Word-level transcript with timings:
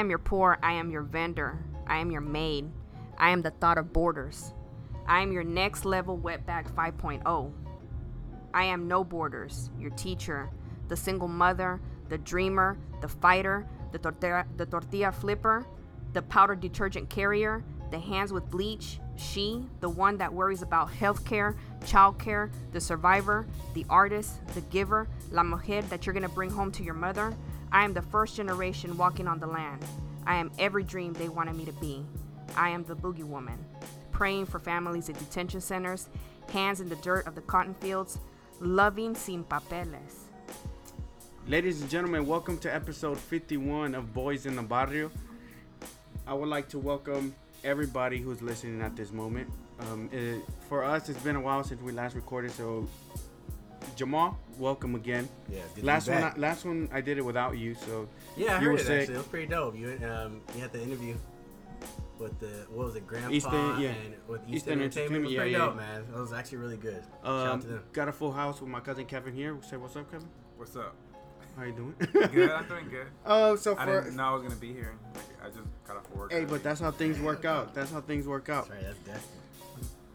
am 0.00 0.10
your 0.10 0.18
poor, 0.18 0.58
I 0.62 0.72
am 0.72 0.90
your 0.90 1.02
vendor, 1.02 1.58
I 1.86 1.98
am 1.98 2.10
your 2.10 2.20
maid, 2.20 2.70
I 3.18 3.30
am 3.30 3.42
the 3.42 3.50
thought 3.50 3.78
of 3.78 3.92
borders. 3.92 4.52
I 5.06 5.20
am 5.20 5.32
your 5.32 5.44
next 5.44 5.84
level 5.84 6.18
wetback 6.18 6.72
5.0. 6.72 7.52
I 8.54 8.64
am 8.64 8.88
no 8.88 9.04
borders, 9.04 9.70
your 9.78 9.90
teacher, 9.90 10.50
the 10.88 10.96
single 10.96 11.28
mother, 11.28 11.80
the 12.08 12.18
dreamer, 12.18 12.78
the 13.00 13.08
fighter, 13.08 13.66
the 13.92 14.44
the 14.56 14.66
tortilla 14.66 15.12
flipper, 15.12 15.66
the 16.12 16.22
powder 16.22 16.54
detergent 16.54 17.10
carrier, 17.10 17.64
the 17.90 17.98
hands 17.98 18.32
with 18.32 18.48
bleach, 18.50 19.00
she, 19.16 19.66
the 19.80 19.88
one 19.88 20.16
that 20.18 20.32
worries 20.32 20.62
about 20.62 20.90
healthcare, 20.90 21.56
childcare, 21.80 22.50
the 22.72 22.80
survivor, 22.80 23.46
the 23.74 23.84
artist, 23.90 24.40
the 24.54 24.60
giver, 24.62 25.08
la 25.30 25.42
mujer 25.42 25.82
that 25.82 26.06
you're 26.06 26.14
gonna 26.14 26.28
bring 26.28 26.50
home 26.50 26.72
to 26.72 26.82
your 26.82 26.94
mother. 26.94 27.34
I 27.72 27.84
am 27.84 27.92
the 27.92 28.02
first 28.02 28.34
generation 28.34 28.96
walking 28.96 29.28
on 29.28 29.38
the 29.38 29.46
land. 29.46 29.84
I 30.26 30.34
am 30.34 30.50
every 30.58 30.82
dream 30.82 31.12
they 31.12 31.28
wanted 31.28 31.54
me 31.54 31.64
to 31.66 31.72
be. 31.74 32.04
I 32.56 32.70
am 32.70 32.82
the 32.82 32.96
boogie 32.96 33.22
woman, 33.22 33.64
praying 34.10 34.46
for 34.46 34.58
families 34.58 35.08
in 35.08 35.14
detention 35.14 35.60
centers, 35.60 36.08
hands 36.52 36.80
in 36.80 36.88
the 36.88 36.96
dirt 36.96 37.28
of 37.28 37.36
the 37.36 37.42
cotton 37.42 37.74
fields, 37.74 38.18
loving 38.58 39.14
sin 39.14 39.44
papeles. 39.44 40.24
Ladies 41.46 41.80
and 41.80 41.88
gentlemen, 41.88 42.26
welcome 42.26 42.58
to 42.58 42.74
episode 42.74 43.18
51 43.18 43.94
of 43.94 44.12
Boyz 44.12 44.46
N 44.46 44.56
The 44.56 44.62
Barrio. 44.62 45.12
I 46.26 46.34
would 46.34 46.48
like 46.48 46.68
to 46.70 46.78
welcome 46.80 47.36
everybody 47.62 48.18
who's 48.18 48.42
listening 48.42 48.82
at 48.82 48.96
this 48.96 49.12
moment. 49.12 49.48
Um, 49.78 50.10
it, 50.12 50.42
for 50.68 50.82
us, 50.82 51.08
it's 51.08 51.22
been 51.22 51.36
a 51.36 51.40
while 51.40 51.62
since 51.62 51.80
we 51.80 51.92
last 51.92 52.16
recorded, 52.16 52.50
so 52.50 52.88
Jamal, 53.96 54.38
welcome 54.58 54.94
again. 54.94 55.28
Yeah, 55.50 55.58
it's 55.58 55.68
good 55.68 55.74
to 55.76 55.80
be 55.82 55.86
Last 55.86 56.08
one. 56.08 56.22
I, 56.22 56.36
last 56.36 56.64
one 56.64 56.88
I 56.92 57.00
did 57.00 57.18
it 57.18 57.24
without 57.24 57.56
you, 57.58 57.74
so 57.74 58.08
Yeah, 58.36 58.56
I 58.56 58.60
you 58.60 58.66
were 58.66 58.72
heard 58.72 58.80
it 58.80 58.86
sick. 58.86 59.00
actually. 59.00 59.14
It 59.14 59.18
was 59.18 59.26
pretty 59.26 59.46
dope. 59.46 59.76
You 59.76 59.88
um 60.06 60.40
you 60.54 60.60
had 60.60 60.72
the 60.72 60.82
interview 60.82 61.16
with 62.18 62.38
the 62.38 62.66
what 62.70 62.86
was 62.86 62.96
it, 62.96 63.06
Grandpa 63.06 63.30
Eastern- 63.30 63.80
yeah. 63.80 63.88
and 63.90 64.14
with 64.28 64.40
Eastern 64.42 64.54
Eastern, 64.54 64.80
Entertainment. 64.82 65.24
It 65.24 65.28
was 65.28 65.34
pretty 65.36 65.50
yeah, 65.52 65.58
dope, 65.58 65.76
man. 65.76 66.00
It 66.14 66.18
was 66.18 66.32
actually 66.32 66.58
really 66.58 66.76
good. 66.76 67.02
Shout 67.24 67.46
out 67.46 67.52
um, 67.54 67.60
to 67.62 67.66
them. 67.66 67.82
got 67.92 68.08
a 68.08 68.12
full 68.12 68.32
house 68.32 68.60
with 68.60 68.70
my 68.70 68.80
cousin 68.80 69.06
Kevin 69.06 69.34
here. 69.34 69.56
Say 69.62 69.76
what's 69.76 69.96
up, 69.96 70.10
Kevin. 70.10 70.28
What's 70.56 70.76
up? 70.76 70.94
How 71.56 71.64
you 71.64 71.72
doing? 71.72 71.94
Good. 72.32 72.50
I'm 72.50 72.68
doing 72.68 72.88
good. 72.90 73.06
Oh, 73.26 73.56
so 73.56 73.76
I 73.76 73.84
for 73.84 74.02
didn't 74.02 74.16
know 74.16 74.24
I 74.24 74.32
was 74.34 74.42
gonna 74.42 74.54
be 74.54 74.72
here. 74.72 74.94
Like, 75.14 75.24
I 75.42 75.46
just 75.48 75.58
got 75.86 75.96
off 75.96 76.10
work. 76.14 76.32
hey, 76.32 76.44
but 76.44 76.62
that's 76.62 76.80
how 76.80 76.90
things 76.90 77.18
work 77.18 77.44
out. 77.44 77.74
That's 77.74 77.90
how 77.90 78.00
things 78.00 78.26
work 78.26 78.48
out. 78.48 78.68
That's 78.68 78.84
right, 78.84 78.94
that's 79.04 79.18
destiny. 79.18 79.39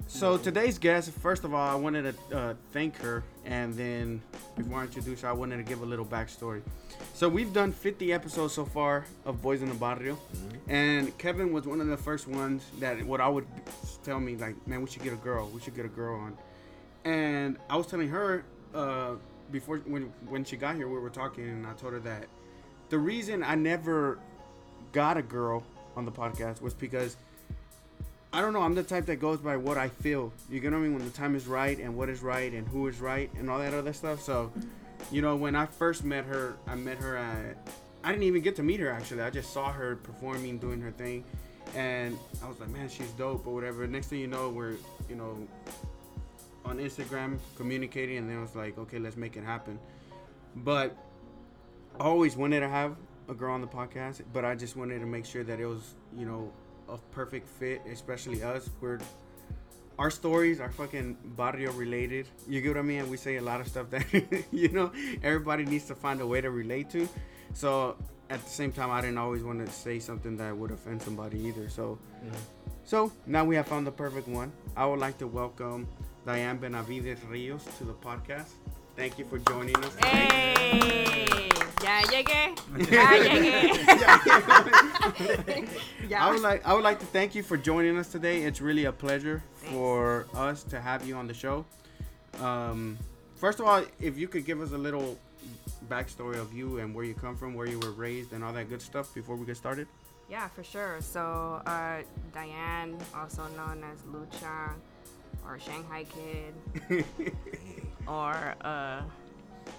So 0.08 0.38
today's 0.38 0.78
guest, 0.78 1.11
first 1.11 1.44
of 1.44 1.53
all, 1.53 1.67
I 1.67 1.75
wanted 1.75 2.16
to 2.30 2.38
uh, 2.38 2.53
thank 2.72 2.95
her, 2.98 3.23
and 3.44 3.73
then 3.73 4.22
before 4.56 4.80
I 4.80 4.84
introduce 4.84 5.22
her, 5.22 5.30
I 5.30 5.34
wanted 5.34 5.58
to 5.58 5.64
give 5.64 5.81
a 5.81 5.86
little 5.86 6.06
backstory. 6.06 6.61
So 7.14 7.28
we've 7.28 7.52
done 7.52 7.72
50 7.72 8.14
episodes 8.14 8.53
so 8.53 8.66
far 8.66 9.06
of 9.26 9.42
Boyz 9.42 9.61
N 9.61 9.70
The 9.70 9.76
Barrio, 9.76 10.17
and 10.67 11.16
Kevin 11.17 11.52
was 11.52 11.66
one 11.66 11.81
of 11.81 11.88
the 11.88 11.98
first 11.98 12.28
ones 12.28 12.64
that 12.80 13.03
what 13.03 13.20
I 13.20 13.28
would 13.28 13.48
tell 14.03 14.20
me 14.20 14.36
like, 14.36 14.56
man, 14.67 14.81
we 14.81 14.89
should 14.89 15.03
get 15.03 15.11
a 15.11 15.17
girl, 15.17 15.50
we 15.50 15.59
should 15.59 15.76
get 15.76 15.86
a 15.86 15.89
girl 15.89 16.16
on, 16.20 16.38
and 17.03 17.58
I 17.70 17.76
was 17.76 17.88
telling 17.88 18.09
her 18.09 18.45
uh, 18.73 19.16
before 19.52 19.80
when 19.80 20.14
when 20.30 20.45
she 20.45 20.56
got 20.56 20.76
here, 20.76 20.88
we 20.88 21.00
were 21.00 21.09
talking, 21.09 21.50
and 21.50 21.67
I 21.67 21.73
told 21.73 21.94
her 21.94 22.00
that 22.02 22.28
the 22.89 23.00
reason 23.00 23.44
I 23.44 23.56
never 23.56 24.20
got 24.92 25.17
a 25.17 25.22
girl 25.22 25.64
on 25.98 26.06
the 26.06 26.11
podcast 26.11 26.61
was 26.61 26.73
because 26.73 27.17
I 28.36 28.41
don't 28.41 28.52
know. 28.52 28.64
I'm 28.64 28.75
the 28.75 28.83
type 28.83 29.05
that 29.05 29.22
goes 29.22 29.39
by 29.39 29.55
what 29.55 29.78
I 29.78 29.88
feel. 29.88 30.33
You 30.50 30.59
get 30.59 30.73
what 30.73 30.80
I 30.80 30.81
mean? 30.81 30.94
When 30.94 31.05
the 31.05 31.11
time 31.11 31.38
is 31.38 31.47
right 31.47 31.80
and 31.80 31.95
what 31.95 32.09
is 32.09 32.22
right 32.22 32.52
and 32.52 32.67
who 32.67 32.86
is 32.89 33.00
right 33.00 33.31
and 33.36 33.50
all 33.50 33.59
that 33.59 33.73
other 33.73 33.94
stuff. 33.94 34.22
So, 34.22 34.52
you 35.09 35.22
know, 35.22 35.38
when 35.38 35.55
I 35.55 35.66
first 35.66 36.03
met 36.03 36.25
her, 36.25 36.58
I 36.67 36.75
met 36.75 36.97
her 36.97 37.16
at. 37.16 37.55
I 38.03 38.11
didn't 38.11 38.25
even 38.25 38.42
get 38.42 38.58
to 38.58 38.64
meet 38.64 38.81
her 38.81 38.92
actually. 38.92 39.22
I 39.22 39.30
just 39.30 39.53
saw 39.53 39.72
her 39.72 39.95
performing, 39.95 40.58
doing 40.58 40.81
her 40.81 40.92
thing, 40.92 41.23
and 41.75 42.17
I 42.44 42.50
was 42.50 42.59
like, 42.59 42.67
man, 42.72 42.89
she's 42.89 43.09
dope 43.11 43.47
or 43.47 43.53
whatever. 43.53 43.88
Next 43.88 44.08
thing 44.08 44.19
you 44.19 44.27
know, 44.27 44.49
we're 44.49 44.75
you 45.08 45.16
know 45.16 45.47
on 46.66 46.77
Instagram 46.80 47.38
communicating, 47.55 48.17
and 48.17 48.30
then 48.30 48.39
I 48.39 48.42
was 48.42 48.54
like, 48.54 48.77
okay, 48.77 48.99
let's 48.99 49.15
make 49.15 49.38
it 49.38 49.45
happen. 49.45 49.80
But 50.58 50.93
I 52.02 52.04
always 52.04 52.36
wanted 52.36 52.59
to 52.59 52.67
have 52.67 52.98
a 53.30 53.33
girl 53.33 53.54
on 53.54 53.61
the 53.61 53.67
podcast, 53.67 54.23
but 54.33 54.43
I 54.43 54.55
just 54.55 54.76
wanted 54.76 54.99
to 54.99 55.05
make 55.05 55.26
sure 55.26 55.45
that 55.45 55.61
it 55.61 55.65
was, 55.65 55.93
you 56.17 56.26
know, 56.26 56.52
a 56.89 56.97
perfect 57.11 57.47
fit, 57.47 57.81
especially 57.91 58.43
us. 58.43 58.69
We're 58.81 58.99
our 59.97 60.11
stories 60.11 60.59
are 60.59 60.71
fucking 60.71 61.17
barrio 61.37 61.71
related. 61.71 62.27
You 62.49 62.59
get 62.61 62.69
what 62.69 62.77
I 62.77 62.81
mean? 62.81 62.99
And 62.99 63.09
we 63.09 63.17
say 63.17 63.37
a 63.37 63.41
lot 63.41 63.61
of 63.61 63.67
stuff 63.67 63.89
that 63.91 64.05
you 64.51 64.69
know 64.69 64.91
everybody 65.23 65.65
needs 65.65 65.85
to 65.85 65.95
find 65.95 66.19
a 66.21 66.27
way 66.27 66.41
to 66.41 66.51
relate 66.51 66.89
to. 66.91 67.07
So 67.53 67.95
at 68.29 68.43
the 68.43 68.49
same 68.49 68.71
time, 68.71 68.91
I 68.91 69.01
didn't 69.01 69.17
always 69.17 69.43
want 69.43 69.65
to 69.65 69.71
say 69.71 69.99
something 69.99 70.37
that 70.37 70.55
would 70.55 70.71
offend 70.71 71.01
somebody 71.01 71.39
either. 71.39 71.69
So, 71.69 71.97
mm-hmm. 72.23 72.35
so 72.83 73.11
now 73.25 73.45
we 73.45 73.55
have 73.55 73.67
found 73.67 73.85
the 73.85 73.91
perfect 73.91 74.27
one. 74.27 74.52
I 74.75 74.85
would 74.85 74.99
like 74.99 75.17
to 75.19 75.27
welcome 75.27 75.87
Diane 76.25 76.57
Benavides 76.57 77.23
Rios 77.25 77.63
to 77.77 77.83
the 77.83 77.93
podcast. 77.93 78.49
Thank 78.95 79.20
you 79.20 79.26
for 79.26 79.39
joining 79.39 79.76
us. 79.78 79.94
today. 79.95 80.08
Hey, 80.10 81.50
ya 81.83 82.02
llegué, 82.04 82.56
ya 82.92 83.08
llegué. 83.23 83.36
I 86.16 86.32
would 86.32 86.42
like 86.42 86.66
I 86.66 86.73
would 86.73 86.83
like 86.83 87.00
to 87.00 87.06
thank 87.08 87.36
you 87.36 87.44
for 87.44 87.58
joining 87.58 87.98
us 87.98 88.08
today. 88.10 88.44
It's 88.44 88.61
really 88.61 88.86
a 88.86 88.92
pleasure 88.92 89.44
for 89.72 90.26
us 90.33 90.64
to 90.64 90.80
have 90.80 91.06
you 91.06 91.16
on 91.16 91.28
the 91.28 91.33
show. 91.33 91.66
Um, 92.42 92.98
first 93.36 93.60
of 93.60 93.66
all, 93.67 93.83
if 94.00 94.17
you 94.17 94.28
could 94.28 94.45
give 94.45 94.61
us 94.61 94.72
a 94.72 94.78
little 94.78 95.17
backstory 95.89 96.39
of 96.39 96.54
you 96.54 96.80
and 96.80 96.95
where 96.95 97.04
you 97.06 97.14
come 97.14 97.36
from, 97.36 97.54
where 97.54 97.67
you 97.67 97.80
were 97.80 97.92
raised, 97.92 98.32
and 98.33 98.44
all 98.44 98.54
that 98.54 98.70
good 98.70 98.82
stuff 98.82 99.14
before 99.14 99.36
we 99.36 99.45
get 99.45 99.58
started. 99.58 99.88
Yeah, 100.30 100.48
for 100.48 100.64
sure. 100.64 100.98
So, 101.02 101.62
uh, 101.67 102.02
Diane, 102.33 102.98
also 103.14 103.44
known 103.56 103.83
as 103.83 104.00
Lucha 104.12 104.73
or 105.45 105.60
Shanghai 105.60 106.06
Kid 106.06 106.56
or 108.08 108.55
uh, 108.61 109.02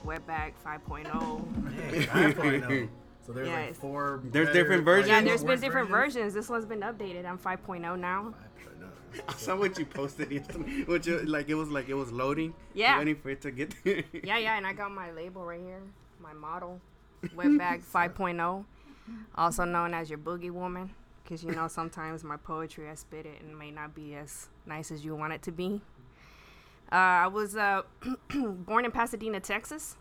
Wetback 0.05 0.53
5.0. 0.65 1.73
Hey, 1.91 2.07
5.0. 2.07 2.89
So 3.27 3.33
there's 3.33 3.49
Yeah, 3.49 3.55
like 3.67 3.75
four. 3.75 4.21
There's 4.25 4.53
different 4.53 4.85
versions? 4.85 5.09
Yeah, 5.09 5.21
there's 5.21 5.43
been 5.43 5.61
different 5.61 5.91
versions. 5.91 6.33
This 6.33 6.49
one's 6.49 6.65
been 6.65 6.81
updated. 6.81 7.27
I'm 7.27 7.39
5.0 7.39 7.99
now. 7.99 8.35
5.0. 9.13 9.21
I 9.29 9.33
saw 9.33 9.57
what 9.57 9.79
you 9.79 9.87
posted 9.87 10.31
yesterday. 10.31 10.83
What 10.87 11.07
you 11.07 11.19
like? 11.21 11.49
It 11.49 11.55
was 11.55 11.69
like 11.71 11.89
it 11.89 11.95
was 11.95 12.13
loading. 12.13 12.55
Yeah. 12.75 12.99
Waiting 12.99 13.17
for 13.17 13.31
it 13.31 13.41
to 13.43 13.51
get 13.51 13.75
there. 13.85 14.05
Yeah, 14.23 14.39
yeah, 14.39 14.57
and 14.57 14.67
I 14.67 14.73
got 14.73 14.93
my 14.93 15.11
label 15.11 15.45
right 15.45 15.61
here, 15.61 15.83
my 16.21 16.33
model, 16.33 16.81
Wetback 17.35 17.83
5.0, 17.83 18.65
also 19.35 19.65
known 19.65 19.95
as 19.95 20.11
your 20.11 20.19
boogie 20.19 20.51
woman, 20.51 20.91
because 21.25 21.43
you 21.43 21.51
know 21.53 21.67
sometimes 21.67 22.23
my 22.23 22.37
poetry 22.37 22.89
I 22.89 22.95
spit 22.95 23.27
it 23.27 23.41
and 23.41 23.51
it 23.51 23.57
may 23.57 23.71
not 23.71 23.95
be 23.95 24.15
as 24.15 24.49
nice 24.67 24.91
as 24.91 25.05
you 25.05 25.17
want 25.17 25.33
it 25.33 25.43
to 25.43 25.53
be. 25.53 25.81
Uh, 26.93 26.95
I 26.95 27.27
was 27.27 27.57
uh, 27.57 27.83
born 28.35 28.85
in 28.85 28.91
Pasadena, 28.93 29.41
Texas, 29.41 29.97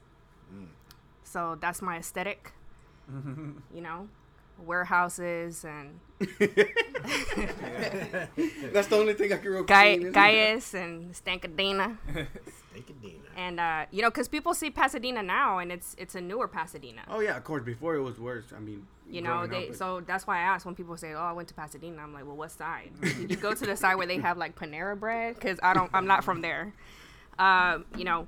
so 1.23 1.57
that's 1.59 1.81
my 1.81 1.97
aesthetic. 1.97 2.51
you 3.73 3.81
know, 3.81 4.07
warehouses 4.63 5.63
and 5.65 5.99
That's 8.73 8.87
the 8.87 8.95
only 8.95 9.13
thing 9.13 9.33
I 9.33 9.37
can 9.37 9.51
recall. 9.51 9.63
Gai- 9.65 9.97
Gaius 9.97 10.73
and 10.73 11.13
Stankadena. 11.13 11.97
Steakadina. 12.73 13.19
And 13.35 13.59
uh, 13.59 13.85
you 13.91 14.01
know, 14.01 14.09
because 14.09 14.27
people 14.27 14.53
see 14.53 14.69
Pasadena 14.69 15.21
now, 15.23 15.57
and 15.59 15.71
it's 15.71 15.95
it's 15.97 16.15
a 16.15 16.21
newer 16.21 16.47
Pasadena. 16.47 17.01
Oh 17.09 17.19
yeah, 17.19 17.35
of 17.37 17.43
course. 17.43 17.63
Before 17.63 17.95
it 17.95 18.01
was 18.01 18.19
worse. 18.19 18.45
I 18.55 18.59
mean, 18.59 18.87
You 19.09 19.21
know, 19.21 19.45
they 19.45 19.69
up, 19.69 19.75
so 19.75 20.01
that's 20.05 20.25
why 20.25 20.37
I 20.37 20.41
ask 20.41 20.65
when 20.65 20.75
people 20.75 20.95
say, 20.97 21.13
"Oh, 21.13 21.19
I 21.19 21.31
went 21.33 21.47
to 21.49 21.53
Pasadena." 21.53 22.01
I'm 22.01 22.13
like, 22.13 22.25
"Well, 22.25 22.37
what 22.37 22.51
side? 22.51 22.91
Did 23.01 23.29
you 23.29 23.35
go 23.37 23.53
to 23.53 23.65
the 23.65 23.75
side 23.75 23.95
where 23.95 24.07
they 24.07 24.17
have 24.17 24.37
like 24.37 24.55
Panera 24.55 24.97
bread? 24.99 25.35
Because 25.35 25.59
I 25.61 25.73
don't, 25.73 25.89
I'm 25.93 26.07
not 26.07 26.23
from 26.23 26.41
there." 26.41 26.73
Um, 27.37 27.83
you 27.97 28.05
know, 28.05 28.27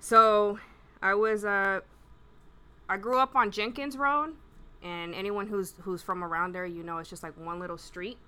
so 0.00 0.58
I 1.02 1.14
was 1.14 1.44
uh, 1.44 1.80
I 2.88 2.96
grew 2.96 3.18
up 3.18 3.36
on 3.36 3.50
Jenkins 3.50 3.96
Road, 3.96 4.34
and 4.82 5.14
anyone 5.14 5.46
who's 5.46 5.74
who's 5.82 6.02
from 6.02 6.24
around 6.24 6.52
there, 6.52 6.66
you 6.66 6.82
know, 6.82 6.98
it's 6.98 7.10
just 7.10 7.22
like 7.22 7.38
one 7.38 7.60
little 7.60 7.78
street, 7.78 8.18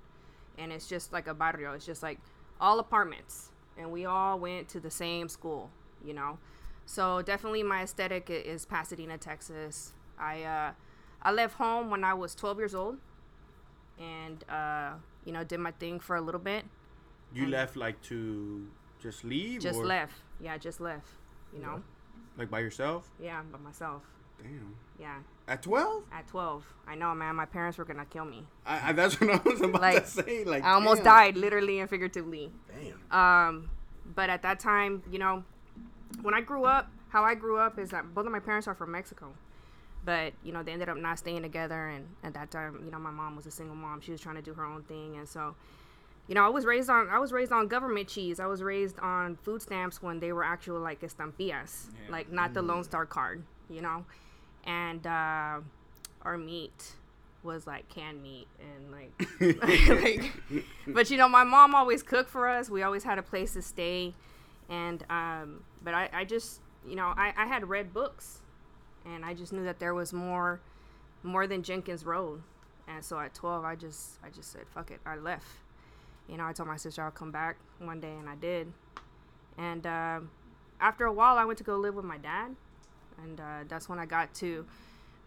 and 0.59 0.73
it's 0.73 0.87
just 0.87 1.13
like 1.13 1.27
a 1.27 1.35
barrio. 1.35 1.73
It's 1.73 1.87
just 1.87 2.03
like 2.03 2.19
all 2.61 2.79
apartments, 2.79 3.51
and 3.79 3.91
we 3.91 4.05
all 4.07 4.39
went 4.39 4.69
to 4.71 4.81
the 4.81 4.91
same 4.91 5.29
school. 5.29 5.71
You 6.05 6.15
know, 6.15 6.39
so 6.87 7.23
definitely 7.23 7.63
my 7.63 7.83
aesthetic 7.83 8.29
is 8.31 8.65
Pasadena, 8.67 9.19
Texas. 9.19 9.93
I 10.19 10.43
uh, 10.43 10.73
I 11.23 11.33
left 11.33 11.55
home 11.57 11.91
when 11.91 12.05
I 12.05 12.15
was 12.15 12.35
12 12.35 12.59
years 12.59 12.75
old, 12.75 12.99
and 13.99 14.45
uh, 14.49 14.93
you 15.25 15.33
know, 15.33 15.45
did 15.45 15.61
my 15.61 15.71
thing 15.73 15.99
for 16.01 16.17
a 16.17 16.21
little 16.21 16.41
bit. 16.41 16.65
you 17.35 17.47
left 17.47 17.77
like 17.77 18.01
to 18.03 18.67
just 19.03 19.25
leave. 19.25 19.61
Just 19.61 19.81
or, 19.81 19.87
left, 19.87 20.15
yeah, 20.41 20.57
just 20.59 20.81
left. 20.81 21.07
You 21.53 21.61
know, 21.63 21.83
Like 22.37 22.51
by 22.51 22.61
yourself. 22.61 23.11
yeah, 23.21 23.43
by 23.51 23.59
myself. 23.59 24.03
Damn. 24.43 24.75
Yeah, 25.01 25.19
At 25.47 25.63
twelve. 25.63 26.05
at 26.13 26.27
12. 26.29 26.65
I 26.87 26.95
know, 26.95 27.15
man. 27.15 27.37
My 27.37 27.45
parents 27.45 27.77
were 27.79 27.85
gonna 27.85 28.07
kill 28.07 28.25
me. 28.25 28.45
I, 28.67 28.91
I, 28.91 28.93
that's 28.93 29.21
what 29.21 29.31
I 29.31 29.41
was 29.49 29.61
about 29.61 29.81
Like, 29.83 30.05
to 30.05 30.11
say. 30.11 30.45
Like 30.45 30.65
I 30.65 30.73
almost 30.73 30.99
damn. 31.05 31.13
died, 31.13 31.37
literally 31.37 31.81
and 31.81 31.89
figuratively. 31.91 32.51
Damn. 33.11 33.19
Um, 33.21 33.71
but 34.15 34.31
at 34.31 34.43
that 34.43 34.59
time, 34.61 35.03
you 35.11 35.19
know, 35.19 35.45
when 36.23 36.33
I 36.35 36.41
grew 36.41 36.65
up, 36.65 36.91
how 37.11 37.25
I 37.25 37.35
grew 37.35 37.59
up 37.59 37.79
is 37.79 37.91
that 37.91 38.15
both 38.15 38.25
of 38.27 38.33
my 38.33 38.39
parents 38.41 38.67
are 38.67 38.75
from 38.75 38.91
Mexico. 38.93 39.35
but 40.05 40.33
you 40.43 40.53
know 40.53 40.63
they 40.63 40.73
ended 40.73 40.89
up 40.89 40.97
not 40.99 41.19
staying 41.19 41.43
together 41.43 41.89
and 41.89 42.07
at 42.23 42.35
that 42.35 42.51
time 42.51 42.81
you 42.85 42.91
know 42.91 42.99
my 42.99 43.11
mom 43.11 43.37
was 43.37 43.47
a 43.47 43.51
single 43.51 43.75
mom 43.77 44.01
she 44.03 44.13
was 44.13 44.21
trying 44.21 44.35
to 44.37 44.43
do 44.43 44.53
her 44.53 44.63
own 44.65 44.83
thing 44.83 45.17
and 45.17 45.27
so 45.27 45.55
you 46.29 46.35
know 46.35 46.45
i 46.45 46.49
was 46.51 46.67
raised 46.67 46.91
on 46.91 47.09
i 47.09 47.19
was 47.19 47.33
raised 47.33 47.53
on 47.53 47.67
government 47.69 48.07
cheese 48.07 48.39
i 48.39 48.45
was 48.45 48.63
raised 48.63 48.99
on 48.99 49.35
food 49.37 49.63
stamps 49.63 50.03
when 50.03 50.21
they 50.21 50.31
were 50.31 50.45
actual 50.45 50.79
like 50.79 51.01
estampillas 51.01 51.87
Yeah. 52.05 52.11
like 52.11 52.31
not 52.31 52.53
the 52.53 52.61
lone 52.61 52.85
star 52.85 53.07
card 53.07 53.43
you 53.71 53.81
know 53.81 54.05
and 54.65 55.07
uh 55.07 55.61
our 56.23 56.39
meat 56.39 56.95
was 57.43 57.67
like 57.67 57.89
canned 57.89 58.23
meat 58.23 58.49
and 58.59 58.91
like 58.91 59.93
like 60.03 60.33
but 60.87 61.11
you 61.11 61.17
know 61.17 61.29
my 61.29 61.45
mom 61.45 61.75
always 61.75 62.03
cooked 62.03 62.31
for 62.31 62.49
us. 62.49 62.71
We 62.71 62.83
always 62.83 63.05
had 63.05 63.19
a 63.19 63.23
place 63.23 63.53
to 63.53 63.63
stay. 63.63 64.15
And 64.69 65.05
um 65.11 65.65
but 65.83 65.93
i 65.95 66.09
i 66.13 66.25
just 66.25 66.61
you 66.89 66.97
know 66.97 67.13
i 67.17 67.33
i 67.37 67.47
had 67.47 67.69
read 67.69 67.93
books 67.93 68.41
and 69.05 69.25
i 69.25 69.35
just 69.35 69.53
knew 69.53 69.65
that 69.65 69.79
there 69.79 69.93
was 69.95 70.13
more 70.13 70.61
more 71.23 71.47
than 71.47 71.63
jenkins 71.63 72.05
road. 72.05 72.43
And 72.89 73.05
so 73.05 73.19
at 73.19 73.35
12 73.35 73.65
i 73.65 73.75
just 73.75 74.19
i 74.25 74.31
just 74.31 74.51
said 74.51 74.63
fuck 74.75 74.91
it 74.91 75.01
i 75.05 75.17
left. 75.17 75.47
You 76.29 76.39
know 76.39 76.47
i 76.47 76.53
told 76.55 76.69
my 76.69 76.79
sister 76.79 77.03
i'll 77.03 77.11
come 77.11 77.31
back 77.31 77.57
one 77.79 78.01
day 78.01 78.13
and 78.19 78.29
i 78.29 78.37
did. 78.37 78.73
And 79.59 79.87
um 79.87 80.31
after 80.81 81.05
a 81.05 81.13
while 81.13 81.37
i 81.37 81.45
went 81.45 81.59
to 81.59 81.65
go 81.65 81.77
live 81.77 81.95
with 81.95 82.07
my 82.07 82.17
dad 82.17 82.57
and 83.23 83.41
uh, 83.41 83.65
that's 83.69 83.89
when 83.89 83.99
i 83.99 84.07
got 84.07 84.33
to 84.35 84.65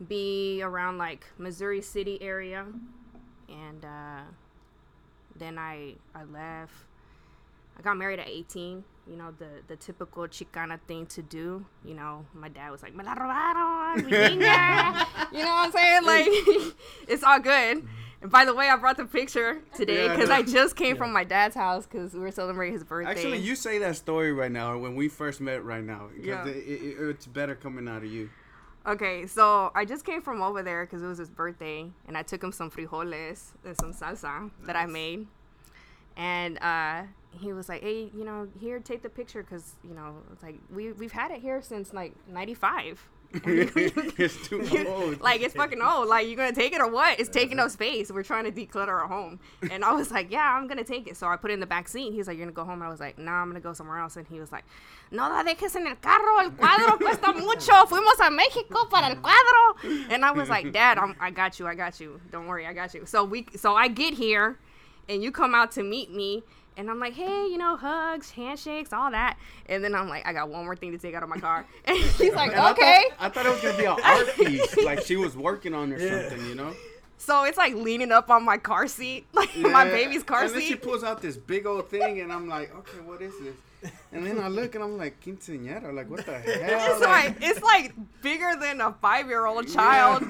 be 0.07 0.62
around 0.63 0.98
like 0.98 1.25
missouri 1.38 1.81
city 1.81 2.22
area 2.22 2.66
and 3.50 3.86
uh, 3.86 4.22
then 5.38 5.57
I 5.57 5.95
I 6.16 6.24
left. 6.24 6.74
I 7.78 7.81
got 7.81 7.98
married 7.98 8.19
at 8.19 8.28
18. 8.28 8.84
You 9.10 9.16
know 9.16 9.31
the 9.38 9.48
the 9.68 9.75
typical 9.75 10.24
Chicana 10.24 10.80
thing 10.88 11.06
to 11.07 11.22
do. 11.22 11.66
You 11.86 11.95
know 11.95 12.25
my 12.34 12.50
dad 12.50 12.72
was 12.72 12.81
like 12.84 12.95
me 12.95 13.04
la 13.04 13.16
robaron. 13.16 14.10
You 15.31 15.44
know 15.44 15.50
what 15.50 15.66
I'm 15.66 15.72
saying? 15.72 16.06
Like 16.06 16.28
it's 17.07 17.24
all 17.24 17.39
good. 17.39 17.88
And 18.22 18.31
by 18.31 18.46
the 18.46 18.54
way, 18.54 18.68
I 18.69 18.75
brought 18.78 18.98
the 18.98 19.06
picture 19.06 19.62
today 19.75 20.06
Yeah, 20.06 20.12
I 20.12 20.16
because 20.16 20.30
know. 20.30 20.36
I 20.36 20.42
just 20.42 20.75
came 20.75 20.98
from 20.98 21.14
my 21.14 21.24
dad's 21.24 21.56
house 21.56 21.86
because 21.86 22.14
we 22.14 22.19
were 22.19 22.31
celebrating 22.31 22.74
his 22.74 22.84
birthday. 22.84 23.12
Actually, 23.12 23.38
you 23.40 23.56
say 23.56 23.78
that 23.80 23.96
story 23.96 24.31
right 24.34 24.52
now 24.52 24.78
when 24.78 24.96
we 24.96 25.08
first 25.08 25.40
met 25.40 25.64
right 25.64 25.84
now. 25.84 26.08
Yeah. 26.19 26.46
it, 26.48 26.56
it, 26.58 26.96
it's 27.00 27.28
better 27.28 27.54
coming 27.56 27.88
out 27.88 27.98
of 27.98 28.12
you. 28.12 28.30
Okay, 28.88 29.28
so 29.28 29.72
I 29.75 29.84
just 29.84 30.06
came 30.06 30.22
from 30.22 30.42
over 30.42 30.64
there 30.64 30.86
because 30.86 31.04
it 31.04 31.08
was 31.08 31.18
his 31.18 31.30
birthday, 31.30 31.92
and 32.08 32.18
I 32.18 32.24
took 32.24 32.42
him 32.42 32.54
some 32.54 32.72
frijoles 32.72 33.52
and 33.66 33.78
some 33.78 33.94
salsa 33.94 34.50
that 34.66 34.78
I 34.78 34.86
made. 34.86 35.28
And 36.16 36.58
uh, 36.63 37.04
he 37.31 37.52
was 37.52 37.68
like, 37.68 37.81
"Hey, 37.81 38.10
you 38.16 38.24
know, 38.24 38.48
here, 38.60 38.80
take 38.80 39.04
the 39.04 39.10
picture, 39.10 39.44
cause 39.44 39.75
you 39.84 39.94
know, 39.94 40.16
it's 40.31 40.42
like 40.42 40.60
we 40.74 40.94
we've 40.94 41.12
had 41.12 41.31
it 41.31 41.42
here 41.42 41.62
since 41.62 41.94
like 41.94 42.13
'95. 42.30 43.08
It's 43.33 44.47
too 44.47 44.62
old. 44.88 45.21
like 45.21 45.41
it's 45.41 45.53
fucking 45.53 45.81
old. 45.81 46.07
Like 46.07 46.27
you're 46.27 46.35
gonna 46.35 46.53
take 46.53 46.74
it 46.74 46.81
or 46.81 46.89
what? 46.89 47.19
It's 47.19 47.29
taking 47.29 47.59
up 47.59 47.69
space. 47.71 48.12
We're 48.12 48.24
trying 48.24 48.45
to 48.45 48.51
declutter 48.51 48.89
our 48.89 49.07
home. 49.07 49.39
And 49.69 49.83
I 49.83 49.91
was 49.94 50.12
like, 50.12 50.31
yeah, 50.31 50.53
I'm 50.53 50.68
gonna 50.68 50.83
take 50.83 51.07
it. 51.07 51.18
So 51.18 51.27
I 51.27 51.35
put 51.35 51.51
it 51.51 51.56
in 51.56 51.59
the 51.59 51.65
back 51.65 51.88
seat. 51.88 52.13
He's 52.13 52.27
like, 52.27 52.38
you're 52.38 52.45
gonna 52.45 52.53
go 52.53 52.63
home. 52.63 52.81
I 52.81 52.89
was 52.89 53.00
like, 53.00 53.18
nah, 53.18 53.41
I'm 53.41 53.50
gonna 53.50 53.59
go 53.59 53.74
somewhere 53.74 54.00
else. 54.00 54.15
And 54.15 54.25
he 54.27 54.39
was 54.39 54.51
like, 54.51 54.63
no 55.12 55.24
la 55.29 55.44
dejes 55.44 55.75
en 55.75 55.88
el 55.88 55.95
carro. 55.95 56.39
El 56.39 56.51
cuadro 56.51 56.97
cuesta 56.97 57.33
mucho. 57.33 57.74
Fuimos 57.88 58.19
a 58.25 58.31
Mexico 58.31 58.85
para 58.89 59.07
el 59.07 59.15
cuadro. 59.18 60.09
And 60.12 60.24
I 60.24 60.31
was 60.31 60.50
like, 60.50 60.71
Dad, 60.71 60.97
I'm, 60.97 61.15
I 61.19 61.31
got 61.31 61.59
you. 61.59 61.68
I 61.68 61.75
got 61.75 62.00
you. 62.00 62.19
Don't 62.31 62.47
worry, 62.47 62.65
I 62.65 62.74
got 62.74 62.94
you. 62.94 63.06
So 63.06 63.24
we, 63.24 63.45
so 63.56 63.75
I 63.75 63.88
get 63.88 64.13
here, 64.13 64.57
and 65.09 65.21
you 65.24 65.31
come 65.31 65.53
out 65.53 65.71
to 65.74 65.83
meet 65.83 66.13
me. 66.13 66.44
And 66.77 66.91
I'm 66.91 67.00
like, 67.00 67.13
hey, 67.13 67.47
you 67.50 67.57
know, 67.57 67.75
hugs, 67.75 68.29
handshakes, 68.29 68.94
all 68.94 69.09
that. 69.12 69.38
And 69.68 69.83
then 69.83 69.95
I'm 69.95 70.07
like, 70.07 70.27
I 70.27 70.31
got 70.31 70.50
one 70.50 70.63
more 70.63 70.75
thing 70.75 70.91
to 70.91 71.00
take 71.00 71.15
out 71.15 71.24
of 71.24 71.29
my 71.29 71.39
car. 71.39 71.65
And 71.85 71.97
he's 72.19 72.33
like, 72.33 72.51
And 72.51 72.62
I 72.62 72.71
okay. 72.71 73.06
thought, 73.09 73.18
I 73.19 73.29
thought 73.29 73.45
it 73.47 73.50
was 73.50 73.62
gonna 73.62 73.77
be 73.77 73.85
an 73.85 73.97
art 74.03 74.35
piece, 74.38 74.77
like 74.83 75.01
she 75.01 75.15
was 75.15 75.35
working 75.35 75.74
on 75.74 75.91
or 75.91 76.00
Yeah. 76.00 76.29
something, 76.29 76.45
you 76.47 76.56
know? 76.56 76.75
So 77.18 77.45
it's 77.45 77.57
like 77.57 77.74
leaning 77.74 78.12
up 78.12 78.29
on 78.29 78.45
my 78.45 78.57
car 78.57 78.88
seat, 78.88 79.25
like 79.33 79.56
my 79.57 79.85
baby's 79.85 80.21
car 80.21 80.41
seat. 80.47 80.53
And 80.53 80.62
then 80.62 80.68
she 80.69 80.75
pulls 80.75 81.03
out 81.03 81.19
this 81.19 81.35
big 81.35 81.65
old 81.65 81.89
thing, 81.89 82.21
and 82.21 82.31
I'm 82.31 82.47
like, 82.47 82.74
okay, 82.75 83.00
what 83.00 83.21
is 83.24 83.33
this? 83.39 83.91
And 84.13 84.25
then 84.25 84.39
I 84.39 84.47
look, 84.47 84.75
and 84.75 84.83
I'm 84.83 84.97
like, 84.97 85.19
quinceañera, 85.24 85.94
like 85.94 86.09
what 86.09 86.25
the 86.25 86.38
hell? 86.38 86.79
It's 86.91 87.01
like 87.01 87.38
it's 87.41 87.62
like 87.63 87.94
bigger 88.21 88.53
than 88.59 88.81
a 88.81 88.94
five 89.01 89.27
year 89.27 89.45
old 89.47 89.68
child. 89.68 90.24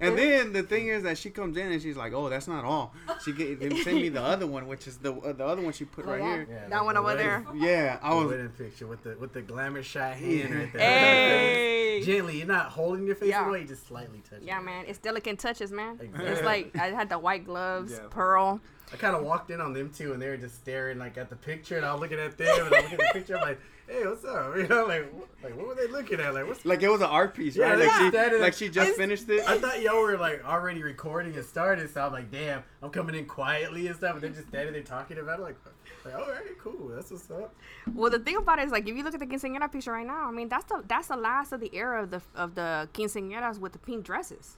And 0.00 0.16
then 0.18 0.52
the 0.52 0.62
thing 0.62 0.88
is 0.88 1.02
that 1.04 1.18
she 1.18 1.30
comes 1.30 1.56
in 1.56 1.70
and 1.72 1.80
she's 1.82 1.96
like, 1.96 2.12
"Oh, 2.12 2.28
that's 2.28 2.48
not 2.48 2.64
all." 2.64 2.92
She 3.24 3.32
get, 3.32 3.60
they 3.60 3.82
send 3.82 3.96
me 3.96 4.08
the 4.08 4.22
other 4.32 4.46
one, 4.46 4.66
which 4.68 4.86
is 4.86 4.98
the 4.98 5.14
uh, 5.14 5.32
the 5.32 5.44
other 5.46 5.62
one 5.62 5.72
she 5.72 5.84
put 5.84 6.04
right 6.04 6.20
here. 6.20 6.46
Yeah, 6.50 6.68
That 6.68 6.78
the- 6.78 6.84
one 6.84 6.96
over 6.96 7.06
wedding- 7.06 7.26
there. 7.26 7.44
Yeah, 7.54 7.98
I 8.02 8.10
The 8.10 8.16
was. 8.16 8.26
wedding 8.28 8.48
picture 8.50 8.86
with 8.86 9.02
the 9.02 9.16
with 9.18 9.32
the 9.32 9.42
glamour 9.42 9.82
shot 9.82 10.14
hand 10.14 10.54
right 10.54 10.72
there. 10.72 10.82
Hey. 10.82 12.02
Gently, 12.04 12.38
you're 12.38 12.46
not 12.46 12.66
holding 12.66 13.06
your 13.06 13.16
face 13.16 13.30
Yeah. 13.30 13.48
away, 13.48 13.62
you 13.62 13.66
just 13.68 13.86
slightly 13.86 14.22
touching. 14.28 14.46
Yeah, 14.46 14.60
it. 14.60 14.64
man, 14.64 14.84
it's 14.86 14.98
delicate 14.98 15.38
touches, 15.38 15.72
man. 15.72 15.98
Exactly. 16.00 16.30
It's 16.30 16.42
like 16.42 16.76
I 16.76 16.88
had 16.88 17.08
the 17.08 17.18
white 17.18 17.44
gloves, 17.46 17.92
Yeah. 17.92 18.00
pearl. 18.10 18.60
I 18.92 18.96
kind 18.96 19.16
of 19.16 19.24
walked 19.24 19.50
in 19.50 19.60
on 19.60 19.72
them 19.72 19.90
too, 19.90 20.12
and 20.12 20.20
they 20.22 20.28
were 20.28 20.36
just 20.36 20.56
staring 20.56 20.98
like 20.98 21.16
at 21.18 21.30
the 21.30 21.36
picture, 21.36 21.76
and 21.76 21.84
I 21.86 21.92
was 21.92 22.00
looking 22.02 22.18
at 22.20 22.36
them, 22.38 22.66
and 22.66 22.74
I 22.74 22.80
look 22.82 22.92
at 22.92 22.98
the 22.98 23.10
picture, 23.14 23.36
I'm 23.36 23.42
like, 23.42 23.60
"Hey, 23.86 24.06
what's 24.06 24.24
up?" 24.24 24.56
You 24.56 24.66
know, 24.68 24.84
like, 24.86 25.12
like 25.42 25.56
what 25.56 25.66
were 25.68 25.74
they 25.74 25.86
looking 25.88 26.20
at? 26.20 26.34
Like, 26.34 26.46
what's? 26.46 26.64
Like 26.64 26.82
it 26.82 26.88
was 26.88 27.00
an 27.00 27.06
art 27.08 27.34
piece, 27.34 27.56
right? 27.56 27.76
they 27.76 27.86
Like 27.86 27.96
she, 27.96 28.08
started- 28.10 28.40
like 28.40 28.52
she 28.54 28.66
just 28.68 28.88
It's- 28.90 28.96
finished 28.96 29.28
it. 29.28 29.48
I 29.48 29.58
thought 29.58 29.80
y'all 29.80 30.00
were 30.02 30.16
like 30.18 30.44
already 30.44 30.82
recording 30.82 31.34
and 31.34 31.44
started, 31.44 31.92
so 31.92 32.02
I'm 32.06 32.12
like, 32.12 32.30
"Damn, 32.30 32.62
I'm 32.82 32.90
coming 32.90 33.14
in 33.14 33.26
quietly 33.26 33.86
and 33.86 33.96
stuff," 33.96 34.14
and 34.14 34.22
they're 34.22 34.30
just 34.30 34.48
standing 34.48 34.72
there 34.72 34.82
talking 34.82 35.18
about 35.18 35.40
it, 35.40 35.42
like, 35.42 35.56
like, 36.04 36.14
all 36.14 36.20
right, 36.30 36.58
cool, 36.62 36.88
that's 36.88 37.10
what's 37.10 37.30
up. 37.30 37.54
Well, 37.94 38.10
the 38.10 38.18
thing 38.18 38.36
about 38.36 38.58
it 38.58 38.66
is, 38.66 38.72
like, 38.72 38.88
if 38.88 38.96
you 38.96 39.02
look 39.02 39.14
at 39.14 39.20
the 39.20 39.26
quinceañera 39.26 39.70
picture 39.70 39.92
right 39.92 40.06
now, 40.06 40.26
I 40.28 40.30
mean, 40.30 40.48
that's 40.48 40.64
the 40.64 40.82
that's 40.86 41.08
the 41.08 41.16
last 41.16 41.52
of 41.52 41.60
the 41.60 41.74
era 41.74 42.02
of 42.02 42.10
the 42.10 42.22
of 42.34 42.54
the 42.54 42.88
quinceañeras 42.94 43.58
with 43.58 43.72
the 43.72 43.78
pink 43.78 44.04
dresses. 44.04 44.56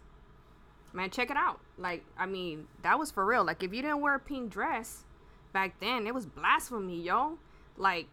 Man, 0.95 1.11
check 1.11 1.31
it 1.31 1.37
out. 1.37 1.61
Like, 1.77 2.03
I 2.19 2.25
mean, 2.25 2.67
that 2.83 2.99
was 2.99 3.11
for 3.11 3.25
real. 3.27 3.45
Like, 3.45 3.63
if 3.63 3.75
you 3.75 3.83
didn't 3.83 4.01
wear 4.01 4.15
a 4.15 4.19
pink 4.19 4.51
dress 4.51 5.05
back 5.53 5.79
then, 5.81 6.07
it 6.07 6.15
was 6.15 6.25
blasphemy, 6.25 6.99
yo. 7.03 7.39
Like, 7.77 8.07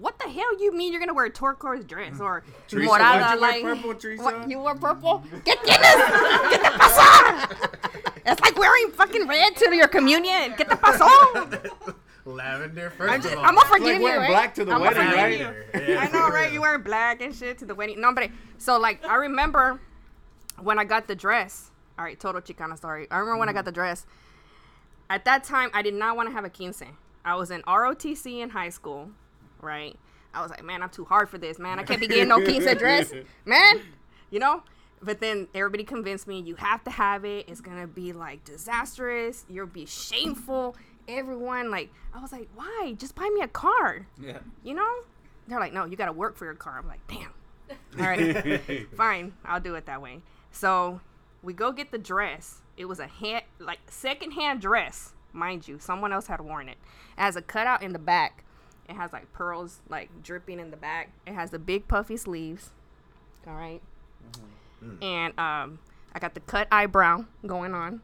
what 0.00 0.18
the 0.18 0.28
hell 0.28 0.58
you 0.58 0.74
mean 0.74 0.92
you're 0.92 1.00
gonna 1.00 1.14
wear 1.14 1.26
a 1.26 1.30
turquoise 1.30 1.84
dress 1.84 2.20
or 2.20 2.42
Teresa, 2.68 2.90
morada? 2.90 3.34
you 3.34 3.40
like, 3.40 3.62
purple, 3.62 3.94
Teresa? 3.94 4.22
What, 4.22 4.50
you 4.50 4.58
wore 4.58 4.74
purple? 4.74 5.22
Get 5.44 5.62
this! 5.62 5.76
Get 5.76 6.62
the 6.62 6.70
pasar! 6.78 8.10
It's 8.24 8.40
like 8.40 8.58
wearing 8.58 8.90
fucking 8.92 9.28
red 9.28 9.56
to 9.56 9.74
your 9.74 9.88
communion. 9.88 10.54
Get 10.56 10.70
the 10.70 10.76
pasar! 10.76 11.94
Lavender, 12.24 12.90
first 12.90 13.10
I'm, 13.10 13.18
of 13.18 13.24
just, 13.24 13.36
all. 13.36 13.44
I'm 13.44 13.54
gonna 13.54 13.60
It's 13.60 13.70
like 13.70 13.80
forgive 13.80 13.98
you, 13.98 14.04
wearing 14.04 14.20
right? 14.20 14.30
black 14.30 14.54
to 14.54 14.64
the 14.64 14.72
I'm 14.72 14.80
wedding, 14.80 15.06
right? 15.06 15.88
Yeah, 15.88 16.00
I 16.00 16.08
know, 16.10 16.28
right? 16.28 16.52
You 16.52 16.60
wearing 16.60 16.82
black 16.82 17.20
and 17.20 17.34
shit 17.34 17.58
to 17.58 17.66
the 17.66 17.74
wedding. 17.74 18.00
No, 18.00 18.14
but 18.14 18.30
so 18.58 18.78
like 18.78 19.04
I 19.04 19.16
remember 19.16 19.80
when 20.58 20.78
I 20.78 20.84
got 20.84 21.08
the 21.08 21.14
dress. 21.14 21.70
All 21.98 22.04
right, 22.04 22.18
total 22.18 22.40
Chicana 22.40 22.76
story. 22.76 23.06
I 23.10 23.18
remember 23.18 23.38
when 23.38 23.48
I 23.48 23.52
got 23.52 23.66
the 23.66 23.72
dress. 23.72 24.06
At 25.10 25.24
that 25.24 25.44
time, 25.44 25.70
I 25.74 25.82
did 25.82 25.94
not 25.94 26.16
want 26.16 26.28
to 26.28 26.32
have 26.32 26.44
a 26.44 26.50
quince. 26.50 26.82
I 27.24 27.34
was 27.34 27.50
in 27.50 27.62
ROTC 27.62 28.40
in 28.40 28.50
high 28.50 28.70
school, 28.70 29.10
right? 29.62 29.96
I 30.32 30.42
was 30.42 30.50
like, 30.50 30.64
man, 30.64 30.82
I'm 30.82 30.90
too 30.90 31.04
hard 31.04 31.28
for 31.28 31.38
this, 31.38 31.58
man. 31.58 31.78
I 31.78 31.82
can't 31.82 32.00
be 32.00 32.06
getting 32.06 32.28
no 32.28 32.40
quince 32.40 32.64
dress, 32.78 33.12
man. 33.44 33.80
You 34.30 34.38
know. 34.38 34.62
But 35.02 35.20
then 35.20 35.48
everybody 35.54 35.82
convinced 35.84 36.26
me 36.26 36.40
you 36.40 36.56
have 36.56 36.84
to 36.84 36.90
have 36.90 37.24
it. 37.24 37.48
It's 37.48 37.62
gonna 37.62 37.86
be 37.86 38.12
like 38.12 38.44
disastrous. 38.44 39.44
You'll 39.48 39.66
be 39.66 39.86
shameful. 39.86 40.76
Everyone 41.08 41.70
like, 41.70 41.90
I 42.14 42.20
was 42.20 42.32
like, 42.32 42.48
why? 42.54 42.94
Just 42.98 43.14
buy 43.14 43.28
me 43.34 43.40
a 43.40 43.48
card 43.48 44.04
Yeah. 44.20 44.38
you 44.62 44.74
know? 44.74 44.88
They're 45.48 45.58
like, 45.58 45.72
no, 45.72 45.84
you 45.86 45.96
got 45.96 46.06
to 46.06 46.12
work 46.12 46.36
for 46.36 46.44
your 46.44 46.54
car. 46.54 46.78
I'm 46.78 46.86
like, 46.86 47.00
damn. 47.08 47.32
All 47.98 48.06
right, 48.06 48.86
fine, 48.96 49.32
I'll 49.44 49.58
do 49.60 49.74
it 49.76 49.86
that 49.86 50.02
way. 50.02 50.20
So 50.52 51.00
we 51.42 51.52
go 51.54 51.72
get 51.72 51.90
the 51.92 51.98
dress. 51.98 52.60
It 52.76 52.84
was 52.84 52.98
a 53.00 53.06
hand, 53.06 53.44
like 53.58 53.78
secondhand 53.88 54.60
dress, 54.60 55.12
mind 55.32 55.66
you. 55.66 55.78
Someone 55.78 56.12
else 56.12 56.26
had 56.26 56.40
worn 56.40 56.68
it. 56.68 56.78
It 57.16 57.20
has 57.22 57.36
a 57.36 57.42
cutout 57.42 57.82
in 57.82 57.92
the 57.92 57.98
back. 57.98 58.44
It 58.90 58.96
has 58.96 59.12
like 59.12 59.32
pearls 59.32 59.82
like 59.88 60.10
dripping 60.20 60.58
in 60.58 60.72
the 60.72 60.76
back. 60.76 61.10
It 61.24 61.32
has 61.32 61.50
the 61.50 61.60
big 61.60 61.86
puffy 61.86 62.16
sleeves. 62.16 62.70
All 63.46 63.54
right. 63.54 63.80
And 65.00 65.38
um, 65.38 65.78
I 66.12 66.18
got 66.18 66.34
the 66.34 66.40
cut 66.40 66.66
eyebrow 66.72 67.24
going 67.46 67.72
on. 67.72 68.00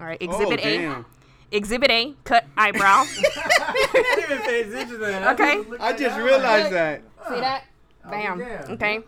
All 0.00 0.06
right, 0.06 0.20
exhibit 0.20 0.60
oh, 0.64 0.66
A. 0.66 0.78
damn. 0.78 1.06
Exhibit 1.50 1.90
A, 1.90 2.14
cut 2.24 2.46
eyebrow. 2.56 3.04
I 3.06 3.88
didn't 3.92 4.24
even 4.24 4.38
pay 4.38 4.60
attention 4.62 4.88
to 4.88 4.96
that. 4.98 5.38
Okay. 5.38 5.62
I 5.78 5.92
just 5.92 6.18
realized 6.18 6.72
that. 6.72 7.02
See 7.28 7.40
that? 7.40 7.64
Oh, 8.06 8.10
Bam. 8.10 8.40
yeah. 8.40 8.66
Okay. 8.70 9.00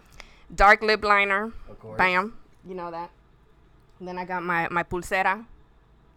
Dark 0.54 0.82
lip 0.82 1.02
liner. 1.02 1.52
Of 1.70 1.80
course. 1.80 1.96
Bam. 1.96 2.36
You 2.68 2.74
know 2.74 2.90
that. 2.90 3.10
And 3.98 4.06
then 4.06 4.18
I 4.18 4.26
got 4.26 4.42
my 4.42 4.68
my 4.68 4.82
pulsera. 4.82 5.46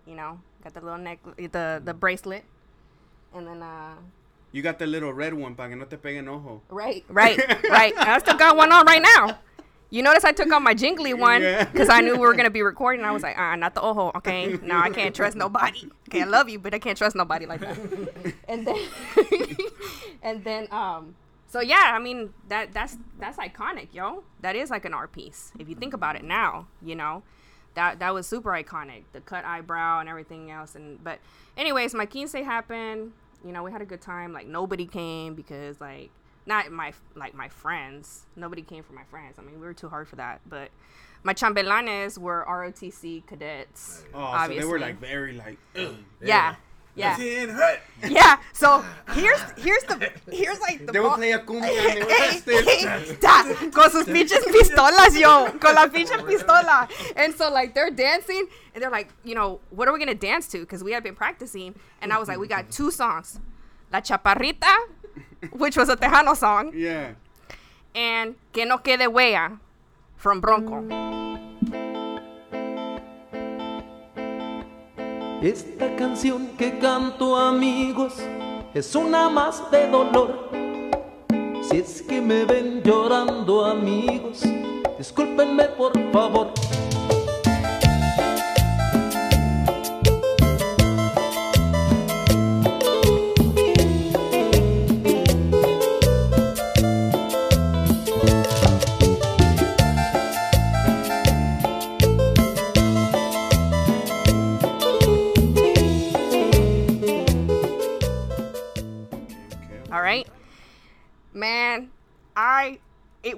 You 0.06 0.16
know, 0.16 0.40
got 0.62 0.74
the 0.74 0.82
little 0.82 1.00
neck, 1.00 1.20
the 1.38 1.82
the 1.84 1.94
bracelet, 1.94 2.44
and 3.34 3.48
then 3.48 3.64
uh. 3.64 3.96
You 4.58 4.64
got 4.64 4.80
the 4.80 4.88
little 4.88 5.14
red 5.14 5.36
one, 5.36 5.54
para 5.54 5.70
que 5.70 5.76
no 5.76 5.86
te 5.86 5.98
peguen 5.98 6.28
ojo. 6.28 6.64
Right, 6.70 7.06
right, 7.10 7.38
right. 7.70 7.94
I 7.96 8.18
still 8.18 8.36
got 8.38 8.58
one 8.58 8.72
on 8.72 8.88
right 8.88 9.04
now. 9.04 9.38
You 9.92 10.02
notice 10.02 10.24
I 10.24 10.32
took 10.32 10.52
off 10.52 10.64
my 10.64 10.74
jingly 10.74 11.14
one 11.14 11.44
Yeah. 11.44 11.66
because 11.66 11.90
I 11.90 12.02
knew 12.02 12.14
we 12.14 12.26
were 12.26 12.34
gonna 12.34 12.50
be 12.50 12.64
recording. 12.64 13.06
I 13.06 13.12
was 13.12 13.22
like, 13.22 13.38
ah, 13.38 13.56
not 13.56 13.76
the 13.76 13.82
ojo, 13.82 14.12
okay? 14.16 14.58
No, 14.64 14.76
I 14.80 14.90
can't 14.90 15.14
trust 15.16 15.38
nobody. 15.38 15.88
Okay, 16.10 16.24
I 16.24 16.26
love 16.26 16.50
you, 16.50 16.58
but 16.58 16.74
I 16.74 16.80
can't 16.80 16.98
trust 16.98 17.16
nobody 17.16 17.46
like 17.46 17.60
that. 17.62 17.78
and 18.50 18.66
then, 18.66 18.88
and 20.24 20.44
then, 20.44 20.68
um, 20.72 21.14
So 21.50 21.62
yeah, 21.62 21.92
I 21.94 22.00
mean 22.00 22.34
that 22.50 22.74
that's 22.74 22.98
that's 23.20 23.38
iconic, 23.38 23.94
yo. 23.94 24.24
That 24.42 24.56
is 24.56 24.72
like 24.72 24.86
an 24.86 24.94
art 24.96 25.12
piece 25.12 25.52
if 25.60 25.70
you 25.70 25.76
think 25.76 25.94
about 25.94 26.16
it 26.16 26.24
now. 26.24 26.66
You 26.82 26.96
know, 26.96 27.22
that 27.76 28.00
that 28.00 28.12
was 28.12 28.26
super 28.26 28.50
iconic. 28.52 29.04
The 29.14 29.22
cut 29.22 29.46
eyebrow 29.46 30.00
and 30.00 30.10
everything 30.10 30.50
else. 30.50 30.76
And 30.76 30.98
but 31.04 31.20
anyways, 31.56 31.94
my 31.94 32.08
quince 32.08 32.34
happened. 32.34 33.14
You 33.48 33.54
know, 33.54 33.64
we 33.64 33.72
had 33.72 33.82
a 33.82 33.86
good 33.86 34.02
time. 34.02 34.34
Like 34.34 34.48
nobody 34.48 34.86
came 34.86 35.34
because 35.34 35.80
like 35.80 36.12
not 36.46 36.72
my 36.72 36.94
like 37.16 37.34
my 37.34 37.50
friends. 37.50 38.26
Nobody 38.36 38.62
came 38.62 38.84
for 38.84 38.94
my 38.94 39.04
friends. 39.06 39.36
I 39.40 39.42
mean, 39.42 39.60
we 39.60 39.66
were 39.66 39.74
too 39.74 39.90
hard 39.90 40.08
for 40.08 40.18
that. 40.18 40.42
But 40.48 40.70
my 41.24 41.34
chambelanes 41.34 42.18
were 42.18 42.46
ROTC 42.48 43.26
cadets. 43.26 44.04
Oh, 44.14 44.20
obviously. 44.20 44.62
so 44.62 44.68
they 44.68 44.72
were 44.72 44.80
like 44.80 45.00
very 45.00 45.34
like. 45.34 45.58
ugh. 45.76 45.88
Um, 45.88 46.06
yeah. 46.22 46.56
Yeah. 46.98 47.78
Yeah. 48.04 48.38
So 48.54 48.84
here's 49.14 49.40
here's 49.58 49.84
the 49.84 50.12
here's 50.32 50.60
like 50.60 50.86
the 50.86 50.92
They 50.92 51.00
would 51.00 51.10
mo- 51.10 51.16
play 51.16 51.32
a 51.32 51.40
cumbia 51.40 51.70
and 51.70 51.98
they 51.98 52.04
would 52.04 52.12
Ey, 52.12 52.42
dance 52.42 53.10
ey, 53.12 53.16
ta, 53.22 53.44
con 53.72 53.90
sus 53.92 54.06
pinches 54.06 54.44
pistolas, 54.46 55.14
yo, 55.20 55.52
con 55.60 55.76
la 55.76 55.88
pinche 55.88 56.18
pistola. 56.30 56.90
And 57.16 57.34
so 57.36 57.52
like 57.52 57.74
they're 57.76 57.92
dancing, 57.92 58.48
and 58.74 58.82
they're 58.84 58.90
like, 58.92 59.10
you 59.24 59.36
know, 59.36 59.60
what 59.70 59.88
are 59.88 59.94
we 59.94 60.00
gonna 60.00 60.16
dance 60.16 60.48
to? 60.50 60.60
Because 60.60 60.84
we 60.84 60.92
had 60.92 61.04
been 61.04 61.16
practicing, 61.16 61.76
and 62.02 62.12
I 62.12 62.18
was 62.18 62.28
like, 62.28 62.40
we 62.40 62.48
got 62.48 62.72
two 62.72 62.90
songs, 62.92 63.40
La 63.94 64.02
Chaparrita, 64.02 64.76
which 65.52 65.78
was 65.78 65.90
a 65.90 65.96
Tejano 65.96 66.36
song, 66.36 66.72
Yeah. 66.74 67.12
and 67.96 68.36
Que 68.52 68.66
no 68.66 68.78
quede 68.80 69.08
huella 69.08 69.60
from 70.18 70.42
Bronco. 70.42 71.47
Esta 75.42 75.96
canción 75.96 76.48
que 76.58 76.80
canto 76.80 77.38
amigos 77.38 78.16
es 78.74 78.96
una 78.96 79.30
más 79.30 79.70
de 79.70 79.88
dolor. 79.88 80.50
Si 81.62 81.78
es 81.78 82.02
que 82.02 82.20
me 82.20 82.44
ven 82.44 82.82
llorando 82.82 83.64
amigos, 83.64 84.42
discúlpenme 84.98 85.66
por 85.66 85.94
favor. 86.12 86.54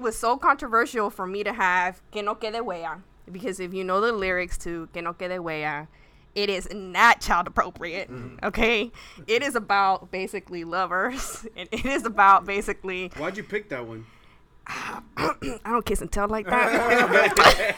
It 0.00 0.02
was 0.02 0.16
so 0.16 0.38
controversial 0.38 1.10
for 1.10 1.26
me 1.26 1.44
to 1.44 1.52
have 1.52 2.00
Que 2.10 2.22
no 2.22 2.34
quede 2.34 2.54
huella 2.54 3.02
because 3.30 3.60
if 3.60 3.74
you 3.74 3.84
know 3.84 4.00
the 4.00 4.12
lyrics 4.12 4.56
to 4.56 4.88
Que 4.94 5.02
no 5.02 5.12
quede 5.12 5.38
huella, 5.38 5.88
it 6.34 6.48
is 6.48 6.66
not 6.72 7.20
child 7.20 7.46
appropriate. 7.46 8.10
Mm-hmm. 8.10 8.46
Okay, 8.46 8.90
it 9.26 9.42
is 9.42 9.54
about 9.54 10.10
basically 10.10 10.64
lovers, 10.64 11.46
and 11.56 11.68
it 11.70 11.84
is 11.84 12.06
about 12.06 12.46
basically 12.46 13.12
Why'd 13.18 13.36
you 13.36 13.44
pick 13.44 13.68
that 13.68 13.86
one? 13.86 14.06
I 14.66 15.58
don't 15.66 15.84
kiss 15.84 16.00
and 16.00 16.10
tell 16.10 16.28
like 16.28 16.46
that. 16.46 17.76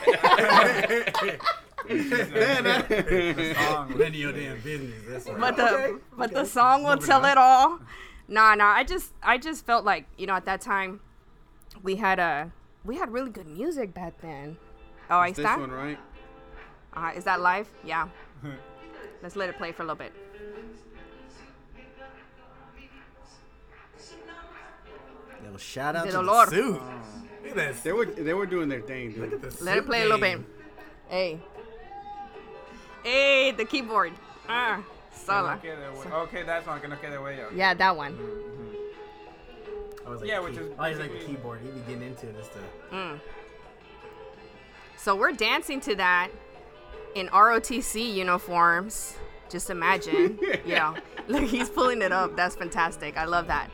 Song. 3.56 3.98
None 3.98 4.12
damn 4.12 4.60
business. 4.60 5.26
Right. 5.26 5.40
but 5.40 5.56
the 5.56 6.00
but 6.16 6.32
the 6.32 6.44
song 6.44 6.84
will 6.84 6.98
tell 6.98 7.24
it 7.24 7.36
all. 7.36 7.80
Nah, 8.28 8.54
nah. 8.54 8.70
I 8.70 8.84
just 8.84 9.12
I 9.24 9.38
just 9.38 9.66
felt 9.66 9.84
like 9.84 10.06
you 10.16 10.28
know 10.28 10.34
at 10.34 10.44
that 10.44 10.60
time 10.60 11.00
we 11.82 11.96
had 11.96 12.18
a 12.18 12.50
we 12.84 12.96
had 12.96 13.10
really 13.12 13.30
good 13.30 13.46
music 13.46 13.94
back 13.94 14.20
then. 14.20 14.56
Oh, 15.10 15.18
I 15.18 15.28
It's 15.28 15.36
this 15.38 15.46
one, 15.46 15.70
right? 15.70 15.98
Uh, 16.94 17.10
is 17.16 17.24
that 17.24 17.40
live? 17.40 17.68
Yeah. 17.84 18.08
Let's 19.22 19.36
let 19.36 19.48
it 19.48 19.56
play 19.56 19.72
for 19.72 19.82
a 19.82 19.86
little 19.86 19.96
bit. 19.96 20.12
Yo, 25.44 25.56
shout 25.56 25.96
out 25.96 26.04
De 26.04 26.10
to 26.12 26.16
dolor. 26.18 26.46
the 26.46 26.50
suit. 26.50 26.72
Look 27.42 27.50
at 27.50 27.56
that. 27.56 27.82
They 27.84 27.92
were 27.92 28.04
they 28.06 28.34
were 28.34 28.46
doing 28.46 28.68
their 28.68 28.80
thing, 28.80 29.14
Look 29.20 29.32
at 29.32 29.42
the 29.42 29.64
Let 29.64 29.76
it 29.78 29.80
suit 29.80 29.86
play 29.86 30.00
a 30.02 30.04
little 30.04 30.18
bit. 30.18 30.40
Hey. 31.08 31.40
Hey, 33.02 33.50
the 33.50 33.64
keyboard. 33.64 34.12
Ah, 34.48 34.76
Que 34.76 34.84
no 34.84 35.26
sola. 35.26 35.58
quede 35.60 35.78
hue- 35.92 36.12
Okay, 36.22 36.42
that 36.44 36.64
song, 36.64 36.80
que 36.80 36.88
no 36.88 36.96
quede 36.96 37.18
huella. 37.18 37.48
Yeah, 37.54 37.74
that 37.74 37.96
one. 37.96 38.16
I 40.06 40.10
was 40.10 40.20
like, 40.20 40.28
Yeah, 40.28 40.38
key- 40.38 40.44
which 40.44 40.56
is 40.58 40.70
oh, 40.78 40.82
I 40.82 40.90
was 40.90 40.98
like 40.98 41.12
the 41.12 41.24
keyboard. 41.24 41.60
He'd 41.62 41.74
be 41.74 41.80
getting 41.92 42.08
into 42.08 42.26
this 42.26 42.46
stuff. 42.46 42.62
Mm. 42.92 43.20
So 44.96 45.16
we're 45.16 45.32
dancing 45.32 45.80
to 45.82 45.94
that 45.96 46.30
in 47.14 47.28
ROTC 47.28 48.14
uniforms. 48.14 49.16
Just 49.50 49.68
imagine, 49.70 50.38
you 50.64 50.74
know. 50.76 50.94
Look, 51.28 51.44
he's 51.44 51.68
pulling 51.68 52.00
it 52.02 52.10
up. 52.12 52.36
That's 52.36 52.56
fantastic. 52.56 53.16
I 53.16 53.24
love 53.26 53.48
that. 53.48 53.68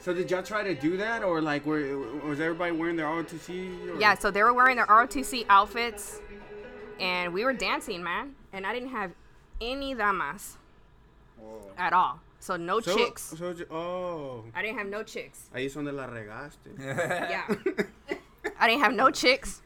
So 0.00 0.12
did 0.12 0.30
y'all 0.30 0.42
try 0.42 0.64
to 0.64 0.74
do 0.74 0.96
that, 0.96 1.22
or 1.22 1.40
like, 1.40 1.64
were 1.64 1.96
was 2.26 2.40
everybody 2.40 2.72
wearing 2.72 2.96
their 2.96 3.06
ROTC? 3.06 3.88
Or? 3.96 4.00
Yeah, 4.00 4.14
so 4.18 4.30
they 4.32 4.42
were 4.42 4.52
wearing 4.52 4.76
their 4.76 4.86
ROTC 4.86 5.46
outfits, 5.48 6.20
and 6.98 7.32
we 7.32 7.44
were 7.44 7.52
dancing, 7.52 8.02
man. 8.02 8.34
And 8.52 8.66
I 8.66 8.74
didn't 8.74 8.88
have 8.90 9.12
any 9.60 9.94
damas 9.94 10.56
at 11.78 11.92
all. 11.92 12.20
So 12.42 12.56
no 12.56 12.80
So, 12.80 12.96
chicks. 12.96 13.34
So, 13.38 13.54
oh, 13.70 14.42
I 14.52 14.62
didn't 14.62 14.78
have 14.78 14.88
no 14.88 15.04
chicks. 15.04 15.48
ahí 15.54 15.66
es 15.66 15.74
donde 15.74 15.92
la 15.92 16.06
regaste. 16.06 16.58
Yeah. 16.78 17.46
I 18.58 18.66
didn't 18.66 18.82
have 18.82 18.92
no 18.94 19.10
chicks. 19.12 19.62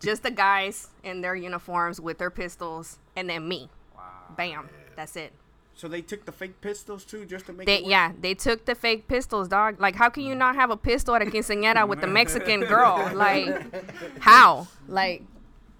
Just 0.00 0.22
the 0.22 0.30
guys 0.30 0.88
in 1.04 1.20
their 1.20 1.34
uniforms 1.34 2.00
with 2.00 2.16
their 2.16 2.30
pistols, 2.30 2.98
and 3.16 3.28
then 3.28 3.46
me. 3.46 3.68
Wow. 3.94 4.02
Bam. 4.34 4.70
That's 4.96 5.14
it. 5.16 5.32
So 5.74 5.88
they 5.88 6.00
took 6.00 6.24
the 6.24 6.32
fake 6.32 6.62
pistols 6.62 7.04
too, 7.04 7.26
just 7.26 7.44
to 7.46 7.52
make. 7.52 7.66
They 7.66 7.76
it 7.76 7.82
work? 7.82 7.90
yeah, 7.90 8.12
they 8.18 8.32
took 8.32 8.64
the 8.64 8.74
fake 8.74 9.08
pistols, 9.08 9.48
dog. 9.48 9.78
Like, 9.78 9.94
how 9.94 10.08
can 10.08 10.22
you 10.22 10.34
not 10.34 10.54
have 10.54 10.70
a 10.70 10.76
pistol 10.76 11.14
at 11.14 11.20
a 11.20 11.26
quinceañera 11.26 11.86
with 11.86 12.00
the 12.00 12.06
Mexican 12.06 12.60
girl? 12.74 13.10
Like, 13.14 13.74
how? 14.20 14.68
Like, 14.88 15.22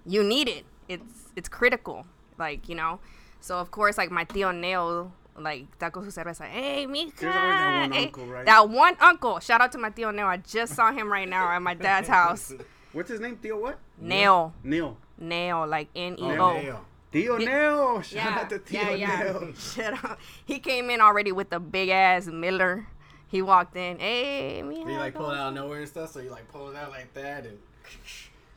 you 0.05 0.23
need 0.23 0.47
it. 0.49 0.65
It's 0.87 1.31
it's 1.35 1.49
critical. 1.49 2.05
Like, 2.37 2.69
you 2.69 2.75
know. 2.75 2.99
So 3.41 3.57
of 3.57 3.71
course, 3.71 3.97
like 3.97 4.11
my 4.11 4.25
tío 4.25 4.55
Neo, 4.55 5.11
like 5.37 5.77
taco 5.77 6.01
su 6.03 6.09
cerveza. 6.11 6.45
Hey, 6.45 6.85
mija. 6.87 7.15
There's 7.19 7.35
always 7.35 7.55
that 7.55 7.79
one 7.81 7.91
hey." 7.91 8.03
uncle, 8.05 8.25
right? 8.25 8.45
That 8.45 8.69
one 8.69 8.95
uncle. 8.99 9.39
Shout 9.39 9.61
out 9.61 9.71
to 9.73 9.77
my 9.77 9.89
tío 9.89 10.13
Neo. 10.13 10.25
I 10.27 10.37
just 10.37 10.73
saw 10.75 10.91
him 10.91 11.11
right 11.11 11.27
now 11.27 11.49
at 11.51 11.61
my 11.61 11.73
dad's 11.73 12.07
house. 12.07 12.53
What's 12.93 13.09
his 13.09 13.19
name? 13.19 13.37
Theo 13.37 13.59
what? 13.59 13.79
Neo, 13.99 14.53
Neil. 14.63 14.97
Neo, 15.19 15.65
like 15.65 15.89
N 15.95 16.13
E 16.19 16.23
Oh. 16.37 16.49
O. 16.51 16.53
Damn. 16.61 16.77
Theo 17.11 17.37
Neo. 17.37 18.01
Shout 18.01 18.11
Yeah, 18.13 18.39
out 18.39 18.49
to 18.49 18.59
Theo 18.59 18.81
yeah, 18.81 18.91
yeah. 18.95 19.23
Neo. 19.23 19.53
Shut 19.57 20.03
up. 20.03 20.19
He 20.45 20.59
came 20.59 20.89
in 20.89 21.01
already 21.01 21.31
with 21.31 21.51
a 21.53 21.59
big 21.59 21.89
ass 21.89 22.27
Miller. 22.27 22.87
He 23.27 23.41
walked 23.41 23.75
in. 23.75 23.99
Hey, 23.99 24.61
me. 24.63 24.79
You 24.79 24.85
like 24.97 25.13
pull 25.15 25.29
it 25.31 25.37
out 25.37 25.49
of 25.49 25.53
nowhere 25.53 25.79
and 25.79 25.87
stuff? 25.87 26.11
So 26.11 26.19
you 26.21 26.29
like 26.29 26.47
pull 26.51 26.69
it 26.69 26.75
out 26.75 26.89
like 26.91 27.13
that 27.13 27.45
and. 27.45 27.57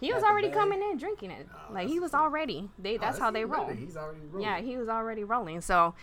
He 0.00 0.12
was 0.14 0.22
already 0.22 0.48
coming 0.48 0.80
in 0.80 0.96
drinking 0.96 1.30
it. 1.30 1.46
Oh, 1.52 1.74
like 1.74 1.86
he 1.88 2.00
was 2.00 2.14
already. 2.14 2.70
They. 2.78 2.96
Oh, 2.96 3.00
That's 3.00 3.18
how 3.18 3.30
they 3.30 3.44
roll. 3.44 3.68
He's 3.68 3.96
already 3.98 4.20
rolling. 4.30 4.42
Yeah, 4.48 4.60
he 4.60 4.76
was 4.78 4.88
already 4.88 5.24
rolling. 5.24 5.60
So, 5.60 5.94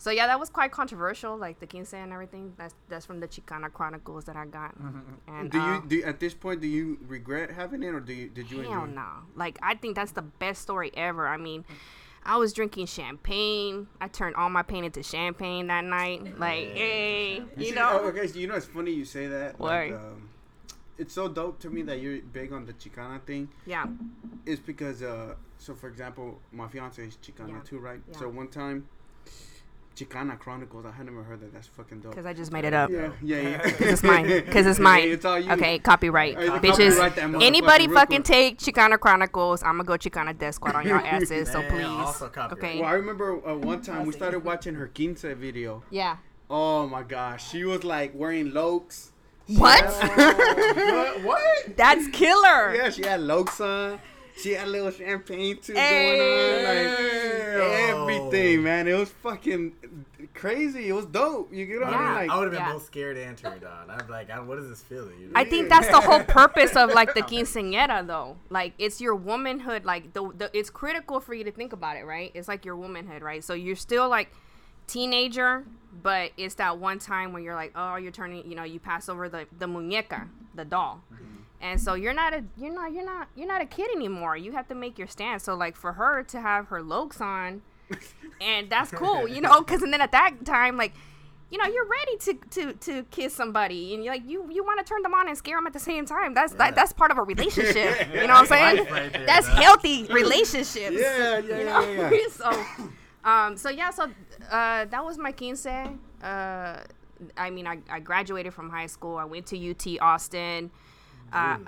so 0.00 0.10
yeah, 0.10 0.26
that 0.28 0.40
was 0.40 0.48
quite 0.48 0.72
controversial. 0.72 1.36
Like 1.36 1.60
the 1.60 1.66
quince 1.66 1.92
and 1.92 2.10
everything. 2.10 2.54
That's 2.56 2.74
that's 2.88 3.04
from 3.04 3.20
the 3.20 3.28
Chicana 3.28 3.70
Chronicles 3.70 4.24
that 4.24 4.34
I 4.34 4.46
got. 4.46 4.74
And 5.28 5.50
Do 5.50 5.58
you 5.58 5.64
uh, 5.64 5.80
do 5.86 6.02
at 6.04 6.20
this 6.20 6.32
point? 6.32 6.62
Do 6.62 6.66
you 6.66 6.98
regret 7.06 7.50
having 7.50 7.82
it, 7.82 7.88
or 7.88 8.00
do 8.00 8.14
you 8.14 8.30
did 8.30 8.50
you 8.50 8.62
Hell 8.62 8.86
no. 8.86 9.06
Like 9.36 9.58
I 9.62 9.74
think 9.74 9.96
that's 9.96 10.12
the 10.12 10.22
best 10.22 10.62
story 10.62 10.90
ever. 10.94 11.28
I 11.28 11.36
mean, 11.36 11.66
I 12.24 12.38
was 12.38 12.54
drinking 12.54 12.86
champagne. 12.86 13.88
I 14.00 14.08
turned 14.08 14.36
all 14.36 14.48
my 14.48 14.62
pain 14.62 14.84
into 14.84 15.02
champagne 15.02 15.66
that 15.66 15.84
night. 15.84 16.38
Like, 16.38 16.72
hey, 16.72 17.42
you 17.58 17.66
see- 17.66 17.72
know. 17.72 18.00
oh, 18.00 18.08
okay, 18.08 18.26
so 18.26 18.38
you 18.38 18.46
know 18.46 18.54
it's 18.54 18.64
funny 18.64 18.92
you 18.92 19.04
say 19.04 19.26
that. 19.26 19.60
Like, 19.60 19.92
um, 19.92 20.30
it's 20.96 21.12
so 21.12 21.28
dope 21.28 21.58
to 21.60 21.68
me 21.68 21.82
that 21.82 22.00
you're 22.00 22.22
big 22.22 22.54
on 22.54 22.64
the 22.64 22.72
Chicana 22.72 23.20
thing. 23.22 23.50
Yeah. 23.66 23.86
It's 24.46 24.60
because, 24.60 25.02
uh, 25.02 25.34
so 25.58 25.74
for 25.74 25.88
example, 25.88 26.40
my 26.52 26.68
fiance 26.68 27.02
is 27.02 27.16
Chicana 27.16 27.50
Yeah. 27.50 27.60
too, 27.64 27.78
right? 27.78 28.00
Yeah. 28.10 28.18
So 28.18 28.28
one 28.30 28.48
time, 28.48 28.86
Chicana 30.00 30.38
Chronicles. 30.38 30.86
I 30.86 30.92
had 30.92 31.06
never 31.06 31.22
heard 31.22 31.40
that. 31.40 31.52
That's 31.52 31.66
fucking 31.66 32.00
dope. 32.00 32.12
Because 32.12 32.24
I 32.24 32.32
just 32.32 32.52
made 32.52 32.64
it 32.64 32.72
up. 32.72 32.90
Yeah, 32.90 33.12
yeah, 33.22 33.40
yeah. 33.40 33.62
Because 33.64 33.92
it's 33.92 34.02
mine. 34.02 34.26
Because 34.26 34.66
it's 34.66 34.78
mine. 34.78 35.08
it's 35.08 35.24
all 35.24 35.38
you. 35.38 35.52
Okay, 35.52 35.78
copyright. 35.78 36.38
Hey, 36.38 36.48
Bitches, 36.48 36.96
copyright 36.96 37.16
that 37.16 37.42
anybody 37.42 37.86
fucking 37.86 38.22
take 38.22 38.58
Chicana 38.58 38.98
Chronicles, 38.98 39.62
I'm 39.62 39.76
going 39.76 39.98
to 39.98 40.08
go 40.10 40.20
Chicana 40.20 40.36
Death 40.36 40.54
Squad 40.54 40.74
on 40.74 40.86
your 40.86 41.04
asses. 41.04 41.50
so 41.50 41.62
please. 41.68 41.84
also. 41.84 42.30
Okay. 42.52 42.80
Well, 42.80 42.88
I 42.88 42.92
remember 42.92 43.46
uh, 43.46 43.56
one 43.56 43.82
time 43.82 44.06
we 44.06 44.12
started 44.12 44.40
watching 44.40 44.74
her 44.76 44.88
quince 44.88 45.22
video. 45.22 45.82
Yeah. 45.90 46.16
Oh 46.48 46.86
my 46.88 47.02
gosh, 47.02 47.48
she 47.50 47.64
was 47.64 47.84
like 47.84 48.12
wearing 48.14 48.52
Locs. 48.52 49.12
What? 49.46 49.84
what? 50.16 51.22
What? 51.22 51.76
That's 51.76 52.08
killer. 52.08 52.74
Yeah, 52.74 52.90
she 52.90 53.02
had 53.02 53.20
Locs 53.20 53.60
on. 53.60 54.00
She 54.38 54.52
had 54.52 54.68
a 54.68 54.70
little 54.70 54.90
champagne 54.90 55.58
too 55.58 55.74
Hey. 55.74 56.16
going 56.16 57.60
on, 57.60 57.60
like 57.60 57.70
Damn. 57.70 57.96
everything, 58.02 58.62
man. 58.62 58.88
It 58.88 58.94
was 58.98 59.10
fucking 59.10 59.72
crazy. 60.34 60.88
It 60.88 60.92
was 60.92 61.06
dope. 61.06 61.52
You 61.52 61.66
get 61.66 61.80
what 61.80 61.88
I 61.92 62.04
mean? 62.04 62.14
Like, 62.14 62.30
I 62.30 62.36
would 62.38 62.44
have 62.44 62.52
been 62.52 62.60
Yeah. 62.62 62.72
most 62.72 62.86
scared 62.86 63.16
to 63.16 63.24
enter 63.24 63.52
it 63.54 63.64
on. 63.64 63.90
I'm 63.90 64.08
like, 64.08 64.30
what 64.46 64.58
is 64.58 64.68
this 64.68 64.82
feeling? 64.82 65.18
You 65.20 65.26
know? 65.26 65.32
I 65.34 65.44
think 65.44 65.68
that's 65.68 65.88
the 65.88 66.00
whole 66.00 66.22
purpose 66.24 66.76
of 66.76 66.90
like 66.90 67.14
the 67.14 67.22
quinceañera 67.22 68.06
though. 68.06 68.36
Like 68.48 68.74
it's 68.78 69.00
your 69.00 69.14
womanhood. 69.14 69.84
Like 69.84 70.12
the, 70.12 70.30
the 70.36 70.50
it's 70.56 70.70
critical 70.70 71.20
for 71.20 71.34
you 71.34 71.44
to 71.44 71.52
think 71.52 71.72
about 71.72 71.96
it, 71.96 72.04
right? 72.04 72.30
It's 72.34 72.48
like 72.48 72.64
your 72.64 72.76
womanhood, 72.76 73.22
right? 73.22 73.42
So 73.44 73.54
you're 73.54 73.76
still 73.76 74.08
like 74.08 74.32
teenager, 74.86 75.64
but 76.02 76.32
it's 76.36 76.54
that 76.56 76.78
one 76.78 76.98
time 76.98 77.32
where 77.32 77.42
you're 77.42 77.54
like, 77.54 77.72
oh, 77.74 77.96
you're 77.96 78.12
turning, 78.12 78.48
you 78.48 78.56
know, 78.56 78.64
you 78.64 78.80
pass 78.80 79.08
over 79.08 79.28
the 79.28 79.46
the 79.58 79.66
muñeca, 79.66 80.28
the 80.54 80.64
doll. 80.64 81.02
Mm-hmm. 81.12 81.24
And 81.60 81.80
so 81.80 81.94
you're 81.94 82.14
not 82.14 82.32
a 82.32 82.42
you're 82.56 82.72
not 82.72 82.92
you're 82.92 83.04
not 83.04 83.28
you're 83.36 83.48
not 83.48 83.60
a 83.60 83.66
kid 83.66 83.90
anymore. 83.94 84.36
You 84.36 84.52
have 84.52 84.66
to 84.68 84.74
make 84.74 84.98
your 84.98 85.08
stand. 85.08 85.42
So 85.42 85.54
like 85.54 85.76
for 85.76 85.92
her 85.92 86.22
to 86.24 86.40
have 86.40 86.68
her 86.68 86.82
looks 86.82 87.20
on, 87.20 87.60
and 88.40 88.70
that's 88.70 88.90
cool, 88.90 89.28
you 89.28 89.40
know, 89.42 89.60
because 89.64 89.82
and 89.82 89.92
then 89.92 90.00
at 90.00 90.12
that 90.12 90.44
time 90.46 90.78
like 90.78 90.94
you 91.50 91.58
know 91.58 91.66
you're 91.66 91.86
ready 91.86 92.16
to 92.16 92.34
to 92.50 92.72
to 92.72 93.02
kiss 93.10 93.34
somebody. 93.34 93.94
And 93.94 94.02
you're 94.02 94.14
like 94.14 94.26
you 94.26 94.50
you 94.50 94.64
want 94.64 94.78
to 94.78 94.84
turn 94.84 95.02
them 95.02 95.12
on 95.12 95.28
and 95.28 95.36
scare 95.36 95.58
them 95.58 95.66
at 95.66 95.74
the 95.74 95.80
same 95.80 96.06
time. 96.06 96.32
That's 96.32 96.54
that, 96.54 96.74
that's 96.74 96.94
part 96.94 97.10
of 97.10 97.18
a 97.18 97.22
relationship. 97.22 98.08
You 98.14 98.26
know 98.26 98.34
what 98.34 98.40
i'm 98.40 98.46
saying? 98.46 98.86
Right 98.90 99.12
there, 99.12 99.26
that's 99.26 99.46
healthy 99.46 100.04
relationships. 100.04 100.96
Yeah, 100.98 101.18
yeah, 101.18 101.38
you 101.38 101.48
yeah, 101.56 101.64
know? 101.64 101.80
yeah, 101.90 102.10
yeah. 102.10 102.28
so 102.30 102.66
um 103.22 103.56
so 103.58 103.68
yeah 103.68 103.90
so 103.90 104.04
uh 104.50 104.86
that 104.86 105.04
was 105.04 105.18
my 105.18 105.32
quince. 105.32 105.66
Uh 105.66 106.84
i 107.36 107.50
mean 107.50 107.66
i, 107.66 107.78
I 107.90 108.00
graduated 108.00 108.54
from 108.54 108.70
high 108.70 108.86
school. 108.86 109.18
I 109.18 109.24
went 109.24 109.46
to 109.48 109.70
ut 109.70 109.86
austin 110.00 110.70
uh 111.32 111.58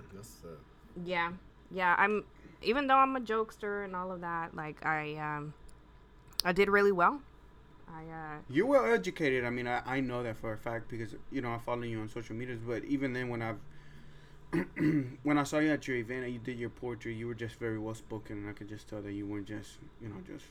yeah 1.05 1.33
yeah 1.71 1.95
i'm 1.99 2.25
even 2.63 2.87
though 2.87 2.97
i'm 2.97 3.17
a 3.17 3.21
jokester 3.21 3.85
and 3.85 3.95
all 3.97 4.13
of 4.13 4.21
that 4.21 4.55
like 4.55 4.85
i 4.85 5.15
um 5.17 5.55
i 6.45 6.53
did 6.53 6.69
really 6.69 6.93
well 6.93 7.21
i 7.89 8.03
uh 8.05 8.39
You're 8.49 8.67
well 8.67 8.85
educated. 8.87 9.45
I 9.45 9.51
mean, 9.51 9.67
I, 9.67 9.83
I 9.85 10.01
know 10.01 10.23
that 10.23 10.37
for 10.37 10.53
a 10.53 10.57
fact 10.59 10.89
because 10.89 11.15
you 11.31 11.41
know 11.43 11.53
I 11.53 11.59
follow 11.59 11.83
you 11.83 12.01
on 12.01 12.09
social 12.09 12.35
medias. 12.35 12.61
But 12.67 12.85
even 12.85 13.13
then, 13.13 13.29
when 13.29 13.43
I've 13.43 13.61
when 15.23 15.39
I 15.39 15.45
saw 15.45 15.59
you 15.59 15.71
at 15.73 15.87
your 15.89 15.97
event 15.99 16.25
and 16.25 16.33
you 16.33 16.39
did 16.39 16.59
your 16.59 16.71
poetry, 16.71 17.15
you 17.15 17.27
were 17.27 17.35
just 17.35 17.57
very 17.57 17.79
well 17.79 17.95
spoken, 17.95 18.39
and 18.39 18.49
I 18.49 18.53
could 18.53 18.69
just 18.69 18.89
tell 18.89 19.03
that 19.03 19.13
you 19.13 19.27
weren't 19.27 19.47
just 19.47 19.79
you 20.01 20.09
know 20.09 20.17
just 20.27 20.45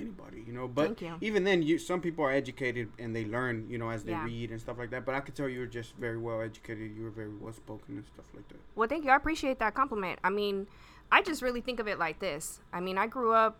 anybody, 0.00 0.44
you 0.46 0.52
know. 0.52 0.68
But 0.68 0.86
Thank 0.98 1.02
you. 1.02 1.14
even 1.20 1.44
then, 1.44 1.62
you 1.62 1.78
some 1.78 2.00
people 2.00 2.24
are 2.24 2.30
educated 2.32 2.88
and 2.98 3.14
they 3.14 3.24
learn, 3.24 3.66
you 3.68 3.78
know, 3.78 3.90
as 3.90 4.04
they 4.04 4.12
Yeah. 4.12 4.24
read 4.24 4.50
and 4.50 4.60
stuff 4.60 4.78
like 4.78 4.90
that. 4.90 5.04
But 5.04 5.14
I 5.14 5.20
could 5.20 5.34
tell 5.34 5.48
you 5.48 5.60
were 5.60 5.66
just 5.66 5.96
very 5.96 6.18
well 6.18 6.40
educated. 6.40 6.96
You 6.96 7.04
were 7.04 7.10
very 7.10 7.34
well 7.34 7.52
spoken 7.52 7.96
and 7.96 8.06
stuff 8.06 8.26
like 8.34 8.48
that. 8.48 8.58
Well, 8.74 8.88
thank 8.88 9.04
you. 9.04 9.10
I 9.10 9.16
appreciate 9.16 9.58
that 9.58 9.74
compliment. 9.74 10.18
I 10.24 10.30
mean, 10.30 10.66
I 11.10 11.22
just 11.22 11.42
really 11.42 11.60
think 11.60 11.80
of 11.80 11.88
it 11.88 11.98
like 11.98 12.18
this. 12.20 12.60
I 12.72 12.80
mean, 12.80 12.98
I 12.98 13.06
grew 13.06 13.32
up 13.32 13.58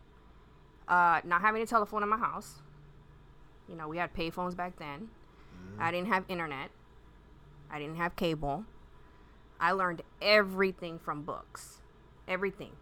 uh, 0.88 1.20
not 1.24 1.40
having 1.42 1.60
a 1.62 1.66
telephone 1.66 2.02
in 2.02 2.08
my 2.08 2.16
house. 2.16 2.62
You 3.68 3.76
know, 3.76 3.88
we 3.88 3.98
had 3.98 4.14
payphones 4.14 4.56
back 4.56 4.78
then. 4.78 5.08
I 5.78 5.90
didn't 5.90 6.08
have 6.08 6.24
internet. 6.28 6.70
I 7.70 7.78
didn't 7.78 7.96
have 7.96 8.16
cable. 8.16 8.64
I 9.60 9.72
learned 9.72 10.02
everything 10.22 10.98
from 10.98 11.22
books. 11.22 11.82
Everything. 12.26 12.72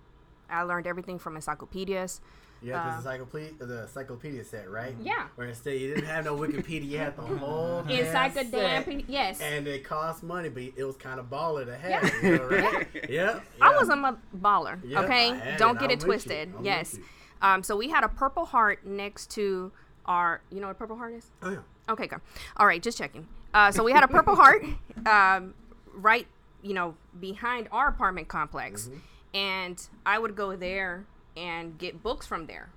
I 0.48 0.62
learned 0.62 0.86
everything 0.86 1.18
from 1.18 1.34
encyclopedias. 1.34 2.20
You 2.66 2.72
had 2.72 2.80
Uh, 2.80 2.90
the 2.90 2.96
encyclopedia, 2.96 3.52
the 3.60 3.82
encyclopedia 3.82 4.44
set, 4.44 4.70
right? 4.70 4.94
Yeah. 5.00 5.28
Where 5.36 5.46
instead 5.48 5.80
you 5.80 5.94
didn't 5.94 6.06
have 6.06 6.24
no 6.24 6.36
Wikipedia, 6.36 6.88
you 6.88 6.98
had 6.98 7.16
the 7.16 7.22
whole 7.38 7.82
damn 7.82 8.06
Encyclopedia. 8.06 9.04
Yes. 9.08 9.40
And 9.40 9.66
it 9.68 9.84
cost 9.84 10.22
money, 10.22 10.48
but 10.48 10.64
it 10.76 10.84
was 10.84 10.96
kind 10.96 11.20
of 11.20 11.30
baller 11.30 11.64
to 11.64 11.76
have. 11.76 11.90
Yeah. 11.90 12.22
You 12.22 12.38
know, 12.38 12.44
right? 12.44 12.88
yeah. 13.08 13.40
I 13.60 13.70
yeah. 13.70 13.78
was 13.78 13.88
a 13.88 14.18
baller. 14.36 14.78
Yeah, 14.84 15.00
okay, 15.02 15.56
don't 15.58 15.76
it. 15.76 15.80
get 15.80 15.90
I'm 15.90 15.98
it 15.98 16.00
twisted. 16.00 16.52
Yes. 16.62 16.98
Um, 17.40 17.62
so 17.62 17.76
we 17.76 17.88
had 17.88 18.02
a 18.02 18.08
Purple 18.08 18.44
Heart 18.46 18.84
next 18.84 19.30
to 19.32 19.70
our. 20.06 20.40
You 20.50 20.60
know 20.60 20.66
what 20.66 20.76
a 20.76 20.78
Purple 20.78 20.96
Heart 20.96 21.14
is? 21.14 21.30
Oh, 21.42 21.50
yeah. 21.50 21.58
Okay, 21.88 22.06
good. 22.08 22.20
All 22.56 22.66
right, 22.66 22.82
just 22.82 22.98
checking. 22.98 23.28
Uh, 23.54 23.70
so 23.70 23.84
we 23.84 23.92
had 23.92 24.02
a 24.02 24.08
Purple 24.08 24.34
Heart 24.34 24.64
um, 25.06 25.54
right, 25.94 26.26
you 26.62 26.74
know, 26.74 26.94
behind 27.20 27.68
our 27.70 27.88
apartment 27.88 28.28
complex, 28.28 28.90
and 29.32 29.80
I 30.04 30.18
would 30.18 30.34
go 30.34 30.56
there 30.56 31.06
and 31.36 31.78
get 31.78 32.02
books 32.02 32.26
from 32.26 32.46
there, 32.46 32.70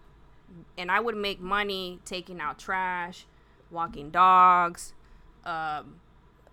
and 0.77 0.91
I 0.91 0.99
would 0.99 1.15
make 1.15 1.39
money 1.39 1.99
taking 2.05 2.41
out 2.41 2.59
trash, 2.59 3.25
walking 3.71 4.09
dogs, 4.09 4.93
um, 5.45 5.95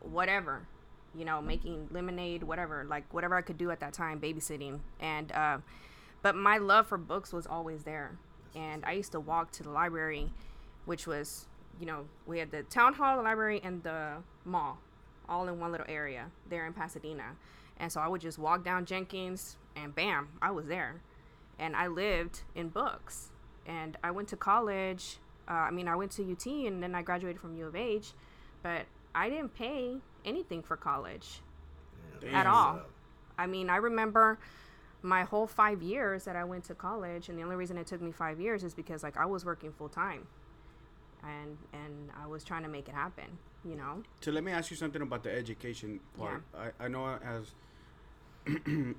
whatever, 0.01 0.67
you 1.15 1.25
know, 1.25 1.41
making 1.41 1.89
lemonade, 1.91 2.43
whatever, 2.43 2.85
like 2.85 3.13
whatever 3.13 3.35
I 3.35 3.43
could 3.43 3.59
do 3.59 3.71
at 3.71 3.81
that 3.81 3.93
time, 3.93 4.21
babysitting, 4.21 4.81
and 5.01 5.33
uh, 5.33 5.59
but 6.23 6.35
my 6.35 6.59
love 6.59 6.87
for 6.87 6.99
books 6.99 7.33
was 7.33 7.47
always 7.47 7.83
there, 7.83 8.19
and 8.55 8.85
I 8.85 8.93
used 8.93 9.13
to 9.13 9.21
walk 9.21 9.51
to 9.53 9.63
the 9.63 9.71
library, 9.71 10.33
which 10.85 11.07
was, 11.07 11.47
you 11.81 11.87
know, 11.87 12.07
we 12.27 12.39
had 12.39 12.51
the 12.51 12.63
town 12.65 12.95
hall, 12.95 13.17
the 13.17 13.23
library, 13.23 13.61
and 13.65 13.83
the 13.83 14.15
mall, 14.45 14.79
all 15.29 15.49
in 15.49 15.59
one 15.59 15.73
little 15.73 15.87
area 15.89 16.27
there 16.49 16.67
in 16.67 16.73
Pasadena, 16.73 17.37
and 17.79 17.91
so 17.91 18.01
I 18.01 18.09
would 18.09 18.21
just 18.21 18.39
walk 18.39 18.65
down 18.65 18.85
Jenkins, 18.85 19.57
and 19.75 19.95
bam, 19.95 20.29
I 20.41 20.51
was 20.51 20.67
there, 20.67 21.01
and 21.59 21.75
I 21.77 21.87
lived 21.87 22.43
in 22.55 22.69
books, 22.69 23.31
and 23.67 23.97
I 24.03 24.11
went 24.11 24.29
to 24.29 24.37
college. 24.37 25.19
Uh, 25.49 25.53
I 25.53 25.71
mean, 25.71 25.89
I 25.89 25.97
went 25.97 26.13
to 26.13 26.31
UT, 26.31 26.47
and 26.47 26.83
then 26.83 26.95
I 26.95 27.03
graduated 27.03 27.41
from 27.41 27.57
U 27.57 27.67
of 27.67 27.77
H, 27.77 28.13
but 28.63 28.87
I 29.15 29.29
didn't 29.29 29.55
pay 29.55 29.99
anything 30.25 30.63
for 30.63 30.77
college 30.77 31.41
at 32.23 32.45
Damn. 32.45 32.47
all. 32.47 32.81
I 33.39 33.47
mean, 33.47 33.71
I 33.71 33.77
remember 33.77 34.39
my 35.03 35.23
whole 35.23 35.47
five 35.47 35.83
years 35.83 36.25
that 36.25 36.37
I 36.37 36.45
went 36.45 36.65
to 36.65 36.75
college, 36.75 37.29
and 37.29 37.39
the 37.39 37.43
only 37.43 37.57
reason 37.57 37.79
it 37.79 37.87
took 37.87 38.01
me 38.01 38.13
five 38.13 38.41
years 38.41 38.65
is 38.65 38.75
because 38.75 39.03
like 39.03 39.17
I 39.17 39.27
was 39.27 39.45
working 39.45 39.73
full 39.73 39.89
time, 39.89 40.27
and 41.23 41.57
and 41.73 42.11
I 42.21 42.27
was 42.27 42.45
trying 42.45 42.63
to 42.65 42.69
make 42.69 42.89
it 42.89 42.95
happen. 42.95 43.39
You 43.65 43.75
know, 43.75 44.03
So 44.21 44.31
let 44.31 44.45
me 44.45 44.53
ask 44.53 44.71
you 44.71 44.77
something 44.77 45.03
about 45.03 45.25
the 45.25 45.33
education 45.35 45.99
part. 46.17 46.43
I, 46.57 46.85
I 46.85 46.89
know 46.89 47.19
as 47.25 47.55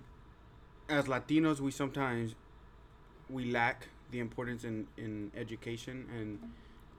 as 0.89 1.05
Latinos, 1.05 1.61
we 1.61 1.71
sometimes 1.71 2.35
we 3.29 3.51
lack 3.51 3.87
the 4.11 4.19
importance 4.19 4.63
in 4.63 4.87
in 4.97 5.31
education 5.35 6.05
and 6.17 6.39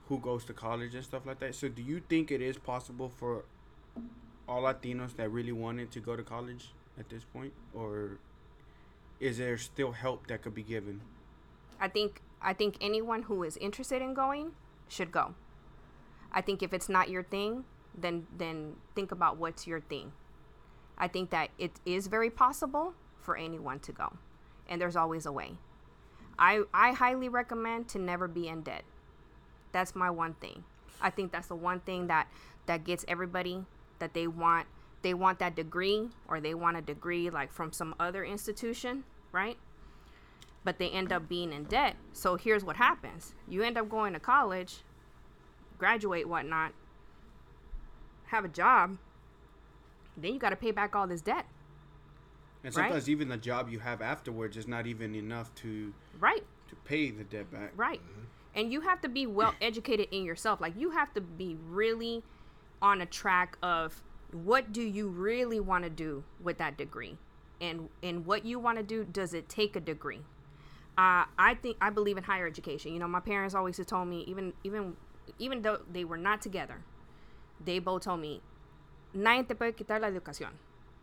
who 0.08 0.18
goes 0.18 0.44
to 0.46 0.52
college 0.52 0.94
and 0.94 1.04
stuff 1.04 1.26
like 1.26 1.38
that. 1.40 1.54
So 1.54 1.68
do 1.68 1.82
you 1.82 2.00
think 2.08 2.30
it 2.30 2.40
is 2.40 2.56
possible 2.56 3.08
for 3.08 3.44
all 4.48 4.62
Latinos 4.62 5.14
that 5.16 5.30
really 5.30 5.52
wanted 5.52 5.90
to 5.92 6.00
go 6.00 6.16
to 6.16 6.22
college 6.22 6.70
at 6.98 7.08
this 7.10 7.24
point, 7.24 7.52
or 7.74 8.18
is 9.20 9.38
there 9.38 9.58
still 9.58 9.92
help 9.92 10.26
that 10.28 10.42
could 10.42 10.54
be 10.54 10.62
given? 10.62 11.00
I 11.80 11.88
think 11.88 12.22
I 12.40 12.52
think 12.54 12.76
anyone 12.80 13.22
who 13.22 13.42
is 13.42 13.56
interested 13.58 14.00
in 14.00 14.14
going 14.14 14.52
should 14.88 15.12
go. 15.12 15.34
I 16.32 16.40
think 16.40 16.62
if 16.62 16.72
it's 16.72 16.88
not 16.88 17.08
your 17.10 17.22
thing, 17.22 17.64
then 17.96 18.26
then 18.36 18.76
think 18.94 19.12
about 19.12 19.36
what's 19.36 19.66
your 19.66 19.80
thing. 19.80 20.12
I 20.96 21.08
think 21.08 21.30
that 21.30 21.50
it 21.58 21.72
is 21.84 22.06
very 22.06 22.30
possible 22.30 22.94
for 23.20 23.36
anyone 23.36 23.78
to 23.80 23.92
go, 23.92 24.16
and 24.68 24.80
there's 24.80 24.96
always 24.96 25.26
a 25.26 25.32
way. 25.32 25.58
I 26.38 26.62
I 26.72 26.92
highly 26.92 27.28
recommend 27.28 27.88
to 27.88 27.98
never 27.98 28.28
be 28.28 28.48
in 28.48 28.62
debt. 28.62 28.84
That's 29.72 29.94
my 29.94 30.10
one 30.10 30.34
thing. 30.34 30.64
I 31.00 31.10
think 31.10 31.32
that's 31.32 31.48
the 31.48 31.56
one 31.56 31.80
thing 31.80 32.06
that 32.08 32.28
that 32.66 32.84
gets 32.84 33.04
everybody 33.08 33.64
that 33.98 34.14
they 34.14 34.26
want 34.26 34.66
they 35.02 35.14
want 35.14 35.38
that 35.38 35.54
degree 35.54 36.08
or 36.28 36.40
they 36.40 36.54
want 36.54 36.76
a 36.76 36.82
degree 36.82 37.30
like 37.30 37.52
from 37.52 37.72
some 37.72 37.94
other 38.00 38.24
institution, 38.24 39.04
right? 39.32 39.56
But 40.64 40.78
they 40.78 40.90
end 40.90 41.12
up 41.12 41.28
being 41.28 41.52
in 41.52 41.64
debt. 41.64 41.96
So 42.12 42.36
here's 42.36 42.64
what 42.64 42.76
happens: 42.76 43.34
you 43.48 43.62
end 43.62 43.78
up 43.78 43.88
going 43.88 44.12
to 44.12 44.20
college, 44.20 44.78
graduate, 45.78 46.28
whatnot, 46.28 46.72
have 48.26 48.44
a 48.44 48.48
job, 48.48 48.98
then 50.16 50.34
you 50.34 50.38
got 50.38 50.50
to 50.50 50.56
pay 50.56 50.70
back 50.70 50.94
all 50.94 51.06
this 51.06 51.20
debt, 51.20 51.46
And 52.64 52.74
Right. 52.74 52.86
sometimes 52.86 53.08
even 53.08 53.28
the 53.28 53.36
job 53.36 53.68
you 53.68 53.78
have 53.78 54.02
afterwards 54.02 54.56
is 54.56 54.66
not 54.66 54.86
even 54.86 55.14
enough 55.14 55.54
to 55.56 55.92
right? 56.18 56.44
to 56.68 56.76
pay 56.84 57.10
the 57.10 57.24
debt 57.24 57.50
back. 57.50 57.72
Right. 57.76 58.00
And 58.54 58.72
you 58.72 58.80
have 58.80 59.00
to 59.02 59.08
be 59.08 59.26
well 59.26 59.54
educated 59.60 60.08
in 60.10 60.24
yourself. 60.24 60.60
Like 60.60 60.74
you 60.76 60.90
have 60.90 61.12
to 61.14 61.20
be 61.20 61.56
really 61.68 62.24
on 62.82 63.00
a 63.00 63.06
track 63.06 63.56
of 63.62 64.02
what 64.32 64.72
do 64.72 64.82
you 64.82 65.08
really 65.08 65.60
want 65.60 65.84
to 65.84 65.90
do 65.90 66.24
with 66.42 66.58
that 66.58 66.76
degree? 66.76 67.16
And 67.60 67.88
and 68.02 68.26
what 68.26 68.44
you 68.44 68.58
want 68.58 68.78
to 68.78 68.84
do, 68.84 69.04
does 69.04 69.34
it 69.34 69.48
take 69.48 69.76
a 69.76 69.80
degree? 69.80 70.20
Uh, 70.96 71.24
I 71.38 71.54
think 71.54 71.76
I 71.80 71.90
believe 71.90 72.16
in 72.16 72.24
higher 72.24 72.46
education. 72.46 72.92
You 72.92 72.98
know, 72.98 73.08
my 73.08 73.20
parents 73.20 73.54
always 73.54 73.76
have 73.76 73.86
told 73.86 74.08
me, 74.08 74.24
even 74.26 74.52
even 74.64 74.96
even 75.38 75.62
though 75.62 75.78
they 75.90 76.04
were 76.04 76.16
not 76.16 76.42
together, 76.42 76.82
they 77.64 77.78
both 77.78 78.02
told 78.02 78.20
me, 78.20 78.42
nadie 79.14 79.46
te 79.46 79.54
puede 79.54 79.76
quitar 79.76 80.00
la 80.00 80.08
educación. 80.08 80.50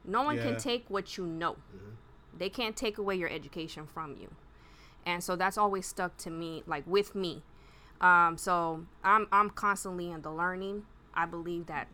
No 0.07 0.23
one 0.23 0.37
Yeah. 0.37 0.43
can 0.43 0.57
take 0.57 0.89
what 0.89 1.17
you 1.17 1.25
know. 1.25 1.57
They 2.37 2.49
can't 2.49 2.75
take 2.75 2.97
away 2.97 3.15
your 3.15 3.29
education 3.29 3.85
from 3.87 4.15
you. 4.17 4.29
And 5.05 5.23
so 5.23 5.35
that's 5.35 5.57
always 5.57 5.85
stuck 5.85 6.17
to 6.17 6.29
me 6.29 6.63
like 6.65 6.83
with 6.85 7.15
me. 7.15 7.43
Um, 8.01 8.37
so 8.37 8.85
I'm, 9.03 9.27
I'm 9.31 9.49
constantly 9.49 10.11
in 10.11 10.21
the 10.21 10.31
learning. 10.31 10.85
I 11.13 11.25
believe 11.25 11.67
that 11.67 11.87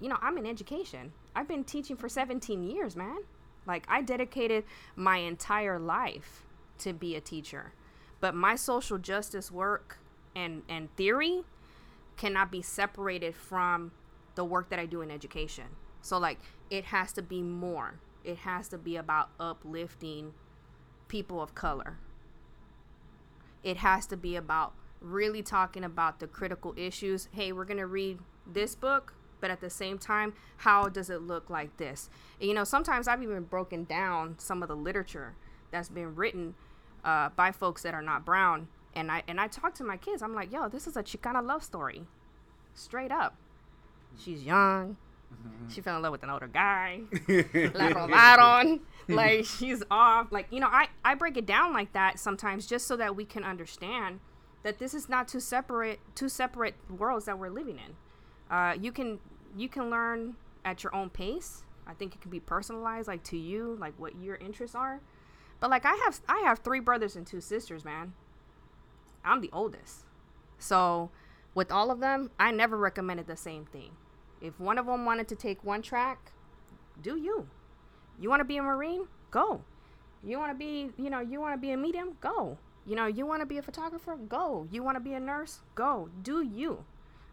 you 0.00 0.08
know 0.08 0.18
i'm 0.20 0.36
in 0.38 0.46
education. 0.46 1.12
I've 1.34 1.46
been 1.48 1.64
teaching 1.64 1.96
for 1.96 2.08
17 2.08 2.62
years 2.64 2.96
man. 2.96 3.18
Like 3.66 3.84
i 3.88 4.00
dedicated 4.02 4.64
my 4.96 5.18
entire 5.18 5.78
life 5.78 6.44
to 6.78 6.92
be 6.92 7.14
a 7.14 7.20
teacher. 7.20 7.72
But 8.20 8.34
my 8.34 8.56
social 8.56 8.98
justice 8.98 9.50
work 9.52 9.98
and 10.34 10.62
and 10.68 10.94
theory 10.96 11.44
cannot 12.16 12.50
be 12.50 12.62
separated 12.62 13.34
from 13.36 13.92
the 14.34 14.44
work 14.44 14.70
that 14.70 14.78
I 14.80 14.86
do 14.86 15.02
in 15.02 15.10
education. 15.10 15.66
So 16.02 16.18
like 16.18 16.38
it 16.70 16.86
has 16.86 17.12
to 17.14 17.22
be 17.22 17.42
more. 17.42 18.00
It 18.24 18.38
has 18.38 18.68
to 18.68 18.78
be 18.78 18.96
about 18.96 19.30
uplifting 19.40 20.34
people 21.08 21.40
of 21.40 21.54
color. 21.54 21.98
It 23.62 23.78
has 23.78 24.06
to 24.06 24.16
be 24.16 24.36
about 24.36 24.74
really 25.00 25.42
talking 25.42 25.84
about 25.84 26.20
the 26.20 26.26
critical 26.26 26.74
issues. 26.76 27.28
Hey, 27.32 27.52
we're 27.52 27.64
going 27.64 27.78
to 27.78 27.86
read 27.86 28.18
this 28.46 28.74
book, 28.74 29.14
but 29.40 29.50
at 29.50 29.60
the 29.60 29.70
same 29.70 29.98
time, 29.98 30.34
how 30.58 30.88
does 30.88 31.10
it 31.10 31.22
look 31.22 31.48
like 31.48 31.76
this? 31.76 32.10
And, 32.40 32.48
you 32.48 32.54
know, 32.54 32.64
sometimes 32.64 33.08
I've 33.08 33.22
even 33.22 33.44
broken 33.44 33.84
down 33.84 34.36
some 34.38 34.62
of 34.62 34.68
the 34.68 34.76
literature 34.76 35.34
that's 35.70 35.88
been 35.88 36.14
written 36.14 36.54
uh, 37.04 37.30
by 37.30 37.52
folks 37.52 37.82
that 37.82 37.94
are 37.94 38.02
not 38.02 38.24
brown. 38.24 38.68
And 38.94 39.12
I 39.12 39.22
and 39.28 39.40
I 39.40 39.46
talk 39.48 39.74
to 39.74 39.84
my 39.84 39.96
kids. 39.96 40.22
I'm 40.22 40.34
like, 40.34 40.50
yo, 40.50 40.68
this 40.68 40.86
is 40.86 40.96
a 40.96 41.02
Chicana 41.02 41.44
love 41.44 41.62
story, 41.62 42.02
straight 42.74 43.12
up. 43.12 43.36
She's 44.18 44.42
young. 44.42 44.96
She 45.68 45.80
fell 45.80 45.96
in 45.96 46.02
love 46.02 46.12
with 46.12 46.22
an 46.22 46.30
older 46.30 46.46
guy. 46.46 47.02
La 47.28 47.90
robaron. 47.90 48.80
like 49.08 49.44
she's 49.44 49.82
off. 49.90 50.28
Like 50.30 50.46
you 50.50 50.60
know, 50.60 50.68
I 50.68 50.88
I 51.04 51.14
break 51.14 51.36
it 51.36 51.46
down 51.46 51.72
like 51.72 51.92
that 51.92 52.18
sometimes 52.18 52.66
just 52.66 52.86
so 52.86 52.96
that 52.96 53.14
we 53.16 53.24
can 53.24 53.44
understand 53.44 54.20
that 54.62 54.78
this 54.78 54.94
is 54.94 55.08
not 55.08 55.28
two 55.28 55.40
separate 55.40 56.00
two 56.14 56.28
separate 56.28 56.74
worlds 56.90 57.26
that 57.26 57.38
we're 57.38 57.50
living 57.50 57.78
in. 57.78 58.54
Uh, 58.54 58.74
you 58.80 58.92
can 58.92 59.18
you 59.56 59.68
can 59.68 59.90
learn 59.90 60.36
at 60.64 60.82
your 60.82 60.94
own 60.94 61.10
pace. 61.10 61.62
I 61.86 61.94
think 61.94 62.14
it 62.14 62.20
can 62.20 62.30
be 62.30 62.40
personalized, 62.40 63.08
like 63.08 63.24
to 63.24 63.36
you, 63.36 63.76
like 63.80 63.94
what 63.98 64.20
your 64.20 64.36
interests 64.36 64.76
are. 64.76 65.00
But 65.60 65.70
like 65.70 65.84
I 65.84 65.94
have 66.04 66.20
I 66.28 66.42
have 66.44 66.60
three 66.60 66.80
brothers 66.80 67.16
and 67.16 67.26
two 67.26 67.40
sisters, 67.40 67.84
man. 67.84 68.14
I'm 69.24 69.40
the 69.40 69.50
oldest. 69.52 70.04
So 70.58 71.10
with 71.54 71.70
all 71.70 71.90
of 71.90 72.00
them, 72.00 72.30
I 72.38 72.50
never 72.50 72.76
recommended 72.76 73.26
the 73.26 73.36
same 73.36 73.66
thing. 73.66 73.92
If 74.40 74.58
one 74.60 74.78
of 74.78 74.86
them 74.86 75.04
wanted 75.04 75.28
to 75.28 75.36
take 75.36 75.64
one 75.64 75.82
track, 75.82 76.32
do 77.02 77.16
you. 77.16 77.48
You 78.20 78.28
want 78.28 78.40
to 78.40 78.44
be 78.44 78.56
a 78.56 78.62
marine? 78.62 79.06
Go. 79.30 79.62
You 80.24 80.38
want 80.38 80.52
to 80.52 80.58
be, 80.58 80.90
you 80.96 81.10
know, 81.10 81.20
you 81.20 81.40
want 81.40 81.54
to 81.54 81.60
be 81.60 81.72
a 81.72 81.76
medium? 81.76 82.16
Go. 82.20 82.58
You 82.86 82.96
know, 82.96 83.06
you 83.06 83.26
want 83.26 83.40
to 83.40 83.46
be 83.46 83.58
a 83.58 83.62
photographer? 83.62 84.16
Go. 84.16 84.66
You 84.70 84.82
want 84.82 84.96
to 84.96 85.00
be 85.00 85.12
a 85.12 85.20
nurse? 85.20 85.60
Go. 85.74 86.08
Do 86.22 86.42
you. 86.42 86.84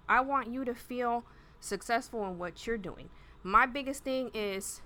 I 0.07 0.21
want 0.21 0.51
you 0.51 0.65
to 0.65 0.75
feel 0.75 1.25
successful 1.59 2.25
in 2.27 2.37
what 2.37 2.67
you're 2.67 2.77
doing. 2.77 3.09
My 3.43 3.65
biggest 3.65 4.03
thing 4.03 4.31
is 4.33 4.81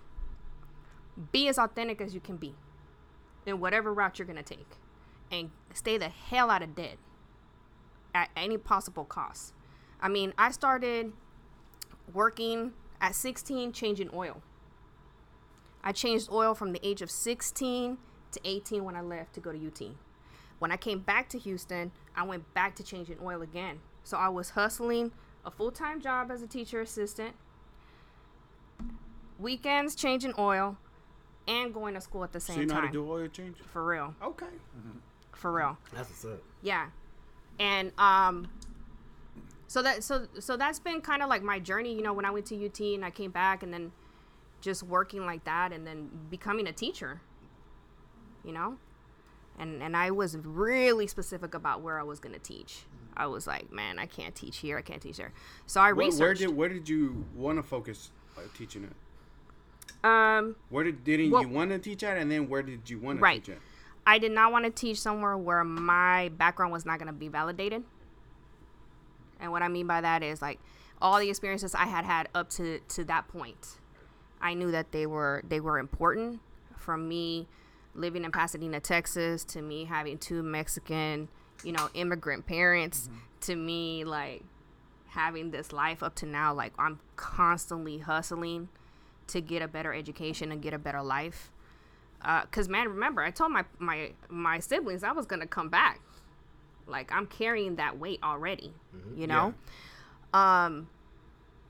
be 1.32 1.48
as 1.48 1.58
authentic 1.58 2.00
as 2.00 2.14
you 2.14 2.20
can 2.20 2.38
be 2.38 2.56
in 3.46 3.60
whatever 3.60 3.94
route 3.94 4.20
you're 4.20 4.26
going 4.26 4.42
to 4.42 4.56
take 4.56 4.78
and 5.32 5.52
stay 5.74 5.98
the 5.98 6.10
hell 6.10 6.50
out 6.50 6.62
of 6.62 6.76
debt 6.76 6.98
at 8.14 8.30
any 8.36 8.58
possible 8.58 9.04
cost. 9.04 9.54
I 10.02 10.08
mean, 10.08 10.34
I 10.38 10.52
started 10.52 11.14
working 12.14 12.74
at 13.02 13.16
16 13.16 13.72
changing 13.74 14.10
oil. 14.14 14.42
I 15.84 15.92
changed 15.92 16.30
oil 16.32 16.54
from 16.54 16.74
the 16.74 16.86
age 16.86 17.02
of 17.02 17.10
16 17.10 17.98
to 18.32 18.40
18 18.44 18.84
when 18.84 18.96
I 18.96 19.02
left 19.02 19.34
to 19.36 19.40
go 19.40 19.52
to 19.52 19.68
UT. 19.68 19.82
When 20.60 20.72
I 20.72 20.78
came 20.78 21.00
back 21.00 21.30
to 21.30 21.40
Houston, 21.40 21.92
I 22.16 22.24
went 22.24 22.54
back 22.54 22.76
to 22.76 22.84
changing 22.84 23.18
oil 23.24 23.42
again. 23.42 23.80
So 24.04 24.18
I 24.18 24.28
was 24.28 24.52
hustling 24.52 25.12
a 25.46 25.52
full 25.52 25.72
time 25.72 26.02
job 26.02 26.32
as 26.32 26.42
a 26.42 26.48
teacher 26.48 26.82
assistant, 26.82 27.34
weekends 29.40 29.96
changing 29.96 30.34
oil, 30.38 30.78
and 31.48 31.74
going 31.74 31.94
to 31.94 32.02
school 32.02 32.24
at 32.24 32.34
the 32.34 32.40
So 32.40 32.54
same 32.54 32.62
you 32.62 32.68
know 32.68 32.76
how 32.76 32.82
to 32.82 32.90
do 32.90 33.10
oil 33.10 33.28
change? 33.28 33.58
For 33.72 33.86
real. 33.86 34.14
Okay. 34.22 34.46
For 35.32 35.52
real. 35.52 35.78
That's 35.94 36.10
what's 36.10 36.26
up. 36.26 36.44
Yeah. 36.62 36.88
And 37.60 37.94
um 37.98 38.50
so 39.70 39.84
that 39.84 40.04
so 40.04 40.26
so 40.40 40.58
that's 40.58 40.80
been 40.80 41.00
kind 41.00 41.22
of 41.22 41.30
like 41.30 41.44
my 41.44 41.60
journey, 41.60 41.94
you 41.94 42.02
know, 42.02 42.12
when 42.12 42.26
I 42.26 42.32
went 42.32 42.48
to 42.48 42.66
UT 42.66 42.80
and 42.80 43.06
I 43.06 43.12
came 43.12 43.30
back 43.30 43.62
and 43.62 43.72
then 43.72 43.92
just 44.62 44.82
working 44.82 45.26
like 45.28 45.44
that 45.44 45.72
and 45.72 45.86
then 45.86 46.10
becoming 46.32 46.66
a 46.68 46.74
teacher. 46.74 47.22
You 48.44 48.52
know? 48.52 48.78
And 49.60 49.84
and 49.84 49.96
I 49.96 50.10
was 50.10 50.36
really 50.38 51.06
specific 51.06 51.54
about 51.54 51.82
where 51.82 52.00
I 52.00 52.04
was 52.04 52.20
going 52.20 52.34
to 52.34 52.40
teach. 52.40 52.80
I 53.16 53.28
was 53.28 53.46
like, 53.46 53.72
man, 53.72 54.00
I 54.00 54.08
can't 54.08 54.34
teach 54.34 54.58
here, 54.58 54.78
I 54.78 54.82
can't 54.82 55.02
teach 55.02 55.18
there. 55.18 55.34
So 55.68 55.82
I 55.82 55.92
Where, 55.94 56.08
researched. 56.08 56.42
where 56.42 56.48
did 56.50 56.58
where 56.58 56.70
did 56.70 56.90
you 56.90 57.26
want 57.36 57.58
to 57.60 57.64
focus 57.64 58.10
uh, 58.38 58.42
teaching 58.58 58.86
it? 58.86 58.94
um 60.04 60.56
Where 60.70 60.84
did 60.84 61.04
didn't 61.04 61.30
Well- 61.32 61.44
you 61.44 61.50
want 61.50 61.70
to 61.72 61.78
teach 61.80 62.04
at, 62.04 62.18
and 62.18 62.32
then 62.32 62.50
where 62.50 62.64
did 62.64 62.90
you 62.90 62.98
want 62.98 63.20
to 63.20 63.24
Right. 63.24 63.44
teach 63.44 63.56
at? 63.56 63.62
I 64.08 64.18
did 64.18 64.32
not 64.32 64.52
want 64.52 64.66
to 64.66 64.72
teach 64.72 65.00
somewhere 65.00 65.38
where 65.38 65.64
my 65.64 66.30
background 66.30 66.72
was 66.72 66.86
not 66.86 66.98
going 66.98 67.08
to 67.08 67.14
be 67.14 67.28
validated. 67.28 67.84
And 69.40 69.52
what 69.52 69.62
I 69.62 69.68
mean 69.68 69.88
by 69.88 70.02
that 70.02 70.24
is 70.24 70.42
like 70.42 70.60
all 71.02 71.20
the 71.20 71.30
experiences 71.30 71.76
I 71.76 71.86
had 71.86 72.06
had 72.06 72.30
up 72.36 72.50
to 72.52 72.80
to 72.80 73.04
that 73.06 73.28
point. 73.28 73.78
I 74.42 74.54
knew 74.54 74.72
that 74.72 74.92
they 74.92 75.06
were 75.06 75.44
they 75.48 75.60
were 75.60 75.80
important. 75.80 76.40
From 76.78 77.08
me 77.08 77.48
living 77.94 78.24
in 78.24 78.32
Pasadena, 78.32 78.80
Texas 78.80 79.44
to 79.46 79.62
me 79.62 79.86
having 79.86 80.18
two 80.18 80.42
Mexican, 80.42 81.28
you 81.64 81.72
know, 81.72 81.90
immigrant 81.94 82.46
parents 82.46 83.08
mm-hmm. 83.08 83.18
to 83.42 83.56
me 83.56 84.04
like 84.04 84.44
having 85.08 85.52
this 85.52 85.74
life 85.74 86.04
up 86.04 86.16
to 86.16 86.26
now 86.26 86.54
like 86.54 86.74
I'm 86.78 87.00
constantly 87.16 88.00
hustling 88.00 88.70
to 89.28 89.42
get 89.42 89.62
a 89.62 89.68
better 89.68 89.94
education 89.94 90.52
and 90.52 90.62
get 90.62 90.74
a 90.74 90.80
better 90.80 91.02
life. 91.02 91.52
Uh, 92.22 92.42
because 92.42 92.68
man 92.68 92.86
remember 92.86 93.22
i 93.22 93.32
told 93.32 93.50
my 93.50 93.64
my 93.78 94.12
my 94.28 94.60
siblings 94.60 95.06
i 95.06 95.12
was 95.14 95.26
gonna 95.26 95.48
come 95.48 95.70
back 95.70 96.02
like 96.90 97.12
i'm 97.12 97.26
carrying 97.26 97.76
that 97.76 97.98
weight 97.98 98.20
already 98.24 98.74
you 99.16 99.28
know? 99.28 99.54
Um 100.34 100.90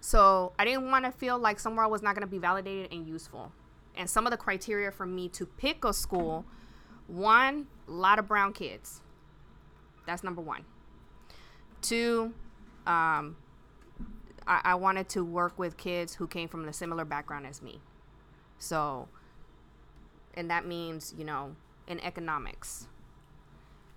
so 0.01 0.53
i 0.57 0.65
didn't 0.65 0.89
want 0.89 1.05
to 1.05 1.11
feel 1.11 1.37
like 1.37 1.59
somewhere 1.59 1.85
i 1.85 1.87
was 1.87 2.01
not 2.01 2.15
gonna 2.15 2.27
be 2.27 2.37
validated 2.37 2.91
and 2.91 3.07
useful. 3.07 3.51
And 3.95 4.09
some 4.09 4.25
of 4.25 4.31
the 4.31 4.37
criteria 4.37 4.91
for 4.91 5.05
me 5.05 5.27
to 5.29 5.45
pick 5.45 5.83
a 5.83 5.93
school 5.93 6.45
one 7.07 7.67
a 7.87 7.91
lot 7.91 8.19
of 8.19 8.27
brown 8.27 8.53
kids. 8.53 9.01
That's 10.05 10.23
number 10.23 10.41
one. 10.41 10.65
Two 11.81 12.33
um 12.87 13.35
I, 14.47 14.61
I 14.63 14.75
wanted 14.75 15.09
to 15.09 15.23
work 15.23 15.59
with 15.59 15.77
kids 15.77 16.15
who 16.15 16.27
came 16.27 16.47
from 16.47 16.67
a 16.67 16.73
similar 16.73 17.05
background 17.05 17.45
as 17.45 17.61
me. 17.61 17.81
So 18.57 19.09
and 20.33 20.49
that 20.49 20.65
means 20.65 21.13
you 21.17 21.25
know 21.25 21.55
in 21.87 21.99
economics. 22.01 22.87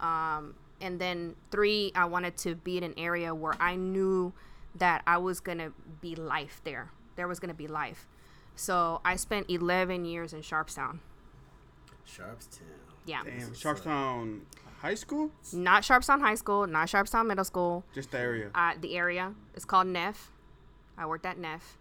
Um, 0.01 0.55
and 0.83 0.99
then 1.01 1.35
three 1.51 1.91
i 1.95 2.05
wanted 2.05 2.37
to 2.37 2.55
be 2.57 2.77
in 2.77 2.83
an 2.85 2.95
area 2.99 3.35
where 3.35 3.55
i 3.61 3.75
knew 3.77 4.33
that 4.75 5.03
i 5.07 5.17
was 5.17 5.41
gonna 5.41 5.73
be 6.01 6.15
life 6.15 6.61
there. 6.65 6.91
There 7.17 7.29
was 7.29 7.39
gonna 7.41 7.55
be 7.55 7.69
life. 7.69 8.07
So 8.57 9.01
i 9.05 9.17
spent 9.17 9.49
11 9.51 10.05
years 10.05 10.33
in 10.33 10.41
sharpstown. 10.41 10.99
Sharpstown. 12.07 12.61
yeah. 13.07 13.23
Damn, 13.25 13.49
what's 13.49 13.63
Sharpstown 13.63 14.41
High 14.81 14.95
School, 14.95 15.31
not 15.53 15.85
sharpstown 15.85 16.21
high 16.21 16.35
school 16.35 16.67
not 16.67 16.89
sharpstown 16.89 17.27
middle 17.27 17.45
school. 17.45 17.85
Just 17.95 18.11
the 18.11 18.19
area. 18.19 18.51
uh, 18.55 18.73
the 18.81 18.97
area. 18.97 19.35
It's 19.55 19.65
called 19.65 19.87
neff. 19.87 20.31
I 20.99 21.07
worked 21.07 21.25
at 21.25 21.39
neff. 21.39 21.79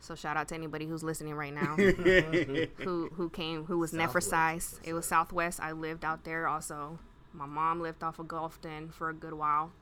So 0.00 0.14
shout 0.14 0.36
out 0.36 0.48
to 0.48 0.54
anybody 0.54 0.86
who's 0.86 1.02
listening 1.04 1.34
right 1.34 1.54
now. 1.54 1.76
Who 2.84 3.08
who 3.14 3.30
came 3.30 3.64
who 3.64 3.78
was 3.78 3.92
never 3.92 4.20
Southwest, 4.20 4.70
size. 4.70 4.80
It 4.84 4.92
was 4.92 5.06
Southwest. 5.06 5.60
I 5.60 5.72
lived 5.72 6.04
out 6.04 6.24
there 6.24 6.46
also. 6.46 6.98
My 7.34 7.46
mom 7.46 7.80
lived 7.82 8.02
off 8.02 8.18
of 8.20 8.26
Gulfton 8.26 8.92
for 8.92 9.10
a 9.10 9.14
good 9.14 9.34
while. 9.34 9.72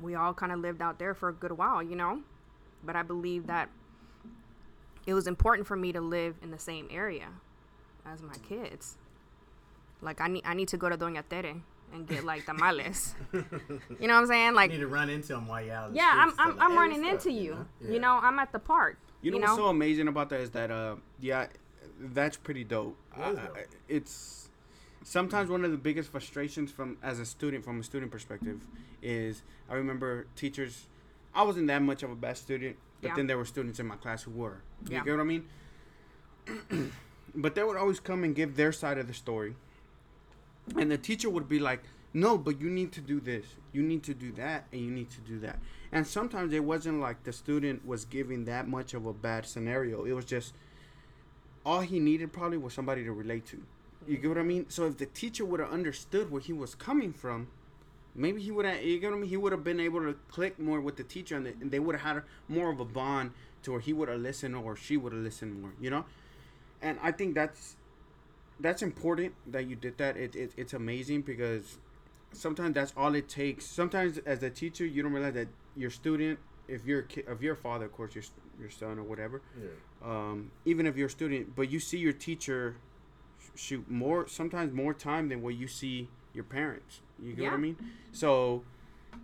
We 0.00 0.14
all 0.14 0.34
kind 0.34 0.52
of 0.52 0.58
lived 0.58 0.82
out 0.82 0.98
there 0.98 1.14
for 1.14 1.28
a 1.28 1.32
good 1.32 1.52
while, 1.52 1.82
you 1.82 1.94
know. 1.96 2.20
But 2.84 2.96
I 2.96 3.02
believe 3.02 3.46
that 3.46 3.70
it 5.06 5.14
was 5.14 5.26
important 5.26 5.66
for 5.66 5.76
me 5.76 5.92
to 5.92 6.00
live 6.00 6.34
in 6.42 6.50
the 6.50 6.58
same 6.58 6.88
area 6.90 7.28
as 8.04 8.20
my 8.20 8.34
kids. 8.48 8.96
Like 10.02 10.20
I 10.20 10.28
need 10.28 10.42
I 10.44 10.54
need 10.54 10.68
to 10.68 10.76
go 10.76 10.88
to 10.88 10.96
Doña 10.98 11.22
Tere 11.26 11.54
and 11.92 12.06
get 12.08 12.24
like 12.24 12.44
tamales. 12.44 13.14
you 13.32 13.40
know 14.08 14.14
what 14.14 14.20
I'm 14.22 14.26
saying? 14.26 14.54
Like 14.54 14.72
You 14.72 14.78
need 14.78 14.82
to 14.82 14.88
run 14.88 15.08
into 15.08 15.28
them 15.28 15.46
while 15.46 15.62
you're 15.64 15.74
out. 15.74 15.90
the 15.92 15.96
yeah, 15.96 16.10
I'm 16.12 16.34
I'm, 16.38 16.60
I'm 16.60 16.70
like, 16.70 16.78
running 16.80 17.02
what's 17.02 17.24
into 17.24 17.38
up?" 17.38 17.44
you. 17.44 17.50
know? 17.88 17.94
You 17.94 18.00
know, 18.00 18.18
I'm 18.20 18.38
at 18.40 18.52
the 18.52 18.58
park. 18.58 18.98
You 19.22 19.30
know, 19.30 19.36
you 19.36 19.40
know? 19.42 19.46
what's 19.52 19.58
so 19.58 19.66
amazing 19.68 20.08
about 20.08 20.28
that 20.30 20.40
is 20.40 20.50
that 20.50 20.70
uh 20.70 20.96
yeah, 21.20 21.46
that's 22.00 22.36
pretty 22.36 22.64
dope. 22.64 22.96
That 23.16 23.32
is 23.32 23.38
I- 23.38 23.42
I- 23.42 23.64
it's 23.88 24.43
sometimes 25.04 25.50
one 25.50 25.64
of 25.64 25.70
the 25.70 25.76
biggest 25.76 26.10
frustrations 26.10 26.72
from 26.72 26.96
as 27.02 27.20
a 27.20 27.26
student 27.26 27.64
from 27.64 27.78
a 27.78 27.82
student 27.84 28.10
perspective 28.10 28.60
is 29.02 29.42
I 29.70 29.74
remember 29.74 30.26
teachers 30.34 30.86
I 31.34 31.42
wasn't 31.42 31.66
that 31.66 31.82
much 31.82 32.02
of 32.04 32.10
a 32.10 32.14
bad 32.14 32.36
student, 32.36 32.76
but 33.02 33.08
Yeah. 33.08 33.16
then 33.16 33.26
there 33.26 33.36
were 33.36 33.44
students 33.44 33.80
in 33.80 33.86
my 33.86 33.96
class 33.96 34.22
who 34.22 34.30
were. 34.30 34.62
You 34.88 34.92
Yeah. 34.96 35.04
get 35.04 35.10
what 35.12 35.20
I 35.20 35.24
mean? 35.24 35.48
but 37.34 37.54
they 37.54 37.64
would 37.64 37.76
always 37.76 37.98
come 38.00 38.22
and 38.24 38.34
give 38.34 38.56
their 38.56 38.72
side 38.72 38.98
of 38.98 39.08
the 39.08 39.14
story. 39.14 39.56
And 40.76 40.90
the 40.90 40.98
teacher 40.98 41.28
would 41.28 41.48
be 41.48 41.58
like, 41.58 41.82
"No, 42.12 42.38
but 42.38 42.60
you 42.60 42.70
need 42.70 42.92
to 42.92 43.00
do 43.00 43.20
this. 43.20 43.46
You 43.72 43.82
need 43.82 44.04
to 44.04 44.14
do 44.14 44.30
that, 44.32 44.66
and 44.72 44.80
you 44.80 44.90
need 44.90 45.10
to 45.10 45.20
do 45.20 45.38
that." 45.40 45.58
And 45.92 46.06
sometimes 46.06 46.52
it 46.52 46.64
wasn't 46.64 47.00
like 47.00 47.24
the 47.24 47.32
student 47.32 47.84
was 47.84 48.04
giving 48.04 48.44
that 48.44 48.68
much 48.68 48.94
of 48.94 49.04
a 49.06 49.12
bad 49.12 49.44
scenario. 49.46 50.04
It 50.04 50.12
was 50.12 50.24
just 50.24 50.54
all 51.66 51.80
he 51.80 51.98
needed 51.98 52.32
probably 52.32 52.58
was 52.58 52.72
somebody 52.74 53.04
to 53.04 53.12
relate 53.12 53.46
to. 53.46 53.62
You 54.06 54.16
get 54.18 54.28
what 54.28 54.38
I 54.38 54.42
mean? 54.42 54.66
So 54.68 54.86
if 54.86 54.98
the 54.98 55.06
teacher 55.06 55.44
would 55.44 55.60
have 55.60 55.70
understood 55.70 56.30
where 56.30 56.40
he 56.40 56.52
was 56.52 56.74
coming 56.74 57.12
from, 57.12 57.48
maybe 58.14 58.40
he 58.40 58.50
would 58.50 58.64
have 58.66 58.82
you 58.82 58.98
get 59.00 59.10
what 59.10 59.16
I 59.16 59.20
mean? 59.20 59.30
he 59.30 59.36
would 59.36 59.52
have 59.52 59.64
been 59.64 59.80
able 59.80 60.00
to 60.00 60.14
click 60.28 60.58
more 60.58 60.80
with 60.80 60.96
the 60.96 61.02
teacher 61.02 61.36
and, 61.36 61.46
the, 61.46 61.50
and 61.60 61.70
they 61.70 61.78
would 61.80 61.96
have 61.96 62.16
had 62.16 62.22
more 62.48 62.70
of 62.70 62.80
a 62.80 62.84
bond 62.84 63.32
to 63.62 63.72
where 63.72 63.80
he 63.80 63.92
would 63.92 64.08
have 64.08 64.20
listened 64.20 64.54
or 64.54 64.76
she 64.76 64.96
would 64.96 65.12
have 65.12 65.22
listened 65.22 65.60
more 65.60 65.72
you 65.80 65.90
know 65.90 66.04
and 66.80 66.96
i 67.02 67.10
think 67.10 67.34
that's 67.34 67.76
that's 68.60 68.82
important 68.82 69.34
that 69.46 69.66
you 69.66 69.74
did 69.74 69.98
that 69.98 70.16
it, 70.16 70.36
it 70.36 70.52
it's 70.56 70.74
amazing 70.74 71.22
because 71.22 71.78
sometimes 72.32 72.74
that's 72.74 72.92
all 72.96 73.14
it 73.16 73.28
takes 73.28 73.64
sometimes 73.66 74.18
as 74.18 74.42
a 74.44 74.50
teacher 74.50 74.86
you 74.86 75.02
don't 75.02 75.12
realize 75.12 75.34
that 75.34 75.48
your 75.74 75.90
student 75.90 76.38
if 76.68 76.86
you're 76.86 77.00
a 77.00 77.04
kid, 77.04 77.24
if 77.28 77.42
you're 77.42 77.54
a 77.54 77.56
father 77.56 77.86
of 77.86 77.92
course 77.92 78.14
your 78.14 78.24
your 78.60 78.70
son 78.70 78.96
or 78.98 79.02
whatever 79.02 79.42
Yeah. 79.60 79.68
um, 80.04 80.52
even 80.64 80.86
if 80.86 80.96
you're 80.96 81.08
a 81.08 81.10
student, 81.10 81.56
but 81.56 81.68
you 81.70 81.80
see 81.80 81.98
your 81.98 82.12
teacher 82.12 82.76
shoot 83.54 83.88
more, 83.90 84.26
sometimes 84.28 84.72
more 84.72 84.94
time 84.94 85.28
than 85.28 85.42
what 85.42 85.54
you 85.54 85.66
see 85.68 86.08
your 86.32 86.44
parents. 86.44 87.00
You 87.22 87.34
get 87.34 87.44
what 87.44 87.54
I 87.54 87.56
mean? 87.58 87.76
So 88.12 88.64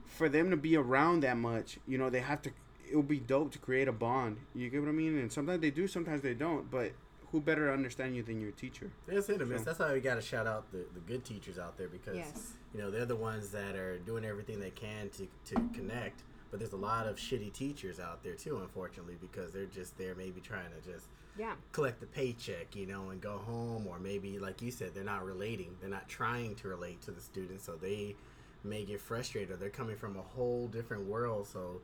for 0.07 0.29
them 0.29 0.51
to 0.51 0.57
be 0.57 0.77
around 0.77 1.21
that 1.21 1.37
much, 1.37 1.79
you 1.87 1.99
know, 1.99 2.11
they 2.11 2.21
have 2.21 2.43
to. 2.43 2.51
It 2.91 2.97
would 2.97 3.09
be 3.09 3.21
dope 3.21 3.53
to 3.53 3.59
create 3.59 3.87
a 3.89 3.93
bond. 3.93 4.39
You 4.55 4.69
get 4.69 4.81
what 4.81 4.89
I 4.89 4.93
mean? 4.93 5.17
And 5.19 5.31
sometimes 5.33 5.61
they 5.61 5.71
do, 5.71 5.87
sometimes 5.87 6.23
they 6.23 6.35
don't. 6.35 6.69
But 6.71 6.93
who 7.31 7.41
better 7.41 7.67
to 7.69 7.73
understand 7.73 8.17
you 8.17 8.23
than 8.25 8.41
your 8.41 8.51
teacher? 8.51 8.91
It's 9.07 9.29
hit 9.29 9.41
or 9.41 9.47
miss. 9.47 9.59
So- 9.61 9.65
That's 9.67 9.79
why 9.79 9.93
we 9.93 10.01
got 10.01 10.17
to 10.17 10.21
shout 10.23 10.47
out 10.49 10.71
the, 10.73 10.85
the 10.95 11.01
good 11.01 11.25
teachers 11.25 11.57
out 11.59 11.79
there 11.79 11.87
because 11.89 12.17
Yes. 12.17 12.55
you 12.75 12.81
know 12.81 12.91
they're 12.91 13.05
the 13.07 13.15
ones 13.17 13.51
that 13.51 13.77
are 13.77 13.99
doing 13.99 14.25
everything 14.25 14.59
they 14.61 14.71
can 14.71 15.09
to 15.11 15.29
to 15.55 15.55
connect. 15.73 16.23
But 16.51 16.59
there's 16.59 16.73
a 16.73 16.77
lot 16.77 17.07
of 17.07 17.15
shitty 17.17 17.53
teachers 17.53 18.01
out 18.01 18.25
there 18.25 18.35
too, 18.35 18.59
unfortunately, 18.59 19.17
because 19.21 19.53
they're 19.53 19.67
just 19.67 19.97
there 19.97 20.17
maybe 20.17 20.41
trying 20.41 20.71
to 20.71 20.93
just 20.93 21.07
Yeah. 21.39 21.55
collect 21.73 22.01
the 22.01 22.07
paycheck, 22.07 22.75
you 22.75 22.87
know, 22.87 23.11
and 23.11 23.21
go 23.21 23.39
home, 23.39 23.87
or 23.87 23.99
maybe 23.99 24.39
like 24.39 24.61
you 24.63 24.71
said, 24.71 24.95
they're 24.95 25.05
not 25.05 25.25
relating. 25.25 25.77
They're 25.81 25.91
not 25.91 26.09
trying 26.09 26.55
to 26.57 26.69
relate 26.69 27.01
to 27.03 27.11
the 27.11 27.21
students, 27.21 27.65
so 27.65 27.77
they 27.77 28.17
may 28.65 28.85
get 28.85 29.01
frustrated. 29.01 29.59
They're 29.61 29.71
coming 29.71 29.97
from 29.97 30.17
a 30.17 30.23
whole 30.23 30.67
different 30.69 31.07
world, 31.07 31.47
so 31.47 31.81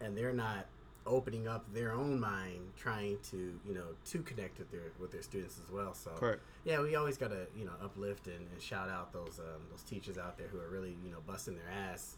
and 0.00 0.16
they're 0.16 0.32
not 0.32 0.66
opening 1.06 1.48
up 1.48 1.64
their 1.72 1.92
own 1.92 2.20
mind, 2.20 2.60
trying 2.76 3.18
to 3.30 3.58
you 3.66 3.74
know 3.74 3.86
to 4.04 4.22
connect 4.22 4.58
with 4.58 4.70
their 4.70 4.92
with 4.98 5.10
their 5.12 5.22
students 5.22 5.58
as 5.64 5.72
well. 5.72 5.94
So 5.94 6.10
Correct. 6.10 6.42
yeah, 6.64 6.80
we 6.80 6.94
always 6.94 7.16
gotta 7.16 7.46
you 7.56 7.64
know 7.64 7.72
uplift 7.82 8.26
and, 8.26 8.46
and 8.52 8.62
shout 8.62 8.88
out 8.88 9.12
those 9.12 9.38
um, 9.38 9.62
those 9.70 9.82
teachers 9.82 10.18
out 10.18 10.38
there 10.38 10.48
who 10.48 10.58
are 10.58 10.68
really 10.68 10.96
you 11.04 11.10
know 11.10 11.18
busting 11.26 11.56
their 11.56 11.70
ass, 11.90 12.16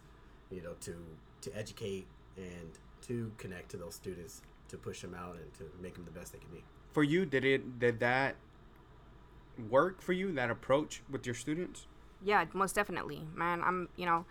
you 0.51 0.63
know 0.63 0.73
to 0.81 0.95
to 1.43 1.57
educate 1.57 2.07
and 2.37 2.71
to 3.03 3.31
connect 3.39 3.71
to 3.71 3.77
those 3.77 3.95
students 3.95 4.43
to 4.73 4.79
push 4.79 5.03
them 5.03 5.15
out 5.15 5.37
and 5.37 5.55
to 5.55 5.65
make 5.81 5.95
them 5.95 6.05
the 6.05 6.11
best 6.11 6.33
they 6.33 6.39
can 6.39 6.49
be. 6.51 6.65
For 6.93 7.05
you, 7.05 7.25
did 7.25 7.45
it 7.45 7.79
did 7.79 8.01
that 8.01 8.35
work 9.71 10.03
for 10.03 10.13
you? 10.13 10.33
That 10.33 10.51
approach 10.51 11.03
with 11.09 11.25
your 11.25 11.35
students? 11.35 11.87
Yeah, 12.25 12.45
most 12.53 12.75
definitely, 12.75 13.23
man. 13.35 13.63
I'm, 13.63 13.89
you 13.97 14.07
know, 14.07 14.25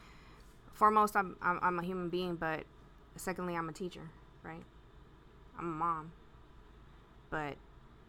foremost, 0.73 1.15
I'm, 1.15 1.35
I'm, 1.41 1.59
I'm 1.61 1.79
a 1.79 1.83
human 1.83 2.09
being, 2.09 2.35
but 2.35 2.63
secondly, 3.15 3.55
I'm 3.55 3.69
a 3.69 3.73
teacher, 3.73 4.09
right? 4.43 4.63
I'm 5.59 5.65
a 5.65 5.75
mom. 5.75 6.11
But 7.29 7.55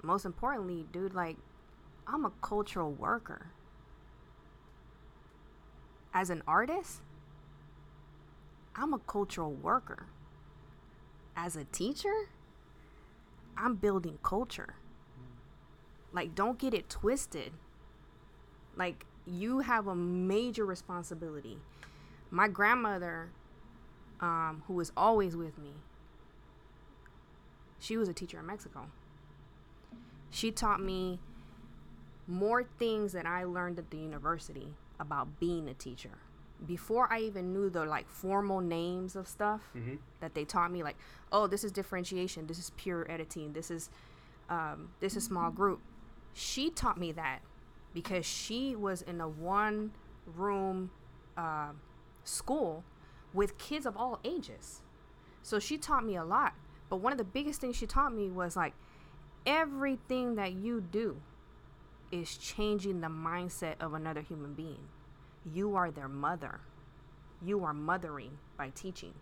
most 0.03 0.25
importantly, 0.25 0.87
dude, 0.92 1.14
like, 1.14 1.37
I'm 2.07 2.25
a 2.25 2.33
cultural 2.40 2.92
worker. 2.92 3.49
As 6.14 6.31
an 6.31 6.42
artist, 6.47 7.01
I'm 8.77 8.95
a 8.95 8.99
cultural 8.99 9.53
worker. 9.53 10.07
As 11.37 11.57
a 11.57 11.64
teacher, 11.64 12.29
I'm 13.57 13.77
building 13.77 14.18
culture. 14.23 14.75
Like, 16.12 16.35
don't 16.35 16.59
get 16.59 16.75
it 16.75 16.90
twisted. 16.90 17.53
Like 18.77 19.07
you 19.27 19.61
have 19.61 19.87
a 19.87 19.95
major 19.95 20.64
responsibility. 20.64 21.59
My 22.31 22.49
grandmother 22.49 23.31
um, 24.21 24.62
who 24.66 24.75
was 24.75 24.92
always 24.97 25.37
with 25.37 25.59
me 25.59 25.73
she 27.83 27.97
was 27.97 28.09
a 28.09 28.12
teacher 28.14 28.38
in 28.38 28.47
mexico. 28.47 28.87
She 30.31 30.53
taught 30.53 30.81
me 30.81 31.18
more 32.29 32.62
things 32.79 33.12
that 33.12 33.27
i 33.27 33.42
learned 33.42 33.79
at 33.81 33.90
the 33.90 33.97
university 33.97 34.68
about 35.01 35.40
being 35.40 35.68
a 35.68 35.75
teacher 35.75 36.18
before 36.66 37.12
i 37.12 37.18
even 37.18 37.53
knew 37.53 37.68
the 37.70 37.85
like 37.85 38.09
formal 38.09 38.61
names 38.61 39.16
of 39.16 39.27
stuff 39.27 39.61
Mhm. 39.75 39.98
that 40.20 40.35
they 40.35 40.44
taught 40.44 40.70
me 40.70 40.83
like 40.83 40.96
oh 41.33 41.46
this 41.46 41.64
is 41.64 41.72
differentiation 41.72 42.46
this 42.46 42.59
is 42.59 42.70
peer 42.70 43.07
editing 43.09 43.53
this 43.53 43.70
is 43.70 43.90
um, 44.51 44.90
this 45.01 45.16
is 45.16 45.25
small 45.25 45.51
group 45.51 45.81
she 46.35 46.70
taught 46.70 46.98
me 46.98 47.11
that 47.12 47.40
because 47.94 48.25
she 48.27 48.75
was 48.77 49.03
in 49.03 49.20
a 49.20 49.29
one 49.29 49.92
room 50.37 50.90
uh, 51.37 51.70
school 52.25 52.85
with 53.35 53.57
kids 53.59 53.87
of 53.87 53.96
all 53.96 54.18
ages. 54.25 54.83
So 55.42 55.59
she 55.59 55.77
taught 55.79 56.05
me 56.05 56.16
a 56.16 56.25
lot. 56.25 56.55
But 56.88 56.96
one 56.96 57.12
of 57.12 57.18
the 57.18 57.25
biggest 57.25 57.61
things 57.61 57.77
she 57.77 57.87
taught 57.87 58.14
me 58.14 58.31
was 58.31 58.57
like 58.57 58.75
everything 59.46 60.35
that 60.37 60.53
you 60.53 60.81
do 60.81 61.16
is 62.11 62.37
changing 62.37 63.01
the 63.01 63.09
mindset 63.09 63.75
of 63.81 63.94
another 63.94 64.20
human 64.20 64.55
being. 64.55 64.88
You 65.50 65.74
are 65.76 65.90
their 65.90 66.09
mother. 66.09 66.61
You 67.44 67.64
are 67.64 67.74
mothering 67.74 68.38
by 68.57 68.70
teaching. 68.74 69.14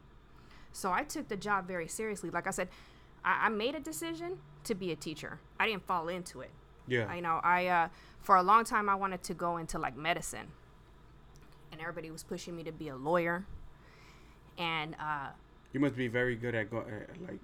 So 0.72 0.92
I 0.92 1.02
took 1.04 1.28
the 1.28 1.37
job 1.37 1.66
very 1.66 1.88
seriously. 1.88 2.30
Like 2.30 2.46
I 2.46 2.50
said, 2.50 2.68
I, 3.24 3.46
I 3.46 3.48
made 3.48 3.74
a 3.74 3.80
decision 3.80 4.38
to 4.64 4.74
be 4.74 4.92
a 4.92 4.96
teacher. 4.96 5.40
I 5.59 5.66
didn't 5.66 5.87
fall 5.87 6.09
into 6.09 6.40
it. 6.40 6.50
Yeah. 6.87 7.12
You 7.14 7.22
know, 7.22 7.40
I 7.42 7.66
uh, 7.66 7.88
for 8.20 8.37
a 8.37 8.42
long 8.42 8.64
time 8.64 8.88
I 8.88 8.94
wanted 8.94 9.22
to 9.24 9.35
go 9.35 9.56
into 9.56 9.78
like 9.78 9.96
medicine, 9.96 10.48
and 11.72 11.80
everybody 11.80 12.11
was 12.11 12.22
pushing 12.22 12.56
me 12.56 12.62
to 12.64 12.72
be 12.72 12.88
a 12.88 12.96
lawyer, 12.96 13.46
and 14.59 14.94
uh, 15.00 15.28
You 15.72 15.80
must 15.80 15.96
be 15.96 16.09
very 16.09 16.37
good 16.37 16.54
at 16.54 16.70
go, 16.70 16.78
uh, 16.78 16.83
like. 17.26 17.38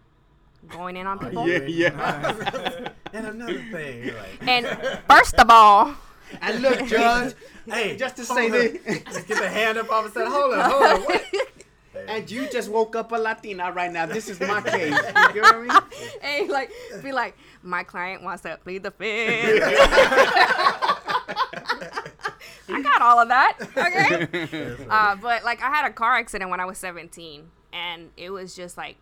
going 0.69 0.97
in 0.97 1.07
on 1.07 1.19
Are 1.19 1.27
people. 1.29 1.49
Yeah, 1.49 1.61
yeah. 1.61 2.89
and 3.13 3.27
another 3.27 3.63
thing, 3.71 4.09
like, 4.15 4.49
And 4.49 4.67
first 5.09 5.35
of 5.39 5.49
all, 5.49 5.95
And 6.41 6.63
look, 6.63 6.87
Judge. 6.87 7.35
hey, 7.67 7.97
just 7.97 8.17
to 8.17 8.25
say 8.25 8.51
this. 8.51 9.05
just 9.05 9.27
get 9.29 9.39
the 9.39 9.49
hand 9.49 9.79
up 9.79 9.91
off 9.91 10.05
and 10.07 10.15
say, 10.15 10.25
hold 10.25 10.55
on, 10.55 10.71
hold 10.71 10.83
on, 10.83 11.03
what? 11.03 11.25
And 12.09 12.31
you 12.31 12.47
just 12.51 12.69
woke 12.71 12.95
up 12.95 13.11
a 13.13 13.17
Latina 13.17 13.73
right 13.73 13.91
now. 13.91 14.05
This 14.05 14.29
is 14.29 14.39
my 14.39 14.61
case. 14.61 14.95
You 14.95 15.33
get 15.33 15.43
what 15.43 15.55
I 15.55 15.61
mean? 15.63 15.71
hey, 16.21 16.47
like 16.47 16.71
be 17.03 17.11
like, 17.11 17.35
my 17.63 17.83
client 17.85 18.23
wants 18.23 18.43
to 18.43 18.59
plead 18.63 18.83
the 18.83 18.91
fifth. 18.91 19.63
I 22.69 22.83
got 22.83 23.01
all 23.03 23.19
of 23.21 23.29
that. 23.29 23.59
Okay. 23.77 24.77
Uh, 24.91 25.17
but 25.17 25.43
like 25.45 25.63
I 25.63 25.69
had 25.69 25.87
a 25.89 25.93
car 25.93 26.17
accident 26.17 26.51
when 26.51 26.61
I 26.61 26.65
was 26.65 26.79
17, 26.79 27.51
and 27.73 28.11
it 28.17 28.31
was 28.31 28.55
just 28.55 28.77
like 28.77 28.97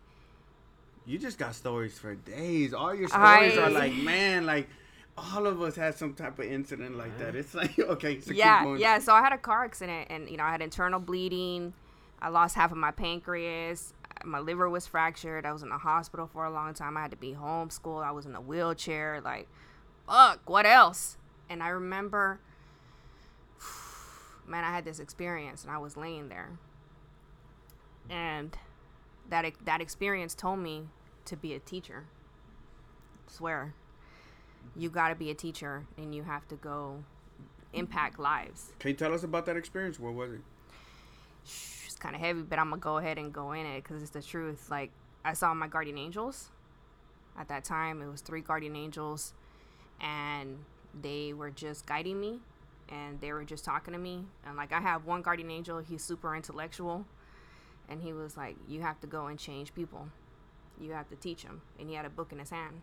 You 1.04 1.18
just 1.18 1.36
got 1.38 1.54
stories 1.54 1.98
for 1.98 2.14
days. 2.14 2.72
All 2.72 2.94
your 2.94 3.08
I- 3.12 3.48
stories 3.50 3.58
are 3.58 3.70
like, 3.70 3.92
man, 3.94 4.46
like 4.46 4.68
all 5.16 5.46
of 5.46 5.62
us 5.62 5.76
had 5.76 5.96
some 5.96 6.14
type 6.14 6.38
of 6.38 6.46
incident 6.46 6.96
like 6.96 7.16
that. 7.18 7.34
It's 7.34 7.54
like, 7.54 7.78
okay, 7.78 8.20
so 8.20 8.28
keep 8.28 8.38
yeah, 8.38 8.64
going. 8.64 8.80
yeah. 8.80 8.98
So 8.98 9.14
I 9.14 9.20
had 9.20 9.32
a 9.32 9.38
car 9.38 9.64
accident, 9.64 10.08
and 10.10 10.28
you 10.28 10.36
know 10.36 10.44
I 10.44 10.50
had 10.50 10.62
internal 10.62 11.00
bleeding. 11.00 11.74
I 12.20 12.28
lost 12.28 12.54
half 12.54 12.72
of 12.72 12.78
my 12.78 12.90
pancreas. 12.90 13.92
My 14.24 14.38
liver 14.38 14.68
was 14.68 14.86
fractured. 14.86 15.44
I 15.44 15.52
was 15.52 15.62
in 15.62 15.68
the 15.68 15.78
hospital 15.78 16.26
for 16.26 16.44
a 16.44 16.50
long 16.50 16.72
time. 16.74 16.96
I 16.96 17.02
had 17.02 17.10
to 17.10 17.16
be 17.16 17.34
homeschooled. 17.34 18.02
I 18.02 18.12
was 18.12 18.26
in 18.26 18.34
a 18.34 18.40
wheelchair. 18.40 19.20
Like, 19.22 19.48
fuck, 20.06 20.48
what 20.48 20.66
else? 20.66 21.18
And 21.50 21.62
I 21.62 21.68
remember, 21.68 22.40
man, 24.46 24.64
I 24.64 24.70
had 24.70 24.84
this 24.84 24.98
experience, 24.98 25.62
and 25.62 25.70
I 25.70 25.78
was 25.78 25.96
laying 25.96 26.28
there, 26.28 26.50
and 28.08 28.56
that 29.28 29.44
that 29.64 29.80
experience 29.80 30.34
told 30.34 30.58
me 30.58 30.88
to 31.26 31.36
be 31.36 31.54
a 31.54 31.58
teacher. 31.58 32.04
swear, 33.26 33.74
you 34.76 34.90
got 34.90 35.08
to 35.08 35.14
be 35.14 35.30
a 35.30 35.34
teacher, 35.34 35.86
and 35.96 36.14
you 36.14 36.22
have 36.24 36.46
to 36.48 36.56
go 36.56 37.04
impact 37.72 38.18
lives. 38.18 38.72
Can 38.78 38.90
you 38.90 38.96
tell 38.96 39.12
us 39.12 39.24
about 39.24 39.46
that 39.46 39.56
experience? 39.56 39.98
What 39.98 40.14
was 40.14 40.32
it? 40.32 40.40
It's 41.44 41.96
kind 41.96 42.14
of 42.14 42.20
heavy, 42.20 42.42
but 42.42 42.58
I'm 42.58 42.70
gonna 42.70 42.80
go 42.80 42.98
ahead 42.98 43.18
and 43.18 43.32
go 43.32 43.52
in 43.52 43.66
it 43.66 43.82
because 43.82 44.02
it's 44.02 44.10
the 44.10 44.22
truth. 44.22 44.70
Like 44.70 44.90
I 45.24 45.32
saw 45.34 45.52
my 45.54 45.68
guardian 45.68 45.98
angels. 45.98 46.50
At 47.38 47.48
that 47.48 47.64
time, 47.64 48.00
it 48.00 48.06
was 48.06 48.20
three 48.20 48.40
guardian 48.40 48.76
angels, 48.76 49.32
and 50.00 50.58
they 51.00 51.32
were 51.32 51.50
just 51.50 51.84
guiding 51.84 52.20
me, 52.20 52.38
and 52.88 53.20
they 53.20 53.32
were 53.32 53.44
just 53.44 53.64
talking 53.64 53.92
to 53.92 53.98
me. 53.98 54.24
And 54.46 54.56
like 54.56 54.72
I 54.72 54.80
have 54.80 55.04
one 55.04 55.22
guardian 55.22 55.50
angel, 55.50 55.80
he's 55.80 56.02
super 56.02 56.34
intellectual, 56.36 57.06
and 57.88 58.02
he 58.02 58.12
was 58.12 58.36
like, 58.36 58.56
"You 58.68 58.82
have 58.82 59.00
to 59.00 59.06
go 59.06 59.26
and 59.26 59.38
change 59.38 59.74
people. 59.74 60.08
You 60.80 60.92
have 60.92 61.08
to 61.10 61.16
teach 61.16 61.42
them." 61.42 61.62
And 61.78 61.88
he 61.88 61.96
had 61.96 62.04
a 62.04 62.10
book 62.10 62.32
in 62.32 62.38
his 62.38 62.50
hand, 62.50 62.82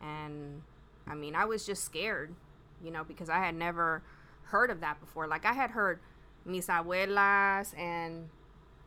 and 0.00 0.62
I 1.06 1.14
mean, 1.14 1.34
I 1.34 1.44
was 1.44 1.66
just 1.66 1.84
scared, 1.84 2.34
you 2.82 2.90
know, 2.90 3.04
because 3.04 3.28
I 3.28 3.38
had 3.38 3.54
never 3.54 4.02
heard 4.44 4.70
of 4.70 4.80
that 4.80 5.00
before. 5.00 5.26
Like 5.26 5.44
I 5.44 5.52
had 5.52 5.70
heard 5.70 6.00
mis 6.44 6.66
abuelas 6.68 7.76
and 7.78 8.28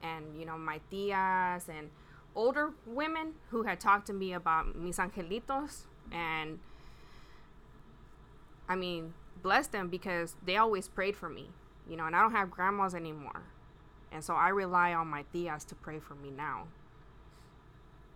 and 0.03 0.39
you 0.39 0.45
know 0.45 0.57
my 0.57 0.79
tias 0.91 1.67
and 1.69 1.89
older 2.35 2.71
women 2.85 3.33
who 3.49 3.63
had 3.63 3.79
talked 3.79 4.07
to 4.07 4.13
me 4.13 4.33
about 4.33 4.75
mis 4.75 4.97
angelitos 4.97 5.85
and 6.11 6.59
I 8.69 8.75
mean 8.75 9.13
bless 9.41 9.67
them 9.67 9.87
because 9.89 10.35
they 10.45 10.57
always 10.57 10.87
prayed 10.87 11.15
for 11.15 11.29
me 11.29 11.49
you 11.89 11.95
know 11.95 12.05
and 12.05 12.15
I 12.15 12.21
don't 12.21 12.31
have 12.31 12.51
grandmas 12.51 12.93
anymore 12.95 13.43
And 14.11 14.23
so 14.23 14.35
I 14.35 14.49
rely 14.49 14.93
on 14.93 15.07
my 15.07 15.25
tias 15.33 15.65
to 15.67 15.75
pray 15.75 15.99
for 15.99 16.15
me 16.15 16.31
now. 16.31 16.67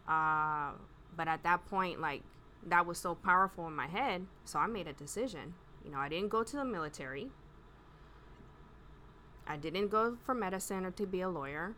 Uh, 0.08 0.72
but 1.16 1.28
at 1.28 1.44
that 1.44 1.66
point, 1.70 2.02
like, 2.02 2.22
that 2.68 2.86
was 2.86 2.98
so 2.98 3.16
powerful 3.16 3.68
in 3.68 3.76
my 3.76 3.88
head. 3.88 4.26
So 4.46 4.60
I 4.60 4.68
made 4.68 4.88
a 4.88 4.94
decision. 4.94 5.54
You 5.84 5.92
know, 5.92 5.98
I 5.98 6.10
didn't 6.10 6.30
go 6.30 6.44
to 6.44 6.56
the 6.56 6.66
military. 6.66 7.30
I 9.48 9.58
didn't 9.58 9.90
go 9.90 10.18
for 10.24 10.34
medicine 10.34 10.86
or 10.86 10.92
to 10.92 11.06
be 11.06 11.22
a 11.22 11.30
lawyer. 11.30 11.76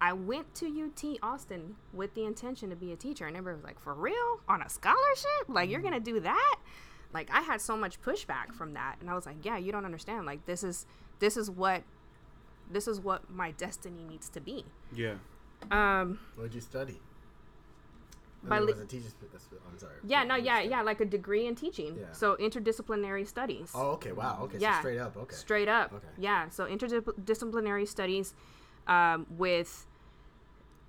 I 0.00 0.12
went 0.12 0.54
to 0.56 0.66
UT 0.66 1.18
Austin 1.22 1.76
with 1.92 2.14
the 2.14 2.24
intention 2.24 2.68
to 2.70 2.76
be 2.76 2.92
a 2.92 2.96
teacher, 2.96 3.26
and 3.26 3.36
everybody 3.36 3.56
was 3.56 3.64
like, 3.64 3.80
"For 3.80 3.94
real? 3.94 4.40
On 4.48 4.60
a 4.60 4.68
scholarship? 4.68 5.48
Like 5.48 5.70
you're 5.70 5.80
gonna 5.80 6.00
do 6.00 6.20
that?" 6.20 6.56
Like 7.14 7.30
I 7.32 7.40
had 7.40 7.60
so 7.60 7.76
much 7.76 8.00
pushback 8.02 8.52
from 8.52 8.74
that, 8.74 8.96
and 9.00 9.08
I 9.08 9.14
was 9.14 9.24
like, 9.24 9.44
"Yeah, 9.44 9.56
you 9.56 9.72
don't 9.72 9.84
understand. 9.84 10.26
Like 10.26 10.44
this 10.44 10.62
is 10.62 10.86
this 11.18 11.36
is 11.36 11.50
what 11.50 11.82
this 12.70 12.86
is 12.86 13.00
what 13.00 13.30
my 13.30 13.52
destiny 13.52 14.04
needs 14.04 14.28
to 14.30 14.40
be." 14.40 14.66
Yeah. 14.92 15.14
Um, 15.70 16.18
What'd 16.36 16.54
you 16.54 16.60
study? 16.60 17.00
By 18.48 18.60
was 18.60 18.74
teachers? 18.88 19.14
that's- 19.20 19.48
I'm 19.70 19.78
sorry. 19.78 19.94
yeah, 20.04 20.24
no, 20.24 20.36
yeah, 20.36 20.60
yeah, 20.60 20.82
like 20.82 21.00
a 21.00 21.04
degree 21.04 21.46
in 21.46 21.54
teaching. 21.54 21.96
Yeah. 21.98 22.12
So 22.12 22.36
interdisciplinary 22.36 23.26
studies. 23.26 23.72
Oh, 23.74 23.90
okay. 23.92 24.12
Wow. 24.12 24.38
Okay. 24.44 24.58
Yeah. 24.58 24.76
So 24.76 24.80
straight 24.80 24.98
up. 24.98 25.16
Okay. 25.16 25.34
Straight 25.34 25.68
up. 25.68 25.92
Okay. 25.92 26.06
Yeah. 26.18 26.48
So 26.48 26.66
interdisciplinary 26.66 27.86
studies 27.86 28.34
um, 28.86 29.26
with, 29.30 29.86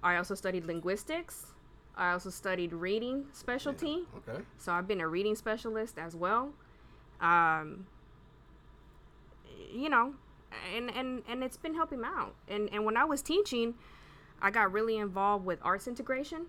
I 0.04 0.16
also 0.18 0.36
studied 0.36 0.66
linguistics. 0.66 1.48
I 1.96 2.12
also 2.12 2.30
studied 2.30 2.74
reading 2.74 3.26
specialty. 3.34 4.06
Okay. 4.18 4.42
So 4.58 4.72
I've 4.72 4.88
been 4.88 5.02
a 5.02 5.08
reading 5.08 5.36
specialist 5.36 5.98
as 5.98 6.16
well. 6.16 6.54
Um, 7.20 7.88
you 9.74 9.90
know, 9.90 10.14
and, 10.76 10.90
and, 10.92 11.24
and 11.28 11.44
it's 11.44 11.58
been 11.58 11.74
helping 11.74 12.04
out. 12.06 12.36
And, 12.48 12.70
and 12.72 12.86
when 12.86 12.96
I 12.98 13.04
was 13.04 13.22
teaching, 13.22 13.74
I 14.42 14.52
got 14.52 14.72
really 14.72 14.98
involved 14.98 15.46
with 15.46 15.60
arts 15.64 15.88
integration. 15.88 16.46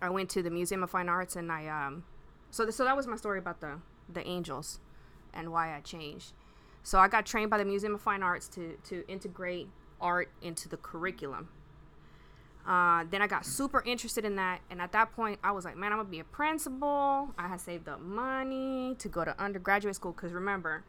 I 0.00 0.10
went 0.10 0.30
to 0.30 0.42
the 0.42 0.50
Museum 0.50 0.82
of 0.82 0.90
Fine 0.90 1.08
Arts 1.08 1.36
and 1.36 1.50
I, 1.50 1.66
um, 1.66 2.04
so, 2.50 2.64
th- 2.64 2.74
so 2.74 2.84
that 2.84 2.96
was 2.96 3.06
my 3.06 3.16
story 3.16 3.38
about 3.38 3.60
the, 3.60 3.78
the 4.12 4.26
angels 4.26 4.80
and 5.34 5.52
why 5.52 5.76
I 5.76 5.80
changed. 5.80 6.32
So 6.82 6.98
I 6.98 7.08
got 7.08 7.26
trained 7.26 7.50
by 7.50 7.58
the 7.58 7.64
Museum 7.64 7.94
of 7.94 8.00
Fine 8.00 8.22
Arts 8.22 8.48
to, 8.48 8.76
to 8.84 9.06
integrate 9.08 9.68
art 10.00 10.28
into 10.40 10.68
the 10.68 10.76
curriculum. 10.76 11.48
Uh, 12.66 13.04
then 13.10 13.22
I 13.22 13.26
got 13.26 13.46
super 13.46 13.82
interested 13.86 14.26
in 14.26 14.36
that, 14.36 14.60
and 14.70 14.82
at 14.82 14.92
that 14.92 15.16
point, 15.16 15.38
I 15.42 15.52
was 15.52 15.64
like, 15.64 15.74
"Man, 15.74 15.90
I'm 15.90 15.98
gonna 15.98 16.10
be 16.10 16.20
a 16.20 16.24
principal." 16.24 17.30
I 17.38 17.48
had 17.48 17.62
saved 17.62 17.88
up 17.88 17.98
money 18.00 18.94
to 18.98 19.08
go 19.08 19.24
to 19.24 19.34
undergraduate 19.42 19.94
school 19.94 20.12
because 20.12 20.32
remember, 20.32 20.84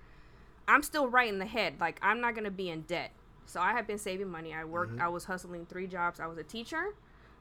I'm 0.68 0.84
still 0.84 1.08
right 1.08 1.30
in 1.30 1.40
the 1.40 1.46
head. 1.46 1.76
Like 1.80 1.98
I'm 2.02 2.20
not 2.20 2.36
gonna 2.36 2.52
be 2.52 2.70
in 2.70 2.82
debt, 2.82 3.12
so 3.46 3.62
I 3.62 3.72
had 3.72 3.88
been 3.88 3.98
saving 3.98 4.28
money. 4.30 4.54
I 4.54 4.66
worked. 4.66 5.00
I 5.00 5.08
was 5.08 5.24
hustling 5.24 5.66
three 5.68 5.88
jobs. 5.88 6.20
I 6.20 6.28
was 6.28 6.38
a 6.38 6.44
teacher. 6.44 6.96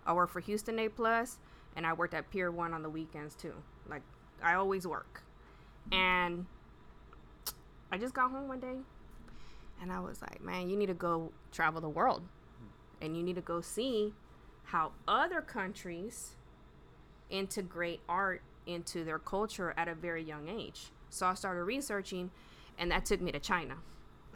I 0.06 0.12
worked 0.12 0.32
for 0.32 0.40
Houston 0.40 0.78
A 0.78 0.88
Plus, 0.88 1.38
and 1.78 1.86
I 1.86 1.94
worked 1.94 2.12
at 2.12 2.30
Pier 2.30 2.50
One 2.50 2.74
on 2.74 2.82
the 2.82 2.90
weekends 2.90 3.34
too. 3.34 3.54
Like 3.88 4.02
I 4.42 4.54
always 4.54 4.86
work, 4.86 5.22
and 5.90 6.44
I 7.90 7.96
just 7.96 8.12
got 8.12 8.30
home 8.30 8.48
one 8.48 8.60
day, 8.60 8.76
and 9.80 9.90
I 9.90 10.00
was 10.00 10.20
like, 10.20 10.42
"Man, 10.42 10.68
you 10.68 10.76
need 10.76 10.86
to 10.86 10.94
go 10.94 11.32
travel 11.50 11.80
the 11.80 11.88
world." 11.88 12.22
and 13.00 13.16
you 13.16 13.22
need 13.22 13.36
to 13.36 13.42
go 13.42 13.60
see 13.60 14.12
how 14.64 14.92
other 15.06 15.40
countries 15.40 16.36
integrate 17.30 18.00
art 18.08 18.42
into 18.66 19.04
their 19.04 19.18
culture 19.18 19.74
at 19.76 19.88
a 19.88 19.94
very 19.94 20.22
young 20.22 20.48
age. 20.48 20.86
So 21.10 21.26
I 21.26 21.34
started 21.34 21.64
researching, 21.64 22.30
and 22.78 22.90
that 22.90 23.06
took 23.06 23.20
me 23.20 23.32
to 23.32 23.40
China. 23.40 23.76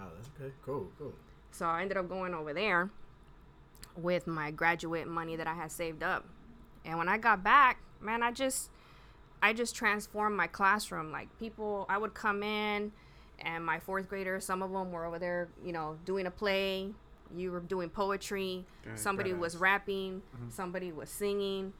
Oh, 0.00 0.08
that's 0.16 0.30
okay. 0.40 0.52
Cool. 0.64 0.88
Cool. 0.98 1.12
So 1.50 1.66
I 1.66 1.82
ended 1.82 1.98
up 1.98 2.08
going 2.08 2.34
over 2.34 2.54
there 2.54 2.90
with 3.96 4.26
my 4.26 4.50
graduate 4.50 5.06
money 5.06 5.36
that 5.36 5.46
I 5.46 5.54
had 5.54 5.70
saved 5.70 6.02
up. 6.02 6.24
And 6.84 6.98
when 6.98 7.08
I 7.08 7.18
got 7.18 7.42
back, 7.42 7.78
man, 8.00 8.22
I 8.22 8.32
just 8.32 8.70
I 9.42 9.52
just 9.52 9.74
transformed 9.74 10.36
my 10.36 10.46
classroom. 10.46 11.10
Like 11.10 11.28
people, 11.38 11.86
I 11.88 11.98
would 11.98 12.14
come 12.14 12.42
in 12.42 12.92
and 13.40 13.64
my 13.64 13.80
fourth 13.80 14.08
graders, 14.08 14.44
some 14.44 14.62
of 14.62 14.70
them 14.70 14.92
were 14.92 15.04
over 15.04 15.18
there, 15.18 15.48
you 15.64 15.72
know, 15.72 15.96
doing 16.04 16.26
a 16.26 16.30
play. 16.30 16.90
You 17.36 17.50
were 17.50 17.60
doing 17.60 17.88
poetry. 17.88 18.64
Somebody 18.94 19.32
was 19.32 19.56
rapping. 19.56 20.22
Mm-hmm. 20.36 20.50
Somebody 20.50 20.92
was 20.92 21.08
singing. 21.08 21.72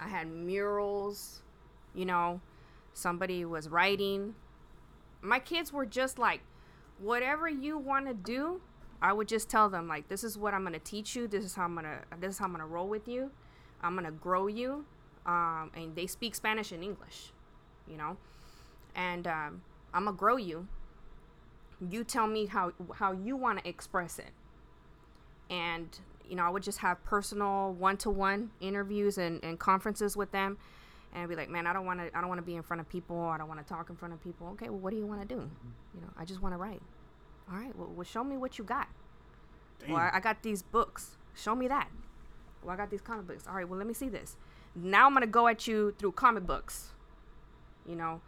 I 0.00 0.08
had 0.08 0.28
murals, 0.28 1.42
you 1.94 2.04
know, 2.04 2.40
somebody 2.94 3.44
was 3.44 3.68
writing. 3.68 4.34
My 5.22 5.38
kids 5.38 5.72
were 5.72 5.86
just 5.86 6.18
like, 6.18 6.40
whatever 6.98 7.48
you 7.48 7.78
want 7.78 8.06
to 8.06 8.14
do, 8.14 8.60
I 9.00 9.12
would 9.12 9.28
just 9.28 9.48
tell 9.48 9.68
them 9.68 9.86
like, 9.86 10.08
this 10.08 10.24
is 10.24 10.36
what 10.36 10.54
I'm 10.54 10.64
gonna 10.64 10.78
teach 10.78 11.14
you. 11.14 11.28
This 11.28 11.44
is 11.44 11.54
how 11.54 11.64
I'm 11.64 11.74
gonna. 11.74 12.00
This 12.18 12.34
is 12.34 12.38
how 12.38 12.46
I'm 12.46 12.52
gonna 12.52 12.66
roll 12.66 12.88
with 12.88 13.06
you. 13.06 13.30
I'm 13.82 13.94
gonna 13.94 14.10
grow 14.10 14.46
you. 14.46 14.84
Um, 15.26 15.70
and 15.74 15.96
they 15.96 16.06
speak 16.06 16.34
Spanish 16.34 16.70
and 16.70 16.84
English, 16.84 17.32
you 17.88 17.96
know, 17.96 18.18
and 18.94 19.26
um, 19.26 19.62
I'm 19.94 20.04
gonna 20.04 20.16
grow 20.16 20.36
you. 20.36 20.68
You 21.80 22.04
tell 22.04 22.26
me 22.26 22.46
how 22.46 22.72
how 22.94 23.12
you 23.12 23.34
want 23.34 23.60
to 23.60 23.68
express 23.68 24.18
it, 24.18 24.32
and 25.48 25.98
you 26.28 26.36
know 26.36 26.44
I 26.44 26.50
would 26.50 26.62
just 26.62 26.78
have 26.78 27.02
personal 27.04 27.72
one 27.72 27.96
to 27.98 28.10
one 28.10 28.50
interviews 28.60 29.16
and, 29.16 29.42
and 29.42 29.58
conferences 29.58 30.14
with 30.14 30.30
them, 30.30 30.58
and 31.14 31.22
I'd 31.22 31.28
be 31.28 31.36
like, 31.36 31.48
man, 31.48 31.66
I 31.66 31.72
don't 31.72 31.86
want 31.86 32.00
to 32.00 32.10
I 32.14 32.20
don't 32.20 32.28
want 32.28 32.38
to 32.38 32.44
be 32.46 32.54
in 32.54 32.62
front 32.62 32.82
of 32.82 32.88
people. 32.88 33.18
I 33.18 33.38
don't 33.38 33.48
want 33.48 33.66
to 33.66 33.72
talk 33.72 33.88
in 33.88 33.96
front 33.96 34.12
of 34.12 34.22
people. 34.22 34.48
Okay, 34.48 34.68
well, 34.68 34.78
what 34.78 34.90
do 34.90 34.98
you 34.98 35.06
want 35.06 35.26
to 35.26 35.26
do? 35.26 35.40
You 35.94 36.00
know, 36.02 36.08
I 36.18 36.26
just 36.26 36.42
want 36.42 36.52
to 36.54 36.58
write. 36.58 36.82
All 37.50 37.58
right, 37.58 37.74
well, 37.76 37.90
well, 37.94 38.04
show 38.04 38.24
me 38.24 38.36
what 38.36 38.58
you 38.58 38.64
got. 38.64 38.88
Well, 39.88 39.96
I, 39.96 40.10
I 40.14 40.20
got 40.20 40.42
these 40.42 40.62
books. 40.62 41.16
Show 41.34 41.54
me 41.54 41.68
that. 41.68 41.88
Well, 42.64 42.74
I 42.74 42.76
got 42.76 42.90
these 42.90 43.00
comic 43.00 43.26
books. 43.26 43.44
All 43.46 43.54
right, 43.54 43.68
well, 43.68 43.78
let 43.78 43.86
me 43.86 43.94
see 43.94 44.08
this. 44.08 44.36
Now 44.74 45.06
I'm 45.06 45.14
gonna 45.14 45.26
go 45.26 45.46
at 45.48 45.66
you 45.66 45.94
through 45.98 46.12
comic 46.12 46.46
books. 46.46 46.92
You 47.86 47.96
know, 47.96 48.20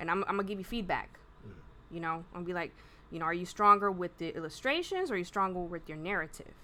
and 0.00 0.10
I'm, 0.10 0.24
I'm 0.24 0.36
gonna 0.36 0.44
give 0.44 0.58
you 0.58 0.64
feedback. 0.64 1.18
Mm. 1.46 1.52
You 1.90 2.00
know, 2.00 2.24
I'm 2.32 2.44
gonna 2.44 2.46
be 2.46 2.54
like, 2.54 2.72
you 3.10 3.18
know, 3.18 3.26
are 3.26 3.34
you 3.34 3.44
stronger 3.44 3.90
with 3.90 4.16
the 4.18 4.34
illustrations 4.34 5.10
or 5.10 5.14
are 5.14 5.18
you 5.18 5.24
stronger 5.24 5.60
with 5.60 5.88
your 5.88 5.98
narrative? 5.98 6.54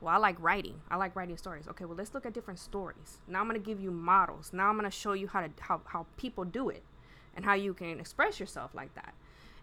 Well, 0.00 0.14
I 0.14 0.16
like 0.16 0.36
writing. 0.40 0.80
I 0.90 0.96
like 0.96 1.14
writing 1.14 1.36
stories. 1.36 1.68
Okay, 1.68 1.84
well, 1.84 1.96
let's 1.96 2.14
look 2.14 2.26
at 2.26 2.32
different 2.32 2.58
stories. 2.58 3.18
Now 3.28 3.40
I'm 3.40 3.46
gonna 3.46 3.58
give 3.58 3.80
you 3.80 3.90
models. 3.90 4.50
Now 4.52 4.68
I'm 4.70 4.76
gonna 4.76 4.90
show 4.90 5.12
you 5.12 5.28
how 5.28 5.42
to 5.42 5.50
how, 5.60 5.82
how 5.84 6.06
people 6.16 6.44
do 6.44 6.70
it 6.70 6.82
and 7.36 7.44
how 7.44 7.54
you 7.54 7.74
can 7.74 8.00
express 8.00 8.40
yourself 8.40 8.74
like 8.74 8.94
that. 8.94 9.14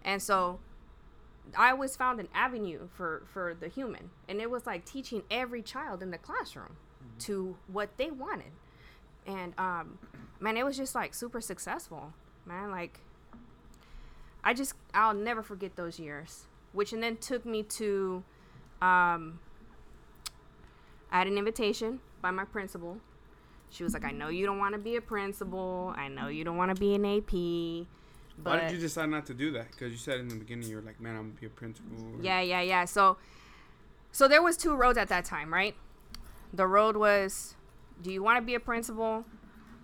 And 0.03 0.21
so 0.21 0.59
I 1.57 1.71
always 1.71 1.95
found 1.95 2.19
an 2.19 2.27
avenue 2.33 2.87
for 2.95 3.23
for 3.25 3.55
the 3.59 3.67
human, 3.67 4.11
and 4.27 4.39
it 4.39 4.49
was 4.49 4.65
like 4.65 4.85
teaching 4.85 5.23
every 5.29 5.61
child 5.61 6.01
in 6.01 6.11
the 6.11 6.17
classroom 6.17 6.77
to 7.21 7.55
what 7.67 7.97
they 7.97 8.11
wanted, 8.11 8.51
and 9.25 9.53
um, 9.57 9.97
man, 10.39 10.57
it 10.57 10.65
was 10.65 10.77
just 10.77 10.95
like 10.95 11.13
super 11.13 11.41
successful, 11.41 12.13
man. 12.45 12.71
Like, 12.71 12.99
I 14.43 14.53
just 14.53 14.73
I'll 14.93 15.13
never 15.13 15.43
forget 15.43 15.75
those 15.75 15.99
years, 15.99 16.45
which 16.73 16.93
and 16.93 17.01
then 17.01 17.17
took 17.17 17.45
me 17.45 17.63
to, 17.63 18.23
um, 18.81 19.39
I 21.11 21.19
had 21.19 21.27
an 21.27 21.37
invitation 21.37 21.99
by 22.21 22.31
my 22.31 22.45
principal. 22.45 22.97
She 23.69 23.83
was 23.83 23.93
like, 23.93 24.03
"I 24.03 24.11
know 24.11 24.29
you 24.29 24.45
don't 24.45 24.59
want 24.59 24.73
to 24.73 24.79
be 24.79 24.95
a 24.95 25.01
principal. 25.01 25.93
I 25.95 26.07
know 26.07 26.27
you 26.27 26.43
don't 26.43 26.57
want 26.57 26.75
to 26.75 26.79
be 26.79 26.95
an 26.95 27.05
AP." 27.05 27.87
But 28.43 28.59
Why 28.59 28.59
did 28.67 28.71
you 28.73 28.79
decide 28.79 29.09
not 29.09 29.25
to 29.27 29.33
do 29.33 29.51
that? 29.51 29.71
Because 29.71 29.91
you 29.91 29.97
said 29.97 30.19
in 30.19 30.27
the 30.27 30.35
beginning 30.35 30.69
you 30.69 30.77
were 30.77 30.81
like, 30.81 30.99
man, 30.99 31.15
I'm 31.15 31.29
gonna 31.29 31.39
be 31.39 31.45
a 31.45 31.49
principal. 31.49 31.91
Yeah, 32.21 32.41
yeah, 32.41 32.61
yeah. 32.61 32.85
So, 32.85 33.17
so 34.11 34.27
there 34.27 34.41
was 34.41 34.57
two 34.57 34.73
roads 34.75 34.97
at 34.97 35.09
that 35.09 35.25
time, 35.25 35.53
right? 35.53 35.75
The 36.53 36.67
road 36.67 36.97
was, 36.97 37.55
do 38.01 38.11
you 38.11 38.21
want 38.23 38.37
to 38.37 38.41
be 38.41 38.55
a 38.55 38.59
principal, 38.59 39.25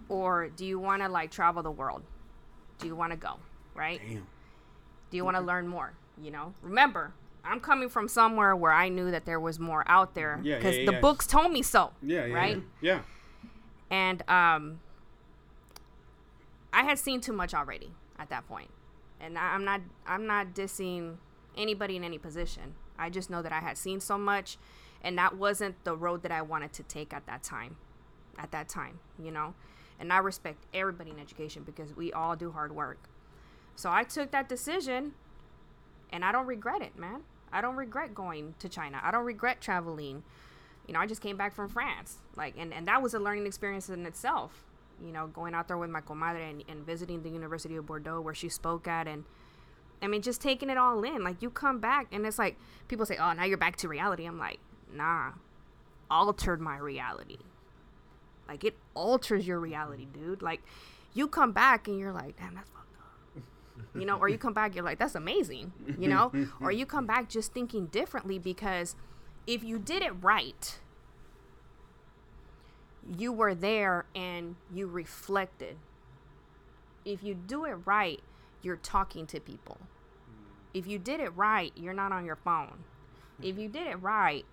or 0.10 0.50
do 0.50 0.66
you 0.66 0.80
want 0.80 1.02
to 1.02 1.10
like 1.10 1.32
travel 1.32 1.64
the 1.64 1.72
world? 1.72 2.04
Do 2.80 2.88
you 2.88 2.96
want 2.96 3.12
to 3.12 3.18
go, 3.18 3.36
right? 3.76 4.02
Damn. 4.06 4.28
Do 5.10 5.18
you 5.18 5.24
want 5.26 5.38
to 5.38 5.42
learn 5.44 5.68
more? 5.68 5.94
You 6.22 6.32
know, 6.32 6.54
remember, 6.62 7.14
I'm 7.46 7.60
coming 7.60 7.90
from 7.90 8.08
somewhere 8.08 8.56
where 8.56 8.74
I 8.74 8.90
knew 8.90 9.12
that 9.12 9.26
there 9.26 9.40
was 9.40 9.60
more 9.60 9.84
out 9.88 10.14
there 10.16 10.40
Yeah, 10.44 10.58
because 10.58 10.78
yeah, 10.78 10.86
the 10.86 10.92
yeah. 10.94 11.00
books 11.00 11.26
told 11.28 11.52
me 11.52 11.62
so. 11.62 11.92
Yeah, 12.02 12.26
yeah, 12.26 12.34
Right? 12.36 12.64
Yeah. 12.82 13.00
and 13.90 14.22
um 14.30 14.80
i 16.74 16.84
had 16.84 17.00
seen 17.00 17.22
too 17.22 17.32
much 17.32 17.54
already 17.54 17.92
at 18.20 18.30
that 18.30 18.46
point 18.48 18.70
and 19.22 19.38
I, 19.38 19.54
i'm 19.54 19.64
not 19.64 19.80
i'm 20.06 20.28
not 20.28 20.54
dissing 20.54 21.16
anybody 21.56 21.96
in 21.96 22.04
any 22.04 22.18
position 22.18 22.76
i 23.00 23.10
just 23.10 23.30
know 23.30 23.42
that 23.42 23.54
i 23.54 23.60
had 23.62 23.78
seen 23.78 24.02
so 24.02 24.18
much 24.18 24.58
and 25.02 25.18
that 25.18 25.38
wasn't 25.38 25.84
the 25.84 25.96
road 25.96 26.24
that 26.24 26.32
i 26.32 26.42
wanted 26.42 26.72
to 26.74 26.84
take 26.84 27.14
at 27.14 27.26
that 27.26 27.44
time 27.44 27.78
at 28.38 28.52
that 28.52 28.70
time 28.70 29.00
you 29.22 29.32
know 29.32 29.54
and 30.00 30.12
i 30.12 30.18
respect 30.18 30.66
everybody 30.74 31.12
in 31.12 31.20
education 31.20 31.64
because 31.64 31.96
we 31.96 32.12
all 32.14 32.36
do 32.36 32.52
hard 32.52 32.76
work 32.76 33.10
so 33.76 33.90
i 33.92 34.04
took 34.04 34.32
that 34.32 34.48
decision 34.48 35.14
and 36.12 36.24
i 36.24 36.32
don't 36.32 36.48
regret 36.48 36.82
it 36.82 36.98
man 36.98 37.22
i 37.52 37.62
don't 37.62 37.76
regret 37.76 38.14
going 38.14 38.54
to 38.60 38.70
china 38.70 39.00
i 39.04 39.12
don't 39.12 39.26
regret 39.26 39.62
traveling 39.62 40.24
you 40.88 40.94
know, 40.94 41.00
I 41.00 41.06
just 41.06 41.22
came 41.22 41.38
back 41.38 41.54
from 41.54 41.70
France. 41.70 42.18
Like, 42.36 42.56
and, 42.58 42.74
and 42.74 42.88
that 42.88 43.02
was 43.02 43.14
a 43.14 43.20
learning 43.20 43.46
experience 43.46 43.90
in 43.90 44.06
itself. 44.06 44.64
You 45.06 45.12
know, 45.12 45.28
going 45.28 45.54
out 45.54 45.68
there 45.68 45.78
with 45.78 45.90
my 45.90 46.02
comadre 46.02 46.50
and, 46.50 46.64
and 46.68 46.86
visiting 46.86 47.22
the 47.22 47.30
University 47.30 47.76
of 47.76 47.86
Bordeaux 47.86 48.22
where 48.22 48.34
she 48.34 48.50
spoke 48.50 48.88
at 48.88 49.08
and 49.08 49.26
I 50.02 50.08
mean, 50.08 50.22
just 50.22 50.42
taking 50.42 50.70
it 50.70 50.78
all 50.78 51.04
in. 51.04 51.24
Like 51.24 51.42
you 51.42 51.50
come 51.50 51.80
back 51.80 52.08
and 52.12 52.26
it's 52.26 52.40
like 52.40 52.56
people 52.88 53.06
say, 53.06 53.18
"Oh, 53.18 53.34
now 53.34 53.46
you're 53.46 53.58
back 53.58 53.78
to 53.78 53.88
reality." 53.88 54.26
I'm 54.26 54.38
like, 54.38 54.60
"Nah, 54.94 55.34
altered 56.10 56.62
my 56.62 56.78
reality." 56.78 57.38
Like 58.48 58.64
it 58.64 58.76
alters 58.94 59.46
your 59.48 59.60
reality, 59.60 60.06
dude. 60.14 60.42
Like 60.42 60.62
you 61.14 61.28
come 61.28 61.52
back 61.52 61.88
and 61.88 62.00
you're 62.00 62.14
like, 62.14 62.38
"Damn, 62.38 62.56
that's 62.56 62.70
fucked 62.70 62.96
up." 62.98 63.44
You 63.96 64.06
know, 64.06 64.18
or 64.18 64.30
you 64.30 64.38
come 64.38 64.54
back, 64.54 64.76
you're 64.76 64.84
like, 64.86 65.00
"That's 65.00 65.16
amazing." 65.16 65.74
You 66.00 66.08
know, 66.08 66.32
or 66.62 66.72
you 66.72 66.86
come 66.86 67.06
back 67.06 67.30
just 67.30 67.54
thinking 67.54 67.88
differently 67.88 68.40
because 68.40 68.96
if 69.46 69.64
you 69.64 69.80
did 69.80 70.04
it 70.04 70.14
right, 70.22 70.80
you 73.18 73.32
were 73.32 73.56
there 73.56 74.06
and 74.16 74.56
you 74.74 74.88
reflected. 74.88 75.78
If 77.06 77.24
you 77.24 77.34
do 77.34 77.66
it 77.66 77.78
right, 77.86 78.20
you're 78.62 78.76
talking 78.76 79.26
to 79.28 79.40
people. 79.40 79.78
If 80.74 80.88
you 80.88 81.00
did 81.00 81.20
it 81.22 81.36
right, 81.36 81.72
you're 81.76 81.94
not 81.94 82.12
on 82.12 82.26
your 82.26 82.36
phone. 82.36 82.84
If 83.42 83.58
you 83.58 83.70
did 83.70 83.88
it 83.88 84.02
right, 84.02 84.46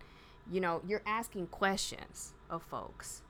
you 0.51 0.61
know, 0.61 0.82
you're 0.86 1.03
asking 1.07 1.49
questions 1.49 2.34
of 2.51 2.62
folks. 2.62 3.22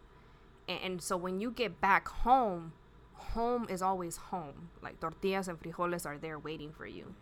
And, 0.69 1.03
so 1.03 1.17
when 1.17 1.41
you 1.41 1.51
get 1.51 1.81
back 1.81 2.09
home, 2.09 2.73
home 3.15 3.67
is 3.69 3.83
always 3.83 4.17
home. 4.17 4.71
Like 4.83 5.01
tortillas 5.01 5.49
and 5.49 5.61
frijoles 5.61 6.07
are 6.07 6.19
there 6.19 6.39
waiting 6.39 6.73
for 6.73 6.87
you. 6.87 7.15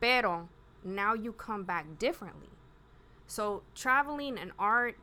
Pero 0.00 0.48
now 0.84 1.14
you 1.14 1.32
come 1.32 1.64
back 1.64 1.98
differently. 1.98 2.48
So 3.26 3.62
traveling 3.74 4.38
and 4.38 4.52
art, 4.58 4.96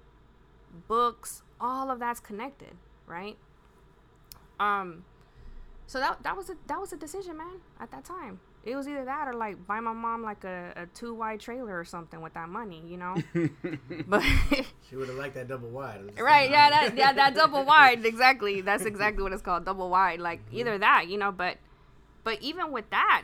books, 0.87 1.43
all 1.59 1.89
of 1.89 1.99
that's 1.99 2.19
connected, 2.19 2.75
right? 3.07 3.37
Um 4.59 5.05
so 5.87 5.99
that 5.99 6.23
that 6.23 6.37
was 6.37 6.49
a 6.49 6.55
that 6.67 6.79
was 6.79 6.93
a 6.93 6.97
decision, 6.97 7.37
man, 7.37 7.61
at 7.79 7.91
that 7.91 8.05
time. 8.05 8.39
It 8.65 8.77
was 8.77 8.87
either 8.87 9.03
that 9.03 9.27
or 9.27 9.33
like 9.33 9.67
buy 9.67 9.81
my 9.81 9.91
mom 9.91 10.23
like 10.23 10.45
a, 10.45 10.71
a 10.77 10.85
two 10.87 11.13
wide 11.13 11.41
trailer 11.41 11.77
or 11.77 11.83
something 11.83 12.21
with 12.21 12.33
that 12.35 12.47
money, 12.47 12.81
you 12.87 12.95
know. 12.95 13.15
but 14.07 14.23
She 14.89 14.95
would 14.95 15.09
have 15.09 15.17
liked 15.17 15.35
that 15.35 15.49
double 15.49 15.69
wide. 15.69 16.17
Right, 16.17 16.49
yeah, 16.49 16.69
that 16.69 16.97
yeah, 16.97 17.11
that 17.11 17.35
double 17.41 17.65
wide, 17.65 18.05
exactly. 18.05 18.61
That's 18.61 18.85
exactly 18.85 19.21
what 19.21 19.33
it's 19.33 19.41
called, 19.41 19.65
double 19.65 19.89
wide. 19.89 20.19
Like 20.19 20.39
either 20.51 20.77
that, 20.77 21.07
you 21.09 21.17
know, 21.17 21.31
but 21.31 21.57
but 22.23 22.41
even 22.41 22.71
with 22.71 22.89
that, 22.91 23.23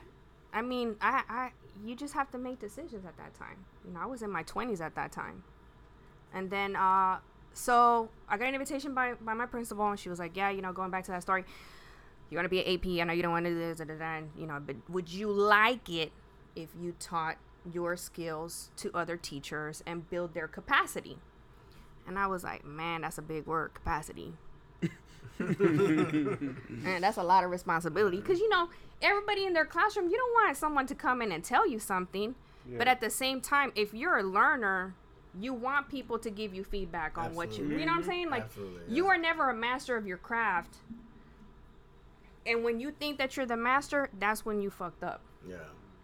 I 0.54 0.62
mean, 0.62 0.96
I 1.00 1.24
I 1.30 1.52
you 1.86 1.96
just 1.96 2.14
have 2.16 2.30
to 2.32 2.38
make 2.38 2.60
decisions 2.60 3.06
at 3.06 3.16
that 3.18 3.34
time. 3.34 3.66
You 3.88 3.94
know, 3.94 4.02
I 4.02 4.06
was 4.08 4.22
in 4.22 4.30
my 4.30 4.44
twenties 4.44 4.82
at 4.82 4.96
that 4.96 5.14
time, 5.14 5.44
and 6.34 6.50
then 6.50 6.76
uh, 6.76 7.20
so 7.54 8.10
I 8.28 8.38
got 8.38 8.50
an 8.50 8.56
invitation 8.56 8.94
by 8.94 9.14
by 9.14 9.34
my 9.34 9.46
principal, 9.46 9.88
and 9.90 9.98
she 9.98 10.10
was 10.10 10.20
like, 10.20 10.36
yeah, 10.36 10.50
you 10.50 10.62
know, 10.62 10.74
going 10.74 10.92
back 10.92 11.06
to 11.06 11.12
that 11.12 11.22
story, 11.22 11.46
you 12.30 12.38
want 12.38 12.46
to 12.46 12.50
be 12.50 12.64
an 12.64 12.74
AP. 12.74 13.02
I 13.02 13.06
know 13.06 13.14
you 13.14 13.24
don't 13.24 13.32
want 13.32 13.46
to 13.46 13.52
do 13.52 13.58
this, 13.58 13.80
you 14.38 14.46
know, 14.46 14.62
but 14.66 14.76
would 14.90 15.12
you 15.12 15.32
like 15.32 15.90
it 15.90 16.12
if 16.56 16.70
you 16.80 16.94
taught 17.00 17.38
your 17.72 17.96
skills 17.96 18.70
to 18.78 18.92
other 18.94 19.18
teachers 19.18 19.84
and 19.86 20.10
build 20.10 20.34
their 20.34 20.48
capacity? 20.48 21.18
And 22.08 22.18
I 22.18 22.28
was 22.28 22.44
like, 22.44 22.66
man, 22.66 23.02
that's 23.02 23.18
a 23.18 23.22
big 23.22 23.46
word, 23.46 23.74
capacity. 23.74 24.34
and 25.40 27.02
that's 27.02 27.18
a 27.18 27.24
lot 27.24 27.44
of 27.46 27.50
responsibility 27.50 28.18
because 28.18 28.40
you 28.40 28.50
know 28.50 28.70
everybody 29.02 29.46
in 29.46 29.54
their 29.54 29.66
classroom 29.66 30.10
you 30.10 30.18
don't 30.18 30.34
want 30.34 30.58
someone 30.58 30.86
to 30.86 30.94
come 30.94 31.22
in 31.22 31.32
and 31.32 31.46
tell 31.46 31.66
you 31.66 31.80
something 31.80 32.36
but 32.78 32.90
at 32.90 33.00
the 33.00 33.10
same 33.10 33.40
time 33.40 33.72
if 33.74 33.94
you're 33.94 34.18
a 34.18 34.24
learner 34.24 34.94
you 35.40 35.54
want 35.54 35.88
people 35.88 36.20
to 36.20 36.30
give 36.30 36.54
you 36.54 36.64
feedback 36.64 37.18
on 37.18 37.36
what 37.36 37.58
you 37.58 37.64
you 37.70 37.86
know 37.86 37.94
what 37.94 38.00
i'm 38.00 38.04
saying 38.04 38.30
like 38.30 38.44
Absolutely, 38.44 38.94
you 38.94 39.08
are 39.08 39.18
never 39.18 39.50
a 39.50 39.54
master 39.54 39.96
of 39.96 40.06
your 40.06 40.18
craft 40.18 40.76
and 42.50 42.64
when 42.66 42.80
you 42.80 42.92
think 42.92 43.18
that 43.20 43.38
you're 43.38 43.46
the 43.46 43.58
master 43.58 44.10
that's 44.20 44.42
when 44.46 44.62
you 44.62 44.70
fucked 44.70 45.04
up 45.04 45.22
Yeah. 45.48 45.58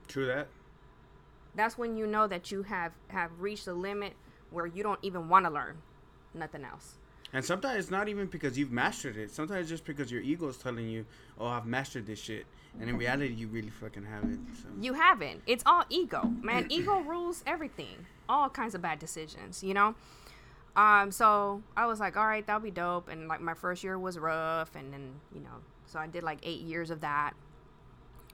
True 0.08 0.28
that. 0.28 0.48
that's 1.56 1.78
when 1.78 1.98
you 1.98 2.06
know 2.08 2.28
that 2.28 2.52
you 2.52 2.64
have 2.64 2.92
have 3.10 3.32
reached 3.40 3.68
a 3.68 3.74
limit 3.74 4.14
where 4.52 4.68
you 4.68 4.84
don't 4.84 5.00
even 5.02 5.28
want 5.30 5.46
to 5.46 5.52
learn 5.52 5.76
nothing 6.34 6.64
else 6.64 6.88
And 7.34 7.44
sometimes 7.44 7.78
it's 7.82 7.92
not 7.92 8.08
even 8.08 8.28
because 8.28 8.58
you've 8.58 8.72
mastered 8.72 9.18
it. 9.18 9.30
Sometimes 9.32 9.62
it's 9.64 9.70
just 9.76 9.86
because 9.86 10.10
your 10.14 10.22
ego 10.22 10.48
is 10.48 10.58
telling 10.58 10.88
you, 10.96 11.02
"Oh, 11.40 11.48
I've 11.56 11.66
mastered 11.66 12.06
this 12.06 12.20
shit," 12.28 12.46
and 12.80 12.86
in 12.90 12.96
reality, 12.98 13.34
you 13.42 13.48
really 13.58 13.72
fucking 13.82 14.06
haven't. 14.06 14.42
So. 14.62 14.68
You 14.80 14.94
haven't. 14.94 15.42
It's 15.54 15.64
all 15.66 15.84
ego, 15.90 16.22
man. 16.50 16.68
ego 16.78 16.96
rules 17.14 17.44
everything. 17.46 17.98
All 18.30 18.48
kinds 18.50 18.74
of 18.76 18.82
bad 18.82 19.00
decisions, 19.00 19.64
you 19.64 19.74
know. 19.74 19.96
Um, 20.78 21.12
so 21.12 21.62
I 21.76 21.88
was 21.92 22.00
like, 22.00 22.16
all 22.16 22.28
right, 22.34 22.46
that'll 22.48 22.62
be 22.62 22.72
dope. 22.72 23.10
And 23.10 23.28
like 23.28 23.42
my 23.42 23.54
first 23.64 23.84
year 23.84 23.98
was 24.00 24.16
rough, 24.18 24.72
and 24.80 24.94
then 24.94 25.06
you 25.34 25.42
know, 25.42 25.58
so 25.86 26.00
I 26.00 26.08
did 26.08 26.24
like 26.24 26.40
eight 26.44 26.62
years 26.62 26.90
of 26.90 27.02
that. 27.02 27.34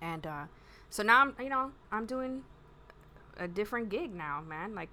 And 0.01 0.25
uh, 0.25 0.43
so 0.89 1.03
now 1.03 1.21
I'm, 1.21 1.35
you 1.39 1.49
know, 1.49 1.71
I'm 1.91 2.05
doing 2.05 2.43
a 3.37 3.47
different 3.47 3.89
gig 3.89 4.13
now, 4.13 4.41
man. 4.41 4.73
Like 4.75 4.89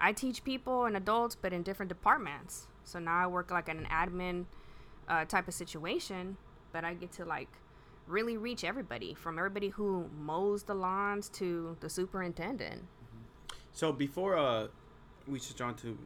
I 0.00 0.12
teach 0.12 0.44
people 0.44 0.84
and 0.86 0.96
adults, 0.96 1.34
but 1.34 1.52
in 1.52 1.62
different 1.62 1.88
departments. 1.88 2.66
So 2.84 2.98
now 2.98 3.18
I 3.18 3.26
work 3.26 3.50
like 3.50 3.68
in 3.68 3.78
an 3.78 3.86
admin 3.86 4.46
uh, 5.08 5.24
type 5.24 5.46
of 5.48 5.54
situation, 5.54 6.36
but 6.72 6.84
I 6.84 6.94
get 6.94 7.12
to 7.12 7.24
like 7.24 7.48
really 8.06 8.36
reach 8.36 8.64
everybody 8.64 9.14
from 9.14 9.38
everybody 9.38 9.68
who 9.68 10.08
mows 10.18 10.64
the 10.64 10.74
lawns 10.74 11.28
to 11.28 11.76
the 11.80 11.88
superintendent. 11.88 12.82
So 13.72 13.92
before 13.92 14.36
uh, 14.36 14.66
we 15.28 15.38
switch 15.38 15.60
on 15.60 15.76
to 15.76 15.96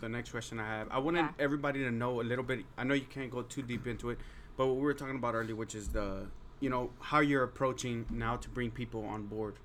the 0.00 0.08
next 0.08 0.30
question 0.30 0.58
I 0.60 0.66
have, 0.78 0.88
I 0.90 0.98
wanted 0.98 1.20
Yeah. 1.20 1.30
everybody 1.38 1.80
to 1.84 1.90
know 1.90 2.20
a 2.20 2.22
little 2.24 2.44
bit. 2.44 2.64
I 2.76 2.84
know 2.84 2.94
you 2.94 3.06
can't 3.08 3.30
go 3.30 3.42
too 3.42 3.62
deep 3.62 3.86
into 3.86 4.10
it, 4.10 4.18
but 4.56 4.66
what 4.66 4.76
we 4.76 4.82
were 4.82 4.94
talking 4.94 5.16
about 5.16 5.34
earlier, 5.34 5.56
which 5.56 5.74
is 5.74 5.88
the, 5.88 6.26
you 6.60 6.70
know, 6.70 6.90
how 7.00 7.20
you're 7.20 7.42
approaching 7.44 8.06
now 8.10 8.36
to 8.36 8.48
bring 8.48 8.70
people 8.70 9.04
on 9.04 9.26
board, 9.26 9.56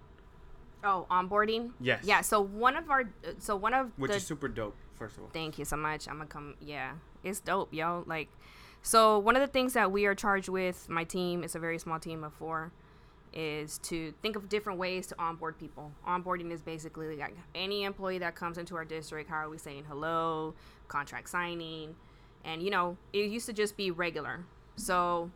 Oh, 0.83 1.07
onboarding. 1.09 1.71
Yes. 1.79 2.03
Yeah. 2.05 2.21
So 2.21 2.39
one 2.39 2.75
of 2.77 2.89
our, 2.89 3.03
so 3.39 3.55
one 3.55 3.73
of 3.73 3.91
which 3.97 4.11
the 4.11 4.17
is 4.17 4.25
super 4.25 4.47
dope. 4.47 4.75
First 4.93 5.17
of 5.17 5.23
all, 5.23 5.29
Thank 5.33 5.59
you 5.59 5.65
so 5.65 5.75
much. 5.75 6.07
I'm 6.07 6.17
gonna 6.17 6.27
come. 6.27 6.55
Yeah, 6.61 6.93
it's 7.23 7.39
dope, 7.39 7.73
yo. 7.73 8.03
Like, 8.07 8.29
so 8.81 9.19
one 9.19 9.35
of 9.35 9.41
the 9.41 9.47
things 9.47 9.73
that 9.73 9.91
we 9.91 10.05
are 10.05 10.15
charged 10.15 10.49
with, 10.49 10.87
my 10.87 11.03
team, 11.03 11.43
it's 11.43 11.55
a 11.55 11.59
very 11.59 11.77
small 11.79 11.99
team 11.99 12.23
of 12.23 12.33
four, 12.33 12.71
is 13.33 13.79
to 13.79 14.13
think 14.21 14.35
of 14.35 14.49
different 14.49 14.79
ways 14.79 15.07
to 15.07 15.15
onboard 15.19 15.57
people. 15.59 15.91
Onboarding 16.07 16.51
is 16.51 16.61
basically 16.61 17.15
like 17.17 17.35
any 17.53 17.83
employee 17.83 18.19
that 18.19 18.35
comes 18.35 18.57
into 18.57 18.75
our 18.75 18.85
district. 18.85 19.29
How 19.29 19.37
are 19.37 19.49
we 19.49 19.57
saying 19.57 19.85
hello? 19.87 20.53
Contract 20.87 21.29
signing, 21.29 21.95
and 22.45 22.61
you 22.61 22.69
know, 22.69 22.97
it 23.13 23.29
used 23.29 23.45
to 23.47 23.53
just 23.53 23.77
be 23.77 23.91
regular. 23.91 24.45
So, 24.77 25.31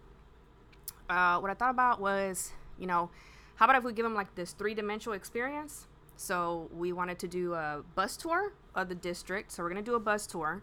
uh, 1.10 1.40
what 1.40 1.52
I 1.52 1.54
thought 1.56 1.72
about 1.72 2.00
was, 2.00 2.54
you 2.80 2.88
know, 2.88 3.10
how 3.56 3.66
about 3.66 3.76
if 3.76 3.84
we 3.84 3.92
give 3.92 4.04
them 4.04 4.16
like 4.16 4.34
this 4.36 4.54
three 4.54 4.74
dimensional 4.74 5.16
experience? 5.16 5.88
So 6.16 6.70
we 6.74 6.94
wanted 6.94 7.20
to 7.20 7.28
do 7.28 7.54
a 7.54 7.84
bus 7.96 8.16
tour 8.16 8.54
of 8.76 8.88
the 8.88 8.96
district. 8.96 9.52
So 9.52 9.64
we're 9.64 9.70
gonna 9.70 9.82
do 9.82 9.96
a 9.96 10.00
bus 10.00 10.26
tour, 10.28 10.62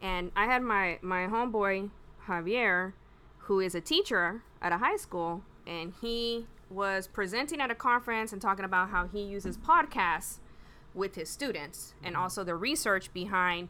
and 0.00 0.30
I 0.34 0.46
had 0.46 0.62
my 0.62 0.98
my 1.02 1.26
homeboy 1.26 1.90
Javier, 2.26 2.92
who 3.38 3.60
is 3.60 3.74
a 3.74 3.80
teacher 3.80 4.42
at 4.62 4.72
a 4.72 4.78
high 4.78 4.96
school, 4.96 5.42
and 5.66 5.92
he 6.00 6.46
was 6.70 7.08
presenting 7.08 7.60
at 7.60 7.70
a 7.70 7.74
conference 7.74 8.32
and 8.32 8.40
talking 8.40 8.64
about 8.64 8.90
how 8.90 9.06
he 9.06 9.22
uses 9.22 9.56
podcasts 9.56 10.38
with 10.94 11.14
his 11.14 11.28
students 11.28 11.94
and 12.02 12.16
also 12.16 12.42
the 12.42 12.54
research 12.54 13.12
behind, 13.12 13.68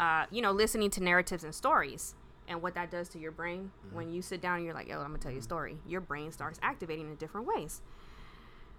uh, 0.00 0.26
you 0.30 0.40
know, 0.40 0.50
listening 0.50 0.90
to 0.90 1.02
narratives 1.02 1.44
and 1.44 1.54
stories 1.54 2.14
and 2.48 2.62
what 2.62 2.74
that 2.74 2.90
does 2.90 3.08
to 3.10 3.18
your 3.18 3.32
brain 3.32 3.70
mm-hmm. 3.86 3.96
when 3.96 4.12
you 4.12 4.22
sit 4.22 4.40
down 4.40 4.56
and 4.56 4.64
you're 4.64 4.74
like, 4.74 4.88
yo, 4.88 5.00
I'm 5.00 5.08
gonna 5.08 5.18
tell 5.18 5.30
you 5.30 5.38
a 5.38 5.40
mm-hmm. 5.40 5.44
story. 5.44 5.76
Your 5.86 6.00
brain 6.00 6.32
starts 6.32 6.58
activating 6.62 7.08
in 7.08 7.16
different 7.16 7.46
ways. 7.46 7.80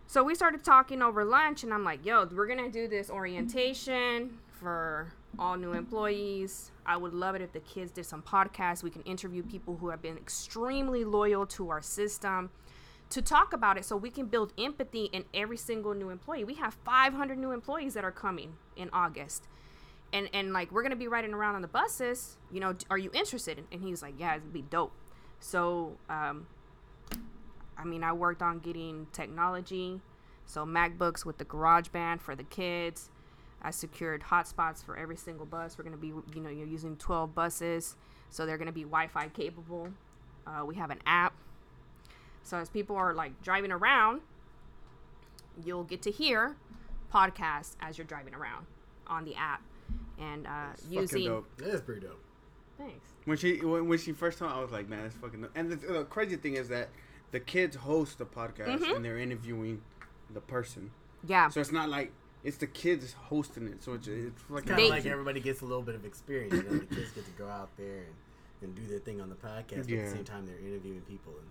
So 0.07 0.24
we 0.24 0.36
started 0.36 0.64
talking 0.64 1.01
over 1.01 1.24
lunch, 1.24 1.64
and 1.64 1.74
I'm 1.74 1.84
like, 1.84 2.05
yo, 2.05 2.26
we're 2.26 2.47
gonna 2.47 2.70
do 2.70 2.88
this 2.88 3.09
orientation 3.09 4.38
for 4.51 5.14
all 5.39 5.55
new 5.57 5.74
employees. 5.74 6.72
I 6.86 6.97
would 6.97 7.14
love 7.14 7.36
it 7.36 7.41
if 7.41 7.53
the 7.53 7.61
kids 7.61 7.91
did 7.91 8.05
some 8.05 8.22
podcasts. 8.22 8.84
We 8.84 8.89
can 8.89 9.01
interview 9.03 9.43
people 9.43 9.78
who 9.78 9.89
have 9.89 10.01
been 10.01 10.18
extremely 10.18 11.03
loyal 11.03 11.45
to 11.47 11.70
our 11.70 11.82
system 11.82 12.49
to 13.09 13.22
talk 13.22 13.53
about 13.53 13.78
it 13.78 13.86
so 13.86 13.95
we 13.95 14.09
can 14.09 14.26
build 14.26 14.53
empathy 14.57 15.05
in 15.05 15.26
every 15.34 15.57
single 15.57 15.93
new 15.93 16.09
employee. 16.09 16.43
We 16.43 16.55
have 16.55 16.74
500 16.86 17.38
new 17.38 17.51
employees 17.51 17.93
that 17.93 18.03
are 18.03 18.11
coming 18.11 18.53
in 18.76 18.89
August. 18.91 19.47
And, 20.14 20.30
and 20.32 20.53
like 20.53 20.72
we're 20.72 20.84
gonna 20.84 20.95
be 20.95 21.07
riding 21.07 21.34
around 21.34 21.55
on 21.55 21.64
the 21.64 21.68
buses 21.68 22.38
you 22.51 22.59
know 22.59 22.76
are 22.91 22.99
you 22.99 23.09
interested 23.16 23.64
and 23.72 23.82
he 23.82 23.89
was 23.89 24.03
like 24.03 24.14
yeah 24.20 24.36
it'd 24.36 24.53
be 24.53 24.61
dope 24.61 24.93
so 25.39 25.97
um, 26.07 26.45
I 27.78 27.86
mean, 27.86 28.03
I 28.03 28.14
worked 28.14 28.41
on 28.41 28.59
getting 28.59 29.07
technology, 29.11 29.99
so 30.45 30.66
MacBooks 30.66 31.26
with 31.26 31.38
the 31.38 31.45
GarageBand 31.45 32.22
for 32.22 32.36
the 32.36 32.43
kids. 32.45 33.09
I 33.61 33.72
secured 33.72 34.24
hotspots 34.24 34.84
for 34.84 34.97
every 34.97 35.18
single 35.18 35.45
bus. 35.45 35.78
We're 35.78 35.84
gonna 35.84 35.97
be, 35.97 36.07
you 36.07 36.41
know, 36.41 36.49
you're 36.49 36.68
using 36.68 36.95
12 36.95 37.36
buses, 37.36 37.95
so 38.30 38.45
they're 38.45 38.57
gonna 38.57 38.72
be 38.72 38.84
Wi-Fi 38.84 39.28
capable. 39.30 39.89
Uh, 40.47 40.64
we 40.66 40.76
have 40.76 40.91
an 40.91 40.99
app, 41.05 41.34
so 42.43 42.57
as 42.57 42.70
people 42.70 42.95
are 42.95 43.14
like 43.14 43.41
driving 43.41 43.72
around, 43.72 44.22
you'll 45.64 45.84
get 45.84 46.01
to 46.03 46.11
hear 46.11 46.55
podcasts 47.14 47.76
as 47.82 47.97
you're 47.97 48.07
driving 48.07 48.34
around 48.34 48.66
on 49.07 49.26
the 49.26 49.36
app, 49.36 49.61
and 50.20 50.45
uh, 50.47 50.49
fucking 50.76 50.91
using. 50.93 51.26
dope. 51.26 51.57
That 51.57 51.70
is 51.70 51.82
pretty 51.82 52.01
dope. 52.01 52.20
Thanks. 52.78 53.05
When 53.26 53.38
she 53.38 53.57
when, 53.64 53.88
when 53.88 53.99
she 53.99 54.11
first 54.11 54.39
told 54.39 54.51
me, 54.51 54.57
I 54.57 54.61
was 54.61 54.72
like, 54.72 54.89
man, 54.89 55.03
that's 55.03 55.16
fucking. 55.16 55.41
dope. 55.41 55.51
And 55.55 55.72
the, 55.72 55.76
the 55.76 56.03
crazy 56.05 56.36
thing 56.36 56.55
is 56.55 56.70
that 56.70 56.89
the 57.32 57.39
kids 57.39 57.76
host 57.76 58.18
the 58.18 58.26
podcast 58.26 58.80
Mhm. 58.80 58.95
and 58.97 59.05
they're 59.05 59.18
interviewing 59.20 59.82
the 60.34 60.41
person. 60.41 60.91
Yeah. 61.26 61.49
So 61.49 61.59
it's 61.61 61.72
not 61.72 61.89
like 61.89 62.11
it's 62.43 62.57
the 62.57 62.68
kids 62.68 63.14
hosting 63.14 63.68
it. 63.68 63.82
So 63.84 63.93
it's, 63.93 64.07
it's 64.07 64.41
like 64.49 64.66
Kind 64.66 64.82
of 64.84 64.89
like 64.89 65.05
everybody 65.05 65.39
gets 65.39 65.61
a 65.61 65.66
little 65.66 65.82
bit 65.84 65.95
of 65.95 66.03
experience. 66.05 66.53
You 66.53 66.64
know, 66.64 66.78
the 66.80 66.95
kids 66.95 67.11
get 67.11 67.26
to 67.26 67.32
go 67.32 67.47
out 67.47 67.70
there 67.78 67.99
and, 67.99 68.14
and 68.61 68.76
do 68.76 68.86
their 68.88 68.99
thing 68.99 69.22
on 69.22 69.30
the 69.30 69.36
podcast, 69.36 69.88
but 69.88 69.93
at 69.97 70.05
the 70.05 70.11
same 70.11 70.24
time 70.26 70.45
they're 70.45 70.59
interviewing 70.59 71.01
people 71.01 71.34
and 71.39 71.47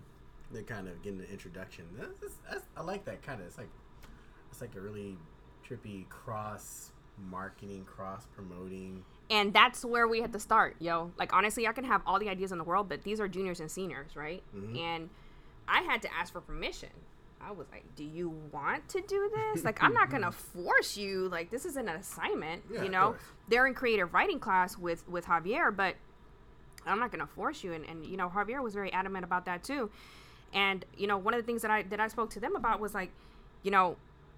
they're 0.51 0.63
kind 0.63 0.87
of 0.87 1.01
getting 1.01 1.19
an 1.19 1.27
introduction. 1.31 1.85
That's, 1.97 2.19
that's, 2.19 2.33
that's, 2.49 2.65
I 2.77 2.81
like 2.83 3.05
that 3.05 3.23
kind 3.23 3.41
of. 3.41 3.47
It's 3.47 3.57
like 3.57 3.69
it's 4.51 4.61
like 4.61 4.75
a 4.75 4.81
really 4.81 5.17
trippy 5.67 6.07
cross 6.09 6.91
marketing, 7.17 7.85
cross 7.85 8.25
promoting. 8.35 9.03
and 9.29 9.53
that's 9.53 9.85
where 9.85 10.07
we 10.07 10.21
had 10.21 10.33
to 10.33 10.39
start 10.39 10.75
yo. 10.79 11.11
Like 11.17 11.33
honestly 11.33 11.67
i 11.67 11.71
can 11.71 11.83
have 11.85 12.01
all 12.05 12.19
the 12.19 12.29
ideas 12.29 12.51
in 12.51 12.57
the 12.57 12.63
world 12.63 12.89
but 12.89 13.03
these 13.03 13.19
are 13.19 13.27
juniors 13.27 13.59
and 13.59 13.69
seniors 13.71 14.15
right? 14.15 14.43
Mhm. 14.55 14.77
and 14.79 15.09
i 15.67 15.81
had 15.81 16.01
to 16.01 16.13
ask 16.13 16.33
for 16.33 16.41
permission. 16.41 16.89
I 17.45 17.51
was 17.51 17.67
like 17.71 17.83
do 17.95 18.03
you 18.03 18.29
want 18.51 18.87
to 18.89 19.01
do 19.01 19.29
this? 19.35 19.63
Like 19.63 19.81
i'm 19.83 19.93
not 19.93 20.09
gonna 20.09 20.31
force 20.55 20.97
you. 20.97 21.29
Like 21.29 21.49
this 21.51 21.65
is 21.65 21.75
an 21.77 21.87
assignment 21.89 22.63
Yeah, 22.71 22.83
you 22.83 22.89
know? 22.89 23.15
they're 23.47 23.67
in 23.67 23.73
creative 23.73 24.13
writing 24.13 24.39
class 24.39 24.77
with 24.77 25.07
with 25.09 25.25
javier 25.25 25.75
but 25.75 25.95
i'm 26.85 26.99
not 26.99 27.11
gonna 27.11 27.27
force 27.27 27.63
you. 27.63 27.73
And, 27.73 27.85
and 27.85 28.05
you 28.05 28.17
know 28.17 28.29
javier 28.29 28.61
was 28.63 28.73
very 28.73 28.91
adamant 28.91 29.23
about 29.23 29.45
that 29.45 29.63
too. 29.63 29.89
And 30.53 30.85
you 30.97 31.07
know 31.07 31.17
one 31.17 31.33
of 31.33 31.39
the 31.41 31.45
things 31.45 31.61
that 31.63 31.71
i 31.71 31.83
that 31.83 31.99
i 31.99 32.07
spoke 32.07 32.29
to 32.31 32.39
them 32.39 32.55
about 32.55 32.79
was 32.79 32.93
like 32.93 33.11
you 33.61 33.71
know 33.71 33.95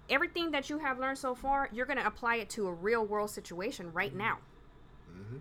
everything 0.08 0.50
that 0.52 0.68
you 0.70 0.78
have 0.78 0.98
learned 0.98 1.18
so 1.18 1.34
far 1.34 1.68
you're 1.72 1.86
gonna 1.86 2.04
apply 2.06 2.36
it 2.36 2.48
to 2.50 2.66
a 2.68 2.72
real 2.72 3.04
world 3.04 3.30
situation 3.30 3.92
right 3.92 4.14
now 4.14 4.38
Mm-hmm. 5.10 5.36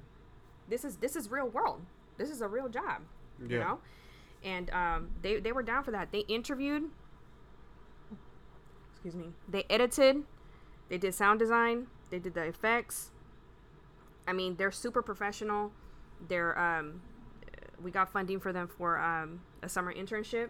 this 0.70 0.86
is 0.86 0.96
this 0.98 1.16
is 1.18 1.30
real 1.30 1.50
world. 1.50 1.82
This 2.18 2.30
is 2.30 2.42
a 2.42 2.48
real 2.48 2.70
job. 2.70 3.02
You 3.42 3.60
know? 3.60 3.80
And 4.44 4.70
um, 4.70 5.10
they, 5.22 5.40
they 5.42 5.52
were 5.52 5.64
down 5.64 5.84
for 5.84 5.92
that. 5.92 6.12
They 6.14 6.20
interviewed 6.20 6.84
excuse 8.94 9.16
me. 9.16 9.34
They 9.50 9.66
edited, 9.70 10.24
they 10.90 10.98
did 10.98 11.14
sound 11.14 11.40
design, 11.40 11.88
they 12.10 12.20
did 12.20 12.34
the 12.36 12.44
effects. 12.44 13.12
I 14.28 14.34
mean, 14.34 14.56
they're 14.56 14.72
super 14.72 15.02
professional. 15.02 15.72
They're 16.28 16.58
um 16.58 17.02
we 17.84 17.92
got 17.92 18.10
funding 18.10 18.40
for 18.40 18.54
them 18.54 18.68
for 18.68 18.98
um, 18.98 19.42
a 19.62 19.68
summer 19.68 19.94
internship. 19.94 20.50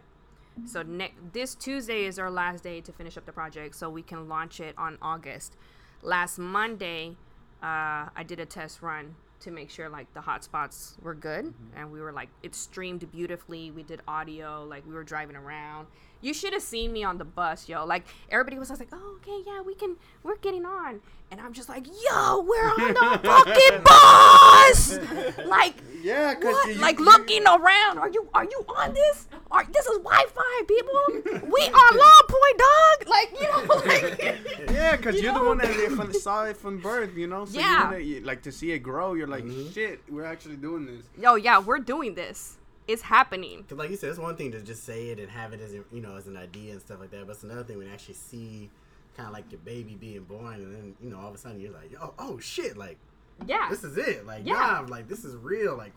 So 0.63 0.81
next 0.83 1.15
this 1.33 1.53
Tuesday 1.55 2.05
is 2.05 2.17
our 2.17 2.31
last 2.31 2.63
day 2.63 2.81
to 2.81 2.91
finish 2.91 3.17
up 3.17 3.25
the 3.25 3.33
project, 3.33 3.75
so 3.75 3.89
we 3.89 4.01
can 4.01 4.29
launch 4.29 4.59
it 4.59 4.73
on 4.77 4.97
August. 5.01 5.57
Last 6.01 6.37
Monday, 6.37 7.17
uh, 7.61 8.09
I 8.15 8.23
did 8.25 8.39
a 8.39 8.45
test 8.45 8.81
run 8.81 9.15
to 9.41 9.51
make 9.51 9.69
sure 9.69 9.89
like 9.89 10.11
the 10.13 10.21
hotspots 10.21 11.01
were 11.01 11.13
good, 11.13 11.53
and 11.75 11.91
we 11.91 11.99
were 11.99 12.11
like 12.11 12.29
it 12.41 12.55
streamed 12.55 13.09
beautifully. 13.11 13.71
We 13.71 13.83
did 13.83 14.01
audio, 14.07 14.63
like 14.63 14.85
we 14.87 14.93
were 14.93 15.03
driving 15.03 15.35
around. 15.35 15.87
You 16.21 16.33
should 16.33 16.53
have 16.53 16.61
seen 16.63 16.91
me 16.93 17.03
on 17.03 17.17
the 17.17 17.25
bus, 17.25 17.67
yo. 17.69 17.85
Like 17.85 18.05
everybody 18.29 18.57
was 18.57 18.69
just 18.69 18.79
like, 18.79 18.89
"Oh, 18.91 19.17
okay, 19.17 19.43
yeah, 19.45 19.61
we 19.61 19.75
can, 19.75 19.97
we're 20.23 20.37
getting 20.37 20.65
on," 20.65 21.01
and 21.31 21.39
I'm 21.41 21.53
just 21.53 21.69
like, 21.69 21.85
"Yo, 21.85 22.41
we're 22.41 22.69
on 22.69 22.93
the 22.93 23.19
fucking 23.23 23.83
bus!" 23.83 25.45
like 25.45 25.75
yeah, 26.05 26.33
cause 26.35 26.53
what? 26.53 26.69
you- 26.69 26.81
like 26.81 26.99
you- 26.99 27.05
looking 27.05 27.45
around. 27.45 27.97
Are 27.99 28.09
you 28.09 28.27
are 28.33 28.43
you 28.45 28.65
on 28.77 28.93
this? 28.93 29.27
Are 29.51 29.63
this 29.71 29.85
is 29.85 29.97
Wi-Fi, 29.99 30.61
people? 30.67 31.01
we 31.55 31.61
on 31.83 31.97
Long 31.97 32.23
Point, 32.35 32.57
dog. 32.67 32.97
Like 33.07 33.29
you 33.41 33.47
know, 33.47 33.75
like 33.85 34.71
Yeah, 34.71 34.95
because 34.97 35.15
You 35.15 35.23
you 35.23 35.29
are 35.29 35.33
know? 35.33 35.39
the 35.43 35.47
one 35.49 35.57
that 35.59 35.67
they 35.75 35.87
from, 35.95 36.13
saw 36.13 36.45
it 36.45 36.57
from 36.57 36.79
birth, 36.79 37.15
you 37.17 37.27
know. 37.27 37.45
So 37.45 37.59
Yeah. 37.59 37.95
You 37.97 38.15
wanna, 38.15 38.27
like 38.27 38.41
to 38.43 38.51
see 38.51 38.71
it 38.71 38.79
grow. 38.79 39.13
You're 39.13 39.27
like, 39.27 39.43
Mhm. 39.45 39.73
shit, 39.73 40.01
we're 40.09 40.25
actually 40.25 40.57
doing 40.57 40.85
this. 40.85 41.05
yo, 41.17 41.35
yeah, 41.35 41.59
we're 41.59 41.79
doing 41.79 42.15
this. 42.15 42.57
It's 42.87 43.01
happening. 43.01 43.63
Cause 43.67 43.77
like 43.79 43.89
you 43.89 43.97
said, 43.97 44.09
it's 44.11 44.19
one 44.19 44.35
thing 44.35 44.51
to 44.51 44.61
just 44.61 44.83
say 44.83 45.09
it 45.09 45.19
and 45.19 45.29
have 45.31 45.53
it 45.53 45.59
as 45.61 45.73
a, 45.73 45.83
you 45.91 46.01
know 46.01 46.15
as 46.17 46.27
an 46.27 46.37
idea 46.37 46.71
and 46.73 46.81
stuff 46.81 46.99
like 46.99 47.09
that, 47.11 47.25
but 47.25 47.33
it's 47.33 47.43
another 47.43 47.63
thing 47.63 47.77
when 47.79 47.87
you 47.87 47.93
actually 47.93 48.13
see 48.13 48.69
kind 49.17 49.27
of 49.27 49.33
like 49.33 49.51
your 49.51 49.59
baby 49.61 49.95
being 49.95 50.23
born, 50.23 50.55
and 50.55 50.75
then 50.75 50.95
you 51.01 51.09
know 51.09 51.17
all 51.19 51.29
of 51.29 51.33
a 51.35 51.37
sudden 51.37 51.59
you're 51.59 51.71
like, 51.71 51.91
oh, 52.01 52.13
oh 52.19 52.37
shit, 52.39 52.77
like 52.77 52.97
Yeah, 53.45 53.67
this 53.69 53.83
is 53.83 53.97
it, 53.97 54.25
like 54.25 54.41
Yeah. 54.45 54.81
yeah, 54.81 54.87
like 54.87 55.07
this 55.07 55.25
is 55.25 55.35
real, 55.35 55.75
like 55.75 55.91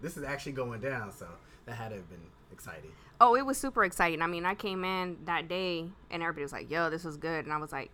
this 0.00 0.16
is 0.16 0.24
actually 0.24 0.52
going 0.52 0.80
down. 0.80 1.12
So 1.12 1.26
that 1.66 1.74
had 1.76 1.90
to 1.90 1.96
have 1.96 2.08
been 2.08 2.20
exciting. 2.50 2.90
Oh, 3.20 3.36
it 3.36 3.46
was 3.46 3.56
super 3.56 3.84
exciting. 3.84 4.20
I 4.20 4.26
mean, 4.26 4.44
I 4.44 4.54
came 4.54 4.84
in 4.84 5.18
that 5.26 5.48
day 5.48 5.86
and 6.10 6.22
everybody 6.22 6.42
was 6.42 6.52
like, 6.52 6.70
"Yo, 6.70 6.90
this 6.90 7.04
was 7.04 7.16
good," 7.16 7.44
and 7.44 7.52
I 7.52 7.58
was 7.58 7.70
like, 7.70 7.90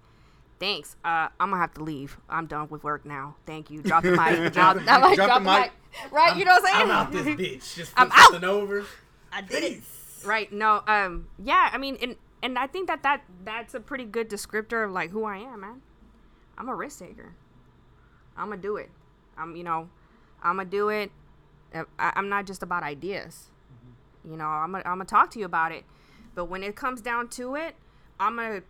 "Thanks. 0.58 0.96
Uh, 1.04 1.28
I'm 1.38 1.50
gonna 1.50 1.58
have 1.60 1.74
to 1.74 1.82
leave. 1.84 2.16
I'm 2.30 2.46
done 2.46 2.68
with 2.70 2.82
work 2.82 3.04
now. 3.04 3.36
Thank 3.44 3.70
you. 3.70 3.82
Drop 3.82 4.02
the 4.04 4.12
mic. 4.12 4.52
Drop, 4.54 4.76
I'm 4.78 5.02
like, 5.02 5.16
Drop 5.16 5.28
drop, 5.28 5.38
the 5.42 5.44
the 5.44 5.50
mic. 5.60 5.72
mic. 6.02 6.12
Right? 6.12 6.36
you 6.36 6.44
know 6.46 6.52
what 6.52 6.64
I'm 6.64 6.74
saying? 6.74 6.90
I'm 6.90 6.90
out 6.90 7.12
this 7.12 7.26
bitch. 7.26 7.74
Just 7.76 7.92
I'm 7.96 8.10
out. 8.10 8.30
something 8.32 8.44
over. 8.48 8.84
I 9.30 9.42
did 9.42 9.64
it. 9.64 9.82
Right. 10.24 10.50
No. 10.50 10.82
Um. 10.86 11.28
Yeah. 11.42 11.68
I 11.72 11.76
mean, 11.78 11.98
and 12.00 12.16
and 12.42 12.58
I 12.58 12.66
think 12.66 12.86
that 12.88 13.02
that 13.02 13.22
that's 13.44 13.74
a 13.74 13.80
pretty 13.80 14.04
good 14.06 14.30
descriptor 14.30 14.84
of 14.84 14.92
like 14.92 15.10
who 15.10 15.24
I 15.24 15.36
am, 15.38 15.60
man. 15.60 15.82
I'm 16.56 16.68
a 16.68 16.74
risk 16.74 17.00
taker. 17.00 17.34
I'm 18.38 18.48
gonna 18.48 18.60
do 18.60 18.76
it. 18.76 18.90
I'm. 19.36 19.56
You 19.56 19.64
know, 19.64 19.88
I'm 20.42 20.56
gonna 20.56 20.68
do 20.68 20.88
it. 20.88 21.10
Uh, 21.74 21.84
I, 21.98 22.12
I'm 22.16 22.28
not 22.28 22.46
just 22.46 22.62
about 22.62 22.82
ideas. 22.82 23.50
You 24.24 24.36
know, 24.36 24.46
I'm 24.46 24.72
gonna 24.72 24.84
I'm 24.84 24.98
gonna 24.98 25.04
talk 25.04 25.30
to 25.32 25.38
you 25.38 25.44
about 25.44 25.72
it, 25.72 25.84
but 26.34 26.46
when 26.46 26.62
it 26.62 26.76
comes 26.76 27.00
down 27.00 27.28
to 27.30 27.56
it, 27.56 27.74
I'm 28.18 28.36
gonna 28.36 28.62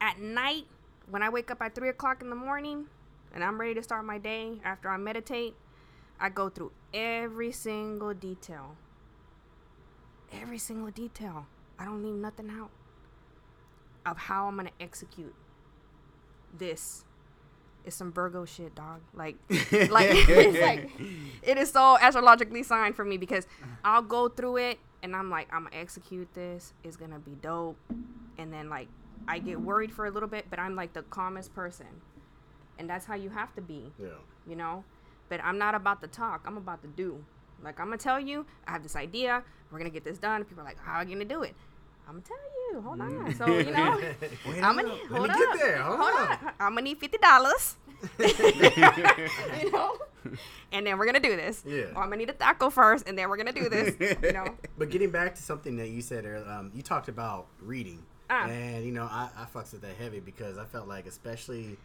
at 0.00 0.18
night 0.20 0.66
when 1.08 1.22
I 1.22 1.28
wake 1.28 1.50
up 1.50 1.60
at 1.60 1.74
three 1.74 1.88
o'clock 1.88 2.22
in 2.22 2.30
the 2.30 2.36
morning 2.36 2.86
and 3.34 3.42
I'm 3.42 3.60
ready 3.60 3.74
to 3.74 3.82
start 3.82 4.04
my 4.04 4.18
day 4.18 4.60
after 4.64 4.88
I 4.88 4.96
meditate, 4.96 5.54
I 6.18 6.28
go 6.28 6.48
through 6.48 6.72
every 6.94 7.52
single 7.52 8.14
detail 8.14 8.76
every 10.32 10.58
single 10.58 10.90
detail. 10.90 11.46
I 11.78 11.84
don't 11.84 12.02
leave 12.02 12.14
nothing 12.14 12.50
out 12.50 12.70
of 14.06 14.16
how 14.16 14.46
I'm 14.46 14.56
gonna 14.56 14.70
execute 14.80 15.34
this. 16.56 17.04
It's 17.84 17.96
some 17.96 18.12
Virgo 18.12 18.44
shit, 18.44 18.74
dog. 18.74 19.00
Like, 19.14 19.36
like, 19.50 19.60
it's 19.72 20.60
like 20.60 20.90
it 21.42 21.56
is 21.58 21.70
so 21.70 21.96
astrologically 22.00 22.62
signed 22.62 22.94
for 22.94 23.04
me 23.04 23.16
because 23.16 23.46
I'll 23.84 24.02
go 24.02 24.28
through 24.28 24.58
it 24.58 24.78
and 25.02 25.16
I'm 25.16 25.30
like, 25.30 25.48
I'm 25.52 25.64
gonna 25.64 25.76
execute 25.76 26.32
this. 26.34 26.72
It's 26.84 26.96
gonna 26.96 27.18
be 27.18 27.36
dope, 27.40 27.76
and 28.38 28.52
then 28.52 28.68
like 28.68 28.88
I 29.28 29.38
get 29.38 29.60
worried 29.60 29.92
for 29.92 30.06
a 30.06 30.10
little 30.10 30.28
bit, 30.28 30.46
but 30.50 30.58
I'm 30.58 30.74
like 30.76 30.92
the 30.92 31.02
calmest 31.02 31.54
person, 31.54 31.86
and 32.78 32.88
that's 32.88 33.06
how 33.06 33.14
you 33.14 33.30
have 33.30 33.54
to 33.54 33.60
be 33.62 33.92
Yeah. 33.98 34.08
you 34.46 34.56
know. 34.56 34.84
But 35.28 35.40
I'm 35.44 35.58
not 35.58 35.74
about 35.74 36.00
to 36.02 36.08
talk. 36.08 36.42
I'm 36.46 36.56
about 36.56 36.82
to 36.82 36.88
do. 36.88 37.24
Like 37.62 37.78
I'm 37.80 37.86
gonna 37.86 37.96
tell 37.98 38.18
you, 38.20 38.46
I 38.66 38.72
have 38.72 38.82
this 38.82 38.96
idea. 38.96 39.42
We're 39.70 39.78
gonna 39.78 39.90
get 39.90 40.02
this 40.04 40.18
done. 40.18 40.44
People 40.44 40.62
are 40.62 40.66
like, 40.66 40.78
"How 40.80 40.94
are 40.94 41.04
you 41.04 41.10
gonna 41.14 41.24
do 41.24 41.42
it?" 41.42 41.54
I'm 42.08 42.14
gonna 42.14 42.22
tell 42.22 42.36
you. 42.72 42.80
Hold 42.80 43.00
on. 43.00 43.34
So 43.34 43.46
you 43.46 43.72
know, 43.72 44.00
I'm 44.46 44.76
gonna 44.76 44.82
minute. 44.88 45.06
hold 45.08 45.28
Let 45.28 45.38
me 45.38 45.44
up. 45.44 45.52
get 45.52 45.58
there. 45.60 45.82
Hold, 45.82 46.00
on. 46.00 46.28
on. 46.30 46.38
I'm 46.60 46.70
gonna 46.74 46.82
need 46.82 46.98
fifty 46.98 47.18
dollars. 47.18 47.76
you 48.18 49.70
know, 49.72 49.96
and 50.72 50.86
then 50.86 50.98
we're 50.98 51.06
gonna 51.06 51.20
do 51.20 51.36
this. 51.36 51.62
Yeah. 51.66 51.82
Or 51.94 52.02
I'm 52.02 52.08
gonna 52.10 52.16
need 52.16 52.30
a 52.30 52.34
taco 52.34 52.70
first, 52.70 53.08
and 53.08 53.16
then 53.18 53.28
we're 53.28 53.36
gonna 53.36 53.52
do 53.52 53.68
this. 53.68 53.94
You 54.22 54.32
know. 54.32 54.54
But 54.78 54.90
getting 54.90 55.10
back 55.10 55.34
to 55.36 55.42
something 55.42 55.76
that 55.76 55.88
you 55.90 56.00
said 56.02 56.24
earlier, 56.24 56.48
um, 56.50 56.70
you 56.74 56.82
talked 56.82 57.08
about 57.08 57.46
reading, 57.60 58.02
Ah. 58.30 58.46
and 58.46 58.84
you 58.84 58.92
know 58.92 59.04
I, 59.04 59.28
I 59.36 59.44
fucks 59.54 59.72
with 59.72 59.82
that 59.82 59.96
heavy 59.96 60.20
because 60.20 60.56
I 60.58 60.64
felt 60.64 60.88
like 60.88 61.06
especially 61.06 61.76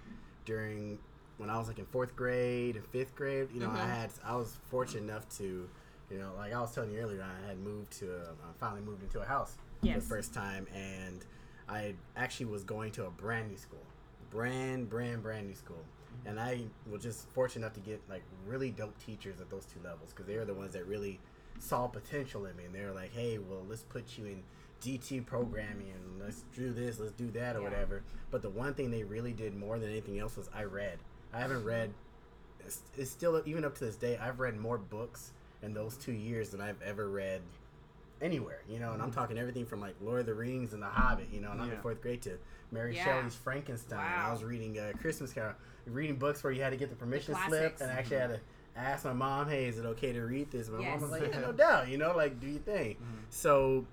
during 0.46 1.00
when 1.38 1.50
I 1.50 1.58
was 1.58 1.68
like 1.68 1.80
in 1.80 1.86
fourth 1.86 2.16
grade 2.16 2.76
and 2.78 2.86
fifth 2.88 3.16
grade, 3.16 3.50
you 3.54 3.60
know 3.60 3.70
I 3.70 3.80
Mhm. 3.80 3.90
had 3.90 4.10
I 4.26 4.36
was 4.36 4.58
fortunate 4.70 5.04
enough 5.04 5.28
to, 5.38 5.68
you 6.10 6.18
know, 6.18 6.32
like 6.38 6.54
I 6.54 6.62
was 6.62 6.74
telling 6.74 6.92
you 6.94 7.00
earlier, 7.00 7.24
I 7.24 7.48
had 7.50 7.60
moved 7.60 7.92
to 8.00 8.06
a, 8.16 8.22
I 8.30 8.54
finally 8.60 8.82
moved 8.82 9.04
into 9.04 9.20
a 9.20 9.26
house 9.26 9.56
Yes. 9.82 10.04
the 10.04 10.10
first 10.10 10.34
time, 10.34 10.68
and 10.74 11.24
I 11.70 11.94
actually 12.16 12.48
was 12.48 12.64
going 12.64 12.92
to 12.94 13.06
a 13.06 13.10
brand 13.10 13.50
new 13.50 13.58
school, 13.58 13.84
brand 14.30 14.90
brand 14.90 15.24
brand 15.24 15.48
new 15.48 15.56
school. 15.56 15.84
And 16.26 16.40
I 16.40 16.62
was 16.90 17.04
just 17.04 17.28
fortunate 17.34 17.66
enough 17.66 17.74
to 17.74 17.82
get 17.82 18.02
like 18.10 18.24
really 18.48 18.72
dope 18.72 18.98
teachers 19.06 19.40
at 19.42 19.50
those 19.50 19.66
two 19.66 19.80
levels 19.84 20.10
because 20.12 20.26
they 20.26 20.38
were 20.38 20.46
the 20.46 20.54
ones 20.56 20.74
that 20.74 20.88
really 20.88 21.20
saw 21.60 21.88
potential 21.88 22.46
in 22.46 22.56
me, 22.56 22.66
and 22.66 22.74
they 22.74 22.82
were 22.84 22.92
like, 22.94 23.14
"Hey, 23.14 23.38
well, 23.38 23.64
let's 23.70 23.84
put 23.84 24.18
you 24.18 24.26
in 24.26 24.44
GT 24.82 25.26
programming, 25.26 25.90
and 25.92 26.20
let's 26.22 26.44
do 26.56 26.72
this, 26.74 27.00
let's 27.00 27.12
do 27.14 27.30
that, 27.32 27.56
or 27.56 27.60
Yeah. 27.60 27.70
whatever." 27.70 28.02
But 28.32 28.42
the 28.42 28.50
one 28.50 28.74
thing 28.74 28.92
they 28.92 29.04
really 29.04 29.34
did 29.34 29.56
more 29.56 29.78
than 29.78 29.90
anything 29.90 30.18
else 30.20 30.36
was 30.38 30.50
I 30.54 30.64
read. 30.64 31.00
I 31.34 31.40
haven't 31.40 31.64
read. 31.64 31.94
It's, 32.62 32.82
it's 32.98 33.12
still 33.12 33.42
even 33.46 33.64
up 33.64 33.76
to 33.76 33.86
this 33.86 33.96
day. 33.96 34.18
I've 34.18 34.40
read 34.40 34.58
more 34.58 34.78
books 34.80 35.32
in 35.62 35.74
those 35.74 35.96
two 35.98 36.14
years 36.14 36.50
than 36.50 36.62
I've 36.62 36.82
ever 36.82 37.08
read 37.10 37.42
anywhere. 38.22 38.62
You 38.70 38.80
know, 38.80 38.94
and 38.94 39.02
I'm 39.02 39.12
talking 39.12 39.38
everything 39.38 39.66
from 39.66 39.82
like 39.82 39.96
Lord 40.02 40.22
of 40.22 40.26
the 40.26 40.34
Rings 40.34 40.74
and 40.74 40.82
The 40.82 40.88
Hobbit. 40.88 41.28
You 41.32 41.42
know, 41.42 41.52
and 41.52 41.62
I'm 41.62 41.72
in 41.72 41.78
fourth 41.82 42.02
grade 42.02 42.22
to 42.24 42.38
Mary 42.72 42.96
Yeah. 42.96 43.06
Shelley's 43.06 43.36
Frankenstein. 43.36 44.00
I 44.00 44.32
was 44.32 44.44
reading 44.44 44.78
uh, 44.80 44.92
Christmas 45.00 45.34
Carol, 45.34 45.54
reading 45.86 46.16
books 46.16 46.44
where 46.44 46.52
you 46.54 46.62
had 46.62 46.72
to 46.72 46.78
get 46.78 46.90
the 46.90 46.96
permission 46.96 47.36
slip, 47.48 47.78
and 47.82 47.92
I 47.92 47.96
actually 47.96 48.18
had 48.18 48.30
to 48.32 48.40
ask 48.76 49.06
my 49.06 49.14
mom, 49.14 49.50
"Hey, 49.50 49.66
is 49.66 49.78
it 49.78 49.86
okay 49.86 50.12
to 50.14 50.22
read 50.22 50.52
this?" 50.52 50.70
My 50.70 50.80
Yes. 50.80 51.02
mom 51.02 51.10
was 51.10 51.22
like, 51.22 51.32
"Yeah, 51.32 51.40
no 51.40 51.52
doubt." 51.54 51.88
You 51.90 51.98
know, 51.98 52.16
like 52.16 52.40
do 52.40 52.48
your 52.48 52.60
thing. 52.60 52.96
Mm-hmm. 52.96 53.16
So, 53.30 53.86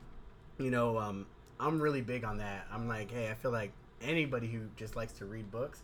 you 0.59 0.71
know, 0.71 0.99
um, 0.99 1.27
I'm 1.61 1.81
really 1.81 2.01
big 2.03 2.25
on 2.25 2.39
that. 2.39 2.67
I'm 2.73 2.89
like, 2.89 3.11
hey, 3.11 3.31
I 3.31 3.35
feel 3.35 3.53
like 3.53 3.73
anybody 4.01 4.49
who 4.49 4.63
just 4.77 4.97
likes 4.97 5.13
to 5.15 5.25
read 5.27 5.51
books, 5.53 5.83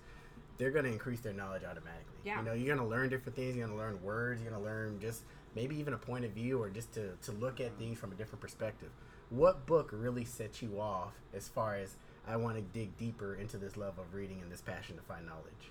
they're 0.59 0.73
gonna 0.73 0.89
increase 0.89 1.21
their 1.21 1.33
knowledge 1.33 1.63
automatically. 1.63 2.05
Yeah. 2.25 2.41
You 2.41 2.45
know, 2.47 2.53
you're 2.55 2.75
gonna 2.75 2.89
learn 2.89 3.09
different 3.11 3.37
things. 3.37 3.55
You're 3.57 3.67
gonna 3.69 3.79
learn 3.79 4.03
words. 4.03 4.41
You're 4.43 4.51
gonna 4.51 4.65
learn 4.65 4.99
just 5.01 5.23
maybe 5.55 5.77
even 5.77 5.95
a 5.95 5.99
point 5.99 6.25
of 6.25 6.31
view 6.33 6.61
or 6.63 6.69
just 6.71 6.93
to, 6.95 7.11
to 7.23 7.33
look 7.33 7.61
at 7.61 7.77
things 7.79 7.99
from 7.99 8.13
a 8.13 8.15
different 8.15 8.41
perspective. 8.41 8.91
what 9.31 9.67
book 9.67 9.91
really 9.93 10.25
set 10.25 10.63
you 10.63 10.81
off 10.81 11.13
as 11.35 11.49
far 11.49 11.77
as 11.77 11.97
I 12.27 12.37
want 12.37 12.57
to 12.57 12.63
dig 12.63 12.97
deeper 12.99 13.35
into 13.35 13.57
this 13.59 13.77
love 13.77 13.99
of 13.99 14.15
reading 14.15 14.41
and 14.43 14.51
this 14.53 14.61
passion 14.61 14.97
to 14.97 15.03
find 15.03 15.27
knowledge? 15.27 15.71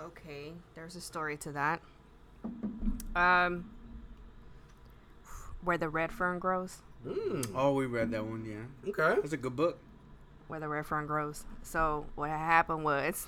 Okay, 0.00 0.52
there's 0.74 0.94
a 0.96 1.00
story 1.00 1.36
to 1.38 1.52
that. 1.52 1.80
Um, 3.14 3.70
where 5.62 5.78
the 5.78 5.88
red 5.88 6.12
fern 6.12 6.38
grows. 6.38 6.78
Mm, 7.06 7.50
Oh, 7.54 7.72
we 7.72 7.86
read 7.86 8.10
that 8.10 8.24
one. 8.24 8.44
Yeah, 8.44 8.90
okay. 8.90 9.20
that's 9.20 9.32
a 9.32 9.36
good 9.38 9.56
book. 9.56 9.78
Where 10.48 10.60
the 10.60 10.68
red 10.68 10.86
fern 10.86 11.06
grows. 11.08 11.44
So 11.64 12.06
what 12.14 12.30
happened 12.30 12.84
was, 12.84 13.26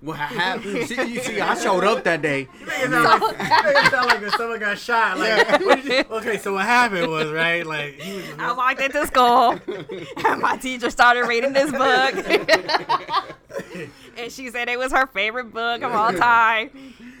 What 0.00 0.18
happened? 0.18 0.88
see, 0.88 1.00
you 1.12 1.20
see, 1.20 1.40
I 1.40 1.54
showed 1.62 1.84
up 1.84 2.02
that 2.02 2.22
day. 2.22 2.48
You 2.58 2.66
make 2.66 2.78
it 2.80 2.90
sound 2.90 3.22
like, 3.22 3.38
you 3.38 3.72
make 3.72 3.84
it 3.84 3.90
sound 3.92 4.06
like 4.08 4.22
if 4.22 4.34
someone 4.34 4.58
got 4.58 4.76
shot. 4.78 5.16
Like, 5.18 5.60
what 5.64 5.84
did 5.84 5.86
you, 5.92 6.04
okay, 6.16 6.38
so 6.38 6.54
what 6.54 6.64
happened 6.64 7.08
was 7.12 7.30
right. 7.30 7.64
Like 7.64 8.00
he 8.00 8.16
was. 8.16 8.24
Just, 8.26 8.38
I 8.40 8.52
walked 8.52 8.80
into 8.80 9.06
school, 9.06 9.60
and 10.26 10.42
my 10.42 10.56
teacher 10.56 10.90
started 10.90 11.28
reading 11.28 11.52
this 11.52 11.70
book, 11.70 12.14
and 14.18 14.32
she 14.32 14.50
said 14.50 14.68
it 14.68 14.78
was 14.78 14.90
her 14.90 15.06
favorite 15.06 15.52
book 15.52 15.82
of 15.82 15.92
all 15.92 16.12
time. 16.12 16.70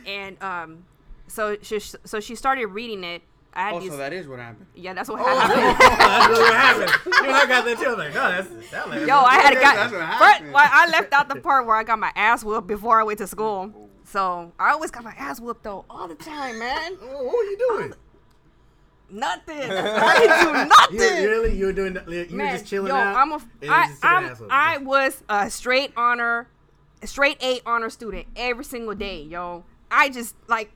And 0.06 0.42
um, 0.42 0.84
so 1.28 1.56
she 1.62 1.78
so 1.78 2.18
she 2.18 2.34
started 2.34 2.66
reading 2.66 3.04
it. 3.04 3.22
I 3.56 3.60
had 3.68 3.74
Oh, 3.74 3.80
these, 3.80 3.90
so 3.90 3.96
that 3.96 4.12
is 4.12 4.28
what 4.28 4.38
happened. 4.38 4.66
yeah, 4.74 4.92
that's 4.94 5.08
what 5.08 5.18
Oh, 5.20 5.24
happened. 5.38 5.78
that's 5.78 6.38
what 6.38 6.54
happened. 6.54 6.92
You 7.06 7.22
know, 7.22 7.32
I 7.32 7.46
got 7.46 7.64
that 7.64 7.78
too. 7.78 7.96
Like, 7.96 8.14
no, 8.14 8.30
that's 8.30 8.70
that 8.70 8.88
like 8.90 9.06
Yo, 9.06 9.16
I 9.18 9.34
had 9.36 9.54
That's 9.54 9.60
got. 9.62 9.76
what 9.76 9.90
First, 9.90 10.02
happened. 10.22 10.52
well, 10.52 10.68
I 10.70 10.90
left 10.90 11.12
out 11.12 11.28
the 11.28 11.36
part 11.36 11.66
where 11.66 11.74
I 11.76 11.82
got 11.82 11.98
my 11.98 12.12
ass 12.14 12.44
whooped 12.44 12.66
before 12.68 13.00
I 13.00 13.02
went 13.04 13.18
to 13.18 13.26
school. 13.26 13.90
So 14.04 14.52
I 14.58 14.70
always 14.72 14.90
got 14.90 15.02
my 15.04 15.14
ass 15.16 15.40
whooped 15.40 15.64
though 15.64 15.84
all 15.90 16.06
the 16.06 16.14
time, 16.14 16.58
man. 16.58 16.96
Oh, 17.02 17.06
what 17.24 17.32
were 17.36 17.44
you 17.44 17.58
doing? 17.68 17.92
Nothing. 19.08 19.60
I 19.70 20.18
didn't 20.18 20.54
do 20.54 20.68
nothing. 20.68 21.22
you 21.22 21.28
really, 21.30 21.56
you 21.56 21.66
were 21.66 21.72
doing, 21.72 21.96
you 22.08 22.36
were 22.36 22.46
just 22.48 22.66
chilling 22.66 22.88
yo, 22.88 22.96
out. 22.96 23.16
I'm 23.16 23.32
a, 23.32 23.40
I, 23.70 23.86
just 23.88 24.02
took 24.02 24.10
an 24.10 24.24
I'm. 24.40 24.46
I 24.50 24.78
was 24.78 25.22
a 25.28 25.48
straight 25.48 25.92
honor, 25.96 26.48
straight 27.04 27.40
A 27.42 27.60
honor 27.64 27.88
student 27.88 28.26
every 28.34 28.64
single 28.64 28.94
day, 28.96 29.22
yo. 29.22 29.64
I 29.90 30.08
just 30.08 30.34
like, 30.48 30.72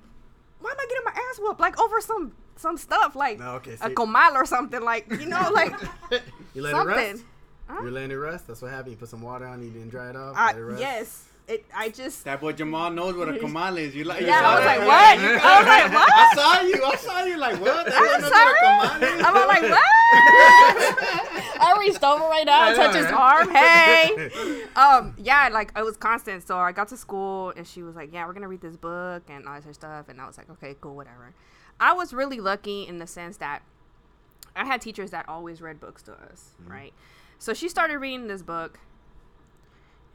why 0.60 0.70
am 0.70 0.76
I 0.78 0.86
getting 0.88 1.04
my 1.04 1.10
ass 1.10 1.38
whooped? 1.40 1.60
Like 1.60 1.80
over 1.80 2.00
some 2.00 2.32
some 2.60 2.76
stuff, 2.76 3.16
like 3.16 3.38
No, 3.38 3.52
okay, 3.56 3.72
a 3.80 3.88
see- 3.88 3.94
comal 3.94 4.34
or 4.34 4.44
something, 4.46 4.82
like 4.82 5.10
you 5.10 5.26
know, 5.26 5.50
like 5.54 5.72
you 6.54 6.62
let 6.62 6.74
it 6.74 6.86
rest. 6.86 7.24
Huh? 7.68 7.82
You 7.84 7.90
letting 7.90 8.10
it 8.10 8.14
rest. 8.14 8.46
That's 8.48 8.60
what 8.62 8.70
happened. 8.72 8.90
You 8.92 8.96
put 8.96 9.08
some 9.08 9.22
water 9.22 9.46
on. 9.46 9.60
it, 9.60 9.66
You 9.66 9.70
didn't 9.70 9.90
dry 9.90 10.10
it 10.10 10.16
off. 10.16 10.34
I, 10.36 10.46
let 10.48 10.56
it 10.56 10.60
rest. 10.64 10.80
yes, 10.80 11.24
it. 11.46 11.64
I 11.74 11.88
just. 11.88 12.24
That 12.24 12.40
boy 12.40 12.52
Jamal 12.52 12.90
knows 12.90 13.14
what 13.14 13.28
a 13.28 13.32
comal 13.44 13.78
is. 13.78 13.94
You 13.94 14.04
like? 14.04 14.22
Yeah, 14.22 14.40
I 14.44 14.54
was 14.56 14.64
like, 14.66 14.80
what? 14.80 15.18
I 15.18 15.58
was 15.58 15.66
like, 15.68 15.92
what? 15.92 16.12
I 16.12 16.34
saw 16.34 16.60
you. 16.66 16.84
I 16.84 16.96
saw 16.96 17.24
you. 17.24 17.36
Like 17.38 17.60
what? 17.60 17.86
That 17.86 17.94
I'm 17.94 18.20
sorry. 18.22 18.54
what 18.60 18.86
a 18.86 19.06
comal 19.06 19.18
is. 19.18 19.24
I'm 19.24 19.34
like, 19.48 19.62
what? 19.70 20.90
I 21.62 21.76
reached 21.78 22.02
over 22.02 22.24
right 22.24 22.44
now 22.46 22.68
and 22.70 22.80
I 22.80 22.86
touched 22.86 22.96
his 22.96 23.06
arm. 23.12 23.50
Hey. 23.50 24.64
Um, 24.76 25.14
yeah, 25.18 25.48
like 25.52 25.72
it 25.76 25.84
was 25.84 25.96
constant. 25.96 26.46
So 26.46 26.58
I 26.58 26.72
got 26.72 26.88
to 26.88 26.96
school 26.96 27.52
and 27.56 27.66
she 27.66 27.82
was 27.82 27.94
like, 27.94 28.12
Yeah, 28.12 28.26
we're 28.26 28.32
gonna 28.32 28.48
read 28.48 28.60
this 28.62 28.76
book 28.76 29.22
and 29.28 29.46
all 29.46 29.54
this 29.54 29.64
other 29.64 29.74
stuff. 29.74 30.08
And 30.08 30.20
I 30.20 30.26
was 30.26 30.38
like, 30.38 30.50
Okay, 30.50 30.74
cool, 30.80 30.96
whatever. 30.96 31.32
I 31.80 31.94
was 31.94 32.12
really 32.12 32.38
lucky 32.38 32.86
in 32.86 32.98
the 32.98 33.06
sense 33.06 33.38
that 33.38 33.62
I 34.54 34.64
had 34.64 34.80
teachers 34.80 35.10
that 35.10 35.28
always 35.28 35.60
read 35.60 35.80
books 35.80 36.02
to 36.02 36.12
us, 36.12 36.50
mm-hmm. 36.60 36.70
right? 36.70 36.92
So 37.38 37.54
she 37.54 37.68
started 37.68 37.98
reading 37.98 38.28
this 38.28 38.42
book 38.42 38.78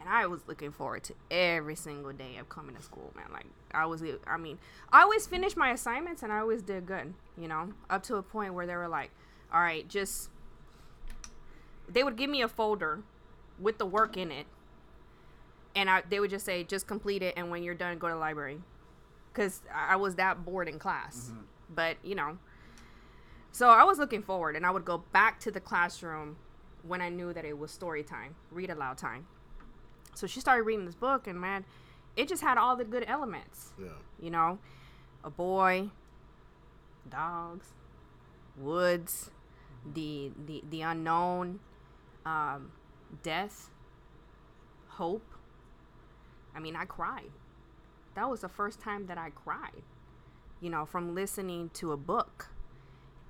and 0.05 0.13
I 0.13 0.27
was 0.27 0.41
looking 0.47 0.71
forward 0.71 1.03
to 1.05 1.15
every 1.31 1.75
single 1.75 2.13
day 2.13 2.37
of 2.39 2.47
coming 2.47 2.75
to 2.75 2.81
school, 2.81 3.11
man. 3.15 3.25
Like 3.33 3.47
I 3.71 3.87
was, 3.87 4.03
I 4.27 4.37
mean, 4.37 4.59
I 4.91 5.01
always 5.01 5.25
finished 5.25 5.57
my 5.57 5.71
assignments 5.71 6.21
and 6.21 6.31
I 6.31 6.39
always 6.39 6.61
did 6.61 6.85
good, 6.85 7.15
you 7.37 7.47
know, 7.47 7.73
up 7.89 8.03
to 8.03 8.17
a 8.17 8.21
point 8.21 8.53
where 8.53 8.67
they 8.67 8.75
were 8.75 8.87
like, 8.87 9.09
"All 9.51 9.59
right, 9.59 9.87
just." 9.87 10.29
They 11.87 12.03
would 12.03 12.17
give 12.17 12.29
me 12.29 12.41
a 12.41 12.47
folder 12.47 13.01
with 13.59 13.77
the 13.77 13.85
work 13.85 14.17
in 14.17 14.31
it, 14.31 14.47
and 15.75 15.89
I 15.89 16.03
they 16.07 16.19
would 16.19 16.29
just 16.29 16.45
say, 16.45 16.63
"Just 16.63 16.87
complete 16.87 17.23
it, 17.23 17.33
and 17.35 17.49
when 17.49 17.63
you're 17.63 17.75
done, 17.75 17.97
go 17.97 18.07
to 18.07 18.13
the 18.13 18.19
library," 18.19 18.61
because 19.33 19.61
I 19.73 19.95
was 19.95 20.15
that 20.15 20.45
bored 20.45 20.67
in 20.67 20.77
class. 20.77 21.31
Mm-hmm. 21.31 21.41
But 21.75 21.97
you 22.03 22.15
know, 22.15 22.37
so 23.51 23.69
I 23.69 23.83
was 23.83 23.97
looking 23.97 24.23
forward, 24.23 24.55
and 24.55 24.65
I 24.65 24.71
would 24.71 24.85
go 24.85 25.03
back 25.11 25.39
to 25.41 25.51
the 25.51 25.59
classroom 25.59 26.37
when 26.83 27.01
I 27.01 27.09
knew 27.09 27.33
that 27.33 27.45
it 27.45 27.57
was 27.57 27.71
story 27.71 28.03
time, 28.03 28.35
read 28.51 28.69
aloud 28.69 28.97
time. 28.97 29.27
So 30.13 30.27
she 30.27 30.39
started 30.39 30.63
reading 30.63 30.85
this 30.85 30.95
book, 30.95 31.27
and 31.27 31.39
man, 31.39 31.65
it 32.15 32.27
just 32.27 32.41
had 32.41 32.57
all 32.57 32.75
the 32.75 32.85
good 32.85 33.03
elements. 33.07 33.73
Yeah. 33.79 33.89
You 34.19 34.31
know, 34.31 34.59
a 35.23 35.29
boy, 35.29 35.89
dogs, 37.09 37.67
woods, 38.57 39.31
the 39.93 40.31
the 40.45 40.63
the 40.69 40.81
unknown, 40.81 41.59
um, 42.25 42.71
death, 43.23 43.69
hope. 44.89 45.25
I 46.55 46.59
mean, 46.59 46.75
I 46.75 46.85
cried. 46.85 47.31
That 48.15 48.29
was 48.29 48.41
the 48.41 48.49
first 48.49 48.79
time 48.79 49.07
that 49.07 49.17
I 49.17 49.29
cried. 49.31 49.83
You 50.61 50.69
know, 50.69 50.85
from 50.85 51.13
listening 51.13 51.69
to 51.75 51.91
a 51.91 51.97
book, 51.97 52.47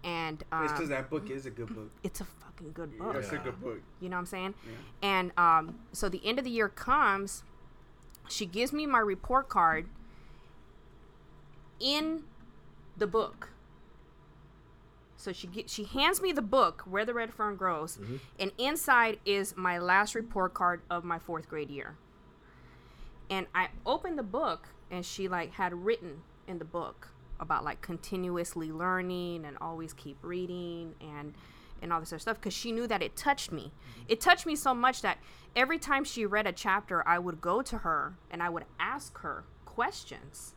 and 0.03 0.43
um, 0.51 0.63
It's 0.63 0.73
because 0.73 0.89
that 0.89 1.09
book 1.09 1.30
is 1.30 1.45
a 1.45 1.49
good 1.49 1.73
book. 1.76 1.91
it's 2.03 2.21
a 2.21 2.26
fucking 2.26 2.71
good 2.73 2.97
book. 2.97 3.15
It's 3.15 3.32
a 3.32 3.38
good 3.38 3.59
book. 3.61 3.82
You 3.99 4.09
know 4.09 4.15
what 4.15 4.21
I'm 4.21 4.26
saying? 4.28 4.53
And 5.01 5.32
um, 5.38 5.80
so 5.91 6.07
the 6.07 6.21
end 6.26 6.38
of 6.39 6.45
the 6.45 6.51
year 6.51 6.69
comes. 6.69 7.43
She 8.30 8.45
gives 8.45 8.71
me 8.73 8.86
my 8.88 8.99
report 8.99 9.49
card 9.49 9.88
in 11.80 12.23
the 12.97 13.07
book. 13.07 13.49
So 15.17 15.32
she 15.34 15.47
get, 15.47 15.69
she 15.69 15.84
hands 15.86 16.21
me 16.21 16.32
the 16.32 16.41
book 16.41 16.84
where 16.88 17.03
the 17.05 17.13
red 17.13 17.34
fern 17.34 17.55
grows, 17.55 17.97
and 18.39 18.51
inside 18.57 19.19
is 19.26 19.55
my 19.57 19.80
last 19.80 20.13
report 20.13 20.53
card 20.53 20.82
of 20.89 21.03
my 21.03 21.17
fourth 21.17 21.49
grade 21.49 21.69
year. 21.71 21.95
And 23.30 23.47
I 23.55 23.69
opened 23.86 24.19
the 24.19 24.23
book, 24.23 24.69
and 24.91 25.03
she 25.03 25.28
like 25.28 25.53
had 25.53 25.73
written 25.73 26.21
in 26.47 26.59
the 26.59 26.65
book 26.65 27.07
about 27.39 27.63
like 27.63 27.81
continuously 27.81 28.71
learning 28.71 29.45
and 29.45 29.57
always 29.61 29.93
keep 29.93 30.17
reading 30.21 30.93
and 31.01 31.33
and 31.81 31.91
all 31.91 31.99
this 31.99 32.11
other 32.11 32.19
stuff 32.19 32.38
because 32.38 32.53
she 32.53 32.71
knew 32.71 32.88
that 32.88 33.01
it 33.01 33.15
touched 33.15 33.51
me. 33.51 33.71
Mm-hmm. 33.71 34.01
It 34.07 34.21
touched 34.21 34.45
me 34.45 34.55
so 34.55 34.73
much 34.73 35.01
that 35.01 35.17
every 35.55 35.77
time 35.77 36.03
she 36.03 36.25
read 36.25 36.47
a 36.47 36.51
chapter, 36.51 37.07
I 37.07 37.19
would 37.19 37.41
go 37.41 37.61
to 37.61 37.79
her 37.79 38.15
and 38.31 38.41
I 38.41 38.49
would 38.49 38.65
ask 38.79 39.17
her 39.19 39.43
questions. 39.65 40.55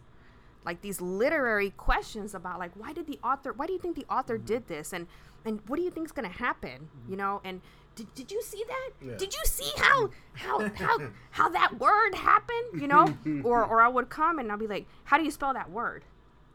Like 0.64 0.80
these 0.80 1.00
literary 1.00 1.70
questions 1.70 2.34
about 2.34 2.58
like 2.58 2.72
why 2.74 2.92
did 2.92 3.06
the 3.06 3.18
author 3.22 3.52
why 3.52 3.66
do 3.66 3.72
you 3.72 3.78
think 3.78 3.96
the 3.96 4.06
author 4.10 4.36
mm-hmm. 4.36 4.46
did 4.46 4.68
this? 4.68 4.92
And 4.92 5.06
and 5.44 5.60
what 5.66 5.76
do 5.76 5.82
you 5.82 5.90
think 5.90 6.06
is 6.06 6.12
going 6.12 6.30
to 6.30 6.36
happen 6.36 6.88
mm-hmm. 6.88 7.10
you 7.10 7.16
know 7.16 7.40
and 7.44 7.60
did, 7.94 8.14
did 8.14 8.30
you 8.30 8.40
see 8.42 8.62
that? 8.68 8.90
Yeah. 9.04 9.16
did 9.16 9.34
you 9.34 9.40
see 9.44 9.72
how 9.76 10.10
how 10.34 10.68
how 10.74 10.98
how 11.30 11.48
that 11.48 11.78
word 11.80 12.14
happened? 12.14 12.80
You 12.80 12.86
know? 12.86 13.16
Or 13.44 13.64
or 13.64 13.80
i 13.80 13.88
would 13.88 14.08
come 14.08 14.38
and 14.38 14.50
i'll 14.50 14.58
be 14.58 14.66
like 14.66 14.86
how 15.04 15.16
do 15.16 15.24
you 15.24 15.30
spell 15.30 15.54
that 15.54 15.70
word 15.70 16.04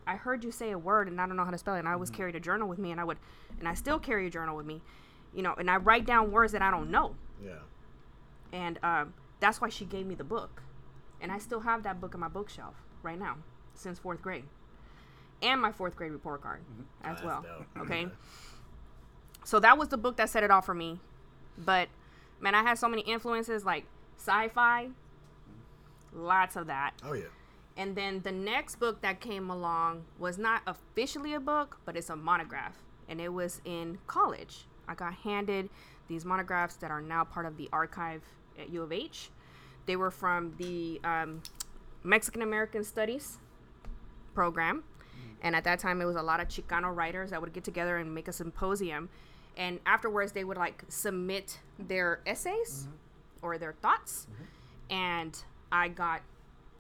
i 0.08 0.16
heard 0.16 0.44
you 0.44 0.52
say 0.52 0.72
a 0.72 0.78
word 0.78 1.08
and 1.08 1.20
i 1.20 1.26
don't 1.26 1.36
know 1.36 1.46
how 1.46 1.52
to 1.52 1.58
spell 1.58 1.76
it 1.76 1.80
and 1.80 1.88
i 1.88 1.94
always 1.94 2.10
mm-hmm. 2.10 2.18
carried 2.18 2.36
a 2.36 2.40
journal 2.40 2.68
with 2.68 2.80
me 2.80 2.92
and 2.92 3.00
i 3.00 3.04
would 3.04 3.18
and 3.60 3.68
i 3.68 3.74
still 3.74 4.00
carry 4.00 4.28
a 4.28 4.30
journal 4.30 4.56
with 4.56 4.66
me 4.66 4.82
you 5.34 5.42
know 5.42 5.54
and 5.58 5.70
i 5.70 5.78
write 5.78 6.06
down 6.06 6.32
words 6.32 6.52
that 6.52 6.62
i 6.62 6.72
don't 6.72 6.90
know. 6.90 7.16
Yeah. 7.44 7.52
and 8.54 8.80
um, 8.84 9.14
that's 9.40 9.60
why 9.60 9.68
she 9.68 9.84
gave 9.84 10.06
me 10.06 10.16
the 10.16 10.24
book. 10.24 10.62
And 11.20 11.32
i 11.32 11.38
still 11.38 11.62
have 11.62 11.84
that 11.84 12.00
book 12.00 12.14
on 12.16 12.22
my 12.22 12.28
bookshelf 12.28 12.76
right 13.02 13.20
now 13.20 13.38
since 13.76 14.00
fourth 14.00 14.22
grade 14.22 14.46
and 15.42 15.62
my 15.62 15.72
fourth 15.72 15.96
grade 15.96 16.12
report 16.12 16.42
card 16.42 16.62
mm-hmm. 16.62 16.84
as 17.04 17.18
That's 17.18 17.24
well 17.24 17.42
dope. 17.42 17.68
okay? 17.86 18.08
So 19.46 19.60
that 19.60 19.78
was 19.78 19.90
the 19.90 19.98
book 19.98 20.16
that 20.16 20.30
set 20.30 20.44
it 20.44 20.52
off 20.52 20.66
for 20.66 20.74
me. 20.74 21.02
But 21.58 21.90
man 22.40 22.56
i 22.56 22.64
had 22.64 22.78
so 22.78 22.88
many 22.88 23.02
influences 23.02 23.66
like 23.66 23.86
sci-fi 24.18 24.86
mm-hmm. 24.86 26.22
lots 26.22 26.56
of 26.56 26.68
that. 26.68 26.94
Oh 27.04 27.14
yeah. 27.14 27.26
And 27.76 27.96
then 27.96 28.22
the 28.22 28.32
next 28.32 28.76
book 28.76 29.02
that 29.02 29.20
came 29.20 29.50
along 29.50 30.04
was 30.20 30.38
not 30.38 30.62
officially 30.68 31.34
a 31.34 31.40
book, 31.40 31.78
but 31.86 31.98
it's 31.98 32.10
a 32.10 32.16
monograph. 32.16 32.76
And 33.10 33.20
it 33.20 33.34
was 33.34 33.62
in 33.66 33.98
college. 34.08 34.66
I 34.88 34.96
got 34.96 35.14
handed 35.14 35.70
these 36.08 36.26
monographs 36.26 36.76
that 36.78 36.92
are 36.92 37.02
now 37.02 37.24
part 37.24 37.46
of 37.46 37.58
the 37.58 37.70
archive 37.74 38.22
at 38.60 38.70
U 38.70 38.84
of 38.84 38.92
H. 38.92 39.30
They 39.86 39.96
were 39.96 40.12
from 40.12 40.54
the 40.58 41.02
um, 41.04 41.42
Mexican 42.04 42.42
American 42.42 42.84
Studies 42.84 43.40
program. 44.36 44.78
Mm. 44.78 45.36
And 45.42 45.56
at 45.56 45.64
that 45.64 45.80
time, 45.80 46.00
it 46.02 46.06
was 46.06 46.16
a 46.16 46.22
lot 46.22 46.40
of 46.40 46.48
Chicano 46.48 46.96
writers 46.96 47.32
that 47.32 47.42
would 47.42 47.54
get 47.54 47.64
together 47.64 47.98
and 47.98 48.14
make 48.14 48.28
a 48.28 48.34
symposium. 48.34 49.10
And 49.58 49.80
afterwards, 49.86 50.32
they 50.32 50.44
would 50.44 50.58
like 50.58 50.84
submit 50.90 51.60
their 51.80 52.22
essays 52.26 52.88
mm-hmm. 52.88 53.46
or 53.46 53.58
their 53.58 53.74
thoughts. 53.74 54.28
Mm-hmm. 54.32 54.94
And 54.94 55.44
I 55.72 55.88
got 55.88 56.22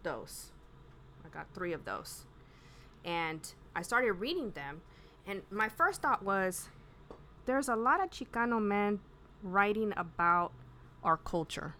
those. 0.03 0.52
Got 1.33 1.47
three 1.53 1.73
of 1.73 1.85
those. 1.85 2.25
And 3.03 3.53
I 3.75 3.81
started 3.81 4.13
reading 4.13 4.51
them. 4.51 4.81
And 5.25 5.41
my 5.49 5.69
first 5.69 6.01
thought 6.01 6.23
was 6.23 6.69
there's 7.45 7.69
a 7.69 7.75
lot 7.75 8.03
of 8.03 8.09
Chicano 8.09 8.61
men 8.61 8.99
writing 9.41 9.93
about 9.97 10.51
our 11.03 11.17
culture. 11.17 11.75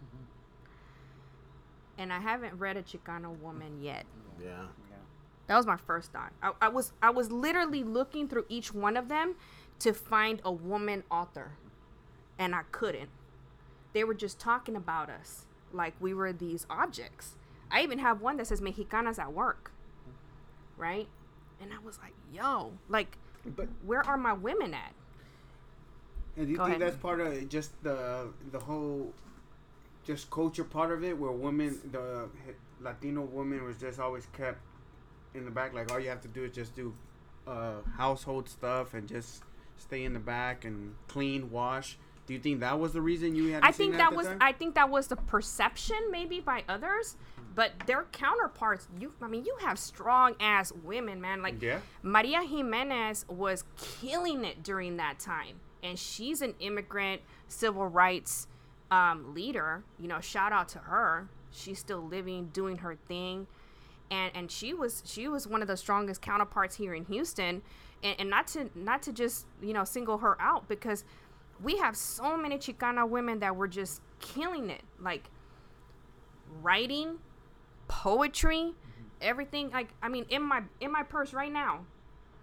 And 1.96 2.12
I 2.12 2.20
haven't 2.20 2.58
read 2.58 2.76
a 2.76 2.82
Chicano 2.82 3.38
woman 3.38 3.80
yet. 3.82 4.04
Yeah. 4.42 4.66
That 5.46 5.56
was 5.56 5.66
my 5.66 5.76
first 5.76 6.12
thought. 6.12 6.32
I, 6.42 6.52
I 6.62 6.68
was 6.68 6.92
I 7.02 7.10
was 7.10 7.30
literally 7.30 7.82
looking 7.82 8.28
through 8.28 8.46
each 8.48 8.72
one 8.72 8.96
of 8.96 9.08
them 9.08 9.34
to 9.80 9.92
find 9.92 10.40
a 10.44 10.52
woman 10.52 11.02
author, 11.10 11.52
and 12.38 12.54
I 12.54 12.62
couldn't. 12.72 13.10
They 13.92 14.04
were 14.04 14.14
just 14.14 14.40
talking 14.40 14.74
about 14.74 15.10
us 15.10 15.44
like 15.72 15.94
we 16.00 16.14
were 16.14 16.32
these 16.32 16.66
objects. 16.70 17.36
I 17.74 17.82
even 17.82 17.98
have 17.98 18.20
one 18.20 18.36
that 18.36 18.46
says 18.46 18.60
Mexicanas 18.60 19.18
at 19.18 19.32
work, 19.32 19.72
right? 20.76 21.08
And 21.60 21.72
I 21.72 21.84
was 21.84 21.98
like, 21.98 22.14
yo, 22.32 22.72
like, 22.88 23.18
But 23.44 23.68
where 23.84 24.06
are 24.06 24.16
my 24.16 24.32
women 24.32 24.72
at? 24.74 24.92
and 26.36 26.46
do 26.46 26.52
you 26.52 26.56
Go 26.58 26.64
think 26.64 26.76
ahead. 26.80 26.88
that's 26.92 27.00
part 27.00 27.20
of 27.20 27.48
just 27.48 27.70
the 27.84 28.28
the 28.50 28.58
whole 28.58 29.12
just 30.04 30.30
culture 30.30 30.64
part 30.64 30.92
of 30.92 31.02
it, 31.04 31.16
where 31.18 31.32
women, 31.32 31.80
the 31.90 32.28
Latino 32.80 33.22
woman, 33.22 33.64
was 33.64 33.76
just 33.78 33.98
always 33.98 34.26
kept 34.36 34.60
in 35.34 35.44
the 35.44 35.50
back. 35.50 35.74
Like 35.74 35.90
all 35.92 35.98
you 36.00 36.08
have 36.10 36.20
to 36.22 36.28
do 36.28 36.44
is 36.44 36.52
just 36.52 36.74
do 36.76 36.92
uh, 37.46 37.76
household 37.96 38.48
stuff 38.48 38.94
and 38.94 39.08
just 39.08 39.42
stay 39.78 40.04
in 40.04 40.12
the 40.12 40.18
back 40.20 40.64
and 40.64 40.94
clean, 41.08 41.50
wash. 41.50 41.98
Do 42.26 42.32
you 42.34 42.40
think 42.40 42.60
that 42.60 42.78
was 42.78 42.92
the 42.92 43.00
reason 43.02 43.34
you 43.34 43.52
had? 43.52 43.62
I 43.64 43.70
think 43.72 43.96
that 43.96 44.14
was 44.14 44.28
I 44.40 44.52
think 44.52 44.74
that 44.76 44.90
was 44.90 45.06
the 45.08 45.16
perception 45.16 45.96
maybe 46.10 46.40
by 46.40 46.64
others, 46.68 47.16
but 47.54 47.72
their 47.86 48.04
counterparts. 48.12 48.88
You, 48.98 49.12
I 49.22 49.28
mean, 49.28 49.44
you 49.44 49.56
have 49.60 49.78
strong 49.78 50.34
ass 50.40 50.72
women, 50.84 51.20
man. 51.20 51.42
Like 51.42 51.62
Yeah. 51.62 51.78
Maria 52.02 52.42
Jimenez 52.42 53.26
was 53.28 53.64
killing 53.76 54.44
it 54.44 54.62
during 54.62 54.96
that 54.96 55.18
time, 55.18 55.60
and 55.82 55.98
she's 55.98 56.42
an 56.42 56.54
immigrant 56.60 57.22
civil 57.48 57.86
rights 57.86 58.46
um, 58.90 59.34
leader. 59.34 59.82
You 59.98 60.08
know, 60.08 60.20
shout 60.20 60.52
out 60.52 60.68
to 60.70 60.78
her. 60.80 61.28
She's 61.52 61.78
still 61.78 62.02
living, 62.02 62.50
doing 62.52 62.78
her 62.78 62.96
thing, 63.08 63.46
and 64.10 64.32
and 64.34 64.50
she 64.50 64.74
was 64.74 65.02
she 65.06 65.28
was 65.28 65.46
one 65.46 65.62
of 65.62 65.68
the 65.68 65.76
strongest 65.76 66.20
counterparts 66.22 66.76
here 66.76 66.94
in 66.94 67.04
Houston, 67.06 67.62
and, 68.02 68.16
and 68.18 68.30
not 68.30 68.46
to 68.48 68.68
not 68.74 69.02
to 69.02 69.12
just 69.12 69.46
you 69.62 69.72
know 69.72 69.84
single 69.84 70.18
her 70.18 70.40
out 70.40 70.66
because 70.68 71.04
we 71.62 71.76
have 71.76 71.96
so 71.96 72.36
many 72.36 72.58
Chicana 72.58 73.08
women 73.08 73.38
that 73.38 73.54
were 73.54 73.68
just 73.68 74.02
killing 74.20 74.70
it, 74.70 74.82
like 75.00 75.30
writing, 76.62 77.18
poetry, 77.88 78.74
everything. 79.20 79.70
Like 79.70 79.88
I 80.02 80.08
mean, 80.08 80.26
in 80.28 80.42
my 80.42 80.62
in 80.80 80.92
my 80.92 81.02
purse 81.02 81.32
right 81.32 81.52
now, 81.52 81.80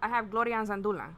I 0.02 0.10
have 0.10 0.30
Gloria 0.32 0.56
Anzaldúa. 0.56 1.16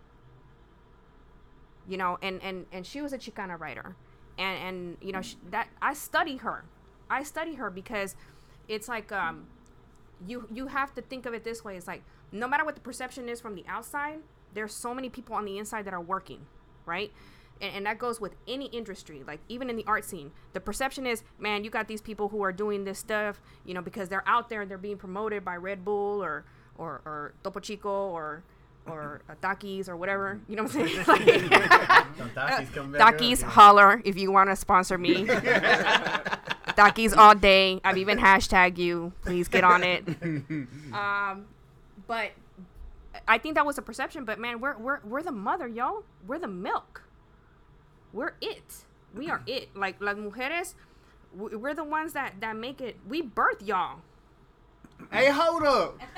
You 1.88 1.97
know, 1.97 2.17
and 2.21 2.41
and 2.41 2.65
and 2.71 2.86
she 2.86 3.01
was 3.01 3.13
a 3.13 3.17
Chicana 3.17 3.59
writer, 3.59 3.95
and 4.38 4.57
and 4.59 4.97
you 5.01 5.11
know 5.11 5.21
sh 5.21 5.36
that 5.51 5.67
I 5.82 5.93
study 5.93 6.38
her, 6.38 6.63
I 7.09 7.24
study 7.24 7.55
her 7.55 7.69
because 7.69 8.15
it's 8.67 8.88
like 8.88 9.11
um, 9.11 9.47
you 10.26 10.47
you 10.51 10.67
have 10.67 10.93
to 10.95 11.01
think 11.01 11.26
of 11.26 11.34
it 11.34 11.43
this 11.43 11.63
way. 11.63 11.76
It's 11.76 11.88
like 11.88 12.03
no 12.32 12.47
matter 12.47 12.63
what 12.63 12.76
the 12.76 12.82
perception 12.82 13.28
is 13.28 13.41
from 13.41 13.55
the 13.55 13.65
outside, 13.67 14.19
there's 14.53 14.74
so 14.74 14.93
many 14.93 15.09
people 15.09 15.36
on 15.36 15.45
the 15.45 15.57
inside 15.57 15.86
that 15.86 15.93
are 15.93 16.01
working, 16.01 16.45
right? 16.86 17.11
And, 17.62 17.76
and 17.76 17.86
that 17.86 17.97
goes 17.99 18.20
with 18.20 18.36
any 18.47 18.66
industry, 18.68 19.24
like 19.26 19.39
even 19.47 19.70
in 19.70 19.76
the 19.76 19.86
art 19.86 20.06
scene. 20.06 20.32
The 20.54 20.60
perception 20.60 21.06
is, 21.06 21.24
man, 21.39 21.64
you 21.64 21.70
got 21.70 21.88
these 21.88 22.01
people 22.01 22.30
who 22.30 22.41
are 22.43 22.51
doing 22.51 22.84
this 22.84 22.99
stuff, 22.99 23.41
you 23.66 23.74
know, 23.74 23.82
because 23.82 24.10
they're 24.10 24.28
out 24.28 24.49
there, 24.49 24.62
and 24.62 24.70
they're 24.72 24.78
being 24.78 24.97
promoted 24.97 25.45
by 25.45 25.56
Red 25.56 25.86
Bull 25.86 26.24
or 26.24 26.45
or, 26.78 27.01
or 27.06 27.34
Topo 27.43 27.60
Chico 27.60 28.10
or 28.10 28.43
or 28.86 29.22
uh, 29.30 29.36
Takis 29.41 29.88
or 29.88 29.95
whatever. 29.95 30.39
You 30.47 30.56
know 30.58 30.64
what 30.64 30.76
I'm 30.76 30.88
saying? 30.88 31.06
Like, 31.08 31.22
Takis 32.34 32.97
Takis, 32.97 33.41
holler 33.41 34.01
if 34.06 34.18
you 34.18 34.32
want 34.32 34.49
to 34.49 34.56
sponsor 34.56 34.97
me. 34.97 35.26
Takis 36.76 37.16
all 37.16 37.36
day. 37.36 37.80
I've 37.84 37.97
even 37.97 38.18
hashtag 38.18 38.78
you. 38.78 39.14
Please 39.22 39.47
get 39.47 39.64
on 39.64 39.84
it. 39.84 40.08
um, 40.93 41.45
but 42.08 42.32
I 43.28 43.38
think 43.38 43.56
that 43.56 43.66
was 43.66 43.78
a 43.78 43.82
perception. 43.82 44.26
But 44.26 44.39
man, 44.39 44.60
we're 44.60 44.78
we're 44.78 44.99
we're 45.04 45.24
the 45.24 45.32
mother, 45.32 45.68
y'all. 45.68 46.04
We're 46.28 46.39
the 46.39 46.47
milk. 46.47 47.03
We're 48.14 48.34
it. 48.41 48.86
We 49.16 49.30
are 49.30 49.41
it. 49.47 49.76
Like 49.76 49.97
las 49.99 50.16
mujeres, 50.16 50.76
we're 51.36 51.74
the 51.74 51.84
ones 51.84 52.14
that 52.14 52.36
that 52.39 52.55
make 52.55 52.80
it. 52.82 52.97
We 53.07 53.22
birth 53.22 53.61
y'all. 53.64 53.99
Hey, 55.11 55.30
hold 55.30 55.64
up! 55.64 55.99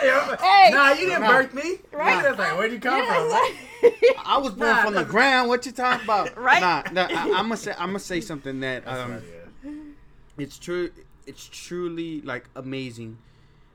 Hey, 0.00 0.70
Nah, 0.72 0.92
you 0.92 1.06
didn't 1.06 1.20
Nah. 1.20 1.28
birth 1.28 1.52
me. 1.52 1.76
Right? 1.92 2.22
You 2.22 2.30
was 2.30 2.38
like, 2.38 2.56
where'd 2.56 2.72
you 2.72 2.80
come 2.80 3.04
from? 3.06 3.14
I 4.24 4.38
was 4.38 4.52
born 4.54 4.70
Nah, 4.70 4.84
from 4.84 4.94
the 4.94 5.04
ground. 5.04 5.48
What 5.50 5.66
you 5.66 5.72
talking 5.72 6.04
about? 6.04 6.36
Right? 6.38 6.60
Nah, 6.60 6.84
nah 6.90 7.08
I, 7.10 7.38
I'm 7.38 7.44
gonna 7.44 7.56
say 7.58 7.72
I'm 7.72 7.88
gonna 7.88 7.98
say 7.98 8.20
something 8.22 8.60
that 8.60 8.86
um, 8.88 9.22
it's 10.38 10.58
true. 10.58 10.90
It's 11.26 11.46
truly 11.46 12.22
like 12.22 12.48
amazing 12.56 13.18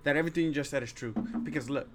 that 0.03 0.17
everything 0.17 0.45
you 0.45 0.51
just 0.51 0.71
said 0.71 0.81
is 0.83 0.91
true. 0.91 1.13
Because 1.43 1.69
look, 1.69 1.87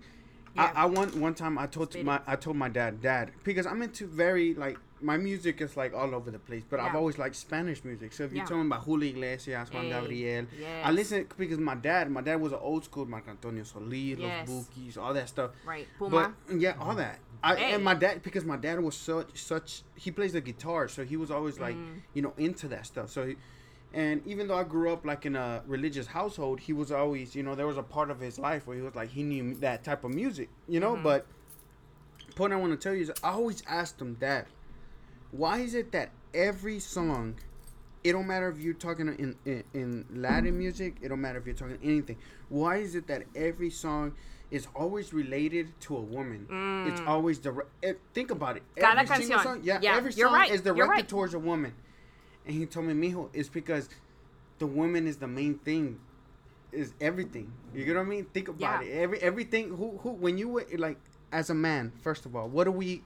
Yeah. 0.57 0.73
I, 0.75 0.83
I 0.83 0.85
one 0.87 1.09
one 1.21 1.35
time 1.35 1.59
I 1.59 1.67
told 1.67 1.95
my. 2.05 2.21
I 2.27 2.37
told 2.37 2.57
my 2.57 2.69
dad, 2.69 3.01
Dad, 3.01 3.31
because 3.45 3.67
I'm 3.67 3.83
into 3.83 4.07
very 4.07 4.55
like 4.55 4.79
my 5.03 5.17
music 5.17 5.61
is 5.61 5.77
like 5.77 5.95
all 5.95 6.15
over 6.15 6.31
the 6.31 6.39
place, 6.39 6.63
but 6.69 6.79
I've 6.81 6.95
always 6.95 7.17
liked 7.19 7.37
Spanish 7.37 7.85
music. 7.85 8.13
So 8.13 8.25
if 8.25 8.33
you 8.33 8.39
Yeah. 8.39 8.45
tell 8.47 8.57
me 8.59 8.67
about 8.67 8.83
Julio 8.85 9.11
Iglesias, 9.11 9.73
Juan 9.73 9.85
Hey, 9.85 9.91
Gabriel, 10.01 10.47
I 10.85 10.91
listen 10.91 11.27
because 11.39 11.59
my 11.59 11.75
dad, 11.75 12.11
my 12.11 12.21
dad 12.21 12.41
was 12.41 12.53
an 12.53 12.59
old 12.61 12.85
school 12.85 13.07
Marco 13.07 13.31
Antonio 13.31 13.65
Solis, 13.65 14.19
Yes. 14.19 14.49
Los 14.49 14.67
Bukis, 14.69 14.99
all 14.99 15.15
that 15.15 15.29
stuff. 15.29 15.53
Right, 15.65 15.87
Puma. 15.99 16.35
But 16.49 16.61
yeah, 16.61 16.75
all 16.81 16.95
that. 16.97 17.19
I, 17.43 17.55
Hey. 17.57 17.73
And 17.75 17.83
my 17.85 17.95
dad, 17.95 18.23
because 18.23 18.45
my 18.45 18.57
dad 18.59 18.81
was 18.81 18.95
such 18.97 19.41
such, 19.41 19.83
he 19.95 20.11
plays 20.11 20.33
the 20.35 20.41
guitar, 20.43 20.89
so 20.89 21.05
he 21.05 21.17
was 21.17 21.31
always 21.31 21.59
like, 21.59 21.77
Mm. 21.77 22.01
you 22.13 22.21
know, 22.23 22.35
into 22.37 22.69
that 22.69 22.85
stuff. 22.87 23.09
So, 23.11 23.29
he, 23.29 23.37
and 23.93 24.23
even 24.27 24.47
though 24.49 24.57
I 24.57 24.65
grew 24.65 24.93
up 24.93 25.05
like 25.05 25.27
in 25.27 25.37
a 25.37 25.63
religious 25.67 26.07
household, 26.07 26.61
he 26.61 26.73
was 26.73 26.93
always, 26.93 27.35
you 27.35 27.43
know, 27.43 27.55
there 27.55 27.67
was 27.67 27.77
a 27.79 27.83
part 27.83 28.11
of 28.11 28.21
his 28.21 28.39
life 28.39 28.67
where 28.67 28.77
he 28.77 28.83
was 28.83 28.95
like, 28.95 29.11
he 29.11 29.23
knew 29.23 29.55
that 29.57 29.83
type 29.85 30.05
of 30.05 30.13
music, 30.15 30.49
you 30.69 30.81
know. 30.81 30.95
Mm-hmm. 30.95 31.03
But 31.03 31.27
point 32.37 32.53
I 32.53 32.57
want 32.57 32.73
to 32.73 32.77
tell 32.79 32.95
you 32.95 33.03
is, 33.03 33.13
I 33.23 33.31
always 33.31 33.63
asked 33.69 34.01
him, 34.01 34.17
that. 34.21 34.47
why 35.33 35.59
is 35.61 35.75
it 35.75 35.93
that 35.93 36.11
every 36.35 36.79
song, 36.79 37.37
it 38.05 38.13
don't 38.13 38.27
matter 38.27 38.49
if 38.49 38.59
you're 38.61 38.75
talking 38.75 39.09
in, 39.09 39.37
in 39.45 39.65
in 39.75 40.07
Latin 40.15 40.57
music, 40.57 40.97
it 41.03 41.09
don't 41.09 41.21
matter 41.21 41.39
if 41.39 41.47
you're 41.47 41.55
talking 41.55 41.79
anything. 41.83 42.17
Why 42.49 42.77
is 42.77 42.95
it 42.95 43.07
that 43.09 43.25
every 43.35 43.71
song 43.71 44.15
is 44.51 44.67
always 44.75 45.13
related 45.13 45.69
to 45.81 45.97
a 45.97 46.01
woman? 46.01 46.47
It's 46.89 47.01
always 47.03 47.39
direct. 47.39 47.69
Think 48.15 48.31
about 48.31 48.57
it. 48.57 48.63
Mm. 48.77 48.81
Cada 48.81 49.01
Every 49.01 49.17
canción. 49.27 49.43
song, 49.43 49.61
yeah, 49.63 49.79
Yeah, 49.83 49.97
every 49.97 50.13
song 50.13 50.33
right, 50.33 50.51
is 50.51 50.63
directed 50.63 50.89
right. 50.89 51.09
towards 51.09 51.35
a 51.35 51.39
woman. 51.39 51.73
And 52.47 52.55
he 52.57 52.67
told 52.67 52.87
me, 52.87 52.95
Mijo, 52.95 53.29
it's 53.33 53.49
because 53.49 53.89
the 54.59 54.67
woman 54.67 55.07
is 55.07 55.17
the 55.19 55.29
main 55.29 55.59
thing, 55.59 56.01
is 56.73 56.93
everything. 57.01 57.53
You 57.75 57.85
get 57.85 57.97
what 57.97 58.03
I 58.03 58.05
mean? 58.05 58.25
Think 58.27 58.49
about 58.49 58.85
Yeah. 58.85 58.89
it. 58.91 58.97
Every 58.99 59.19
everything. 59.21 59.69
Who 59.77 59.99
who 60.03 60.11
when 60.11 60.39
you 60.39 60.49
were 60.49 60.67
like 60.77 60.99
as 61.33 61.51
a 61.51 61.55
man, 61.55 61.93
first 62.03 62.27
of 62.27 62.35
all, 62.37 62.49
what 62.49 62.65
do 62.65 62.71
we? 62.73 63.03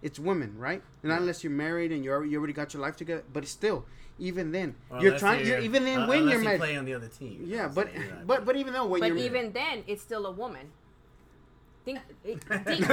It's 0.00 0.18
women, 0.18 0.56
right? 0.56 0.80
And 1.02 1.10
unless 1.10 1.42
you're 1.42 1.50
married 1.52 1.90
and 1.90 2.04
you're 2.04 2.24
you 2.24 2.38
already 2.38 2.52
got 2.52 2.72
your 2.72 2.82
life 2.82 2.96
together, 2.96 3.24
but 3.32 3.46
still, 3.48 3.84
even 4.18 4.52
then, 4.52 4.76
Or 4.90 5.00
you're 5.02 5.18
trying. 5.18 5.44
You're, 5.44 5.58
even 5.58 5.84
then, 5.84 6.02
uh, 6.02 6.06
when 6.08 6.28
you're 6.28 6.38
you 6.38 6.44
married, 6.44 6.60
play 6.60 6.76
on 6.76 6.84
the 6.84 6.94
other 6.94 7.08
team. 7.08 7.42
yeah, 7.44 7.62
That's 7.62 7.74
but 7.74 7.88
it, 7.88 8.26
but 8.26 8.44
but 8.44 8.54
even 8.56 8.72
though 8.74 8.86
when 8.86 9.00
But 9.00 9.08
you're 9.08 9.18
even 9.18 9.52
then, 9.52 9.82
it's 9.88 10.02
still 10.02 10.26
a 10.26 10.30
woman. 10.30 10.70
Think, 11.88 12.00
think, 12.24 12.44
think 12.66 12.86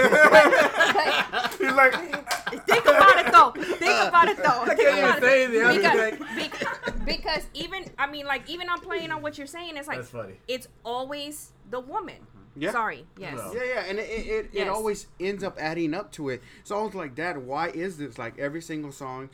He's 1.59 1.73
like, 1.75 1.93
think 2.65 2.85
about 2.85 3.17
it 3.17 3.31
though. 3.31 3.51
Think 3.75 4.07
about 4.07 4.27
it 4.29 4.37
though. 4.37 4.63
Think 4.65 4.79
can't 4.79 4.99
about 4.99 5.17
even 5.17 5.21
say 5.21 5.43
anything. 5.43 6.19
Because, 6.35 6.69
because, 6.83 6.93
because 7.05 7.43
even 7.53 7.85
I 7.97 8.07
mean, 8.09 8.25
like 8.25 8.49
even 8.49 8.69
I'm 8.69 8.79
playing 8.79 9.11
on 9.11 9.21
what 9.21 9.37
you're 9.37 9.47
saying. 9.47 9.75
It's 9.75 9.87
like 9.87 9.97
That's 9.97 10.09
funny. 10.09 10.35
it's 10.47 10.67
always 10.85 11.51
the 11.69 11.81
woman. 11.81 12.15
Yeah. 12.55 12.71
Sorry. 12.71 13.05
Yes. 13.17 13.35
No. 13.35 13.53
Yeah, 13.53 13.63
yeah, 13.65 13.83
and 13.89 13.99
it 13.99 14.09
it, 14.09 14.27
it, 14.27 14.49
Yes. 14.53 14.67
it 14.67 14.69
always 14.69 15.07
ends 15.19 15.43
up 15.43 15.57
adding 15.59 15.93
up 15.93 16.13
to 16.13 16.29
it. 16.29 16.41
So 16.63 16.79
I 16.79 16.83
was 16.83 16.95
like, 16.95 17.13
Dad, 17.15 17.37
why 17.37 17.67
is 17.67 17.97
this? 17.97 18.17
Like 18.17 18.39
every 18.39 18.61
single 18.61 18.93
song, 18.93 19.29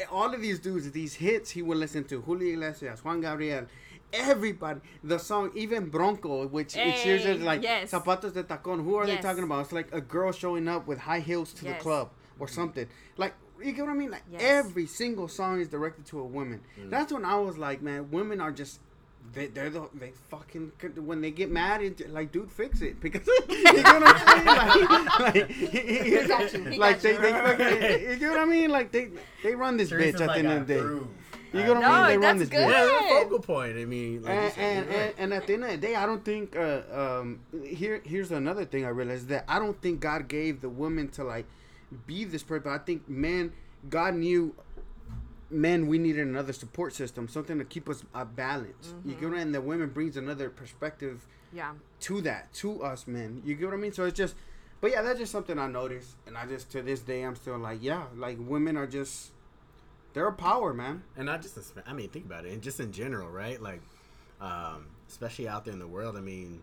eh, 0.00 0.04
all 0.10 0.34
of 0.34 0.40
these 0.40 0.58
dudes, 0.58 0.90
these 0.90 1.14
hits, 1.14 1.50
he 1.50 1.62
would 1.62 1.78
listen 1.78 2.02
to 2.04 2.20
Julio 2.22 2.54
Iglesias, 2.54 3.04
Juan 3.04 3.20
Gabriel, 3.20 3.66
everybody. 4.14 4.80
The 5.02 5.18
song, 5.18 5.50
even 5.54 5.88
Bronco, 5.90 6.46
which 6.46 6.76
it's 6.76 7.04
usually 7.04 7.38
like 7.38 7.62
yes. 7.62 7.90
Zapatos 7.92 8.32
de 8.32 8.44
Tacón. 8.44 8.82
Who 8.84 8.94
are 8.96 9.06
they 9.06 9.16
talking 9.18 9.44
about? 9.44 9.60
It's 9.64 9.72
like 9.72 9.92
a 9.92 10.00
girl 10.00 10.32
showing 10.32 10.68
up 10.68 10.86
with 10.86 10.98
high 10.98 11.20
heels 11.20 11.52
to 11.54 11.64
the 11.64 11.74
club 11.74 12.10
or 12.38 12.48
something. 12.48 12.86
Like. 13.16 13.34
You 13.62 13.72
get 13.72 13.82
what 13.82 13.92
I 13.92 13.94
mean? 13.94 14.10
Like 14.10 14.24
Yes. 14.30 14.42
every 14.42 14.86
single 14.86 15.28
song 15.28 15.60
is 15.60 15.68
directed 15.68 16.04
to 16.06 16.18
a 16.18 16.24
woman. 16.24 16.60
Mm. 16.78 16.90
That's 16.90 17.12
when 17.12 17.24
I 17.24 17.36
was 17.36 17.56
like, 17.56 17.82
man, 17.82 18.10
women 18.10 18.40
are 18.40 18.50
just 18.50 18.80
they, 19.32 19.46
they're 19.46 19.70
the 19.70 19.88
they 19.94 20.12
fucking 20.28 20.72
when 20.96 21.20
they 21.20 21.30
get 21.30 21.50
mad 21.50 21.82
it 21.82 22.10
like 22.10 22.30
dude 22.30 22.50
fix 22.50 22.80
it 22.82 23.00
because 23.04 23.26
you 23.48 23.62
know 23.64 23.82
what 23.82 24.02
I'm 24.04 24.18
saying 24.28 24.46
like, 24.46 25.34
like, 25.34 25.50
He 25.50 25.98
he 25.98 26.18
like 26.20 26.28
got 26.28 27.00
they, 27.02 27.12
you. 27.12 27.18
they 27.80 28.10
you 28.12 28.16
get 28.16 28.30
what 28.30 28.40
I 28.40 28.44
mean 28.44 28.70
like 28.70 28.92
they 28.92 29.08
they 29.42 29.54
run 29.54 29.76
this 29.76 29.88
Teresa's 29.88 30.20
bitch 30.20 30.28
at 30.28 30.32
the 30.34 30.38
end 30.40 30.48
I 30.48 30.52
of 30.54 30.66
the 30.66 30.74
day 30.74 30.80
approve. 30.80 31.06
You 31.58 31.64
get 31.66 31.74
what 31.76 31.84
I 31.84 32.08
mean 32.08 32.20
they 32.20 32.26
run 32.26 32.38
that's 32.38 32.50
this 32.50 32.58
good. 32.58 32.68
bitch 32.68 32.70
Yeah, 32.70 32.98
that's 33.00 33.04
a 33.04 33.24
focal 33.24 33.38
point. 33.40 33.78
I 33.78 33.84
mean, 33.84 34.22
like 34.22 34.30
and, 34.32 34.52
said, 34.52 34.76
and, 34.76 34.86
right. 34.88 34.96
and, 34.96 35.14
and 35.18 35.34
at 35.34 35.46
the 35.46 35.54
end 35.54 35.64
of 35.64 35.70
the 35.70 35.76
day, 35.78 35.94
I 35.94 36.06
don't 36.06 36.24
think. 36.24 36.56
Uh, 36.56 36.80
um, 36.92 37.40
here, 37.64 38.00
here's 38.04 38.30
another 38.30 38.64
thing 38.64 38.84
I 38.84 38.88
realized 38.88 39.28
that 39.28 39.44
I 39.48 39.58
don't 39.58 39.80
think 39.80 40.00
God 40.00 40.28
gave 40.28 40.60
the 40.60 40.68
woman 40.68 41.08
to 41.12 41.24
like 41.24 41.46
be 42.06 42.24
this 42.24 42.42
person. 42.42 42.70
I 42.70 42.78
think 42.78 43.08
man, 43.08 43.52
God 43.88 44.14
knew 44.14 44.54
men 45.50 45.86
we 45.86 45.98
needed 45.98 46.26
another 46.26 46.52
support 46.52 46.94
system, 46.94 47.28
something 47.28 47.58
to 47.58 47.64
keep 47.64 47.88
us 47.88 48.02
uh, 48.14 48.24
balanced. 48.24 48.94
You 49.04 49.14
get 49.14 49.22
what 49.24 49.28
I 49.28 49.30
mean? 49.32 49.40
And 49.42 49.54
the 49.54 49.60
women 49.60 49.90
brings 49.90 50.16
another 50.16 50.50
perspective 50.50 51.26
Yeah. 51.52 51.72
to 52.00 52.20
that 52.22 52.52
to 52.54 52.82
us 52.82 53.06
men. 53.06 53.42
You 53.44 53.54
get 53.54 53.66
what 53.66 53.74
I 53.74 53.78
mean? 53.78 53.92
So 53.92 54.04
it's 54.04 54.16
just. 54.16 54.34
But 54.80 54.90
yeah, 54.90 55.00
that's 55.00 55.18
just 55.18 55.32
something 55.32 55.58
I 55.58 55.66
noticed, 55.66 56.16
and 56.26 56.36
I 56.36 56.44
just 56.44 56.70
to 56.72 56.82
this 56.82 57.00
day 57.00 57.22
I'm 57.22 57.36
still 57.36 57.56
like, 57.56 57.78
yeah, 57.82 58.04
like 58.16 58.36
women 58.38 58.76
are 58.76 58.86
just 58.86 59.30
they're 60.14 60.26
a 60.28 60.32
power, 60.32 60.72
man. 60.72 61.02
and 61.16 61.26
not 61.26 61.42
just 61.42 61.56
in 61.56 61.62
I 61.86 61.92
mean, 61.92 62.08
think 62.08 62.24
about 62.24 62.46
it, 62.46 62.52
and 62.52 62.62
just 62.62 62.80
in 62.80 62.92
general, 62.92 63.28
right? 63.28 63.60
Like, 63.60 63.82
um, 64.40 64.86
especially 65.08 65.48
out 65.48 65.64
there 65.64 65.74
in 65.74 65.80
the 65.80 65.86
world. 65.86 66.16
I 66.16 66.20
mean, 66.20 66.62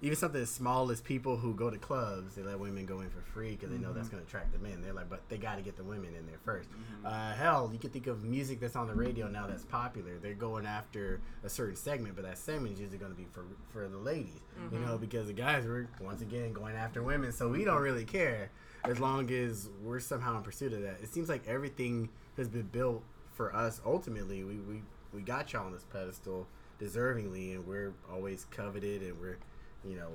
even 0.00 0.16
something 0.16 0.40
as 0.42 0.50
small 0.50 0.90
as 0.90 1.00
people 1.00 1.36
who 1.36 1.54
go 1.54 1.70
to 1.70 1.78
clubs, 1.78 2.34
they 2.34 2.42
let 2.42 2.58
women 2.58 2.86
go 2.86 3.00
in 3.00 3.08
for 3.10 3.20
free 3.20 3.52
because 3.52 3.70
they 3.70 3.78
know 3.78 3.92
that's 3.92 4.08
going 4.08 4.20
to 4.20 4.26
attract 4.26 4.52
the 4.52 4.58
men. 4.58 4.82
They're 4.82 4.92
like, 4.92 5.08
but 5.08 5.20
they 5.28 5.38
got 5.38 5.56
to 5.56 5.62
get 5.62 5.76
the 5.76 5.84
women 5.84 6.10
in 6.18 6.26
there 6.26 6.38
1st 6.44 6.66
Uh, 7.04 7.32
hell, 7.34 7.70
you 7.72 7.78
can 7.78 7.90
think 7.90 8.08
of 8.08 8.24
music 8.24 8.58
that's 8.58 8.74
on 8.74 8.88
the 8.88 8.94
radio 8.94 9.28
now 9.28 9.46
that's 9.46 9.64
popular. 9.64 10.18
They're 10.20 10.34
going 10.34 10.66
after 10.66 11.20
a 11.44 11.48
certain 11.48 11.76
segment, 11.76 12.16
but 12.16 12.24
that 12.24 12.36
segment 12.36 12.74
is 12.74 12.80
usually 12.80 12.98
going 12.98 13.12
to 13.12 13.16
be 13.16 13.26
for 13.32 13.44
for 13.72 13.86
the 13.86 13.98
ladies, 13.98 14.40
you 14.72 14.78
know, 14.80 14.98
because 14.98 15.28
the 15.28 15.32
guys 15.34 15.64
were 15.66 15.86
once 16.00 16.20
again 16.20 16.52
going 16.52 16.74
after 16.74 17.02
women, 17.02 17.30
so 17.30 17.48
we 17.48 17.64
don't 17.64 17.80
really 17.80 18.04
care 18.04 18.50
as 18.84 18.98
long 18.98 19.30
as 19.30 19.68
we're 19.84 20.00
somehow 20.00 20.36
in 20.36 20.42
pursuit 20.42 20.72
of 20.72 20.82
that. 20.82 20.98
It 21.00 21.12
seems 21.14 21.28
like 21.28 21.46
everything 21.46 22.08
has 22.36 22.48
been 22.48 22.68
built 22.68 23.02
for 23.34 23.54
us. 23.54 23.80
Ultimately, 23.84 24.44
we 24.44 24.56
we, 24.56 24.82
we 25.14 25.20
got 25.22 25.52
y'all 25.52 25.66
on 25.66 25.72
this 25.72 25.84
pedestal 25.92 26.46
deservingly, 26.80 27.54
and 27.54 27.66
we're 27.66 27.92
always 28.12 28.46
coveted, 28.50 29.02
and 29.02 29.20
we're 29.20 29.38
you 29.84 29.96
know 29.96 30.08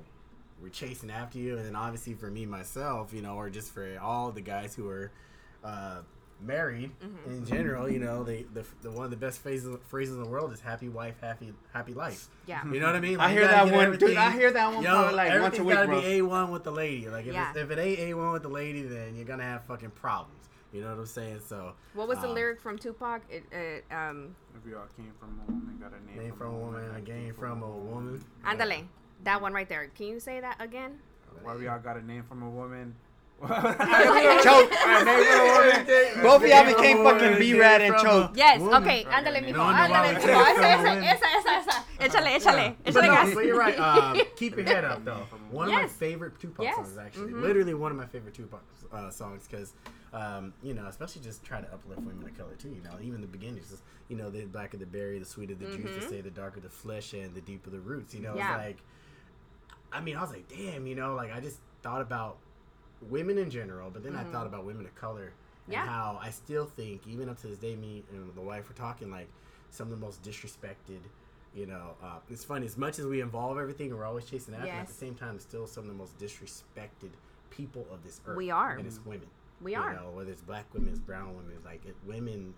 we're 0.61 0.70
chasing 0.70 1.11
after 1.11 1.38
you. 1.38 1.57
And 1.57 1.65
then 1.65 1.76
obviously 1.76 2.13
for 2.13 2.30
me 2.32 2.45
myself, 2.45 3.13
you 3.13 3.22
know, 3.22 3.36
or 3.36 3.49
just 3.49 3.72
for 3.74 3.97
all 4.01 4.32
the 4.32 4.41
guys 4.41 4.74
who 4.76 4.88
are 4.89 5.11
uh, 5.63 5.97
married 6.41 6.91
in 7.28 7.45
general, 7.45 7.89
you 7.89 7.99
know, 7.99 8.24
they 8.24 8.45
the, 8.53 8.65
the 8.82 8.89
one 8.91 9.05
of 9.05 9.11
the 9.11 9.18
best 9.18 9.39
phrases 9.39 9.76
phrases 9.88 10.15
in 10.15 10.24
the 10.24 10.30
world 10.30 10.51
is 10.53 10.59
"happy 10.59 10.89
wife, 10.89 11.15
happy 11.22 11.53
happy 11.74 11.93
life." 11.93 12.28
Yeah. 12.47 12.63
You 12.72 12.80
know 12.80 12.88
what 12.88 12.95
I 12.95 12.99
mean? 13.01 13.20
I 13.20 13.32
hear 13.32 13.47
that 13.47 13.72
one, 13.72 13.97
dude. 13.97 14.18
I 14.18 14.32
hear 14.32 14.51
that 14.51 14.74
one 14.74 14.84
Yo, 14.84 14.89
probably 14.89 15.15
like 15.15 15.41
once 15.41 15.59
a 15.59 15.63
week, 15.63 15.76
gotta 15.76 15.88
bro. 15.88 16.01
be 16.01 16.07
a 16.18 16.22
one 16.24 16.51
with 16.51 16.63
the 16.63 16.72
lady. 16.72 17.07
Like 17.09 17.28
if, 17.28 17.34
Yeah. 17.34 17.49
it's, 17.49 17.57
if 17.59 17.72
it 17.72 17.80
ain't 17.80 17.99
a 17.99 18.13
one 18.13 18.32
with 18.34 18.43
the 18.43 18.49
lady, 18.49 18.82
then 18.84 19.15
you're 19.15 19.26
gonna 19.26 19.43
have 19.43 19.63
fucking 19.65 19.91
problems. 19.91 20.34
You 20.74 20.82
know 20.82 20.89
what 20.89 20.99
I'm 20.99 21.05
saying? 21.05 21.41
So 21.47 21.74
What 21.93 22.07
was 22.07 22.20
the 22.20 22.28
um, 22.28 22.36
lyric 22.36 22.61
from 22.61 22.78
Tupac? 22.78 23.22
It, 23.30 23.43
it 23.51 23.86
um, 23.91 24.36
If 24.55 24.65
we 24.65 24.74
all 24.76 24.88
came 24.97 25.13
from 25.20 25.39
a 25.47 25.51
woman, 25.51 25.78
got 25.80 25.91
a 25.93 26.05
name, 26.05 26.26
Name 26.26 26.36
from 26.38 26.53
a 26.53 26.57
woman, 26.57 26.91
I 26.95 27.01
came 27.01 27.34
from 27.34 27.63
a 27.63 27.70
woman. 27.70 28.24
Andale. 28.45 28.86
That 29.24 29.41
one 29.41 29.53
right 29.53 29.68
there. 29.68 29.88
Can 29.95 30.07
you 30.07 30.20
say 30.20 30.39
that 30.41 30.61
again? 30.61 30.99
Why 31.41 31.55
we 31.55 31.68
all 31.68 31.80
got 31.80 31.97
a 31.97 32.05
name 32.05 32.24
from 32.24 32.43
a 32.43 32.49
woman? 32.49 32.95
Choke. 33.39 34.71
Both 36.23 36.43
of 36.43 36.47
y'all 36.49 36.65
became 36.65 37.03
fucking 37.03 37.38
B-Rad 37.38 37.81
and 37.81 37.95
choke. 37.97 38.31
Yes. 38.35 38.59
Woman. 38.59 38.81
Okay. 38.83 39.03
Ándale, 39.05 39.41
mijo. 39.43 39.53
No 39.57 39.63
wonder 39.65 39.89
why 39.91 40.13
Ándale, 40.13 40.13
we 40.13 40.19
mijo. 40.19 40.41
Esa, 40.41 40.65
esa, 40.73 40.91
esa, 41.13 41.27
esa, 41.38 41.51
esa. 41.59 41.83
Échale, 41.99 42.35
échale. 42.35 42.75
But 42.83 42.93
Échale 42.95 43.07
gas. 43.07 43.33
but 43.35 43.45
you're 43.45 43.57
right. 43.59 43.79
Um, 43.79 44.17
keep 44.35 44.55
your 44.55 44.65
head 44.65 44.83
up, 44.85 45.03
though. 45.05 45.25
One 45.51 45.67
of 45.67 45.73
my 45.75 45.88
favorite 45.88 46.39
Tupac 46.39 46.63
Yes. 46.65 46.75
songs, 46.75 46.97
actually. 46.97 47.31
Mhm. 47.33 47.41
Literally 47.41 47.73
one 47.73 47.91
of 47.91 47.97
my 47.97 48.05
favorite 48.07 48.33
Tupac 48.33 48.61
uh, 48.91 49.09
songs, 49.11 49.47
because, 49.49 49.73
um, 50.13 50.53
you 50.63 50.73
know, 50.73 50.85
especially 50.88 51.21
just 51.21 51.43
try 51.43 51.61
to 51.61 51.67
uplift 51.73 52.01
women 52.01 52.27
of 52.27 52.38
color, 52.38 52.55
too. 52.57 52.69
You 52.69 52.81
know, 52.83 52.97
even 53.01 53.21
the 53.21 53.27
beginnings, 53.27 53.69
just, 53.69 53.83
you 54.09 54.15
know, 54.17 54.29
the 54.31 54.45
blacker 54.45 54.77
the 54.77 54.85
berry, 54.85 55.19
the 55.19 55.25
sweeter 55.25 55.53
the 55.55 55.65
juice, 55.65 55.91
Mhm. 55.91 55.99
they 56.01 56.07
say 56.07 56.21
the 56.21 56.31
darker 56.31 56.59
the 56.59 56.69
flesh, 56.69 57.13
and 57.13 57.35
the 57.35 57.41
deeper 57.41 57.69
the 57.69 57.79
roots. 57.79 58.13
You 58.15 58.21
know, 58.21 58.35
Yeah. 58.35 58.55
it's 58.57 58.65
like, 58.65 58.77
I 59.91 60.01
mean, 60.01 60.15
I 60.17 60.21
was 60.21 60.31
like, 60.31 60.47
damn, 60.47 60.88
you 60.88 60.95
know, 60.95 61.13
like, 61.15 61.31
I 61.33 61.39
just 61.39 61.59
thought 61.83 62.01
about 62.01 62.38
women 63.01 63.37
in 63.37 63.49
general, 63.49 63.89
but 63.89 64.03
then 64.03 64.15
I 64.15 64.23
Mhm. 64.23 64.31
thought 64.31 64.47
about 64.47 64.65
women 64.65 64.85
of 64.85 64.95
color 64.95 65.33
and 65.65 65.73
Yeah. 65.73 65.85
how 65.85 66.17
I 66.21 66.29
still 66.31 66.65
think, 66.65 67.05
even 67.07 67.29
up 67.29 67.37
to 67.41 67.47
this 67.47 67.57
day, 67.59 67.75
me 67.75 68.03
and 68.11 68.33
the 68.35 68.41
wife 68.41 68.67
were 68.69 68.75
talking 68.75 69.11
like 69.11 69.27
some 69.69 69.91
of 69.91 69.99
the 69.99 70.05
most 70.05 70.23
disrespected. 70.23 71.01
You 71.53 71.65
know, 71.65 71.95
uh, 72.01 72.19
it's 72.29 72.43
funny 72.43 72.65
as 72.65 72.77
much 72.77 72.99
as 72.99 73.05
we 73.05 73.21
involve 73.21 73.57
everything, 73.57 73.95
we're 73.95 74.05
always 74.05 74.25
chasing 74.25 74.53
after. 74.53 74.67
At 74.69 74.87
the 74.87 74.93
same 74.93 75.15
time, 75.15 75.35
it's 75.35 75.43
still 75.45 75.65
some 75.67 75.83
of 75.83 75.87
the 75.89 75.95
most 75.95 76.17
disrespected 76.19 77.11
people 77.49 77.85
of 77.91 78.03
this 78.03 78.21
earth. 78.27 78.37
We 78.37 78.51
are. 78.51 78.75
and 78.77 78.85
it's 78.85 79.03
women. 79.05 79.27
We 79.61 79.73
you 79.73 79.79
are. 79.79 79.93
know, 79.93 80.11
whether 80.11 80.31
it's 80.31 80.41
black 80.41 80.71
women, 80.73 80.89
it's 80.89 80.99
brown 80.99 81.35
women. 81.35 81.53
It's 81.55 81.65
like 81.65 81.83
it, 81.85 81.95
women 82.05 82.53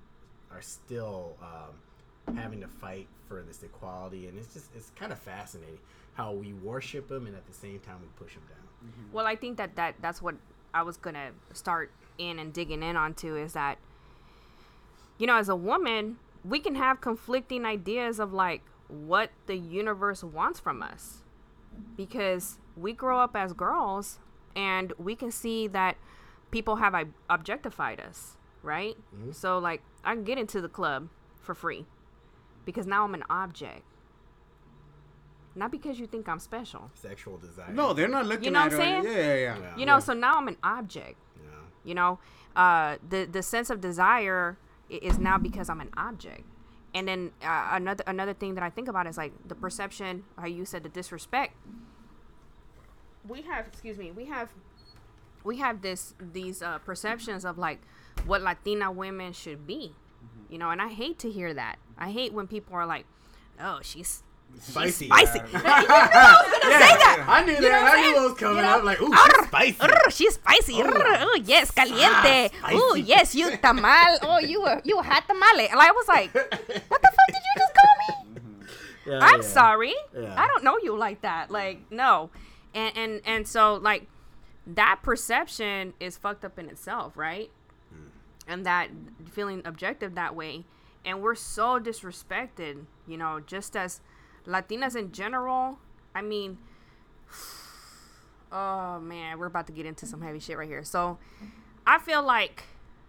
are 0.51 0.61
still 0.61 1.37
um, 1.41 2.35
having 2.35 2.59
to 2.61 2.67
fight 2.67 3.07
for 3.27 3.41
this 3.43 3.63
equality, 3.63 4.27
and 4.27 4.37
it's 4.37 4.53
just 4.53 4.75
it's 4.75 4.89
kind 4.91 5.11
of 5.13 5.19
fascinating 5.19 5.79
how 6.15 6.33
we 6.33 6.53
worship 6.53 7.07
them 7.07 7.25
and 7.27 7.35
at 7.35 7.45
the 7.47 7.53
same 7.53 7.79
time 7.79 8.01
we 8.01 8.07
push 8.23 8.33
them 8.33 8.43
down. 8.49 8.67
Mm-hmm. 8.83 9.13
Well, 9.13 9.25
I 9.25 9.35
think 9.35 9.57
that, 9.57 9.75
that 9.75 9.95
that's 10.01 10.21
what 10.21 10.35
I 10.73 10.83
was 10.83 10.97
gonna 10.97 11.31
start 11.53 11.91
in 12.17 12.39
and 12.39 12.53
digging 12.53 12.83
in 12.83 12.95
onto 12.95 13.35
is 13.35 13.53
that, 13.53 13.77
you 15.17 15.27
know, 15.27 15.37
as 15.37 15.49
a 15.49 15.55
woman, 15.55 16.17
we 16.43 16.59
can 16.59 16.75
have 16.75 17.01
conflicting 17.01 17.65
ideas 17.65 18.19
of 18.19 18.33
like 18.33 18.61
what 18.87 19.31
the 19.45 19.55
universe 19.55 20.23
wants 20.23 20.59
from 20.59 20.81
us, 20.81 21.23
because 21.95 22.57
we 22.75 22.93
grow 22.93 23.19
up 23.19 23.35
as 23.35 23.53
girls 23.53 24.19
and 24.55 24.93
we 24.97 25.15
can 25.15 25.31
see 25.31 25.67
that 25.67 25.97
people 26.51 26.77
have 26.77 26.95
objectified 27.29 27.99
us, 27.99 28.37
right? 28.63 28.97
Mm-hmm. 29.15 29.31
So 29.31 29.59
like 29.59 29.81
I 30.03 30.13
can 30.13 30.23
get 30.23 30.37
into 30.37 30.61
the 30.61 30.69
club 30.69 31.09
for 31.41 31.53
free 31.53 31.85
because 32.65 32.87
now 32.87 33.03
I'm 33.03 33.13
an 33.13 33.23
object. 33.29 33.83
Not 35.59 35.71
because 35.71 35.99
you 35.99 36.07
think 36.07 36.29
I'm 36.29 36.39
special. 36.39 36.89
Sexual 36.93 37.37
desire. 37.37 37.73
No, 37.73 37.91
they're 37.93 38.07
not 38.07 38.25
looking 38.25 38.45
You 38.45 38.51
know 38.51 38.59
at 38.61 38.71
what 38.71 38.79
I'm 38.79 39.03
saying? 39.03 39.03
Yeah, 39.03 39.11
yeah, 39.11 39.33
yeah. 39.35 39.57
Yeah. 39.59 39.77
You 39.77 39.85
know, 39.85 39.99
so 39.99 40.13
now 40.13 40.37
I'm 40.37 40.47
an 40.47 40.55
object. 40.63 41.17
Yeah. 41.35 41.49
You 41.83 41.95
know, 41.95 42.19
uh, 42.55 42.95
the 43.07 43.25
the 43.25 43.43
sense 43.43 43.69
of 43.69 43.81
desire 43.81 44.57
is 44.89 45.19
now 45.19 45.37
because 45.37 45.69
I'm 45.69 45.81
an 45.81 45.89
object. 45.97 46.43
And 46.95 47.09
then 47.09 47.31
uh, 47.43 47.71
another 47.73 48.05
another 48.07 48.33
thing 48.33 48.55
that 48.55 48.63
I 48.63 48.69
think 48.69 48.87
about 48.87 49.05
is 49.05 49.17
like 49.17 49.33
the 49.45 49.53
perception, 49.53 50.23
how 50.37 50.47
you 50.47 50.63
said 50.63 50.83
the 50.83 50.89
disrespect. 50.89 51.53
We 53.27 53.41
have, 53.41 53.67
excuse 53.67 53.97
me, 53.97 54.11
we 54.11 54.25
have, 54.25 54.49
we 55.43 55.57
have 55.57 55.81
this 55.81 56.15
these 56.19 56.61
uh, 56.61 56.79
perceptions 56.79 57.43
of 57.43 57.57
like 57.57 57.81
what 58.25 58.41
Latina 58.41 58.91
women 58.93 59.33
should 59.33 59.67
be, 59.67 59.93
you 60.49 60.57
know, 60.57 60.69
and 60.69 60.81
I 60.81 60.87
hate 60.87 61.19
to 61.19 61.29
hear 61.29 61.53
that. 61.53 61.79
I 61.97 62.11
hate 62.11 62.31
when 62.33 62.47
people 62.47 62.75
are 62.75 62.85
like, 62.85 63.05
"Oh, 63.59 63.79
she's 63.83 64.23
Spicy. 64.59 65.05
spicy." 65.07 65.39
Yeah. 65.51 65.59
say 65.61 66.93
that. 66.99 67.25
I 67.27 67.43
knew 67.45 67.53
You 67.53 67.61
that. 67.61 67.69
know 67.69 67.77
I'm 67.79 67.95
knew 67.97 68.03
saying? 68.03 68.15
what 68.15 68.29
was 68.31 68.37
coming 68.39 68.55
You 68.57 68.61
know? 68.63 68.77
up. 68.77 68.83
Like, 68.83 69.01
ooh, 69.01 69.13
she's 69.13 69.45
spicy. 69.47 69.77
Urgh, 69.79 70.11
she's 70.11 70.33
spicy. 70.35 70.73
Oh. 70.75 70.83
Urgh, 70.91 71.17
oh, 71.21 71.39
yes, 71.45 71.71
caliente. 71.71 72.49
Ah, 72.63 72.69
Oh, 72.73 72.91
spicy. 72.91 73.01
yes, 73.07 73.35
you 73.35 73.49
tamal. 73.57 74.17
Oh, 74.23 74.39
you 74.39 74.61
were 74.61 74.81
you 74.83 74.99
had 75.01 75.21
tamale. 75.27 75.67
And 75.69 75.79
I 75.79 75.91
was 75.91 76.07
like, 76.07 76.33
what 76.33 76.49
the 76.51 77.11
fuck 77.15 77.27
did 77.27 77.43
you 77.47 77.55
just 77.57 77.73
call 77.73 77.93
me? 77.99 78.31
Yeah, 79.05 79.19
I'm 79.23 79.41
yeah. 79.41 79.47
sorry. 79.47 79.93
Yeah. 80.13 80.35
I 80.37 80.45
don't 80.45 80.63
know 80.63 80.77
you 80.83 80.95
like 80.95 81.21
that. 81.21 81.49
Like, 81.49 81.79
no. 81.89 82.29
And 82.75 82.95
and 82.97 83.21
and 83.25 83.47
so 83.47 83.75
like 83.75 84.07
that 84.67 84.99
perception 85.01 85.93
is 85.99 86.17
fucked 86.17 86.45
up 86.45 86.59
in 86.59 86.69
itself, 86.69 87.17
right? 87.17 87.49
Mm. 87.91 88.09
And 88.47 88.65
that 88.67 88.89
feeling 89.31 89.63
objective 89.65 90.13
that 90.13 90.35
way. 90.35 90.65
And 91.03 91.21
we're 91.23 91.33
so 91.33 91.79
disrespected, 91.79 92.85
you 93.07 93.17
know, 93.17 93.39
just 93.39 93.75
as 93.75 94.01
Latinas 94.49 94.95
in 94.95 95.11
general. 95.11 95.77
I 96.15 96.21
mean, 96.21 96.57
oh 98.51 98.99
man, 98.99 99.37
we're 99.37 99.45
about 99.45 99.67
to 99.67 99.73
get 99.73 99.85
into 99.85 100.05
some 100.05 100.21
heavy 100.21 100.39
shit 100.39 100.57
right 100.57 100.67
here. 100.67 100.83
So 100.83 101.19
I 101.85 101.99
feel 101.99 102.23
like 102.23 102.63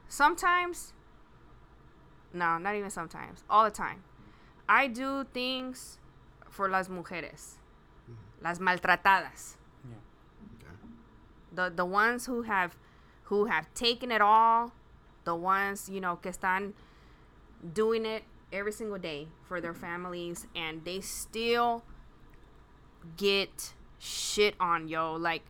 sometimes, 0.08 0.92
no, 2.32 2.58
not 2.58 2.74
even 2.74 2.90
sometimes, 2.90 3.42
all 3.48 3.64
the 3.64 3.70
time, 3.70 4.04
I 4.68 4.86
do 4.86 5.24
things 5.32 5.98
for 6.48 6.68
las 6.68 6.88
mujeres, 6.88 7.56
mm-hmm. 8.08 8.44
las 8.44 8.58
maltratadas, 8.58 9.56
Okay. 9.86 10.76
the 11.52 11.72
the 11.74 11.84
ones 11.86 12.26
who 12.26 12.42
have 12.42 12.76
who 13.24 13.46
have 13.46 13.72
taken 13.74 14.12
it 14.12 14.20
all, 14.20 14.72
the 15.24 15.34
ones 15.34 15.88
you 15.88 16.00
know 16.00 16.16
que 16.16 16.30
están 16.30 16.74
doing 17.74 18.04
it 18.04 18.24
every 18.52 18.72
single 18.72 18.98
day 18.98 19.28
for 19.46 19.60
their 19.60 19.74
families, 19.74 20.46
and 20.56 20.84
they 20.84 21.00
still 21.00 21.82
get 23.16 23.72
shit 23.98 24.54
on 24.60 24.88
yo 24.88 25.14
like 25.14 25.42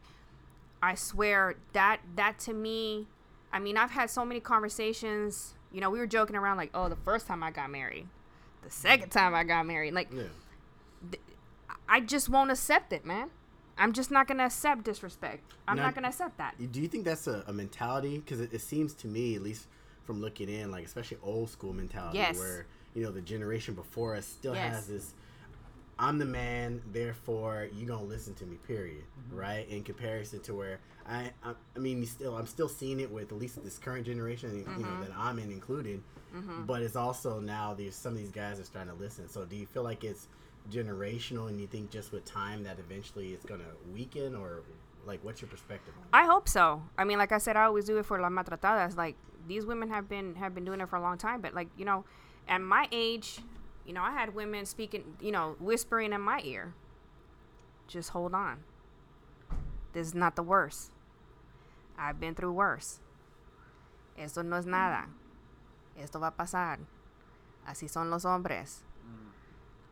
i 0.82 0.94
swear 0.94 1.54
that 1.72 1.98
that 2.16 2.38
to 2.38 2.52
me 2.52 3.06
i 3.52 3.58
mean 3.58 3.76
i've 3.76 3.90
had 3.90 4.08
so 4.08 4.24
many 4.24 4.38
conversations 4.40 5.54
you 5.72 5.80
know 5.80 5.90
we 5.90 5.98
were 5.98 6.06
joking 6.06 6.36
around 6.36 6.56
like 6.56 6.70
oh 6.74 6.88
the 6.88 6.96
first 6.96 7.26
time 7.26 7.42
i 7.42 7.50
got 7.50 7.70
married 7.70 8.06
the 8.64 8.70
second 8.70 9.08
time 9.10 9.34
i 9.34 9.42
got 9.44 9.66
married 9.66 9.92
like 9.92 10.08
Yeah. 10.12 10.22
i 11.88 12.00
just 12.00 12.28
won't 12.28 12.50
accept 12.50 12.92
it 12.92 13.04
man 13.04 13.30
i'm 13.78 13.92
just 13.92 14.10
not 14.10 14.26
gonna 14.28 14.44
accept 14.44 14.84
disrespect 14.84 15.42
i'm 15.68 15.76
Now- 15.76 15.84
not 15.86 15.94
gonna 15.94 16.08
accept 16.08 16.38
that 16.38 16.54
Do 16.72 16.80
you 16.80 16.88
think 16.88 17.04
that's 17.04 17.26
a, 17.26 17.44
a 17.46 17.52
mentality? 17.52 18.18
Because 18.18 18.40
it, 18.40 18.52
it 18.52 18.60
seems 18.60 18.94
to 18.94 19.06
me, 19.08 19.34
at 19.36 19.42
least 19.42 19.66
from 20.04 20.20
looking 20.20 20.48
in, 20.48 20.70
like 20.70 20.84
especially 20.84 21.18
old 21.22 21.50
school 21.50 21.72
mentality, 21.72 22.18
Yes. 22.18 22.36
where 22.38 22.66
you 22.94 23.02
know 23.02 23.10
the 23.10 23.20
generation 23.20 23.74
before 23.74 24.14
us 24.16 24.26
still 24.26 24.54
Yes. 24.54 24.74
has 24.74 24.86
this. 24.86 25.14
I'm 25.98 26.16
the 26.16 26.24
man, 26.24 26.80
therefore 26.92 27.68
you 27.76 27.86
gonna 27.86 28.02
listen 28.04 28.34
to 28.36 28.46
me. 28.46 28.56
Period. 28.66 29.02
Mm-hmm. 29.28 29.36
Right? 29.38 29.68
In 29.68 29.82
comparison 29.84 30.40
to 30.40 30.54
where 30.54 30.78
I, 31.06 31.30
I, 31.44 31.52
I 31.76 31.78
mean, 31.78 32.04
still, 32.06 32.36
I'm 32.36 32.46
still 32.46 32.68
seeing 32.68 33.00
it 33.00 33.10
with 33.10 33.32
at 33.32 33.38
least 33.38 33.62
this 33.62 33.78
current 33.78 34.06
generation, 34.06 34.56
you 34.56 34.64
Mm-hmm. 34.64 34.82
know, 34.82 35.00
that 35.04 35.10
I'm 35.16 35.38
in 35.38 35.50
included. 35.50 36.02
But 36.66 36.82
it's 36.82 36.94
also 36.96 37.40
now 37.40 37.74
there's 37.74 37.96
some 37.96 38.12
of 38.12 38.18
these 38.18 38.30
guys 38.30 38.60
are 38.60 38.64
starting 38.64 38.92
to 38.92 38.98
listen. 38.98 39.28
So 39.28 39.44
do 39.44 39.56
you 39.56 39.66
feel 39.66 39.82
like 39.82 40.04
it's 40.04 40.28
generational, 40.70 41.48
and 41.48 41.60
you 41.60 41.66
think 41.66 41.90
just 41.90 42.12
with 42.12 42.24
time 42.24 42.62
that 42.64 42.78
eventually 42.78 43.32
it's 43.32 43.44
gonna 43.44 43.64
weaken, 43.92 44.34
or 44.36 44.62
like 45.06 45.18
what's 45.24 45.40
your 45.42 45.48
perspective 45.50 45.92
on? 45.98 46.04
it? 46.04 46.08
I 46.12 46.26
hope 46.30 46.48
so. 46.48 46.82
I 46.96 47.04
mean, 47.04 47.18
like 47.18 47.32
I 47.32 47.38
said, 47.38 47.56
I 47.56 47.64
always 47.64 47.84
do 47.84 47.98
it 47.98 48.06
for 48.06 48.20
las 48.20 48.30
maltratadas. 48.30 48.96
Like 48.96 49.16
these 49.48 49.66
women 49.66 49.88
have 49.90 50.08
been 50.08 50.36
have 50.36 50.54
been 50.54 50.64
doing 50.64 50.80
it 50.80 50.88
for 50.88 50.96
a 50.96 51.00
long 51.02 51.18
time. 51.18 51.40
But 51.40 51.52
like 51.54 51.68
you 51.76 51.84
know, 51.84 52.04
at 52.50 52.60
my 52.60 52.86
age, 52.92 53.38
you 53.86 53.94
know, 53.94 54.02
I 54.02 54.10
had 54.10 54.34
women 54.34 54.66
speaking, 54.66 55.16
you 55.20 55.30
know, 55.32 55.56
whispering 55.58 56.12
in 56.12 56.20
my 56.20 56.40
ear. 56.44 56.74
Just 57.86 58.10
hold 58.10 58.34
on. 58.34 58.58
This 59.92 60.08
is 60.08 60.14
not 60.14 60.36
the 60.36 60.42
worst. 60.42 60.90
I've 61.98 62.20
been 62.20 62.34
through 62.34 62.52
worse. 62.52 63.00
Esto 64.18 64.42
no 64.42 64.56
es 64.56 64.66
nada. 64.66 65.06
Esto 65.98 66.18
va 66.18 66.28
a 66.28 66.32
pasar. 66.32 66.78
Así 67.68 67.88
son 67.88 68.10
los 68.10 68.24
hombres. 68.24 68.82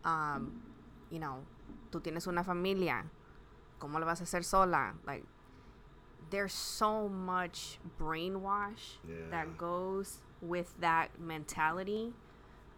Um, 0.05 0.63
you 1.11 1.19
know, 1.19 1.45
tú 1.91 2.01
tienes 2.03 2.27
una 2.27 2.43
familia. 2.45 3.05
¿Cómo 3.81 3.99
lo 3.99 4.07
vas 4.07 4.21
a 4.21 4.25
hacer 4.25 4.45
sola? 4.45 4.95
Like, 5.07 5.25
there's 6.31 6.53
so 6.53 7.09
much 7.09 7.79
brainwash 7.99 8.99
Yeah. 9.07 9.31
that 9.31 9.57
goes 9.59 10.19
with 10.41 10.75
that 10.81 11.19
mentality 11.19 12.13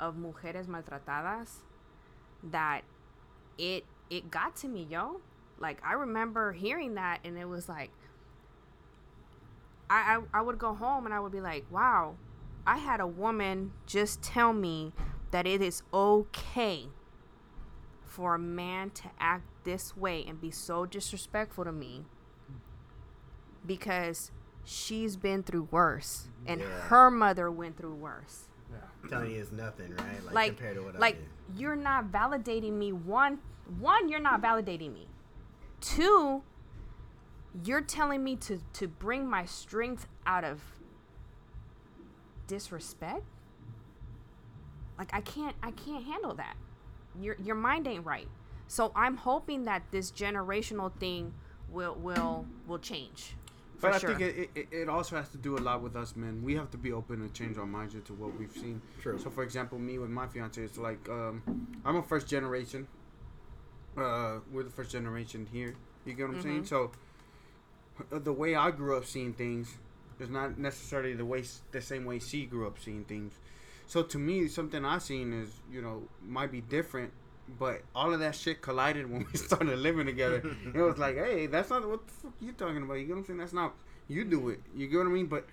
of 0.01 0.17
mujeres 0.17 0.67
maltratadas 0.67 1.59
that 2.43 2.83
it 3.59 3.85
it 4.11 4.31
got 4.31 4.57
to 4.57 4.69
me, 4.69 4.87
yo. 4.91 5.21
Like 5.59 5.81
I 5.85 5.93
remember 5.93 6.53
hearing 6.53 6.95
that 6.95 7.21
and 7.25 7.39
it 7.39 7.45
was 7.47 7.69
like 7.69 7.91
I, 9.89 10.19
I 10.35 10.39
I 10.39 10.43
would 10.43 10.59
go 10.59 10.75
home 10.75 11.05
and 11.05 11.15
I 11.15 11.21
would 11.21 11.33
be 11.33 11.41
like, 11.41 11.65
wow, 11.71 12.17
I 12.67 12.79
had 12.79 13.01
a 13.01 13.07
woman 13.07 13.73
just 13.87 14.23
tell 14.23 14.53
me 14.53 14.93
that 15.31 15.47
it 15.47 15.61
is 15.63 15.83
okay 15.93 16.87
for 18.05 18.35
a 18.35 18.39
man 18.39 18.91
to 18.91 19.11
act 19.21 19.45
this 19.65 19.97
way 19.97 20.25
and 20.27 20.41
be 20.41 20.51
so 20.51 20.87
disrespectful 20.87 21.65
to 21.65 21.73
me 21.73 22.05
because 23.67 24.31
she's 24.65 25.17
been 25.17 25.43
through 25.43 25.69
worse 25.71 26.29
and 26.47 26.61
Yeah. 26.61 26.67
her 26.89 27.11
mother 27.11 27.51
went 27.51 27.77
through 27.77 27.95
worse 27.95 28.49
telling 29.09 29.33
you 29.33 29.41
it's 29.41 29.53
nothing, 29.53 29.95
right? 29.97 30.25
Like, 30.25 30.35
like 30.35 30.57
compared 30.57 30.77
to 30.77 30.83
what 30.83 30.99
like 30.99 31.15
I 31.15 31.19
did. 31.19 31.61
you're 31.61 31.77
not 31.77 32.11
validating 32.11 32.73
me 32.73 32.93
one 32.93 33.39
one 33.79 34.09
you're 34.09 34.21
not 34.21 34.43
validating 34.43 34.93
me. 34.93 35.09
Two 35.81 36.43
you're 37.65 37.81
telling 37.81 38.23
me 38.23 38.37
to 38.37 38.61
to 38.75 38.89
bring 38.89 39.29
my 39.29 39.45
strength 39.45 40.07
out 40.27 40.45
of 40.45 40.61
disrespect? 42.47 43.25
Like 44.99 45.11
i 45.13 45.21
can't 45.21 45.57
i 45.63 45.71
can't 45.71 46.05
handle 46.05 46.35
that. 46.35 46.57
Your 47.19 47.37
your 47.43 47.57
mind 47.57 47.87
ain't 47.87 48.05
right. 48.05 48.29
So 48.67 48.93
i'm 48.95 49.17
hoping 49.17 49.65
that 49.65 49.83
this 49.91 50.11
generational 50.11 50.93
thing 50.99 51.35
will 51.71 51.95
will 51.95 52.47
will 52.67 52.79
change 52.79 53.35
But 53.81 53.95
I 53.95 53.99
sure. 53.99 54.11
think 54.11 54.21
it, 54.21 54.51
it, 54.55 54.69
it 54.71 54.89
also 54.89 55.17
has 55.17 55.29
to 55.31 55.39
do 55.39 55.57
a 55.57 55.61
lot 55.61 55.83
with 55.83 55.97
us 55.97 56.15
men. 56.15 56.43
We 56.43 56.55
have 56.57 56.71
to 56.73 56.77
be 56.79 56.93
open 56.93 57.27
to 57.27 57.33
change 57.33 57.57
our 57.57 57.67
minds 57.67 57.95
to 57.95 58.13
what 58.13 58.39
we've 58.39 58.53
seen. 58.53 58.83
True. 59.01 59.19
So, 59.19 59.31
for 59.31 59.43
example, 59.43 59.79
me 59.79 59.99
with 59.99 60.11
my 60.11 60.27
fiance, 60.27 60.61
it's 60.63 60.79
like 60.79 61.09
um, 61.09 61.43
I'm 61.85 61.97
a 61.97 62.03
first 62.03 62.29
generation. 62.29 62.87
Uh, 63.97 64.41
we're 64.53 64.65
the 64.65 64.71
first 64.71 64.91
generation 64.91 65.47
here. 65.51 65.75
You 66.05 66.15
get 66.15 66.29
what 66.29 66.37
I'm 66.37 66.43
saying? 66.43 66.67
So, 66.67 66.93
uh, 68.13 68.19
the 68.19 68.33
way 68.33 68.55
I 68.55 68.71
grew 68.71 68.97
up 68.97 69.05
seeing 69.05 69.33
things 69.33 69.77
is 70.19 70.29
not 70.29 70.59
necessarily 70.59 71.15
the 71.15 71.25
way 71.25 71.45
the 71.73 71.81
same 71.81 72.05
way 72.05 72.19
she 72.19 72.47
grew 72.47 72.67
up 72.67 72.79
seeing 72.79 73.05
things. 73.05 73.35
So 73.87 74.03
to 74.03 74.19
me, 74.19 74.47
something 74.49 74.85
I 74.85 74.99
seen 74.99 75.33
is 75.33 75.51
you 75.71 75.83
know 75.83 76.03
might 76.23 76.53
be 76.53 76.61
different, 76.61 77.13
but 77.59 77.83
all 77.95 78.13
of 78.13 78.21
that 78.21 78.35
shit 78.35 78.61
collided 78.63 79.11
when 79.11 79.27
we 79.33 79.39
started 79.39 79.79
living 79.79 80.07
together. 80.07 80.43
it 80.75 80.81
was 80.81 80.99
like, 80.99 81.17
hey, 81.17 81.47
that's 81.47 81.71
not 81.71 81.87
what 81.89 82.07
the 82.07 82.13
fuck 82.13 82.33
you 82.41 82.53
talking 82.53 82.83
about. 82.83 82.95
You 82.95 83.07
get 83.07 83.13
what 83.15 83.19
I'm 83.21 83.25
saying? 83.27 83.39
That's 83.39 83.53
not 83.53 83.75
you 84.09 84.25
do 84.25 84.49
it. 84.51 84.61
You 84.75 84.87
get 84.89 84.99
what 84.99 85.07
I 85.07 85.11
mean? 85.11 85.27
But 85.27 85.47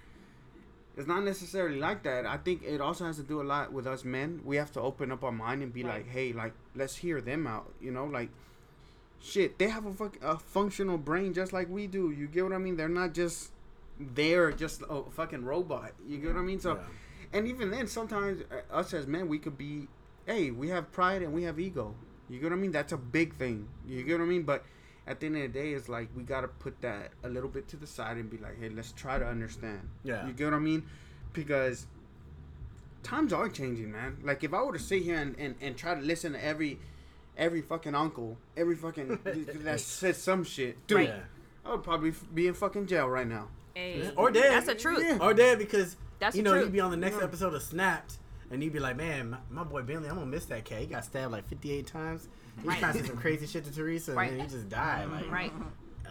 it's 0.95 1.07
not 1.07 1.23
necessarily 1.23 1.79
like 1.79 2.03
that. 2.03 2.25
I 2.25 2.37
think 2.37 2.63
it 2.63 2.81
also 2.81 3.05
has 3.05 3.17
to 3.17 3.23
do 3.23 3.41
a 3.41 3.43
lot 3.43 3.71
with 3.71 3.85
us 3.85 4.03
men. 4.03 4.41
We 4.43 4.55
have 4.55 4.71
to 4.73 4.81
open 4.81 5.11
up 5.11 5.23
our 5.23 5.31
mind 5.31 5.61
and 5.61 5.71
be 5.73 5.83
Right. 5.83 5.97
like, 5.97 6.09
hey, 6.09 6.33
like 6.33 6.53
let's 6.75 6.95
hear 6.95 7.21
them 7.21 7.45
out. 7.47 7.71
You 7.79 7.91
know, 7.91 8.05
like 8.05 8.29
shit, 9.19 9.57
they 9.59 9.69
have 9.69 9.85
a 9.85 9.93
fuck, 9.93 10.17
a 10.21 10.37
functional 10.37 10.97
brain 10.97 11.33
just 11.33 11.53
like 11.53 11.69
we 11.69 11.87
do. 11.87 12.11
You 12.11 12.27
get 12.27 12.43
what 12.43 12.53
I 12.53 12.57
mean? 12.57 12.77
They're 12.77 12.89
not 12.89 13.13
just 13.13 13.51
they're 13.99 14.51
just 14.51 14.81
a 14.89 15.03
fucking 15.11 15.43
robot. 15.45 15.91
You 16.07 16.17
get 16.17 16.33
what 16.33 16.39
I 16.39 16.43
mean? 16.43 16.59
So, 16.59 16.75
Yeah. 16.75 16.81
and 17.33 17.47
even 17.47 17.71
then, 17.71 17.87
sometimes 17.87 18.43
uh, 18.51 18.73
us 18.75 18.93
as 18.93 19.07
men, 19.07 19.27
we 19.27 19.39
could 19.39 19.57
be, 19.57 19.87
hey, 20.27 20.51
we 20.51 20.69
have 20.69 20.91
pride 20.91 21.23
and 21.23 21.33
we 21.33 21.43
have 21.43 21.59
ego. 21.59 21.95
You 22.29 22.39
get 22.39 22.51
what 22.51 22.57
I 22.57 22.61
mean? 22.61 22.71
That's 22.71 22.91
a 22.93 22.97
big 22.97 23.35
thing. 23.37 23.67
You 23.87 24.03
get 24.03 24.19
what 24.19 24.25
I 24.25 24.27
mean? 24.27 24.43
But 24.43 24.63
at 25.07 25.19
the 25.21 25.25
end 25.27 25.37
of 25.37 25.41
the 25.43 25.47
day, 25.47 25.71
it's 25.71 25.87
like 25.89 26.09
we 26.15 26.21
gotta 26.23 26.49
put 26.49 26.79
that 26.81 27.11
a 27.23 27.29
little 27.29 27.49
bit 27.49 27.67
to 27.69 27.77
the 27.77 27.87
side 27.87 28.17
and 28.17 28.29
be 28.29 28.37
like, 28.37 28.59
hey, 28.61 28.69
let's 28.69 28.91
try 28.91 29.17
to 29.17 29.25
understand. 29.25 29.89
Yeah. 30.03 30.27
You 30.27 30.33
get 30.33 30.45
what 30.45 30.53
I 30.53 30.59
mean? 30.59 30.83
Because 31.33 31.87
times 33.03 33.31
are 33.33 33.47
changing, 33.49 33.91
man. 33.91 34.17
Like 34.23 34.43
if 34.43 34.53
I 34.53 34.61
were 34.61 34.73
to 34.73 34.79
sit 34.79 35.01
here 35.03 35.15
and, 35.17 35.35
and, 35.39 35.55
and 35.61 35.77
try 35.77 35.95
to 35.95 36.01
listen 36.01 36.33
to 36.33 36.43
every 36.43 36.79
every 37.37 37.61
fucking 37.61 37.95
uncle, 37.95 38.37
every 38.57 38.75
fucking 38.75 39.19
that 39.63 39.79
said 39.79 40.15
some 40.15 40.43
shit, 40.43 40.85
dude, 40.87 41.05
Yeah. 41.05 41.19
I 41.65 41.71
would 41.71 41.83
probably 41.83 42.13
be 42.33 42.47
in 42.47 42.53
fucking 42.53 42.87
jail 42.87 43.07
right 43.07 43.27
now. 43.27 43.47
Hey, 43.75 44.09
Or 44.15 44.31
dead. 44.31 44.51
that's 44.51 44.65
the 44.65 44.75
truth 44.75 44.99
Yeah. 45.03 45.19
Or 45.21 45.33
dead 45.33 45.59
because 45.59 45.95
That's 46.19 46.35
you 46.35 46.41
know 46.43 46.51
truth. 46.53 46.63
you'd 46.65 46.73
be 46.73 46.79
on 46.79 46.91
the 46.91 46.97
next 46.97 47.21
episode 47.21 47.53
of 47.53 47.61
Snapped 47.61 48.15
and 48.51 48.63
you'd 48.63 48.73
be 48.73 48.79
like, 48.79 48.95
man, 48.97 49.31
my, 49.31 49.37
my 49.49 49.63
boy 49.63 49.81
Bentley, 49.83 50.09
I'm 50.09 50.15
gonna 50.15 50.25
miss 50.27 50.45
that 50.45 50.65
cat. 50.65 50.79
He 50.81 50.85
got 50.87 51.03
stabbed 51.05 51.31
like 51.31 51.47
58 51.47 51.85
times. 51.87 52.27
He 52.61 52.67
Right. 52.67 52.79
tried 52.79 52.93
to 52.93 52.99
say 53.01 53.07
some 53.07 53.17
crazy 53.17 53.45
shit 53.45 53.65
to 53.65 53.71
Teresa 53.73 54.11
and 54.11 54.17
Right. 54.17 54.31
then 54.31 54.39
he 54.39 54.47
just 54.47 54.69
died. 54.69 55.09
Like, 55.11 55.23
mm-hmm. 55.25 55.33
right 55.33 55.53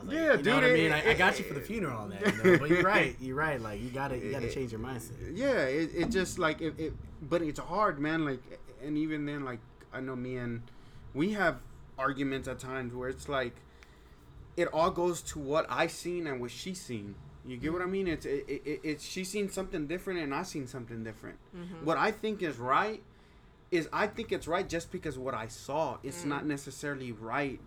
like, 0.05 0.15
Yeah, 0.15 0.21
you 0.23 0.29
know 0.29 0.37
dude, 0.37 0.55
what 0.55 0.65
I 0.65 0.67
it- 0.69 0.75
mean? 0.75 0.93
I, 0.93 1.11
I 1.11 1.15
got 1.15 1.39
you 1.39 1.45
for 1.47 1.55
the 1.55 1.61
funeral 1.61 1.99
on 1.99 2.11
that. 2.11 2.21
You 2.27 2.43
know? 2.53 2.59
But 2.59 2.69
you're 2.71 2.83
right. 2.83 3.17
You're 3.21 3.35
right. 3.37 3.61
Like 3.61 3.81
you 3.81 3.89
gotta 3.91 4.17
you 4.19 4.31
gotta 4.31 4.47
It- 4.47 4.55
change 4.55 4.71
your 4.73 4.81
mindset. 4.81 5.13
yeah 5.35 5.63
it, 5.63 5.91
it 5.95 6.11
just 6.11 6.39
like 6.39 6.61
it, 6.61 6.75
it 6.79 6.93
but 7.23 7.41
it's 7.43 7.59
hard 7.59 7.99
man 7.99 8.25
like 8.27 8.41
and 8.85 8.99
even 8.99 9.25
then 9.25 9.43
like 9.45 9.59
i 9.93 10.01
know 10.01 10.15
me 10.15 10.37
and 10.37 10.61
we 11.15 11.33
have 11.33 11.57
arguments 11.99 12.47
at 12.47 12.59
times 12.59 12.93
where 12.95 13.09
it's 13.09 13.27
like 13.27 13.55
it 14.59 14.69
all 14.69 14.91
goes 14.91 15.23
to 15.23 15.39
what 15.39 15.65
i 15.71 15.87
seen 15.87 16.27
and 16.27 16.41
what 16.43 16.51
she 16.51 16.75
seen 16.75 17.15
you 17.47 17.57
get 17.57 17.73
what 17.73 17.83
i 17.83 17.87
mean 17.87 18.07
it's 18.09 18.27
it, 18.27 18.45
it, 18.49 18.81
it's 18.83 19.05
she's 19.05 19.29
seen 19.29 19.49
something 19.49 19.87
different 19.87 20.21
and 20.21 20.35
i 20.35 20.43
seen 20.43 20.67
something 20.67 21.05
different 21.05 21.39
mm-hmm. 21.57 21.85
what 21.85 21.97
i 21.97 22.11
think 22.11 22.43
is 22.43 22.57
right 22.59 23.03
is 23.71 23.89
i 23.93 24.07
think 24.07 24.33
it's 24.33 24.49
right 24.49 24.69
just 24.69 24.91
because 24.91 25.19
what 25.19 25.35
i 25.35 25.47
saw 25.47 25.99
it's 26.03 26.23
mm. 26.23 26.27
not 26.27 26.47
necessarily 26.47 27.13
right 27.13 27.61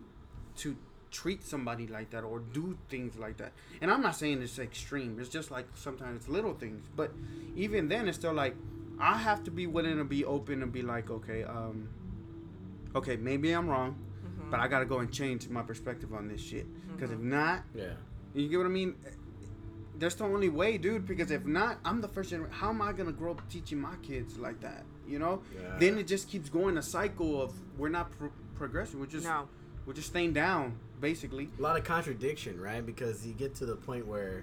to 0.56 0.76
treat 1.10 1.44
somebody 1.44 1.86
like 1.86 2.10
that 2.10 2.22
or 2.22 2.38
do 2.38 2.76
things 2.88 3.16
like 3.16 3.36
that. 3.38 3.52
And 3.80 3.90
I'm 3.90 4.00
not 4.00 4.16
saying 4.16 4.42
it's 4.42 4.58
extreme. 4.58 5.18
It's 5.20 5.28
just 5.28 5.50
like 5.50 5.66
sometimes 5.74 6.16
it's 6.20 6.28
little 6.28 6.54
things. 6.54 6.86
But 6.94 7.12
even 7.56 7.88
then, 7.88 8.08
it's 8.08 8.18
still 8.18 8.32
like 8.32 8.54
I 8.98 9.16
have 9.16 9.44
to 9.44 9.50
be 9.50 9.66
willing 9.66 9.96
to 9.98 10.04
be 10.04 10.24
open 10.24 10.62
and 10.62 10.72
be 10.72 10.82
like, 10.82 11.10
okay, 11.10 11.44
um, 11.44 11.88
okay, 12.94 13.16
maybe 13.16 13.52
I'm 13.52 13.68
wrong, 13.68 13.96
mm-hmm. 14.24 14.50
but 14.50 14.60
I 14.60 14.68
gotta 14.68 14.84
go 14.84 14.98
and 14.98 15.12
change 15.12 15.48
my 15.48 15.62
perspective 15.62 16.12
on 16.12 16.28
this 16.28 16.40
shit. 16.40 16.66
Because 16.94 17.10
if 17.10 17.18
mm-hmm. 17.18 17.30
not, 17.30 17.62
Yeah. 17.74 17.92
you 18.34 18.48
get 18.48 18.58
what 18.58 18.66
I 18.66 18.70
mean? 18.70 18.94
That's 20.00 20.14
the 20.16 20.24
only 20.24 20.48
way, 20.48 20.78
dude. 20.78 21.06
Because 21.06 21.30
if 21.30 21.44
not, 21.44 21.78
I'm 21.84 22.00
the 22.00 22.08
first 22.08 22.30
generation. 22.30 22.54
How 22.56 22.70
am 22.70 22.80
I 22.82 22.92
gonna 22.92 23.12
grow 23.12 23.32
up 23.32 23.48
teaching 23.50 23.78
my 23.78 23.94
kids 24.02 24.36
like 24.38 24.60
that? 24.62 24.84
You 25.06 25.18
know? 25.18 25.42
Yeah. 25.54 25.76
Then 25.78 25.98
it 25.98 26.06
just 26.08 26.28
keeps 26.28 26.48
going 26.48 26.76
a 26.78 26.82
cycle 26.82 27.40
of 27.40 27.52
we're 27.78 27.90
not 27.90 28.10
pro- 28.18 28.32
progressing. 28.56 28.98
We're 28.98 29.06
just 29.06 29.26
No. 29.26 29.46
we're 29.86 29.92
just 29.92 30.08
staying 30.08 30.32
down, 30.32 30.78
basically. 31.00 31.48
a 31.58 31.62
lot 31.62 31.78
of 31.78 31.84
contradiction, 31.84 32.60
right? 32.60 32.84
Because 32.84 33.26
you 33.26 33.34
get 33.34 33.54
to 33.56 33.66
the 33.66 33.76
point 33.76 34.06
where, 34.06 34.42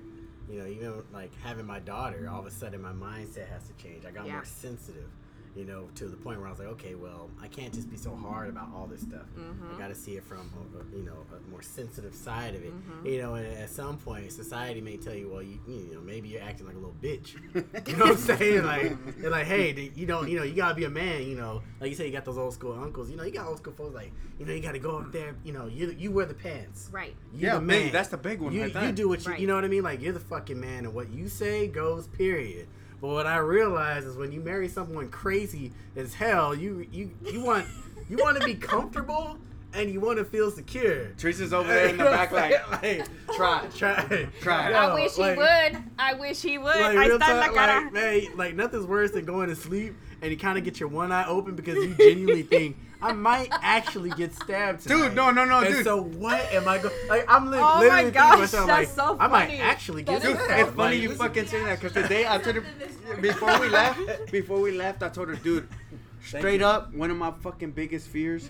you 0.50 0.60
know, 0.60 0.68
even 0.68 1.04
like 1.12 1.32
having 1.44 1.66
my 1.66 1.80
daughter, 1.80 2.30
all 2.32 2.40
of 2.40 2.46
a 2.46 2.52
sudden 2.52 2.82
my 2.82 2.94
mindset 2.94 3.48
has 3.50 3.68
to 3.68 3.74
change. 3.84 4.06
I 4.06 4.12
got 4.12 4.26
Yeah. 4.28 4.34
more 4.34 4.46
sensitive, 4.46 5.10
you 5.58 5.66
know, 5.66 5.90
to 5.96 6.06
the 6.08 6.16
point 6.16 6.38
where 6.40 6.48
I 6.48 6.52
was 6.52 6.60
like, 6.60 6.68
okay, 6.70 6.94
well, 6.96 7.30
I 7.42 7.48
can't 7.48 7.74
just 7.74 7.90
be 7.90 7.98
so 7.98 8.16
hard 8.16 8.48
about 8.50 8.70
all 8.76 8.86
this 8.86 9.02
stuff. 9.02 9.26
Mm-hmm. 9.38 9.76
I 9.76 9.80
got 9.80 9.88
to 9.88 9.96
see 9.96 10.16
it 10.16 10.24
from, 10.24 10.38
a, 10.40 10.78
a- 10.80 10.98
you 10.98 11.04
know, 11.04 11.18
a 11.36 11.50
more 11.50 11.62
sensitive 11.64 12.14
side 12.14 12.54
of 12.56 12.64
it. 12.64 12.72
Mm-hmm. 12.74 13.08
You 13.08 13.22
know, 13.22 13.34
and 13.36 13.48
at 13.58 13.70
some 13.70 13.98
point, 13.98 14.32
society 14.32 14.82
may 14.82 14.98
tell 14.98 15.16
you, 15.16 15.30
well, 15.30 15.42
you, 15.42 15.60
you 15.68 15.96
know, 15.96 16.02
maybe 16.02 16.30
you're 16.30 16.44
acting 16.44 16.68
like 16.68 16.76
a 16.76 16.80
little 16.80 16.96
bitch. 17.02 17.34
you 17.88 17.96
know 17.98 18.06
what 18.06 18.12
I'm 18.12 18.18
saying? 18.18 18.64
Like, 18.64 19.18
they're 19.18 19.32
like, 19.32 19.48
hey, 19.48 19.92
you 19.96 20.06
don't, 20.06 20.30
you 20.30 20.38
know, 20.38 20.44
you 20.44 20.54
gotta 20.54 20.76
be 20.76 20.84
a 20.86 20.90
man. 20.90 21.24
You 21.24 21.36
know, 21.38 21.64
like 21.82 21.90
you 21.90 21.96
say, 21.96 22.06
you 22.06 22.12
got 22.14 22.26
those 22.26 22.38
old 22.38 22.54
school 22.54 22.74
uncles. 22.82 23.10
You 23.10 23.18
know, 23.18 23.24
you 23.24 23.32
got 23.32 23.48
old 23.48 23.58
school 23.58 23.74
folks 23.74 23.96
like, 23.96 24.12
you 24.40 24.46
know, 24.46 24.54
you 24.54 24.62
got 24.62 24.74
to 24.74 24.80
go 24.80 24.98
up 25.00 25.12
there. 25.12 25.36
You 25.44 25.54
know, 25.54 25.66
you 25.66 25.96
you 25.98 26.12
wear 26.12 26.26
the 26.28 26.34
pants. 26.36 26.90
right 26.92 27.16
You're 27.34 27.54
Yeah, 27.54 27.56
the 27.56 27.60
big- 27.62 27.84
man. 27.86 27.92
that's 27.92 28.10
the 28.10 28.18
big 28.18 28.40
one 28.42 28.54
You, 28.54 28.64
right 28.72 28.84
you 28.84 28.92
do 28.92 29.10
what 29.10 29.26
you, 29.26 29.32
Right. 29.32 29.40
you 29.40 29.48
know 29.48 29.56
what 29.56 29.66
I 29.66 29.68
mean? 29.70 29.84
Like 29.84 30.02
you're 30.02 30.14
the 30.14 30.20
fucking 30.20 30.60
man, 30.60 30.86
and 30.86 30.94
what 30.94 31.10
you 31.10 31.28
say 31.28 31.68
goes. 31.68 32.08
Period. 32.08 32.68
But 33.02 33.08
what 33.10 33.28
I 33.28 33.38
realize 33.38 34.06
is 34.06 34.18
when 34.18 34.32
you 34.32 34.40
marry 34.42 34.68
someone 34.68 35.10
crazy 35.10 35.72
as 35.96 36.14
hell, 36.14 36.56
you 36.56 36.88
you 36.92 37.12
you 37.26 37.42
want 37.44 37.66
you 38.10 38.18
want 38.18 38.40
to 38.40 38.46
be 38.46 38.56
comfortable, 38.74 39.38
and 39.74 39.92
you 39.92 40.00
want 40.00 40.18
to 40.18 40.26
feel 40.26 40.50
secure. 40.50 41.08
Teresa's 41.18 41.54
over 41.54 41.68
there 41.68 41.88
in 41.90 41.98
the 41.98 42.04
back, 42.06 42.32
like, 42.32 42.72
like 42.84 43.08
try. 43.36 43.68
try, 43.76 44.28
Try. 44.42 44.70
Yo, 44.72 44.76
I 44.76 44.94
wish 44.96 45.14
he 45.16 45.22
like- 45.22 45.38
would. 45.38 45.84
I 46.00 46.14
wish 46.16 46.42
he 46.42 46.58
would. 46.58 46.66
Like, 46.76 46.98
Ahí 46.98 47.08
real 47.08 47.20
está 47.20 47.46
talk, 47.46 47.54
cara. 47.54 47.82
like, 47.84 47.94
man, 47.94 48.22
like 48.38 48.56
nothing's 48.56 48.86
worse 48.88 49.12
than 49.12 49.26
going 49.26 49.50
to 49.50 49.56
sleep 49.56 49.94
and 50.22 50.32
you 50.32 50.38
kind 50.38 50.58
of 50.58 50.64
get 50.64 50.80
your 50.80 50.90
one 50.90 51.12
eye 51.12 51.28
open 51.28 51.56
because 51.56 51.76
you 51.76 51.94
genuinely 51.96 52.42
think 52.56 52.76
I 53.02 53.14
might 53.14 53.50
actually 53.62 54.10
get 54.12 54.34
stabbed. 54.34 54.82
Tonight. 54.84 54.96
Dude, 55.10 55.16
no, 55.16 55.30
no, 55.32 55.46
no, 55.46 55.60
and 55.60 55.68
dude. 55.74 55.84
So 55.84 56.02
what 56.02 56.42
am 56.52 56.68
I 56.68 56.78
going? 56.80 56.94
Like 57.10 57.26
I'm 57.28 57.50
li- 57.52 57.58
Oh 57.58 57.62
my 57.62 57.80
literally 57.80 57.96
thinking 58.04 58.12
to 58.14 58.18
gosh, 58.20 58.40
myself, 58.40 58.68
that's 58.68 58.98
like 58.98 59.08
so 59.08 59.18
I 59.20 59.28
might 59.28 59.46
funny. 59.48 59.60
actually 59.60 60.04
get 60.04 60.22
That 60.22 60.32
is 60.32 60.40
stabbed. 60.44 60.68
It's 60.68 60.76
funny 60.76 60.96
Like, 60.98 61.02
you 61.04 61.16
fucking 61.16 61.46
say 61.48 61.64
that 61.64 61.80
because 61.80 61.94
today 61.94 62.26
I 62.28 62.38
told 62.40 62.56
her 62.56 62.64
before 63.22 63.60
we 63.60 63.70
left, 63.70 64.32
before 64.32 64.60
we 64.62 64.72
left, 64.72 65.04
I 65.04 65.10
told 65.10 65.30
her, 65.30 65.36
dude, 65.36 65.68
straight 66.28 66.62
up, 66.62 66.94
one 66.94 67.10
of 67.12 67.18
my 67.18 67.32
fucking 67.42 67.72
biggest 67.72 68.08
fears 68.10 68.50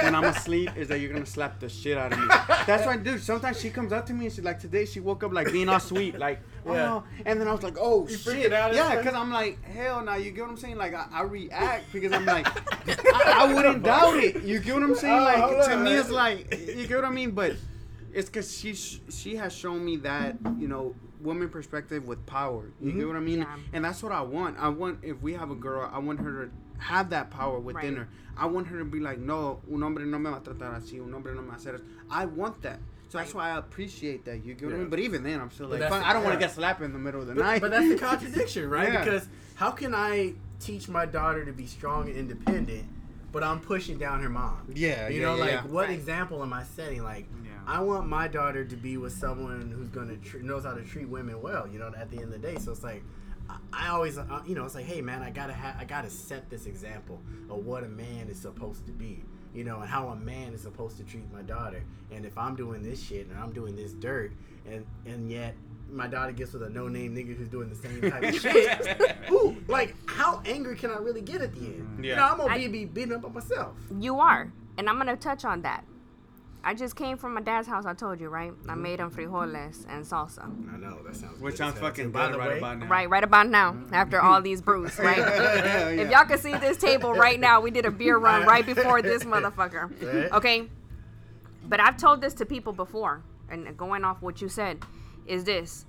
when 0.00 0.14
I'm 0.14 0.24
asleep 0.24 0.70
is 0.76 0.88
that 0.88 1.00
you're 1.00 1.12
gonna 1.12 1.26
slap 1.26 1.58
the 1.60 1.68
shit 1.68 1.96
out 1.98 2.12
of 2.12 2.18
me. 2.20 2.26
That's 2.66 2.86
why, 2.86 2.96
dude. 2.96 3.20
Sometimes 3.22 3.60
she 3.60 3.70
comes 3.70 3.92
up 3.92 4.06
to 4.06 4.12
me 4.12 4.26
and 4.26 4.34
she's 4.34 4.44
like, 4.44 4.58
today 4.60 4.84
she 4.84 5.00
woke 5.00 5.24
up 5.24 5.32
like 5.32 5.50
being 5.52 5.68
all 5.68 5.80
sweet, 5.80 6.18
like, 6.18 6.40
Yeah. 6.66 6.94
oh, 6.94 7.04
and 7.26 7.40
then 7.40 7.48
I 7.48 7.52
was 7.52 7.62
like, 7.62 7.76
oh 7.78 8.06
You 8.08 8.16
shit, 8.16 8.50
freaking 8.50 8.52
out 8.54 8.74
yeah, 8.74 8.96
because 8.96 9.14
I'm 9.14 9.30
like, 9.32 9.62
hell, 9.64 10.02
no, 10.02 10.14
you 10.14 10.30
get 10.30 10.42
what 10.42 10.50
I'm 10.50 10.56
saying? 10.56 10.76
Like, 10.76 10.94
I, 10.94 11.06
I 11.12 11.22
react 11.22 11.92
because 11.92 12.12
I'm 12.12 12.24
like, 12.24 12.46
I, 13.14 13.34
I 13.48 13.52
wouldn't 13.52 13.82
doubt 13.82 14.16
it. 14.22 14.42
You 14.44 14.60
get 14.60 14.74
what 14.74 14.82
I'm 14.84 14.94
saying? 14.94 15.20
Oh, 15.20 15.24
Like, 15.24 15.36
hold 15.38 15.64
to 15.64 15.74
on. 15.74 15.84
me, 15.84 15.94
it's 15.94 16.10
like, 16.10 16.52
you 16.76 16.86
get 16.86 16.96
what 16.96 17.04
I 17.04 17.10
mean? 17.10 17.32
But 17.32 17.56
it's 18.12 18.28
because 18.28 18.56
she 18.56 18.74
sh- 18.74 19.00
she 19.10 19.34
has 19.36 19.52
shown 19.52 19.84
me 19.84 19.96
that 19.98 20.36
you 20.58 20.68
know 20.68 20.94
woman 21.20 21.48
perspective 21.48 22.06
with 22.06 22.24
power. 22.26 22.70
You 22.80 22.90
Mm-hmm. 22.90 22.98
get 23.00 23.08
what 23.08 23.16
I 23.16 23.20
mean? 23.20 23.38
Yeah. 23.40 23.56
And 23.72 23.84
that's 23.84 24.02
what 24.04 24.12
I 24.12 24.20
want. 24.20 24.56
I 24.58 24.68
want 24.68 25.00
if 25.02 25.20
we 25.20 25.32
have 25.32 25.50
a 25.50 25.54
girl, 25.56 25.90
I 25.92 25.98
want 25.98 26.20
her 26.20 26.44
to 26.46 26.50
have 26.84 27.10
that 27.10 27.30
power 27.30 27.58
within 27.58 27.94
Right. 27.96 27.98
her. 27.98 28.08
I 28.36 28.46
want 28.46 28.66
her 28.66 28.78
to 28.78 28.84
be 28.84 29.00
like, 29.00 29.18
no, 29.18 29.60
un 29.72 29.80
hombre 29.82 30.04
no 30.04 30.18
me 30.18 30.30
va 30.30 30.36
a 30.36 30.40
tratar 30.40 30.74
así, 30.76 31.00
un 31.00 31.12
hombre 31.14 31.34
no 31.34 31.40
me 31.42 31.48
va 31.48 31.54
a 31.54 31.56
hacer 31.56 31.74
eso. 31.76 31.84
I 32.10 32.26
want 32.26 32.60
that. 32.62 32.78
So 33.08 33.18
that's 33.18 33.32
why 33.32 33.50
I 33.50 33.58
appreciate 33.58 34.24
that. 34.26 34.44
You 34.44 34.54
get 34.54 34.66
what 34.66 34.74
I 34.74 34.78
mean? 34.78 34.88
But 34.90 34.98
even 34.98 35.22
then, 35.22 35.40
I'm 35.40 35.50
still 35.50 35.68
But 35.68 35.80
like, 35.80 35.88
that's 35.90 36.02
the- 36.02 36.08
I 36.08 36.12
don't 36.12 36.24
want 36.24 36.34
to 36.34 36.40
yeah. 36.40 36.46
get 36.48 36.54
slapped 36.54 36.82
in 36.82 36.92
the 36.92 36.98
middle 36.98 37.20
of 37.22 37.26
the 37.28 37.34
But, 37.34 37.42
night. 37.42 37.60
but 37.62 37.70
that's 37.70 37.88
the 37.88 37.96
contradiction, 37.96 38.68
right? 38.68 38.92
Yeah. 38.92 39.04
Because 39.04 39.28
how 39.54 39.70
can 39.70 39.94
I 39.94 40.34
teach 40.60 40.88
my 40.88 41.06
daughter 41.06 41.44
to 41.44 41.52
be 41.52 41.66
strong 41.66 42.08
and 42.08 42.16
independent, 42.16 42.84
but 43.32 43.42
I'm 43.44 43.60
pushing 43.60 43.98
down 43.98 44.20
her 44.22 44.28
mom? 44.28 44.66
Yeah, 44.74 45.08
you 45.08 45.20
yeah, 45.20 45.26
know, 45.26 45.34
yeah, 45.36 45.40
like 45.40 45.50
yeah. 45.52 45.62
what 45.66 45.86
Right. 45.88 45.96
example 45.98 46.42
am 46.42 46.52
I 46.52 46.64
setting? 46.64 47.02
Like, 47.04 47.26
Yeah. 47.44 47.50
I 47.66 47.80
want 47.80 48.08
my 48.08 48.26
daughter 48.28 48.64
to 48.64 48.76
be 48.76 48.96
with 48.98 49.12
someone 49.12 49.70
who's 49.70 49.88
gonna 49.88 50.16
tr- 50.16 50.38
knows 50.38 50.64
how 50.64 50.74
to 50.74 50.82
treat 50.82 51.08
women 51.08 51.40
well. 51.40 51.66
You 51.68 51.78
know, 51.78 51.92
at 51.96 52.10
the 52.10 52.16
end 52.16 52.26
of 52.34 52.42
the 52.42 52.46
day, 52.46 52.58
so 52.58 52.72
it's 52.72 52.82
like. 52.82 53.02
I- 53.48 53.56
I 53.72 53.88
always, 53.88 54.16
uh, 54.18 54.42
you 54.46 54.54
know, 54.54 54.64
it's 54.64 54.74
like, 54.74 54.86
hey 54.86 55.00
man, 55.00 55.22
I 55.22 55.30
gotta 55.30 55.52
have, 55.52 55.76
I 55.78 55.84
gotta 55.84 56.10
set 56.10 56.48
this 56.50 56.66
example 56.66 57.20
of 57.50 57.64
what 57.66 57.84
a 57.84 57.88
man 57.88 58.28
is 58.28 58.38
supposed 58.38 58.86
to 58.86 58.92
be, 58.92 59.22
you 59.54 59.64
know, 59.64 59.80
and 59.80 59.88
how 59.88 60.08
a 60.08 60.16
man 60.16 60.54
is 60.54 60.62
supposed 60.62 60.96
to 60.98 61.04
treat 61.04 61.30
my 61.32 61.42
daughter. 61.42 61.82
And 62.10 62.24
if 62.24 62.36
I'm 62.38 62.56
doing 62.56 62.82
this 62.82 63.02
shit 63.02 63.26
and 63.28 63.38
I'm 63.38 63.52
doing 63.52 63.76
this 63.76 63.92
dirt, 63.92 64.32
and 64.66 64.86
and 65.06 65.30
yet 65.30 65.54
my 65.90 66.06
daughter 66.06 66.32
gets 66.32 66.52
with 66.54 66.62
a 66.62 66.70
no-name 66.70 67.14
nigga 67.14 67.36
who's 67.36 67.48
doing 67.48 67.68
the 67.68 67.76
same 67.76 68.00
type 68.10 68.22
of 68.22 68.34
shit, 68.40 68.80
who, 69.28 69.54
like, 69.68 69.94
how 70.06 70.40
angry 70.46 70.74
can 70.76 70.90
I 70.90 70.96
really 70.96 71.20
get 71.20 71.40
at 71.42 71.52
the 71.54 71.60
end? 71.66 71.98
You 72.04 72.10
Yeah. 72.10 72.16
know, 72.16 72.22
I'm 72.28 72.36
gonna 72.38 72.54
I- 72.54 72.58
be, 72.58 72.68
be 72.68 72.84
beating 72.86 73.12
up 73.12 73.24
on 73.24 73.34
myself. 73.34 73.76
You 74.00 74.18
are, 74.20 74.50
and 74.78 74.88
I'm 74.88 74.96
gonna 74.96 75.16
touch 75.16 75.44
on 75.44 75.60
that. 75.62 75.84
I 76.64 76.74
just 76.74 76.96
came 76.96 77.18
from 77.18 77.34
my 77.34 77.42
dad's 77.42 77.68
house. 77.68 77.84
I 77.84 77.92
told 77.92 78.20
you, 78.20 78.28
right? 78.28 78.50
I 78.50 78.72
mm-hmm. 78.72 78.82
made 78.82 79.00
him 79.00 79.10
frijoles 79.10 79.84
and 79.88 80.04
salsa. 80.04 80.44
I 80.72 80.78
know 80.78 81.02
that 81.02 81.14
sounds. 81.14 81.40
Which 81.40 81.52
good 81.52 81.58
sounds 81.58 81.74
as 81.74 81.80
fucking 81.80 82.06
too. 82.06 82.10
By 82.10 82.26
good 82.26 82.34
the 82.34 82.38
right 82.38 82.48
way, 82.48 82.58
about 82.58 82.78
now. 82.78 82.86
Right, 82.86 83.10
right 83.10 83.24
about 83.24 83.48
now, 83.48 83.72
mm-hmm. 83.72 83.94
after 83.94 84.20
all 84.20 84.40
these 84.40 84.62
brews, 84.62 84.98
right? 84.98 85.18
Yeah, 85.64 85.88
If 85.88 86.10
y'all 86.10 86.24
can 86.24 86.38
see 86.38 86.56
this 86.56 86.76
table 86.76 87.12
right 87.12 87.38
now, 87.38 87.60
we 87.60 87.70
did 87.70 87.84
a 87.84 87.90
beer 87.90 88.16
run 88.16 88.46
right 88.46 88.64
before 88.64 89.02
this 89.02 89.24
motherfucker. 89.24 90.32
Okay? 90.32 90.68
But 91.66 91.80
I've 91.80 91.96
told 91.96 92.20
this 92.20 92.34
to 92.34 92.46
people 92.46 92.72
before, 92.72 93.22
and 93.50 93.76
going 93.76 94.04
off 94.04 94.22
what 94.22 94.40
you 94.40 94.48
said, 94.48 94.80
is 95.26 95.44
this 95.44 95.86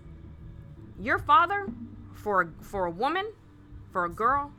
your 1.00 1.20
father 1.20 1.68
for 2.14 2.52
for 2.62 2.86
a 2.86 2.90
woman, 2.90 3.32
for 3.92 4.06
a 4.06 4.10
girl, 4.10 4.52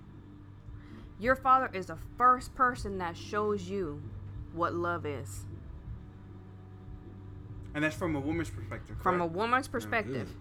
your 1.18 1.34
father 1.34 1.70
is 1.72 1.86
the 1.86 1.98
first 2.18 2.54
person 2.54 2.98
that 2.98 3.16
shows 3.16 3.68
you 3.68 4.02
what 4.52 4.74
love 4.74 5.06
is. 5.06 5.45
And 7.76 7.84
that's 7.84 7.94
from 7.94 8.16
a 8.16 8.20
woman's 8.20 8.48
perspective. 8.48 8.96
from 9.02 9.20
a 9.20 9.26
woman's 9.26 9.68
perspective. 9.68 10.32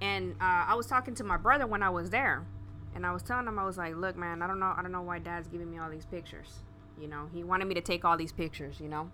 And 0.00 0.36
uh, 0.40 0.64
I 0.68 0.74
was 0.76 0.86
talking 0.86 1.16
to 1.16 1.24
my 1.24 1.36
brother 1.36 1.66
when 1.66 1.82
I 1.82 1.90
was 1.90 2.08
there, 2.08 2.46
and 2.94 3.04
I 3.04 3.12
was 3.12 3.24
telling 3.24 3.48
him 3.48 3.58
I 3.58 3.64
was 3.64 3.76
like, 3.76 3.96
"Look, 3.96 4.16
man, 4.16 4.40
I 4.40 4.46
don't 4.46 4.60
know, 4.60 4.72
I 4.76 4.80
don't 4.80 4.92
know 4.92 5.02
why 5.02 5.18
Dad's 5.18 5.48
giving 5.48 5.68
me 5.68 5.78
all 5.78 5.90
these 5.90 6.06
pictures. 6.06 6.60
You 7.00 7.08
know, 7.08 7.28
he 7.34 7.42
wanted 7.42 7.64
me 7.64 7.74
to 7.74 7.80
take 7.80 8.04
all 8.04 8.16
these 8.16 8.30
pictures. 8.30 8.78
You 8.80 8.88
know, 8.88 9.10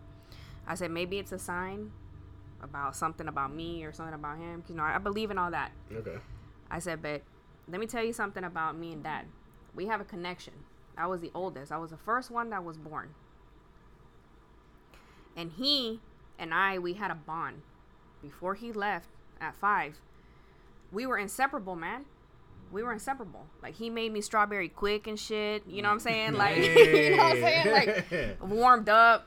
I 0.67 0.75
said 0.75 0.91
maybe 0.91 1.19
it's 1.19 1.33
a 1.33 1.39
sign 1.39 1.91
about 2.63 2.95
something 2.95 3.29
about 3.29 3.55
me 3.55 3.83
or 3.83 3.95
something 3.95 4.15
about 4.15 4.37
him. 4.37 4.63
You 4.69 4.75
know, 4.75 4.83
I 4.83 4.99
believe 4.99 5.31
in 5.31 5.39
all 5.39 5.51
that. 5.53 5.73
Okay. 5.91 6.19
I 6.71 6.81
said, 6.81 7.01
but 7.01 7.23
let 7.67 7.81
me 7.81 7.87
tell 7.87 8.05
you 8.05 8.13
something 8.13 8.45
about 8.45 8.77
me 8.77 8.93
and 8.93 9.03
Dad. 9.03 9.25
We 9.75 9.87
have 9.87 10.03
a 10.03 10.05
connection. 10.05 10.53
I 10.99 11.07
was 11.07 11.23
the 11.23 11.31
oldest. 11.35 11.73
I 11.73 11.79
was 11.79 11.93
the 11.93 11.97
first 11.97 12.31
one 12.31 12.51
that 12.51 12.63
was 12.63 12.77
born. 12.77 13.15
And 15.35 15.53
he 15.53 16.01
and 16.41 16.55
I, 16.55 16.79
we 16.79 16.95
had 16.95 17.11
a 17.11 17.15
bond. 17.15 17.63
Before 18.23 18.55
he 18.55 18.73
left 18.73 19.09
at 19.41 19.55
five, 19.55 20.01
we 20.91 21.07
were 21.07 21.19
inseparable, 21.19 21.77
man. 21.77 22.07
We 22.73 22.83
were 22.83 22.93
inseparable. 22.93 23.47
Like 23.63 23.75
he 23.75 23.91
made 23.91 24.13
me 24.13 24.21
strawberry 24.21 24.69
Quik 24.69 25.07
and 25.07 25.19
shit. 25.19 25.63
You 25.67 25.83
know 25.83 25.89
what 25.89 25.95
I'm 25.95 26.01
saying? 26.01 26.33
Like 26.35 26.57
you 26.57 27.17
know 27.17 27.23
what 27.23 27.37
I'm 27.37 27.43
saying? 27.43 27.73
Like 27.73 28.41
warmed 28.41 28.89
up. 28.89 29.27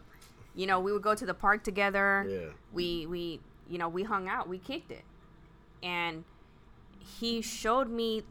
You 0.55 0.67
know, 0.67 0.79
we 0.79 0.91
would 0.91 1.01
go 1.01 1.15
to 1.15 1.25
the 1.25 1.33
park 1.33 1.63
together. 1.63 2.25
Yeah. 2.29 2.53
We 2.73 3.05
we 3.05 3.39
you 3.69 3.77
know, 3.77 3.89
we 3.89 4.03
hung 4.03 4.27
out, 4.27 4.47
we 4.47 4.57
kicked 4.57 4.91
it. 4.91 5.03
And 5.81 6.23
he 6.99 7.41
showed 7.41 7.89
me 7.89 8.23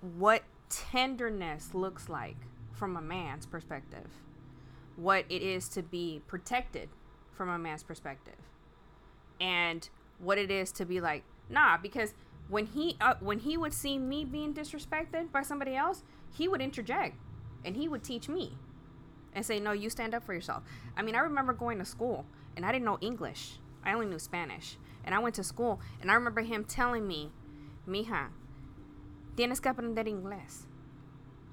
what 0.00 0.42
tenderness 0.68 1.74
looks 1.74 2.08
like 2.08 2.36
from 2.72 2.96
a 2.96 3.02
man's 3.02 3.46
perspective. 3.46 4.08
What 4.96 5.24
it 5.28 5.42
is 5.42 5.68
to 5.70 5.82
be 5.82 6.22
protected 6.26 6.88
from 7.42 7.50
a 7.50 7.58
man's 7.58 7.82
perspective. 7.82 8.36
And 9.40 9.88
what 10.20 10.38
it 10.38 10.48
is 10.48 10.70
to 10.72 10.84
be 10.84 11.00
like, 11.00 11.24
nah, 11.50 11.76
because 11.76 12.14
when 12.48 12.66
he 12.66 12.96
uh, 13.00 13.14
when 13.18 13.40
he 13.40 13.56
would 13.56 13.72
see 13.72 13.98
me 13.98 14.24
being 14.24 14.54
disrespected 14.54 15.32
by 15.32 15.42
somebody 15.42 15.74
else, 15.74 16.04
he 16.32 16.46
would 16.46 16.60
interject 16.60 17.16
and 17.64 17.74
he 17.74 17.88
would 17.88 18.04
teach 18.04 18.28
me 18.28 18.58
and 19.34 19.44
say, 19.44 19.58
"No, 19.58 19.72
you 19.72 19.90
stand 19.90 20.14
up 20.14 20.22
for 20.22 20.34
yourself." 20.34 20.62
I 20.96 21.02
mean, 21.02 21.16
I 21.16 21.20
remember 21.20 21.52
going 21.52 21.78
to 21.78 21.84
school 21.84 22.26
and 22.56 22.64
I 22.64 22.70
didn't 22.70 22.84
know 22.84 22.98
English. 23.00 23.58
I 23.84 23.92
only 23.92 24.06
knew 24.06 24.20
Spanish. 24.20 24.76
And 25.04 25.16
I 25.16 25.18
went 25.18 25.34
to 25.34 25.42
school 25.42 25.80
and 26.00 26.12
I 26.12 26.14
remember 26.14 26.42
him 26.42 26.64
telling 26.64 27.08
me, 27.08 27.32
"Mija, 27.88 28.28
tienes 29.34 29.60
que 29.60 29.72
aprender 29.72 30.04
inglés." 30.04 30.66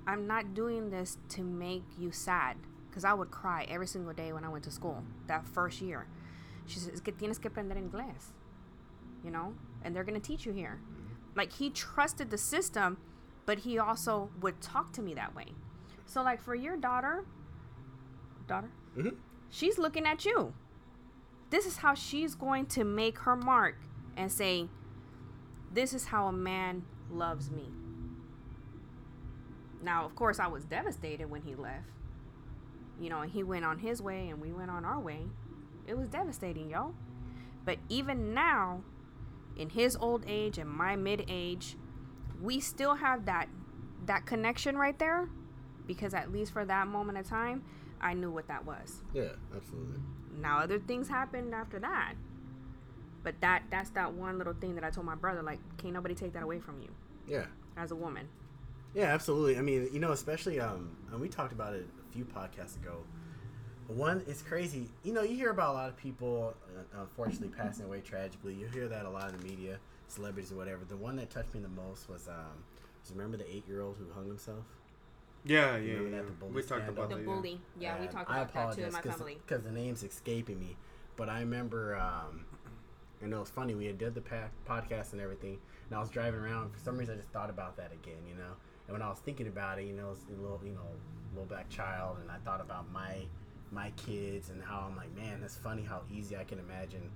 I'm 0.05 0.27
not 0.27 0.53
doing 0.53 0.91
this 0.91 1.17
to 1.29 1.41
make 1.41 1.83
you 1.97 2.11
sad 2.11 2.57
because 2.99 3.09
I 3.09 3.13
would 3.13 3.31
cry 3.31 3.65
every 3.69 3.87
single 3.87 4.11
day 4.11 4.33
when 4.33 4.43
I 4.43 4.49
went 4.49 4.65
to 4.65 4.71
school 4.71 5.03
that 5.27 5.47
first 5.47 5.81
year. 5.81 6.05
She 6.65 6.79
says, 6.79 6.91
"Es 6.93 6.99
que 6.99 7.13
tienes 7.13 7.39
que 7.41 7.49
aprender 7.49 7.77
inglés." 7.77 8.33
You 9.23 9.31
know? 9.31 9.53
And 9.81 9.95
they're 9.95 10.03
going 10.03 10.19
to 10.19 10.27
teach 10.27 10.45
you 10.45 10.51
here. 10.51 10.81
Like 11.33 11.53
he 11.53 11.69
trusted 11.69 12.29
the 12.29 12.37
system, 12.37 12.97
but 13.45 13.59
he 13.59 13.79
also 13.79 14.31
would 14.41 14.59
talk 14.59 14.91
to 14.93 15.01
me 15.01 15.13
that 15.13 15.33
way. 15.33 15.53
So 16.05 16.21
like 16.21 16.41
for 16.41 16.55
your 16.55 16.75
daughter, 16.75 17.23
daughter, 18.47 18.69
Mhm. 18.97 19.15
she's 19.49 19.77
looking 19.77 20.05
at 20.05 20.25
you. 20.25 20.53
This 21.51 21.65
is 21.65 21.77
how 21.77 21.93
she's 21.93 22.35
going 22.35 22.65
to 22.67 22.83
make 22.83 23.19
her 23.19 23.37
mark 23.37 23.77
and 24.17 24.29
say, 24.29 24.67
"This 25.71 25.93
is 25.93 26.07
how 26.07 26.27
a 26.27 26.33
man 26.33 26.83
loves 27.09 27.49
me." 27.49 27.71
Now, 29.81 30.03
of 30.03 30.15
course, 30.15 30.37
I 30.37 30.47
was 30.47 30.65
devastated 30.65 31.29
when 31.29 31.43
he 31.43 31.55
left. 31.55 31.87
You 32.99 33.09
know, 33.09 33.21
and 33.21 33.31
he 33.31 33.43
went 33.43 33.65
on 33.65 33.79
his 33.79 34.01
way 34.01 34.29
and 34.29 34.41
we 34.41 34.51
went 34.51 34.69
on 34.69 34.83
our 34.85 34.99
way. 34.99 35.21
It 35.87 35.97
was 35.97 36.07
devastating, 36.09 36.69
y'all. 36.69 36.93
But 37.65 37.77
even 37.87 38.33
now, 38.33 38.81
in 39.55 39.69
his 39.69 39.95
old 39.95 40.23
age 40.27 40.57
and 40.57 40.69
my 40.69 40.95
mid 40.95 41.25
age, 41.27 41.75
we 42.41 42.59
still 42.59 42.95
have 42.95 43.25
that 43.25 43.47
that 44.05 44.25
connection 44.25 44.77
right 44.77 44.97
there 44.97 45.29
because 45.85 46.13
at 46.13 46.31
least 46.31 46.51
for 46.53 46.65
that 46.65 46.87
moment 46.87 47.17
of 47.17 47.27
time, 47.27 47.63
I 48.01 48.13
knew 48.13 48.31
what 48.31 48.47
that 48.47 48.65
was. 48.65 49.01
Yeah, 49.13 49.33
absolutely. 49.55 49.99
Now 50.39 50.59
other 50.59 50.79
things 50.79 51.09
happened 51.09 51.53
after 51.53 51.79
that. 51.79 52.13
But 53.23 53.35
that 53.41 53.63
that's 53.69 53.89
that 53.91 54.13
one 54.13 54.37
little 54.37 54.53
thing 54.53 54.75
that 54.75 54.83
I 54.83 54.89
told 54.89 55.05
my 55.05 55.15
brother 55.15 55.41
like 55.41 55.59
can't 55.77 55.93
nobody 55.93 56.15
take 56.15 56.33
that 56.33 56.43
away 56.43 56.59
from 56.59 56.81
you 56.81 56.89
Yeah. 57.27 57.45
as 57.75 57.91
a 57.91 57.95
woman. 57.95 58.27
Yeah, 58.93 59.05
absolutely. 59.13 59.57
I 59.57 59.61
mean, 59.61 59.89
you 59.91 59.99
know, 59.99 60.11
especially 60.13 60.59
um, 60.59 60.95
and 61.11 61.19
we 61.21 61.27
talked 61.27 61.51
about 61.53 61.73
it 61.73 61.85
few 62.11 62.25
podcasts 62.25 62.75
ago. 62.75 62.97
One, 63.87 64.23
it's 64.27 64.41
crazy. 64.43 64.87
You 65.03 65.13
know, 65.13 65.23
you 65.23 65.35
hear 65.35 65.49
about 65.49 65.71
a 65.71 65.73
lot 65.73 65.89
of 65.89 65.97
people, 65.97 66.53
uh, 66.95 67.01
unfortunately, 67.01 67.49
passing 67.57 67.85
away 67.85 68.01
tragically. 68.01 68.53
You 68.53 68.67
hear 68.67 68.87
that 68.87 69.05
a 69.05 69.09
lot 69.09 69.31
in 69.31 69.37
the 69.37 69.43
media, 69.43 69.79
celebrities 70.07 70.51
or 70.51 70.55
whatever. 70.55 70.85
The 70.87 70.97
one 70.97 71.15
that 71.15 71.31
touched 71.31 71.53
me 71.55 71.59
the 71.61 71.69
most 71.69 72.07
was, 72.07 72.27
um, 72.27 72.63
was 73.01 73.11
remember 73.11 73.37
the 73.37 73.49
eight-year-old 73.51 73.95
who 73.97 74.05
hung 74.13 74.27
himself? 74.27 74.63
Yeah, 75.43 75.77
yeah, 75.77 75.93
yeah. 76.01 76.09
that, 76.17 76.39
the 76.39 76.45
we 76.47 76.61
talked 76.61 76.87
about 76.89 77.09
The 77.09 77.15
that. 77.15 77.21
yeah. 77.21 77.33
bully. 77.33 77.61
Yeah, 77.79 77.95
we 77.97 78.01
And 78.05 78.11
talked 78.11 78.29
I 78.29 78.41
about 78.41 78.53
that 78.53 78.75
too 78.75 78.83
in 78.83 78.91
my 78.93 78.99
apologize 78.99 79.17
family. 79.17 79.37
because 79.47 79.63
the 79.63 79.71
name's 79.71 80.03
escaping 80.03 80.59
me. 80.59 80.75
But 81.15 81.29
I 81.29 81.39
remember, 81.39 81.95
um, 81.95 82.45
and 83.21 83.33
it 83.33 83.37
was 83.39 83.49
funny. 83.49 83.73
We 83.73 83.85
had 83.85 83.97
did 83.97 84.13
the 84.13 84.21
pa- 84.21 84.49
podcast 84.67 85.13
and 85.13 85.21
everything, 85.21 85.57
and 85.89 85.97
I 85.97 85.99
was 85.99 86.09
driving 86.09 86.39
around. 86.41 86.73
For 86.73 86.79
some 86.79 86.97
reason, 86.97 87.15
I 87.15 87.17
just 87.17 87.29
thought 87.29 87.49
about 87.49 87.75
that 87.77 87.91
again, 87.91 88.19
you 88.27 88.35
know. 88.35 88.51
And 88.89 88.93
when 88.93 89.03
I 89.03 89.09
was 89.09 89.19
thinking 89.19 89.45
about 89.47 89.77
it, 89.77 89.85
you 89.85 89.93
know, 89.93 90.07
it 90.07 90.09
was 90.09 90.25
a 90.35 90.41
little, 90.41 90.59
you 90.65 90.71
know, 90.71 90.81
little 91.33 91.45
black 91.45 91.69
child, 91.69 92.17
and 92.21 92.31
I 92.31 92.37
thought 92.43 92.59
about 92.59 92.91
my 92.91 93.17
my 93.71 93.91
kids 93.91 94.49
and 94.49 94.63
how 94.63 94.87
I'm 94.89 94.97
like, 94.97 95.15
man, 95.15 95.41
that's 95.41 95.55
funny 95.55 95.83
how 95.83 96.01
easy 96.11 96.35
I 96.35 96.43
can 96.43 96.57
imagine 96.57 97.11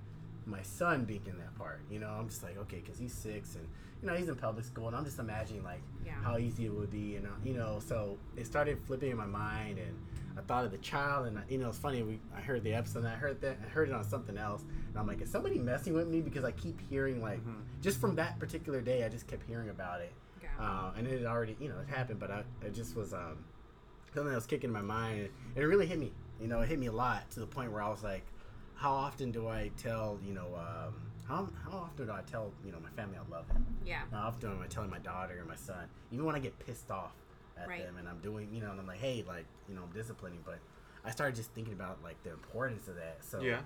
my 0.46 0.62
son 0.62 1.04
being 1.04 1.22
in 1.26 1.36
that 1.38 1.52
part. 1.56 1.80
You 1.90 1.98
know, 1.98 2.10
I'm 2.10 2.28
just 2.28 2.44
like, 2.44 2.56
okay, 2.58 2.76
because 2.84 2.96
he's 2.96 3.12
six 3.12 3.56
and 3.56 3.66
you 4.00 4.08
know 4.08 4.14
he's 4.14 4.28
in 4.28 4.36
public 4.36 4.64
school, 4.64 4.86
and 4.86 4.96
I'm 4.96 5.04
just 5.04 5.18
imagining 5.18 5.64
like 5.64 5.82
Yeah. 6.06 6.12
how 6.22 6.38
easy 6.38 6.66
it 6.66 6.72
would 6.72 6.90
be, 6.92 7.16
and 7.16 7.26
uh, 7.26 7.30
you 7.44 7.54
know, 7.54 7.80
so 7.84 8.16
it 8.36 8.46
started 8.46 8.78
flipping 8.86 9.10
in 9.10 9.16
my 9.16 9.26
mind, 9.26 9.78
and 9.78 9.98
I 10.38 10.42
thought 10.42 10.64
of 10.64 10.70
the 10.70 10.78
child, 10.78 11.26
and 11.26 11.40
you 11.48 11.58
know, 11.58 11.70
it's 11.70 11.78
funny. 11.78 12.04
We 12.04 12.20
I 12.36 12.40
heard 12.40 12.62
the 12.62 12.72
episode, 12.74 13.00
and 13.00 13.08
I 13.08 13.16
heard 13.16 13.40
that 13.40 13.58
I 13.66 13.68
heard 13.68 13.88
it 13.88 13.94
on 13.94 14.04
something 14.04 14.36
else, 14.38 14.62
and 14.90 14.96
I'm 14.98 15.08
like, 15.08 15.20
is 15.22 15.30
somebody 15.30 15.58
messing 15.58 15.92
with 15.92 16.06
me 16.06 16.20
because 16.20 16.44
I 16.44 16.52
keep 16.52 16.80
hearing 16.88 17.20
like 17.20 17.40
just 17.82 18.00
from 18.00 18.14
that 18.16 18.38
particular 18.38 18.80
day, 18.80 19.02
I 19.04 19.08
just 19.08 19.26
kept 19.26 19.42
hearing 19.48 19.70
about 19.70 20.00
it, 20.02 20.12
Yeah. 20.12 20.23
Uh, 20.58 20.92
and 20.96 21.06
it 21.06 21.18
had 21.18 21.26
already 21.26 21.56
you 21.60 21.68
know 21.68 21.76
it 21.80 21.88
happened, 21.88 22.20
but 22.20 22.30
I 22.30 22.44
it 22.62 22.74
just 22.74 22.96
was 22.96 23.12
um 23.12 23.44
something 24.14 24.30
that 24.30 24.36
was 24.36 24.46
kicking 24.46 24.68
in 24.70 24.74
my 24.74 24.82
mind, 24.82 25.28
and 25.54 25.64
it 25.64 25.66
really 25.66 25.86
hit 25.86 25.98
me. 25.98 26.12
You 26.40 26.48
know, 26.48 26.60
it 26.60 26.68
hit 26.68 26.78
me 26.78 26.86
a 26.86 26.92
lot 26.92 27.30
to 27.32 27.40
the 27.40 27.46
point 27.46 27.72
where 27.72 27.82
I 27.82 27.88
was 27.88 28.02
like, 28.02 28.24
how 28.74 28.92
often 28.92 29.30
do 29.30 29.48
I 29.48 29.70
tell 29.76 30.18
you 30.24 30.34
know 30.34 30.48
um, 30.54 30.94
how 31.26 31.48
how 31.64 31.78
often 31.78 32.06
do 32.06 32.12
I 32.12 32.22
tell 32.22 32.52
you 32.64 32.72
know 32.72 32.78
my 32.80 32.90
family 32.90 33.16
I 33.18 33.30
love 33.34 33.46
them? 33.48 33.66
yeah. 33.84 34.02
How 34.12 34.28
often 34.28 34.50
am 34.50 34.62
I 34.62 34.66
telling 34.66 34.90
my 34.90 34.98
daughter 34.98 35.36
and 35.38 35.48
my 35.48 35.56
son, 35.56 35.86
even 36.12 36.24
when 36.24 36.34
I 36.34 36.38
get 36.38 36.58
pissed 36.58 36.90
off 36.90 37.12
at 37.56 37.68
Right. 37.68 37.84
them 37.84 37.96
and 37.98 38.08
I'm 38.08 38.18
doing, 38.18 38.48
you 38.52 38.60
know, 38.60 38.70
and 38.70 38.80
I'm 38.80 38.86
like, 38.86 38.98
hey, 38.98 39.24
like, 39.26 39.46
you 39.68 39.74
know, 39.74 39.82
I'm 39.82 39.92
disciplining, 39.92 40.40
but 40.44 40.58
I 41.04 41.10
started 41.10 41.36
just 41.36 41.52
thinking 41.52 41.72
about 41.74 42.02
like 42.02 42.20
the 42.24 42.30
importance 42.30 42.88
of 42.88 42.96
that. 42.96 43.18
So 43.24 43.42
Yeah. 43.42 43.60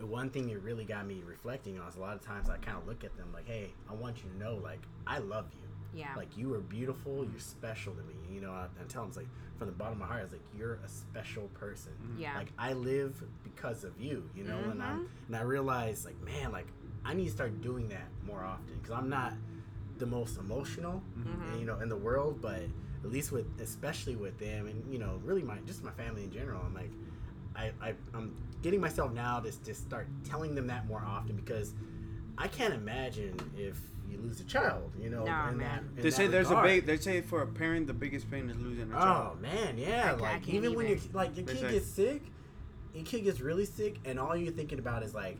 one 0.00 0.30
thing 0.30 0.46
that 0.48 0.58
really 0.58 0.84
got 0.84 1.06
me 1.06 1.22
reflecting 1.26 1.78
on 1.80 1.88
is 1.88 1.96
a 1.96 2.00
lot 2.00 2.14
of 2.14 2.20
times 2.22 2.48
I 2.48 2.56
kind 2.58 2.76
of 2.78 2.86
look 2.86 3.04
at 3.04 3.16
them 3.16 3.32
like, 3.32 3.46
hey, 3.46 3.72
I 3.88 3.94
want 3.94 4.22
you 4.24 4.30
to 4.30 4.38
know, 4.38 4.56
like, 4.56 4.80
I 5.06 5.18
love 5.18 5.46
you. 5.52 5.68
Yeah. 5.94 6.14
Like 6.16 6.36
you 6.36 6.54
are 6.54 6.60
beautiful, 6.60 7.24
you're 7.30 7.38
special 7.40 7.92
to 7.94 8.02
me. 8.02 8.14
You 8.32 8.40
know, 8.40 8.52
I, 8.52 8.64
I 8.80 8.84
tell 8.88 9.02
them 9.04 9.12
like 9.16 9.26
from 9.58 9.66
the 9.68 9.72
bottom 9.74 9.94
of 9.94 9.98
my 10.00 10.06
heart, 10.06 10.20
I 10.20 10.22
was 10.24 10.32
like 10.32 10.40
you're 10.56 10.74
a 10.84 10.88
special 10.88 11.48
person. 11.54 11.92
Yeah. 12.18 12.36
Like 12.36 12.52
I 12.58 12.72
live 12.72 13.22
because 13.44 13.84
of 13.84 14.00
you. 14.00 14.28
You 14.34 14.44
know, 14.44 14.58
and 14.70 14.82
I 14.82 14.92
and 15.28 15.36
I 15.36 15.42
realized 15.42 16.04
like 16.06 16.20
man, 16.22 16.52
like 16.52 16.66
I 17.04 17.14
need 17.14 17.26
to 17.26 17.30
start 17.32 17.60
doing 17.60 17.88
that 17.88 18.06
more 18.26 18.42
often 18.44 18.74
because 18.80 18.92
I'm 18.92 19.08
not 19.08 19.34
the 19.98 20.06
most 20.06 20.38
emotional, 20.38 21.02
Mhm. 21.18 21.60
you 21.60 21.66
know, 21.66 21.78
in 21.80 21.88
the 21.88 21.96
world, 21.96 22.40
but 22.40 22.62
at 23.04 23.10
least 23.10 23.32
with 23.32 23.46
especially 23.60 24.16
with 24.16 24.38
them 24.38 24.66
and 24.66 24.92
you 24.92 24.98
know 24.98 25.20
really 25.24 25.42
my 25.42 25.58
just 25.66 25.82
my 25.84 25.90
family 25.92 26.24
in 26.24 26.30
general. 26.32 26.62
I'm 26.64 26.74
like 26.74 26.90
I, 27.54 27.72
I 27.82 27.94
I'm 28.14 28.34
getting 28.62 28.80
myself 28.80 29.12
now 29.12 29.40
to 29.40 29.50
just 29.64 29.82
start 29.82 30.06
telling 30.24 30.54
them 30.54 30.68
that 30.68 30.86
more 30.86 31.02
often 31.06 31.36
because 31.36 31.74
I 32.38 32.48
can't 32.48 32.72
imagine 32.72 33.36
if 33.56 33.78
you 34.12 34.18
lose 34.20 34.40
a 34.40 34.44
child, 34.44 34.92
you 35.00 35.08
know. 35.10 35.24
Nah, 35.24 35.48
in 35.48 35.56
man. 35.56 35.88
That, 35.94 35.98
in 35.98 36.02
They 36.02 36.10
say 36.10 36.26
that 36.26 36.32
there's 36.32 36.46
a 36.48 36.50
regard. 36.50 36.66
big. 36.66 36.86
They 36.86 36.98
say 36.98 37.20
for 37.22 37.42
a 37.42 37.46
parent, 37.46 37.86
the 37.86 37.94
biggest 37.94 38.30
pain 38.30 38.50
is 38.50 38.60
losing 38.60 38.92
a 38.92 38.96
oh, 38.96 39.00
child. 39.00 39.36
Oh 39.38 39.42
man, 39.42 39.78
yeah. 39.78 40.12
I 40.14 40.18
ca- 40.18 40.24
I 40.24 40.32
like 40.32 40.48
even 40.48 40.74
when 40.74 40.86
you 40.86 40.94
even. 40.96 41.10
like 41.12 41.36
your 41.36 41.46
They 41.46 41.54
kid 41.54 41.60
say- 41.62 41.70
gets 41.72 41.86
sick, 41.86 42.22
your 42.94 43.04
kid 43.04 43.20
gets 43.24 43.40
really 43.40 43.64
sick, 43.64 43.96
and 44.04 44.18
all 44.20 44.36
you're 44.36 44.52
thinking 44.52 44.78
about 44.78 45.02
is 45.02 45.14
like, 45.14 45.38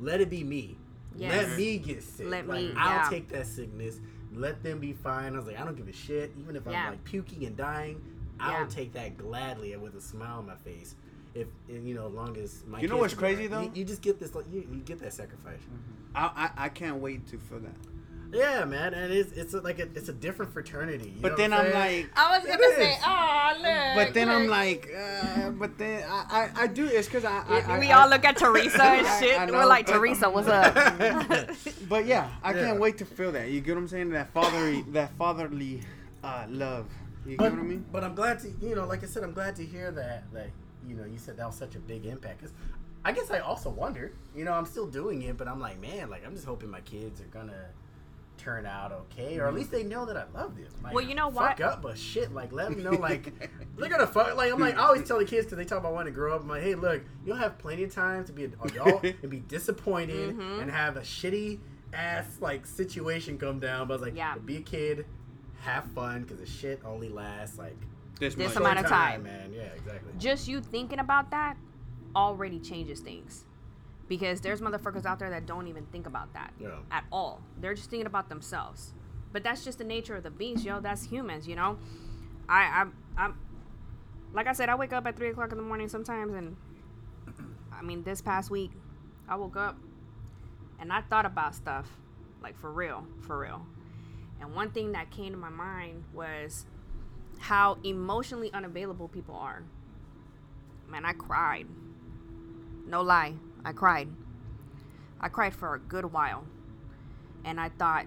let 0.00 0.20
it 0.20 0.30
be 0.30 0.44
me. 0.44 0.76
Yes. 1.16 1.48
Let 1.48 1.56
me 1.58 1.78
get 1.78 2.02
sick. 2.02 2.26
Let 2.28 2.46
like, 2.46 2.60
me, 2.62 2.74
I'll 2.76 3.02
yeah. 3.04 3.08
take 3.10 3.28
that 3.30 3.46
sickness. 3.46 3.98
Let 4.34 4.62
them 4.62 4.78
be 4.78 4.92
fine. 4.92 5.34
I 5.34 5.38
was 5.38 5.46
like, 5.46 5.58
I 5.58 5.64
don't 5.64 5.76
give 5.76 5.88
a 5.88 5.92
shit. 5.92 6.32
Even 6.38 6.54
if 6.54 6.62
Yeah. 6.66 6.84
I'm 6.84 6.90
like 6.90 7.04
puking 7.04 7.44
and 7.44 7.56
dying, 7.56 8.00
I'll 8.38 8.60
Yeah. 8.62 8.66
take 8.68 8.92
that 8.92 9.16
gladly 9.16 9.72
and 9.72 9.82
with 9.82 9.94
a 9.96 10.00
smile 10.00 10.38
on 10.38 10.46
my 10.46 10.54
face. 10.56 10.94
If 11.38 11.46
you 11.68 11.94
know, 11.94 12.06
as 12.08 12.12
long 12.14 12.36
as 12.36 12.64
my 12.66 12.80
You 12.80 12.88
know 12.88 12.96
what's 12.96 13.14
crazy, 13.14 13.42
right. 13.42 13.50
though? 13.50 13.60
You, 13.62 13.70
you 13.74 13.84
just 13.84 14.02
get 14.02 14.18
this 14.18 14.34
like 14.34 14.46
you, 14.52 14.60
you 14.72 14.80
get 14.80 14.98
that 15.00 15.12
sacrifice. 15.12 15.60
I, 16.14 16.50
I 16.58 16.64
I 16.64 16.68
can't 16.68 16.96
wait 16.96 17.26
to 17.28 17.38
feel 17.38 17.60
that. 17.60 17.74
Yeah, 18.30 18.66
man, 18.66 18.92
and 18.92 19.10
it's 19.10 19.32
it's 19.32 19.54
a, 19.54 19.60
like 19.62 19.78
a, 19.78 19.84
it's 19.94 20.10
a 20.10 20.12
different 20.12 20.52
fraternity. 20.52 21.14
you 21.16 21.22
But 21.22 21.30
know 21.32 21.36
then 21.38 21.50
what 21.52 21.60
I'm 21.60 21.72
saying? 21.72 22.02
like, 22.04 22.18
I 22.18 22.38
was 22.38 22.46
It 22.46 22.60
gonna 22.60 22.74
say, 22.74 22.92
is. 22.92 22.98
oh 23.06 23.52
look. 23.56 24.06
but 24.06 24.14
then 24.14 24.28
I'm 24.28 24.48
like, 24.48 24.90
uh, 24.94 25.50
but 25.50 25.78
then 25.78 26.04
I, 26.06 26.50
I 26.56 26.62
I 26.64 26.66
do. 26.66 26.84
It's 26.86 27.08
because 27.08 27.24
I, 27.24 27.42
I, 27.48 27.60
I 27.66 27.78
we 27.78 27.90
I- 27.90 28.02
all 28.02 28.08
look 28.10 28.24
at 28.26 28.36
Teresa 28.36 28.82
and 28.82 29.06
I- 29.14 29.20
shit. 29.20 29.38
I 29.40 29.46
We're 29.46 29.64
like, 29.64 29.86
but- 29.86 29.92
Teresa, 29.94 30.28
what's 30.28 30.48
up? 30.48 30.74
But 31.88 32.04
yeah, 32.04 32.28
I 32.42 32.52
Yeah. 32.52 32.64
can't 32.66 32.80
wait 32.80 32.98
to 32.98 33.06
feel 33.06 33.32
that. 33.32 33.48
You 33.48 33.60
get 33.62 33.74
what 33.76 33.80
I'm 33.82 33.88
saying? 33.88 34.10
That 34.10 34.30
fatherly, 34.34 34.82
that 34.92 35.10
fatherly 35.16 35.80
uh, 36.22 36.44
love. 36.50 36.86
You 37.24 37.30
get 37.30 37.38
But, 37.38 37.52
what 37.52 37.60
I 37.60 37.62
mean? 37.62 37.84
but 37.90 38.04
I'm 38.04 38.14
glad 38.14 38.40
to, 38.40 38.48
you 38.60 38.74
know, 38.74 38.86
like 38.86 39.02
I 39.02 39.06
said, 39.06 39.22
I'm 39.24 39.32
glad 39.32 39.56
to 39.56 39.64
hear 39.64 39.90
that, 39.92 40.24
that, 40.34 40.50
you 40.88 40.94
know, 40.96 41.04
you 41.04 41.18
said 41.18 41.36
that 41.36 41.46
was 41.46 41.56
such 41.56 41.74
a 41.74 41.78
big 41.80 42.06
impact. 42.06 42.40
Cause 42.40 42.52
I 43.04 43.12
guess 43.12 43.30
I 43.30 43.38
also 43.40 43.70
wondered, 43.70 44.12
you 44.34 44.44
know, 44.44 44.52
I'm 44.52 44.66
still 44.66 44.86
doing 44.86 45.22
it, 45.22 45.36
but 45.36 45.46
I'm 45.48 45.60
like, 45.60 45.80
man, 45.80 46.10
like, 46.10 46.26
I'm 46.26 46.34
just 46.34 46.46
hoping 46.46 46.70
my 46.70 46.80
kids 46.80 47.20
are 47.20 47.24
gonna 47.26 47.66
turn 48.36 48.66
out 48.66 48.92
okay, 48.92 49.38
or 49.38 49.46
at 49.48 49.54
least 49.54 49.70
they 49.72 49.82
know 49.82 50.04
that 50.06 50.16
I 50.16 50.24
love 50.32 50.56
them. 50.56 50.68
Like, 50.82 50.94
Well, 50.94 51.04
you 51.04 51.14
know 51.14 51.28
what? 51.28 51.58
fuck 51.58 51.60
up, 51.60 51.82
but 51.82 51.98
shit, 51.98 52.32
like, 52.32 52.52
let 52.52 52.70
them 52.70 52.82
know, 52.82 52.90
like, 53.00 53.32
they're 53.76 53.88
gonna 53.88 54.06
fuck. 54.06 54.36
Like, 54.36 54.52
I'm 54.52 54.60
like, 54.60 54.76
I 54.78 54.86
always 54.86 55.06
tell 55.06 55.18
the 55.18 55.24
kids 55.24 55.46
because 55.46 55.58
they 55.58 55.64
talk 55.64 55.78
about 55.78 55.92
wanting 55.92 56.12
to 56.12 56.16
grow 56.16 56.34
up. 56.34 56.42
I'm 56.42 56.48
like, 56.48 56.62
hey, 56.62 56.74
look, 56.74 57.02
you'll 57.26 57.36
have 57.36 57.58
plenty 57.58 57.84
of 57.84 57.94
time 57.94 58.24
to 58.24 58.32
be 58.32 58.44
an 58.44 58.54
adult 58.64 59.02
and 59.22 59.30
be 59.30 59.40
disappointed 59.40 60.36
Mm-hmm. 60.36 60.60
and 60.60 60.70
have 60.70 60.96
a 60.96 61.00
shitty 61.02 61.58
ass 61.92 62.38
like 62.40 62.66
situation 62.66 63.38
come 63.38 63.58
down. 63.60 63.88
But 63.88 63.94
I 63.94 63.96
was 63.96 64.02
like, 64.02 64.16
Yeah. 64.16 64.36
be 64.38 64.58
a 64.58 64.60
kid, 64.60 65.06
have 65.62 65.84
fun, 65.92 66.22
because 66.22 66.38
the 66.38 66.46
shit 66.46 66.80
only 66.84 67.08
lasts 67.08 67.58
like 67.58 67.76
This, 68.18 68.34
This 68.34 68.54
much. 68.54 68.56
amount 68.56 68.78
of 68.80 68.86
time. 68.86 69.22
man. 69.22 69.52
Yeah, 69.52 69.62
exactly. 69.76 70.12
Just 70.18 70.48
you 70.48 70.60
thinking 70.60 70.98
about 70.98 71.30
that 71.30 71.56
already 72.16 72.58
changes 72.58 73.00
things. 73.00 73.44
Because 74.08 74.40
there's 74.40 74.60
motherfuckers 74.62 75.04
out 75.04 75.18
there 75.18 75.28
that 75.30 75.44
don't 75.46 75.68
even 75.68 75.84
think 75.86 76.06
about 76.06 76.32
that 76.32 76.52
Yeah. 76.58 76.78
at 76.90 77.04
all. 77.12 77.42
They're 77.60 77.74
just 77.74 77.90
thinking 77.90 78.06
about 78.06 78.28
themselves. 78.30 78.94
But 79.32 79.42
that's 79.42 79.62
just 79.64 79.76
the 79.78 79.84
nature 79.84 80.16
of 80.16 80.22
the 80.22 80.30
beast, 80.30 80.64
yo. 80.64 80.80
That's 80.80 81.04
humans, 81.04 81.46
you 81.46 81.54
know. 81.54 81.78
I, 82.48 82.80
I'm, 82.80 82.94
I'm, 83.18 83.38
like 84.32 84.46
I 84.46 84.52
said, 84.54 84.70
I 84.70 84.74
wake 84.74 84.92
up 84.94 85.06
at 85.06 85.16
three 85.16 85.28
o'clock 85.28 85.52
in 85.52 85.58
the 85.58 85.62
morning 85.64 85.88
sometimes, 85.88 86.32
and 86.32 86.56
I 87.70 87.82
mean, 87.82 88.02
this 88.02 88.22
past 88.22 88.50
week, 88.50 88.70
I 89.28 89.36
woke 89.36 89.56
up 89.56 89.76
and 90.80 90.90
I 90.90 91.02
thought 91.02 91.26
about 91.26 91.54
stuff, 91.54 91.86
like 92.42 92.56
for 92.58 92.72
real, 92.72 93.04
for 93.20 93.38
real. 93.38 93.66
And 94.40 94.54
one 94.54 94.70
thing 94.70 94.92
that 94.92 95.10
came 95.10 95.32
to 95.32 95.38
my 95.38 95.50
mind 95.50 96.04
was 96.14 96.64
how 97.38 97.78
emotionally 97.84 98.52
unavailable 98.52 99.08
people 99.08 99.34
are. 99.34 99.62
Man, 100.88 101.04
I 101.04 101.12
cried. 101.12 101.66
No 102.86 103.02
lie, 103.02 103.34
I 103.64 103.72
cried. 103.72 104.08
I 105.20 105.28
cried 105.28 105.54
for 105.54 105.74
a 105.74 105.78
good 105.78 106.12
while. 106.12 106.44
And 107.44 107.60
I 107.60 107.68
thought, 107.68 108.06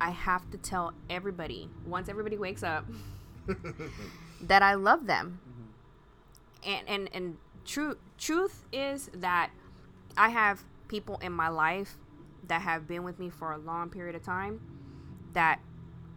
I 0.00 0.10
have 0.10 0.50
to 0.50 0.58
tell 0.58 0.92
everybody, 1.08 1.68
once 1.86 2.08
everybody 2.08 2.36
wakes 2.36 2.62
up, 2.62 2.86
that 4.42 4.62
I 4.62 4.74
love 4.74 5.06
them. 5.06 5.40
Mm-hmm. 5.48 6.70
And 6.70 6.88
and 6.88 7.08
and 7.14 7.36
true 7.64 7.96
truth 8.18 8.64
is 8.72 9.10
that 9.14 9.50
I 10.16 10.28
have 10.28 10.64
people 10.88 11.18
in 11.22 11.32
my 11.32 11.48
life 11.48 11.96
that 12.48 12.62
have 12.62 12.86
been 12.86 13.04
with 13.04 13.18
me 13.18 13.30
for 13.30 13.52
a 13.52 13.58
long 13.58 13.90
period 13.90 14.14
of 14.14 14.22
time 14.22 14.60
that 15.32 15.60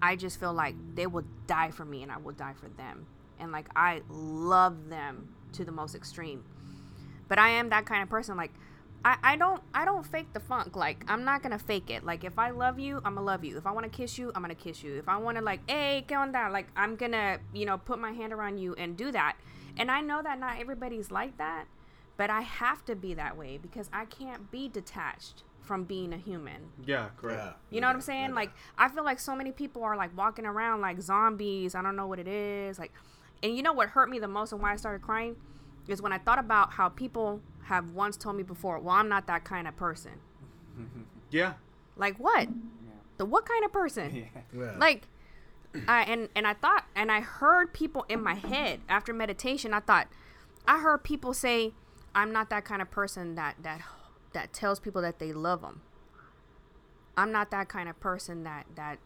I 0.05 0.15
just 0.15 0.39
feel 0.39 0.53
like 0.53 0.75
they 0.93 1.07
will 1.07 1.23
die 1.47 1.71
for 1.71 1.83
me 1.83 2.03
and 2.03 2.11
I 2.11 2.17
will 2.17 2.33
die 2.33 2.53
for 2.53 2.69
them. 2.69 3.07
And 3.39 3.51
like 3.51 3.67
I 3.75 4.03
love 4.07 4.87
them 4.87 5.29
to 5.53 5.65
the 5.65 5.71
most 5.71 5.95
extreme. 5.95 6.43
But 7.27 7.39
I 7.39 7.49
am 7.49 7.69
that 7.69 7.87
kind 7.87 8.03
of 8.03 8.09
person 8.09 8.37
like 8.37 8.51
I, 9.03 9.17
I 9.23 9.35
don't 9.35 9.63
I 9.73 9.83
don't 9.83 10.05
fake 10.05 10.31
the 10.31 10.39
funk. 10.39 10.75
Like 10.75 11.03
I'm 11.07 11.25
not 11.25 11.41
gonna 11.41 11.57
fake 11.57 11.89
it. 11.89 12.03
Like 12.05 12.23
if 12.23 12.37
I 12.37 12.51
love 12.51 12.77
you, 12.77 12.97
I'm 12.97 13.15
gonna 13.15 13.23
love 13.23 13.43
you. 13.43 13.57
If 13.57 13.65
I 13.65 13.71
wanna 13.71 13.89
kiss 13.89 14.19
you, 14.19 14.31
I'm 14.35 14.43
gonna 14.43 14.53
kiss 14.53 14.83
you. 14.83 14.95
If 14.95 15.09
I 15.09 15.17
wanna 15.17 15.41
like, 15.41 15.67
hey, 15.67 16.05
get 16.07 16.19
on 16.19 16.33
that, 16.33 16.51
like 16.51 16.67
I'm 16.75 16.95
gonna, 16.95 17.39
you 17.51 17.65
know, 17.65 17.79
put 17.79 17.97
my 17.97 18.11
hand 18.11 18.31
around 18.31 18.59
you 18.59 18.75
and 18.75 18.95
do 18.95 19.11
that. 19.11 19.37
And 19.75 19.89
I 19.89 20.01
know 20.01 20.21
that 20.21 20.39
not 20.39 20.59
everybody's 20.59 21.09
like 21.09 21.37
that, 21.39 21.65
but 22.15 22.29
I 22.29 22.41
have 22.41 22.85
to 22.85 22.95
be 22.95 23.15
that 23.15 23.35
way 23.37 23.57
because 23.57 23.89
I 23.91 24.05
can't 24.05 24.51
be 24.51 24.69
detached 24.69 25.43
from 25.65 25.83
being 25.83 26.13
a 26.13 26.17
human. 26.17 26.69
Yeah, 26.85 27.09
correct. 27.17 27.39
Yeah. 27.39 27.53
You 27.69 27.81
know 27.81 27.87
what 27.87 27.95
I'm 27.95 28.01
saying? 28.01 28.33
Like 28.33 28.51
I 28.77 28.87
feel 28.89 29.03
like 29.03 29.19
so 29.19 29.35
many 29.35 29.51
people 29.51 29.83
are 29.83 29.97
like 29.97 30.15
walking 30.17 30.45
around 30.45 30.81
like 30.81 31.01
zombies. 31.01 31.75
I 31.75 31.81
don't 31.81 31.95
know 31.95 32.07
what 32.07 32.19
it 32.19 32.27
is. 32.27 32.79
Like 32.79 32.91
and 33.43 33.55
you 33.55 33.63
know 33.63 33.73
what 33.73 33.89
hurt 33.89 34.09
me 34.09 34.19
the 34.19 34.27
most 34.27 34.51
and 34.51 34.61
why 34.61 34.73
I 34.73 34.75
started 34.75 35.01
crying 35.01 35.35
is 35.87 36.01
when 36.01 36.11
I 36.11 36.17
thought 36.17 36.39
about 36.39 36.73
how 36.73 36.89
people 36.89 37.41
have 37.63 37.91
once 37.91 38.17
told 38.17 38.35
me 38.35 38.43
before, 38.43 38.79
"Well, 38.79 38.95
I'm 38.95 39.09
not 39.09 39.27
that 39.27 39.43
kind 39.43 39.67
of 39.67 39.75
person." 39.75 40.13
Yeah. 41.31 41.53
Like 41.97 42.17
what? 42.17 42.47
The 43.17 43.25
what 43.25 43.45
kind 43.45 43.65
of 43.65 43.73
person? 43.73 44.27
Yeah. 44.53 44.75
Like 44.77 45.07
I 45.87 46.03
and 46.03 46.29
and 46.35 46.47
I 46.47 46.53
thought 46.53 46.85
and 46.95 47.11
I 47.11 47.21
heard 47.21 47.73
people 47.73 48.05
in 48.07 48.21
my 48.21 48.35
head 48.35 48.81
after 48.87 49.13
meditation, 49.13 49.73
I 49.73 49.79
thought 49.79 50.07
I 50.67 50.79
heard 50.79 51.03
people 51.03 51.33
say, 51.33 51.73
"I'm 52.13 52.31
not 52.31 52.49
that 52.49 52.63
kind 52.65 52.81
of 52.81 52.91
person 52.91 53.35
that 53.35 53.55
that 53.63 53.81
that 54.35 54.53
tells 54.53 54.79
people 54.79 55.01
that 55.01 55.17
they 55.17 55.33
love 55.33 55.61
them." 55.61 55.81
I'm 57.17 57.31
not 57.31 57.51
that 57.51 57.67
kind 57.67 57.89
of 57.89 57.99
person 57.99 58.43
that 58.43 58.65
that 58.75 58.99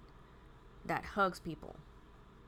that 0.86 1.06
hugs 1.06 1.40
people. 1.40 1.76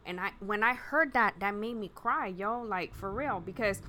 And 0.05 0.19
I 0.19 0.31
when 0.39 0.63
I 0.63 0.73
heard 0.73 1.13
that, 1.13 1.35
that 1.39 1.55
made 1.55 1.75
me 1.75 1.91
cry, 1.93 2.27
yo, 2.27 2.61
like 2.61 2.93
for 2.95 3.11
real, 3.11 3.39
because 3.39 3.81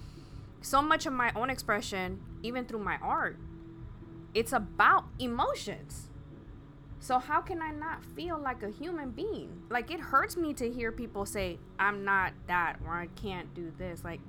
so 0.60 0.82
much 0.82 1.06
of 1.06 1.12
my 1.12 1.32
own 1.34 1.50
expression, 1.50 2.20
even 2.42 2.64
through 2.64 2.80
my 2.80 2.98
art, 3.02 3.38
it's 4.34 4.52
about 4.52 5.04
emotions. 5.18 6.08
So 7.00 7.18
how 7.18 7.40
can 7.40 7.60
I 7.60 7.72
not 7.72 8.04
feel 8.04 8.38
like 8.38 8.62
a 8.62 8.68
human 8.70 9.10
being? 9.10 9.62
Like 9.70 9.90
it 9.90 9.98
hurts 9.98 10.36
me 10.36 10.54
to 10.54 10.70
hear 10.70 10.92
people 10.92 11.26
say 11.26 11.58
I'm 11.78 12.04
not 12.04 12.32
that 12.46 12.76
or 12.86 12.92
I 12.92 13.08
can't 13.20 13.52
do 13.54 13.72
this. 13.76 14.04
Like, 14.04 14.20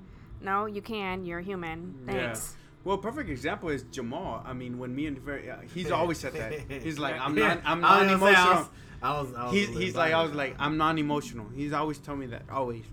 no, 0.41 0.65
you 0.65 0.81
can. 0.81 1.23
You're 1.23 1.41
human. 1.41 1.95
Thanks. 2.07 2.55
Well, 2.83 2.97
perfect 2.97 3.29
example 3.29 3.69
is 3.69 3.83
Jamal. 3.83 4.43
I 4.45 4.53
mean, 4.53 4.77
when 4.77 4.93
me 4.93 5.05
and 5.07 5.17
Ver- 5.17 5.57
uh, 5.59 5.65
he's 5.73 5.89
always 5.89 6.19
said 6.19 6.33
that. 6.33 6.81
He's 6.83 6.99
like, 6.99 7.19
I'm 7.19 7.33
not, 7.35 7.61
I'm 7.63 7.81
not 7.81 8.03
I 8.03 8.13
emotional. 8.13 8.69
I 9.01 9.21
was, 9.21 9.33
I 9.33 9.43
was 9.45 9.53
He's, 9.53 9.69
he's 9.69 9.95
like, 9.95 10.13
I 10.13 10.23
was 10.23 10.33
like, 10.33 10.55
I'm 10.59 10.77
non-emotional. 10.77 11.47
He's 11.55 11.73
always 11.73 11.97
told 11.97 12.19
me 12.19 12.27
that, 12.27 12.43
always. 12.51 12.83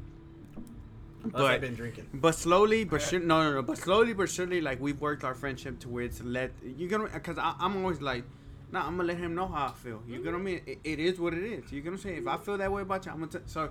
But 1.25 1.45
I've 1.45 1.61
been 1.61 1.75
drinking. 1.75 2.09
But 2.15 2.35
slowly, 2.35 2.85
but 2.85 3.03
sure, 3.03 3.21
no, 3.21 3.43
no, 3.43 3.55
no. 3.55 3.63
But 3.63 3.79
slowly, 3.79 4.15
but 4.15 4.29
surely, 4.31 4.61
like 4.61 4.81
we've 4.81 5.01
worked 5.01 5.23
our 5.23 5.35
friendship 5.35 5.79
to 5.81 5.89
where 5.89 6.05
it's 6.05 6.23
let 6.23 6.51
you 6.65 6.89
gonna 6.89 7.09
because 7.13 7.37
I'm 7.39 7.77
always 7.77 8.01
like, 8.01 8.25
nah, 8.73 8.87
I'm 8.87 8.97
gonna 8.97 9.09
let 9.09 9.19
him 9.19 9.35
know 9.35 9.47
how 9.47 9.67
I 9.67 9.73
feel. 9.73 10.03
You 10.09 10.25
gonna 10.25 10.39
mean 10.39 10.63
it, 10.67 10.79
it 10.83 10.99
is 10.99 11.21
what 11.21 11.35
it 11.35 11.45
is. 11.45 11.71
You 11.71 11.83
gonna 11.83 11.99
say 11.99 12.15
if 12.15 12.27
I 12.27 12.39
feel 12.39 12.57
that 12.57 12.73
way 12.73 12.83
about 12.83 13.05
you, 13.05 13.13
I'm 13.13 13.19
gonna. 13.19 13.33
T- 13.33 13.39
so, 13.47 13.69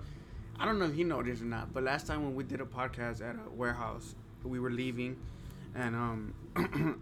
I 0.59 0.65
don't 0.65 0.77
know 0.77 0.85
if 0.85 0.93
he 0.93 1.03
noticed 1.03 1.41
or 1.41 1.45
not, 1.45 1.73
but 1.73 1.83
last 1.83 2.05
time 2.05 2.23
when 2.23 2.35
we 2.35 2.43
did 2.43 2.61
a 2.61 2.65
podcast 2.65 3.27
at 3.27 3.35
a 3.35 3.49
warehouse, 3.49 4.13
we 4.43 4.59
were 4.59 4.71
leaving, 4.71 5.17
and 5.80 5.95
um, 5.95 6.34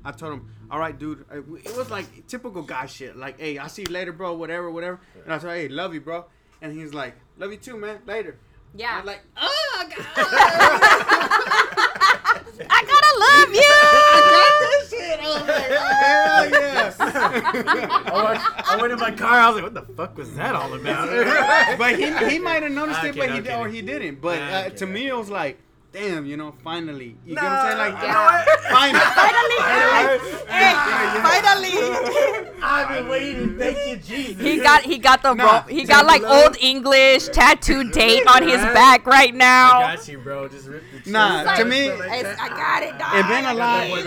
I 0.05 0.11
told 0.11 0.33
him, 0.33 0.49
all 0.69 0.79
right, 0.79 0.97
dude, 0.97 1.25
uh, 1.31 1.37
it 1.37 1.75
was 1.75 1.89
like 1.89 2.27
typical 2.27 2.61
guy 2.61 2.85
shit, 2.85 3.17
like, 3.17 3.39
hey, 3.39 3.57
I 3.57 3.67
see 3.67 3.81
you 3.83 3.91
later, 3.91 4.11
bro, 4.11 4.33
whatever, 4.33 4.69
whatever, 4.69 4.99
and 5.23 5.33
I 5.33 5.39
said, 5.39 5.49
hey, 5.49 5.67
love 5.67 5.93
you, 5.93 6.01
bro, 6.01 6.25
and 6.61 6.71
he's 6.71 6.93
like, 6.93 7.15
love 7.37 7.51
you 7.51 7.57
too, 7.57 7.77
man, 7.77 7.99
later. 8.05 8.37
Yeah. 8.75 8.99
I'm 8.99 9.05
like, 9.05 9.21
oh, 9.37 9.89
God. 9.89 10.05
I 12.69 12.83
gotta 12.83 13.13
love 13.19 13.53
you. 13.53 14.07
Hell 15.67 16.49
yeah. 16.49 16.93
I 16.99 18.23
went, 18.23 18.69
I 18.69 18.77
went 18.81 18.93
in 18.93 18.99
my 18.99 19.11
car. 19.11 19.39
I 19.39 19.47
was 19.49 19.55
like, 19.55 19.63
"What 19.63 19.73
the 19.73 19.93
fuck 19.93 20.17
was 20.17 20.33
that 20.35 20.55
all 20.55 20.73
about?" 20.73 21.07
but 21.77 21.97
he, 21.97 22.11
he 22.29 22.39
might 22.39 22.63
have 22.63 22.71
noticed 22.71 23.03
it, 23.03 23.15
but 23.15 23.31
he 23.31 23.41
did, 23.41 23.53
or 23.53 23.67
he 23.67 23.81
didn't. 23.81 24.21
But 24.21 24.41
uh, 24.41 24.69
to 24.71 24.85
me, 24.85 25.07
it 25.07 25.15
was 25.15 25.29
like, 25.29 25.59
damn, 25.97 26.25
you 26.25 26.37
know, 26.37 26.53
finally. 26.63 27.17
You 27.25 27.35
Nah, 27.35 27.41
get 27.41 27.49
what 27.49 27.59
I'm 27.59 27.65
saying? 27.67 27.77
Like, 27.93 28.01
you 28.03 28.07
know 28.13 28.23
what? 28.23 28.59
finally. 28.69 29.57
Finally. 31.27 32.53
I've 32.61 32.89
been 32.89 33.07
waiting. 33.07 33.57
Thank 33.57 33.87
you, 33.87 33.97
Jesus. 33.97 34.41
He 34.43 34.57
got 34.57 34.81
he 34.83 34.97
got 34.97 35.21
the 35.23 35.33
Nah, 35.33 35.43
ro- 35.59 35.63
he 35.67 35.83
got 35.85 36.05
like 36.05 36.21
love. 36.21 36.45
old 36.45 36.57
English 36.59 37.27
tattooed 37.29 37.91
date 37.91 38.25
on 38.27 38.43
his 38.43 38.57
back 38.61 39.05
right 39.05 39.33
now. 39.33 39.77
I 39.77 39.79
now. 39.91 39.95
got 39.95 40.07
you, 40.07 40.17
bro. 40.19 40.47
Just 40.47 40.67
rip 40.67 40.83
the 40.91 40.97
chest 40.99 41.07
Nah, 41.09 41.43
out. 41.47 41.57
to 41.57 41.65
me- 41.65 41.87
It's- 41.87 42.37
I 42.39 42.49
got 42.49 42.83
it. 42.83 42.97
Dog. 42.97 43.15
It 43.15 43.27
been 43.27 43.45
a 43.45 43.53
lot. 43.53 43.83
He 43.85 44.03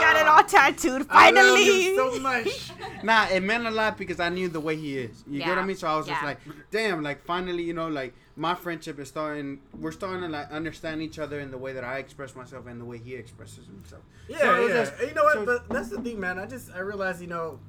got 0.00 0.16
it 0.16 0.26
all 0.28 0.44
tattooed. 0.44 1.06
I 1.10 1.30
love 1.30 1.44
Finally. 1.58 1.84
you 1.84 1.96
so 1.96 2.18
much. 2.20 2.70
Nah, 3.02 3.26
it 3.28 3.42
meant 3.42 3.66
a 3.66 3.70
lot 3.70 3.96
because 3.98 4.20
I 4.20 4.28
knew 4.28 4.48
the 4.48 4.60
way 4.60 4.76
he 4.76 4.98
is. 4.98 5.24
You 5.28 5.40
get 5.40 5.48
what 5.48 5.58
I 5.58 5.64
mean? 5.64 5.76
So 5.76 5.88
I 5.88 5.96
was 5.96 6.06
just 6.06 6.22
like, 6.22 6.38
damn, 6.70 7.02
like 7.02 7.24
finally, 7.24 7.62
you 7.62 7.74
know, 7.74 7.88
like 7.88 8.14
my 8.36 8.54
friendship 8.54 8.98
is 8.98 9.08
starting. 9.08 9.60
We're 9.78 9.92
starting 9.92 10.22
to 10.22 10.28
like 10.28 10.50
understand 10.50 11.02
each 11.02 11.18
other 11.18 11.38
in 11.40 11.50
the 11.50 11.58
way 11.58 11.72
that 11.72 11.84
I 11.84 11.98
express 11.98 12.34
myself 12.34 12.66
and 12.66 12.80
the 12.80 12.84
way 12.84 12.98
he 12.98 13.14
expresses 13.14 13.66
himself. 13.66 14.02
Yeah, 14.28 14.38
So 14.38 14.66
yeah. 14.66 14.74
just- 14.84 15.00
you 15.00 15.14
know 15.14 15.24
what? 15.24 15.34
so- 15.34 15.46
but 15.46 15.68
that's 15.68 15.88
the 15.90 16.00
thing, 16.00 16.18
man. 16.20 16.38
I 16.38 16.46
just 16.46 16.72
I 16.74 16.80
realize, 16.80 17.20
you 17.20 17.28
know, 17.28 17.60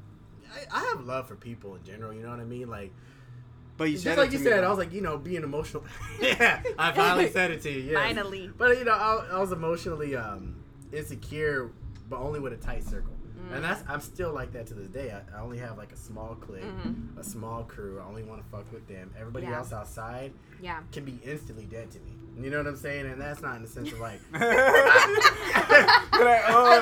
I, 0.51 0.77
I 0.79 0.83
have 0.85 1.05
love 1.05 1.27
for 1.27 1.35
people 1.35 1.75
in 1.75 1.83
general. 1.83 2.13
You 2.13 2.23
know 2.23 2.29
what 2.31 2.39
I 2.39 2.45
mean? 2.45 2.67
Like 2.69 2.91
But 3.77 3.85
you 3.85 3.93
just 3.93 4.03
said 4.05 4.17
like 4.17 4.29
it 4.29 4.33
you 4.33 4.37
to 4.39 4.43
said, 4.43 4.59
me. 4.61 4.65
I 4.65 4.69
was 4.69 4.77
like, 4.79 4.93
you 4.93 5.01
know, 5.01 5.17
being 5.17 5.43
emotional. 5.43 5.83
yeah, 6.21 6.63
I 6.79 6.91
finally 6.93 7.29
said 7.29 7.51
it 7.51 7.61
to 7.63 7.69
you. 7.71 7.91
Yes. 7.91 7.95
Finally. 7.95 8.51
But 8.57 8.77
you 8.79 8.85
know, 8.85 8.93
I, 8.93 9.27
I 9.33 9.39
was 9.39 9.51
emotionally 9.51 10.15
um, 10.15 10.55
insecure, 10.93 11.71
but 12.09 12.17
only 12.19 12.39
with 12.39 12.53
a 12.53 12.57
tight 12.57 12.83
circle. 12.83 13.11
And 13.53 13.64
that's 13.64 13.84
I'm 13.88 14.02
still 14.02 14.34
like 14.34 14.52
that 14.53 14.66
to 14.68 14.74
this 14.74 14.88
day. 14.88 15.12
I, 15.12 15.38
I 15.38 15.41
only 15.41 15.57
have 15.60 15.78
like 15.78 15.91
a 15.91 15.95
small 15.98 16.36
clique, 16.36 16.64
Mhm. 16.64 17.18
a 17.18 17.24
small 17.24 17.64
crew. 17.64 18.02
I 18.03 18.07
only 18.07 18.24
want 18.24 18.44
to 18.44 18.49
fuck 18.49 18.72
with 18.74 18.88
them. 18.88 19.12
Everybody 19.20 19.45
Yeah. 19.48 19.57
else 19.57 19.72
outside 19.74 20.32
Yeah. 20.62 20.82
can 20.91 21.06
be 21.06 21.20
instantly 21.24 21.66
dead 21.66 21.91
to 21.91 21.99
me. 21.99 22.12
You 22.38 22.49
know 22.49 22.57
what 22.57 22.68
I'm 22.68 22.76
saying? 22.76 23.06
And 23.06 23.22
that's 23.22 23.41
not 23.41 23.56
in 23.56 23.62
the 23.62 23.68
sense 23.68 23.91
of 23.91 23.99
like 23.99 24.20
I 24.34 24.40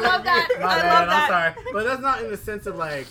love 0.02 0.24
that. 0.24 0.48
My 0.60 0.66
I 0.66 0.82
bad, 0.82 1.00
love 1.00 1.08
that. 1.10 1.32
I'm 1.32 1.54
sorry. 1.56 1.72
But 1.74 1.84
that's 1.86 2.02
not 2.02 2.22
in 2.24 2.32
the 2.32 2.38
sense 2.38 2.66
of 2.66 2.76
like, 2.76 3.08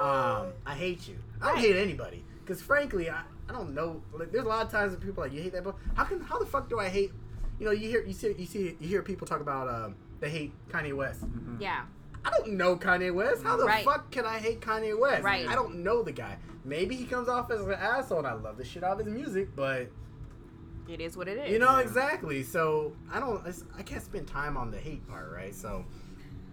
um, 0.00 0.48
I 0.66 0.74
hate 0.74 1.06
you. 1.08 1.16
I 1.40 1.46
don't 1.46 1.54
Right. 1.56 1.64
hate 1.64 1.76
anybody. 1.76 2.24
Because 2.44 2.60
frankly, 2.62 3.10
I, 3.10 3.22
I 3.48 3.52
don't 3.52 3.74
know. 3.74 4.02
Like, 4.12 4.32
there's 4.32 4.44
a 4.44 4.48
lot 4.48 4.64
of 4.64 4.70
times 4.72 4.92
when 4.92 5.00
people 5.00 5.22
are 5.22 5.26
like, 5.26 5.36
you 5.36 5.42
hate 5.42 5.52
that, 5.52 5.64
but 5.64 5.76
how 5.94 6.04
can, 6.04 6.20
how 6.20 6.38
the 6.38 6.46
fuck 6.46 6.68
do 6.68 6.78
I 6.78 6.88
hate? 6.88 7.12
You 7.58 7.66
know, 7.66 7.72
you 7.72 7.88
hear, 7.88 8.02
you 8.02 8.12
see, 8.12 8.34
you 8.36 8.46
see, 8.46 8.76
you 8.80 8.88
hear 8.88 9.02
people 9.02 9.26
talk 9.26 9.40
about, 9.40 9.68
um, 9.68 9.94
they 10.20 10.30
hate 10.30 10.52
Kanye 10.70 10.94
West. 10.94 11.20
Yeah. 11.58 11.82
I 12.24 12.30
don't 12.30 12.52
know 12.52 12.76
Kanye 12.76 13.12
West. 13.14 13.42
How 13.42 13.56
the 13.56 13.64
Right. 13.64 13.84
fuck 13.84 14.10
can 14.10 14.24
I 14.24 14.38
hate 14.38 14.60
Kanye 14.60 14.98
West? 14.98 15.22
Right. 15.24 15.46
I 15.48 15.54
don't 15.54 15.76
know 15.82 16.02
the 16.02 16.12
guy. 16.12 16.38
Maybe 16.64 16.96
he 16.96 17.04
comes 17.04 17.28
off 17.28 17.50
as 17.50 17.60
an 17.60 17.72
asshole, 17.72 18.18
and 18.18 18.26
I 18.26 18.32
love 18.32 18.56
the 18.56 18.64
shit 18.64 18.82
out 18.82 18.98
of 18.98 19.06
his 19.06 19.14
music, 19.14 19.54
but 19.54 19.88
It 20.88 21.00
is 21.00 21.16
what 21.16 21.28
it 21.28 21.38
is. 21.38 21.52
you 21.52 21.58
know 21.58 21.76
exactly. 21.76 22.42
So 22.42 22.94
I 23.12 23.20
don't. 23.20 23.40
it's- 23.40 23.64
I 23.76 23.82
can't 23.82 24.02
spend 24.02 24.26
time 24.26 24.56
on 24.56 24.70
the 24.70 24.78
hate 24.78 25.06
part, 25.08 25.30
right? 25.32 25.54
So, 25.54 25.84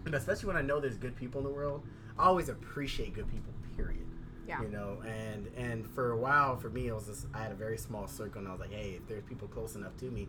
and 0.05 0.13
especially 0.15 0.47
when 0.47 0.57
I 0.57 0.61
know 0.61 0.79
there's 0.79 0.97
good 0.97 1.15
people 1.15 1.39
in 1.41 1.47
the 1.47 1.53
world, 1.53 1.85
I 2.17 2.25
always 2.25 2.49
appreciate 2.49 3.13
good 3.13 3.29
people. 3.29 3.53
Period. 3.77 4.05
Yeah. 4.47 4.61
You 4.63 4.67
know, 4.69 5.01
and 5.05 5.47
and 5.55 5.87
for 5.87 6.11
a 6.11 6.17
while, 6.17 6.57
for 6.57 6.69
me, 6.69 6.87
it 6.87 6.93
was 6.93 7.05
just 7.07 7.27
I 7.33 7.37
had 7.43 7.51
a 7.53 7.55
very 7.55 7.77
small 7.77 8.07
circle, 8.07 8.39
and 8.39 8.47
I 8.47 8.51
was 8.51 8.59
like, 8.59 8.71
hey, 8.73 8.95
if 9.01 9.07
there's 9.07 9.23
people 9.23 9.47
close 9.47 9.75
enough 9.75 9.95
to 9.97 10.05
me, 10.11 10.27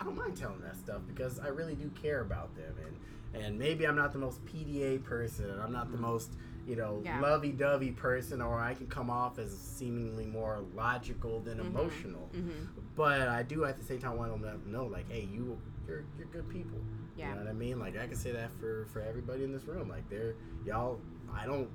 I 0.00 0.04
don't 0.04 0.16
mind 0.16 0.36
telling 0.36 0.60
that 0.62 0.76
stuff 0.76 1.02
because 1.06 1.38
I 1.38 1.48
really 1.48 1.76
do 1.76 1.88
care 1.90 2.20
about 2.20 2.56
them, 2.56 2.74
and 2.84 2.96
and 3.34 3.58
maybe 3.58 3.86
I'm 3.86 3.96
not 3.96 4.12
the 4.12 4.18
most 4.18 4.44
PDA 4.46 5.02
person, 5.04 5.50
I'm 5.62 5.72
not 5.72 5.90
the 5.92 5.98
most 5.98 6.32
you 6.66 6.76
know 6.76 7.00
Yeah. 7.04 7.20
lovey-dovey 7.20 7.92
person, 7.92 8.40
or 8.42 8.60
I 8.60 8.74
can 8.74 8.86
come 8.86 9.10
off 9.10 9.38
as 9.38 9.56
seemingly 9.56 10.26
more 10.26 10.60
logical 10.74 11.40
than 11.40 11.58
emotional 11.60 12.28
Mhm. 12.34 12.68
but 12.96 13.28
I 13.28 13.42
do 13.42 13.64
at 13.64 13.78
the 13.78 13.84
same 13.84 13.98
time 13.98 14.16
want 14.18 14.40
them 14.42 14.60
to 14.62 14.70
know, 14.70 14.84
like, 14.84 15.08
hey, 15.10 15.22
you, 15.32 15.58
you're, 15.88 16.04
you're 16.18 16.26
good 16.28 16.48
people. 16.50 16.78
Yeah. 17.16 17.30
You 17.30 17.34
know 17.36 17.40
what 17.42 17.50
I 17.50 17.54
mean? 17.54 17.78
Like, 17.78 17.96
I 17.98 18.06
can 18.06 18.14
say 18.16 18.32
that 18.32 18.50
for 18.52 18.84
for 18.92 19.00
everybody 19.00 19.42
in 19.44 19.52
this 19.52 19.64
room. 19.64 19.88
Like, 19.88 20.08
they're 20.10 20.34
y'all. 20.66 21.00
I 21.32 21.46
don't 21.46 21.68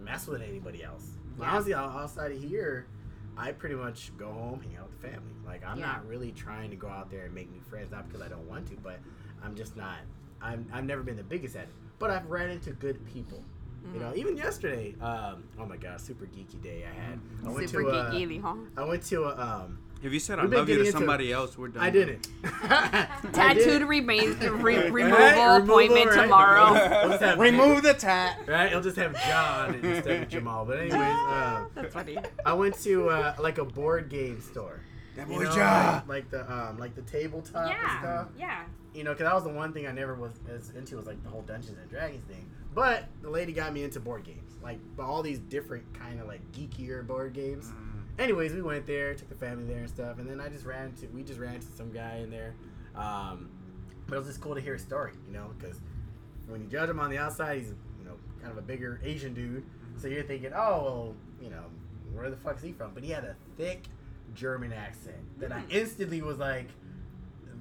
mess 0.00 0.26
with 0.26 0.42
anybody 0.42 0.82
else. 0.82 1.10
Yeah. 1.38 1.50
Honestly, 1.52 1.74
out- 1.74 1.92
outside 1.94 2.32
of 2.32 2.38
here, 2.42 2.86
I 3.36 3.52
pretty 3.52 3.74
much 3.74 4.12
go 4.18 4.32
home, 4.32 4.60
hang 4.60 4.76
out 4.76 4.90
with 4.90 5.00
the 5.00 5.08
family. 5.08 5.34
Like, 5.46 5.64
I'm 5.64 5.78
Yeah. 5.78 5.86
not 5.86 6.06
really 6.08 6.32
trying 6.32 6.70
to 6.70 6.76
go 6.76 6.88
out 6.88 7.10
there 7.10 7.24
and 7.26 7.34
make 7.34 7.50
new 7.52 7.60
friends, 7.60 7.90
not 7.92 8.06
because 8.08 8.22
I 8.22 8.28
don't 8.28 8.46
want 8.48 8.66
to, 8.68 8.76
but 8.82 8.98
I'm 9.42 9.54
just 9.54 9.76
not. 9.76 9.98
I'm 10.42 10.66
I've 10.72 10.84
never 10.84 11.02
been 11.02 11.16
the 11.16 11.22
biggest 11.24 11.56
at 11.56 11.64
it, 11.64 11.68
but 11.98 12.10
I've 12.10 12.26
ran 12.26 12.50
into 12.50 12.70
good 12.72 13.04
people. 13.12 13.42
You 13.94 14.00
know, 14.00 14.12
even 14.16 14.36
yesterday. 14.36 14.96
Um, 15.00 15.44
oh 15.60 15.64
my 15.66 15.76
god, 15.76 16.00
super 16.00 16.24
geeky 16.26 16.60
day 16.60 16.84
I 16.90 16.92
had. 17.08 17.20
I 17.46 17.50
went 17.50 17.70
Super 17.70 17.82
to 17.84 17.88
a, 17.90 18.10
geeky, 18.10 18.42
huh? 18.42 18.54
I 18.76 18.82
went 18.84 19.04
to 19.04 19.22
a 19.24 19.36
um. 19.40 19.78
if 20.02 20.12
you 20.12 20.18
said 20.18 20.40
I 20.40 20.42
love 20.42 20.52
you 20.52 20.58
to 20.58 20.64
getting 20.66 20.86
into- 20.86 20.90
somebody 20.98 21.32
else, 21.32 21.56
we're 21.56 21.68
done. 21.68 21.84
I 21.84 21.90
didn't. 21.90 22.26
Tattooed 23.32 23.64
didn't. 23.64 23.86
re- 23.88 24.00
removal 24.90 24.90
Removal, 24.90 25.56
appointment 25.56 26.10
right? 26.10 26.22
tomorrow. 26.22 26.74
It'll 26.74 27.18
have- 27.18 27.38
Remove 27.38 27.82
the 27.84 27.94
tat. 27.94 28.40
Right? 28.48 28.66
It'll 28.70 28.82
just 28.82 28.96
have 28.96 29.14
John 29.24 29.74
instead 29.76 30.22
of 30.24 30.28
Jamal. 30.28 30.64
But 30.64 30.78
anyways, 30.78 30.92
uh, 31.00 31.64
That's 31.76 31.94
funny. 31.94 32.18
I 32.44 32.52
went 32.54 32.74
to 32.82 33.08
uh, 33.10 33.34
like 33.38 33.58
a 33.58 33.64
board 33.64 34.08
game 34.08 34.40
store. 34.40 34.80
That 35.14 35.28
You 35.28 35.36
boy 35.36 35.44
know, 35.44 35.56
Ja. 35.56 35.92
like, 35.94 36.08
like 36.08 36.30
the 36.30 36.52
um, 36.52 36.78
like 36.78 36.94
the 36.96 37.02
tabletop 37.02 37.54
and 37.62 37.70
Yeah. 37.70 38.00
stuff. 38.00 38.28
Yeah. 38.36 38.62
You 38.96 39.04
know, 39.04 39.12
because 39.12 39.26
that 39.26 39.34
was 39.34 39.44
the 39.44 39.50
one 39.50 39.74
thing 39.74 39.86
I 39.86 39.92
never 39.92 40.14
was 40.14 40.32
as 40.48 40.70
into 40.70 40.96
was 40.96 41.06
like 41.06 41.22
the 41.22 41.28
whole 41.28 41.42
Dungeons 41.42 41.76
and 41.78 41.90
Dragons 41.90 42.24
thing. 42.24 42.50
But 42.74 43.04
the 43.20 43.28
lady 43.28 43.52
got 43.52 43.72
me 43.74 43.84
into 43.84 44.00
board 44.00 44.24
games, 44.24 44.54
like 44.62 44.78
but 44.96 45.04
all 45.04 45.22
these 45.22 45.38
different 45.38 45.84
kind 45.92 46.18
of 46.18 46.26
like 46.26 46.40
geekier 46.52 47.06
board 47.06 47.34
games. 47.34 47.70
Anyways, 48.18 48.54
we 48.54 48.62
went 48.62 48.86
there, 48.86 49.14
took 49.14 49.28
the 49.28 49.34
family 49.34 49.64
there 49.64 49.80
and 49.80 49.88
stuff, 49.88 50.18
and 50.18 50.28
then 50.28 50.40
I 50.40 50.48
just 50.48 50.64
ran 50.64 50.92
to 50.94 51.06
we 51.08 51.22
just 51.22 51.38
ran 51.38 51.60
to 51.60 51.66
some 51.76 51.92
guy 51.92 52.20
in 52.22 52.30
there. 52.30 52.54
Um, 52.94 53.50
but 54.06 54.14
it 54.14 54.18
was 54.18 54.28
just 54.28 54.40
cool 54.40 54.54
to 54.54 54.60
hear 54.60 54.72
his 54.72 54.82
story, 54.82 55.12
you 55.26 55.34
know, 55.34 55.50
because 55.58 55.78
when 56.48 56.62
you 56.62 56.66
judge 56.68 56.88
him 56.88 56.98
on 56.98 57.10
the 57.10 57.18
outside, 57.18 57.58
he's 57.58 57.74
you 57.98 58.04
know 58.06 58.14
kind 58.40 58.50
of 58.50 58.56
a 58.56 58.62
bigger 58.62 58.98
Asian 59.04 59.34
dude. 59.34 59.64
So 59.98 60.08
you're 60.08 60.22
thinking, 60.22 60.52
oh 60.54 60.82
well, 60.82 61.14
you 61.42 61.50
know, 61.50 61.64
where 62.14 62.30
the 62.30 62.36
fuck's 62.36 62.62
he 62.62 62.72
from? 62.72 62.94
But 62.94 63.04
he 63.04 63.10
had 63.10 63.24
a 63.24 63.36
thick 63.58 63.82
German 64.34 64.72
accent 64.72 65.16
that 65.38 65.52
I 65.52 65.62
instantly 65.68 66.22
was 66.22 66.38
like, 66.38 66.68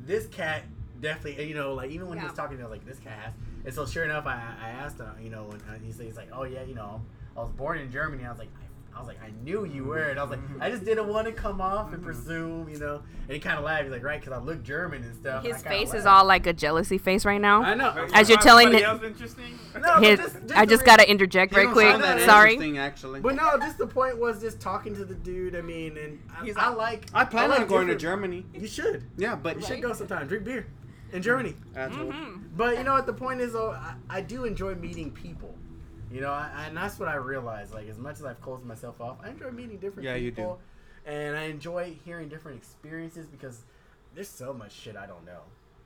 this 0.06 0.28
cat 0.28 0.64
definitely, 1.02 1.48
you 1.48 1.56
know, 1.56 1.74
like 1.74 1.92
even 1.92 2.08
when 2.08 2.18
he 2.20 2.24
was 2.24 2.34
talking, 2.34 2.60
I 2.60 2.64
was 2.64 2.72
like, 2.72 2.86
this 2.86 3.00
cat 3.00 3.18
has. 3.24 3.34
And 3.66 3.74
so 3.74 3.86
sure 3.86 4.04
enough, 4.06 4.26
I, 4.26 4.42
I 4.64 4.70
asked 4.70 4.98
him, 5.00 5.10
you 5.22 5.30
know, 5.30 5.50
and 5.52 5.62
uh, 5.70 5.80
he 5.84 5.92
says 5.92 6.02
he's 6.06 6.18
like, 6.18 6.30
oh 6.34 6.44
yeah, 6.44 6.64
you 6.64 6.76
know, 6.76 7.02
I 7.36 7.42
was 7.42 7.52
born 7.52 7.80
in 7.80 7.92
Germany. 7.92 8.24
I 8.26 8.30
was 8.30 8.40
like, 8.40 8.50
I 8.96 9.00
was 9.00 9.08
like, 9.10 9.22
I 9.22 9.30
knew 9.44 9.66
you 9.66 9.84
were. 9.84 10.04
And 10.10 10.18
I 10.18 10.24
was 10.24 10.32
like, 10.32 10.40
I 10.62 10.70
just 10.70 10.86
didn't 10.86 11.08
want 11.10 11.28
to 11.28 11.34
come 11.34 11.60
off 11.60 11.92
and 11.92 12.02
presume, 12.02 12.70
you 12.70 12.78
know. 12.78 13.02
And 13.24 13.32
he 13.34 13.40
kind 13.40 13.58
of 13.58 13.66
laughed. 13.66 13.84
He's 13.84 13.92
like, 13.92 14.04
right, 14.06 14.22
because 14.22 14.32
I 14.32 14.42
look 14.42 14.64
German 14.64 15.04
and 15.04 15.14
stuff. 15.16 15.44
His 15.44 15.56
I 15.58 15.62
kinda 15.64 15.70
face 15.70 15.94
is 15.94 16.06
all 16.06 16.24
like 16.24 16.48
a 16.48 16.54
jealousy 16.54 16.98
face 16.98 17.26
right 17.26 17.42
now. 17.42 17.62
I 17.62 17.74
know. 17.74 17.90
As 18.14 18.30
you're 18.30 18.38
Find 18.38 18.42
telling 18.48 18.66
somebody 18.72 19.06
it- 19.06 19.10
interesting. 19.12 19.60
No, 19.74 19.82
but 19.82 20.04
His, 20.04 20.20
just- 20.20 20.34
just 20.44 20.56
I 20.56 20.66
just 20.66 20.82
re- 20.84 20.86
gotta 20.86 21.12
interject 21.12 21.52
You 21.52 21.58
right 21.66 21.74
quick. 21.74 22.22
Sorry. 22.24 22.78
actually. 22.78 23.20
But 23.20 23.36
no, 23.36 23.58
just 23.60 23.78
the 23.78 23.88
point 23.88 24.18
was 24.18 24.40
just 24.40 24.62
talking 24.62 24.96
to 24.96 25.04
the 25.04 25.16
dude. 25.16 25.58
I 25.58 25.62
mean, 25.62 25.98
and 25.98 26.22
I, 26.40 26.46
He's 26.46 26.56
I 26.56 26.70
like- 26.70 26.78
like. 26.78 27.06
I 27.14 27.26
plan 27.26 27.50
like 27.50 27.62
on 27.62 27.68
going 27.68 27.88
to 27.88 27.96
Germany. 27.96 28.46
You 28.54 28.68
should. 28.68 29.04
Yeah, 29.18 29.36
but 29.36 29.58
You 29.58 29.64
should 29.66 29.82
go 29.82 29.92
sometime. 29.92 30.28
Drink 30.28 30.46
beer 30.46 30.68
in 31.14 31.22
Germany. 31.22 31.56
Mm-hmm. 31.74 32.42
But 32.56 32.78
you 32.78 32.84
know 32.84 32.94
what? 32.94 33.06
The 33.06 33.14
point 33.14 33.42
is, 33.42 33.54
though, 33.54 33.72
I, 33.72 33.96
I 34.10 34.22
do 34.22 34.46
enjoy 34.46 34.76
meeting 34.76 35.12
people. 35.12 35.54
You 36.12 36.22
know, 36.22 36.32
I, 36.32 36.66
and 36.68 36.78
that's 36.78 37.00
what 37.00 37.10
I 37.10 37.16
realized. 37.16 37.74
Like, 37.74 37.90
as 37.90 37.98
much 37.98 38.20
as 38.20 38.26
I've 38.26 38.42
closed 38.42 38.64
myself 38.64 39.02
off, 39.02 39.18
I 39.24 39.30
enjoy 39.30 39.52
meeting 39.52 39.78
different 39.78 40.06
Yeah, 40.06 40.16
you 40.16 40.32
do. 40.32 40.36
people. 40.36 40.60
And 41.06 41.36
I 41.36 41.44
enjoy 41.44 41.96
hearing 42.06 42.30
different 42.30 42.58
experiences 42.58 43.28
because 43.28 43.62
there's 44.14 44.30
so 44.30 44.54
much 44.54 44.72
shit 44.72 44.96
I 44.96 45.06
don't 45.06 45.26
know. 45.26 45.42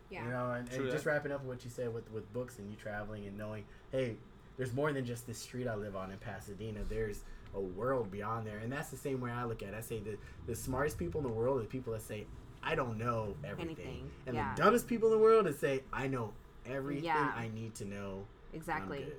Yeah. 0.10 0.24
You 0.24 0.30
know, 0.32 0.52
and, 0.52 0.72
and 0.72 0.92
just 0.92 1.06
wrapping 1.06 1.32
up 1.32 1.44
what 1.44 1.64
you 1.64 1.70
said 1.70 1.94
with, 1.94 2.12
with 2.12 2.32
books 2.34 2.58
and 2.60 2.70
you 2.70 2.76
traveling 2.76 3.26
and 3.26 3.38
knowing, 3.38 3.66
hey, 3.92 4.16
there's 4.58 4.74
more 4.74 4.92
than 4.92 5.06
just 5.06 5.28
this 5.28 5.38
street 5.38 5.68
I 5.68 5.76
live 5.76 5.96
on 5.96 6.12
in 6.12 6.18
Pasadena. 6.18 6.80
There's 6.88 7.24
a 7.56 7.60
world 7.60 8.12
beyond 8.12 8.46
there. 8.48 8.58
And 8.58 8.72
that's 8.72 8.90
the 8.90 8.98
same 8.98 9.22
way 9.22 9.32
I 9.32 9.44
look 9.46 9.62
at 9.62 9.70
it. 9.70 9.76
I 9.78 9.82
say 9.82 10.00
the, 10.00 10.18
the 10.48 10.56
smartest 10.56 10.98
people 10.98 11.22
in 11.22 11.28
the 11.28 11.34
world 11.34 11.60
are 11.60 11.62
the 11.62 11.68
people 11.68 11.94
that 11.94 12.02
say, 12.02 12.26
I 12.64 12.76
don't 12.76 12.98
know 12.98 13.36
everything. 13.44 13.76
Anything, 13.78 14.12
And 14.28 14.36
yeah. 14.36 14.54
the 14.56 14.62
dumbest 14.64 14.88
people 14.88 15.12
in 15.12 15.18
the 15.18 15.24
world 15.24 15.48
is 15.48 15.58
say, 15.58 15.84
I 15.94 16.08
know 16.08 16.34
everything 16.66 17.06
Yeah. 17.06 17.32
I 17.36 17.50
need 17.54 17.76
to 17.76 17.86
know. 17.86 18.26
Exactly. 18.54 19.00
good." 19.00 19.16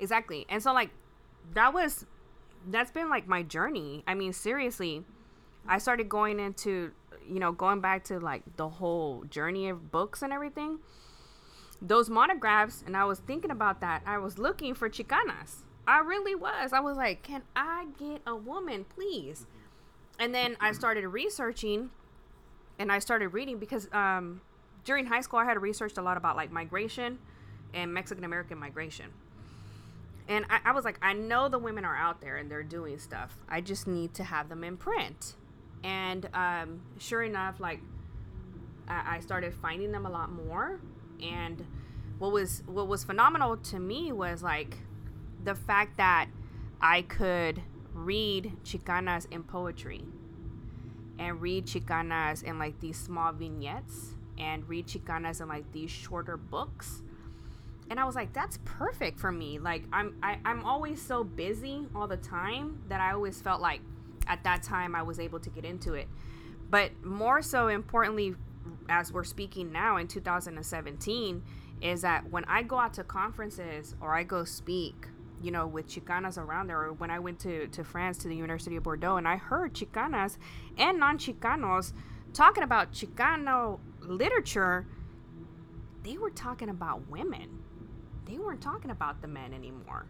Exactly. 0.00 0.46
And 0.48 0.62
so 0.62 0.72
like 0.72 0.90
that 1.54 1.72
was 1.74 2.06
that's 2.70 2.90
been 2.90 3.08
like 3.08 3.26
my 3.26 3.42
journey. 3.42 4.04
I 4.06 4.14
mean, 4.14 4.32
seriously. 4.32 5.04
I 5.66 5.78
started 5.78 6.08
going 6.08 6.40
into 6.40 6.92
you 7.28 7.38
know, 7.38 7.52
going 7.52 7.80
back 7.80 8.02
to 8.04 8.18
like 8.18 8.42
the 8.56 8.68
whole 8.68 9.24
journey 9.30 9.68
of 9.68 9.92
books 9.92 10.22
and 10.22 10.32
everything. 10.32 10.80
Those 11.80 12.08
monographs 12.10 12.82
and 12.86 12.96
I 12.96 13.04
was 13.04 13.18
thinking 13.20 13.50
about 13.50 13.80
that. 13.80 14.02
I 14.06 14.18
was 14.18 14.38
looking 14.38 14.74
for 14.74 14.88
chicanas. 14.88 15.62
I 15.86 15.98
really 15.98 16.34
was. 16.34 16.72
I 16.72 16.80
was 16.80 16.96
like, 16.96 17.22
"Can 17.22 17.42
I 17.56 17.86
get 17.98 18.22
a 18.26 18.36
woman, 18.36 18.84
please?" 18.84 19.46
And 20.18 20.34
then 20.34 20.56
I 20.60 20.72
started 20.72 21.06
researching 21.08 21.90
and 22.78 22.90
I 22.90 22.98
started 22.98 23.28
reading 23.28 23.58
because 23.58 23.88
um 23.92 24.40
during 24.84 25.06
high 25.06 25.20
school 25.20 25.38
I 25.38 25.44
had 25.44 25.60
researched 25.60 25.98
a 25.98 26.02
lot 26.02 26.16
about 26.16 26.36
like 26.36 26.50
migration 26.50 27.18
and 27.74 27.92
Mexican 27.92 28.24
American 28.24 28.58
migration. 28.58 29.06
And 30.28 30.44
I, 30.48 30.60
I 30.66 30.72
was 30.72 30.84
like, 30.84 30.98
I 31.02 31.12
know 31.14 31.48
the 31.48 31.58
women 31.58 31.84
are 31.84 31.96
out 31.96 32.20
there 32.20 32.36
and 32.36 32.50
they're 32.50 32.62
doing 32.62 32.98
stuff. 32.98 33.36
I 33.48 33.60
just 33.60 33.86
need 33.86 34.14
to 34.14 34.24
have 34.24 34.48
them 34.48 34.62
in 34.62 34.76
print. 34.76 35.34
And 35.82 36.28
um, 36.32 36.82
sure 36.98 37.22
enough, 37.22 37.58
like 37.58 37.80
I, 38.88 39.16
I 39.16 39.20
started 39.20 39.52
finding 39.54 39.92
them 39.92 40.06
a 40.06 40.10
lot 40.10 40.30
more. 40.30 40.80
And 41.22 41.64
what 42.18 42.32
was 42.32 42.62
what 42.66 42.88
was 42.88 43.04
phenomenal 43.04 43.56
to 43.56 43.78
me 43.78 44.12
was 44.12 44.42
like 44.42 44.76
the 45.42 45.54
fact 45.54 45.96
that 45.96 46.28
I 46.80 47.02
could 47.02 47.62
read 47.92 48.52
Chicanas 48.64 49.26
in 49.30 49.42
poetry 49.42 50.04
and 51.22 51.40
read 51.40 51.66
Chicanas 51.66 52.42
in 52.42 52.58
like 52.58 52.80
these 52.80 52.98
small 52.98 53.32
vignettes 53.32 54.14
and 54.38 54.68
read 54.68 54.86
Chicanas 54.86 55.40
in 55.40 55.48
like 55.48 55.70
these 55.72 55.90
shorter 55.90 56.36
books 56.36 57.02
and 57.92 58.00
I 58.00 58.04
was 58.04 58.14
like, 58.14 58.32
that's 58.32 58.58
perfect 58.64 59.20
for 59.20 59.30
me. 59.30 59.58
Like 59.58 59.84
I'm 59.92 60.16
I, 60.22 60.38
I'm 60.46 60.64
always 60.64 61.00
so 61.00 61.22
busy 61.22 61.86
all 61.94 62.08
the 62.08 62.16
time 62.16 62.82
that 62.88 63.00
I 63.00 63.12
always 63.12 63.40
felt 63.40 63.60
like 63.60 63.80
at 64.26 64.42
that 64.44 64.62
time 64.62 64.94
I 64.94 65.02
was 65.02 65.20
able 65.20 65.40
to 65.40 65.50
get 65.50 65.66
into 65.66 65.92
it. 65.92 66.08
But 66.70 67.04
more 67.04 67.42
so 67.42 67.68
importantly, 67.68 68.34
as 68.88 69.12
we're 69.12 69.24
speaking 69.24 69.72
now 69.72 69.98
in 69.98 70.08
2017, 70.08 71.42
is 71.82 72.00
that 72.00 72.30
when 72.30 72.46
I 72.46 72.62
go 72.62 72.78
out 72.78 72.94
to 72.94 73.04
conferences 73.04 73.94
or 74.00 74.14
I 74.14 74.22
go 74.22 74.44
speak, 74.44 75.08
you 75.42 75.50
know, 75.50 75.66
with 75.66 75.88
Chicanas 75.88 76.38
around 76.38 76.68
there, 76.68 76.80
or 76.80 76.92
when 76.92 77.10
I 77.10 77.18
went 77.18 77.38
to, 77.40 77.66
to 77.68 77.84
France 77.84 78.18
to 78.18 78.28
the 78.28 78.36
University 78.36 78.76
of 78.76 78.82
Bordeaux 78.82 79.16
and 79.16 79.26
I 79.26 79.36
heard 79.36 79.74
Chicanas 79.74 80.38
and 80.78 80.98
non 80.98 81.18
Chicanos 81.18 81.92
talking 82.32 82.62
about 82.62 82.92
Chicano 82.92 83.78
literature, 84.00 84.86
they 86.02 86.16
were 86.16 86.30
talking 86.30 86.68
about 86.68 87.08
women 87.08 87.62
they 88.32 88.38
weren't 88.38 88.60
talking 88.60 88.90
about 88.90 89.20
the 89.20 89.28
men 89.28 89.52
anymore. 89.52 90.06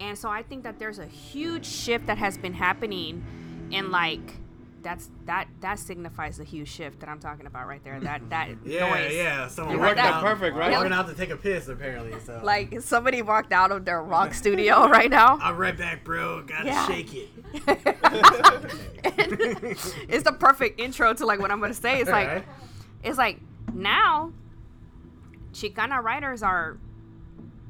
And 0.00 0.16
so 0.16 0.30
I 0.30 0.42
think 0.42 0.62
that 0.64 0.78
there's 0.78 0.98
a 0.98 1.06
huge 1.06 1.66
shift 1.66 2.06
that 2.06 2.18
has 2.18 2.38
been 2.38 2.54
happening 2.54 3.24
in 3.70 3.90
like 3.90 4.36
that's 4.82 5.10
that 5.26 5.48
that 5.60 5.78
signifies 5.78 6.38
the 6.38 6.44
huge 6.44 6.68
shift 6.68 7.00
that 7.00 7.08
I'm 7.08 7.18
talking 7.20 7.46
about 7.46 7.66
right 7.66 7.82
there. 7.82 7.98
That 8.00 8.28
that 8.30 8.48
Yeah, 8.64 8.88
noise. 8.88 9.14
yeah. 9.14 9.48
Someone 9.48 9.74
You 9.74 9.80
walked 9.80 9.96
worked 9.96 10.00
out 10.00 10.14
out 10.14 10.24
perfect, 10.24 10.56
right? 10.56 10.70
Walking 10.70 10.92
out 10.92 11.02
to 11.02 11.08
have 11.08 11.10
to 11.10 11.14
take 11.20 11.30
a 11.30 11.36
piss, 11.36 11.68
apparently. 11.68 12.18
So 12.20 12.40
Like 12.42 12.80
somebody 12.80 13.22
walked 13.22 13.52
out 13.52 13.72
of 13.72 13.84
their 13.84 14.02
rock 14.02 14.34
studio 14.34 14.86
right 14.88 15.10
now. 15.10 15.38
I'm 15.42 15.56
right 15.56 15.76
back, 15.76 16.04
bro. 16.04 16.42
Gotta 16.42 16.66
Yeah. 16.66 16.86
shake 16.86 17.14
it. 17.14 17.28
it's 20.08 20.22
the 20.24 20.32
perfect 20.32 20.80
intro 20.80 21.12
to 21.14 21.26
like 21.26 21.40
what 21.40 21.50
I'm 21.50 21.60
gonna 21.60 21.74
say. 21.74 22.00
It's 22.00 22.10
like 22.10 22.28
Alright. 22.28 22.44
it's 23.02 23.18
like 23.18 23.38
now 23.72 24.32
Chicana 25.52 26.02
writers 26.02 26.42
are 26.42 26.78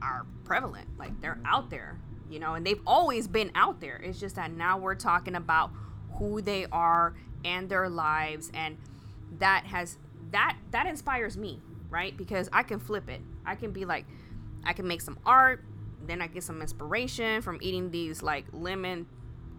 are 0.02 0.26
prevalent. 0.44 0.89
Like 0.98 1.20
they're 1.20 1.39
out 1.44 1.70
there, 1.70 1.98
you 2.30 2.39
know, 2.39 2.55
and 2.55 2.66
they've 2.66 2.80
always 2.86 3.28
been 3.28 3.51
out 3.55 3.80
there. 3.80 3.97
It's 3.97 4.20
just 4.20 4.36
that 4.36 4.52
now 4.52 4.78
we're 4.78 4.94
talking 4.94 5.35
about 5.35 5.70
who 6.19 6.40
they 6.40 6.66
are 6.73 7.15
and 7.45 7.69
their 7.69 7.89
lives 7.89 8.51
and 8.55 8.77
that 9.39 9.65
has 9.66 9.99
that 10.31 10.57
that 10.70 10.86
inspires 10.86 11.36
me, 11.36 11.61
right? 11.90 12.16
Because 12.16 12.49
I 12.53 12.62
can 12.62 12.78
flip 12.78 13.09
it. 13.09 13.20
I 13.47 13.55
can 13.55 13.73
be 13.73 13.85
like 13.85 14.05
I 14.65 14.73
can 14.73 14.86
make 14.86 15.01
some 15.01 15.19
art, 15.24 15.65
then 16.07 16.20
I 16.20 16.27
get 16.27 16.43
some 16.43 16.61
inspiration 16.61 17.43
from 17.43 17.59
eating 17.61 17.90
these 17.90 18.23
like 18.23 18.47
lemon 18.53 19.07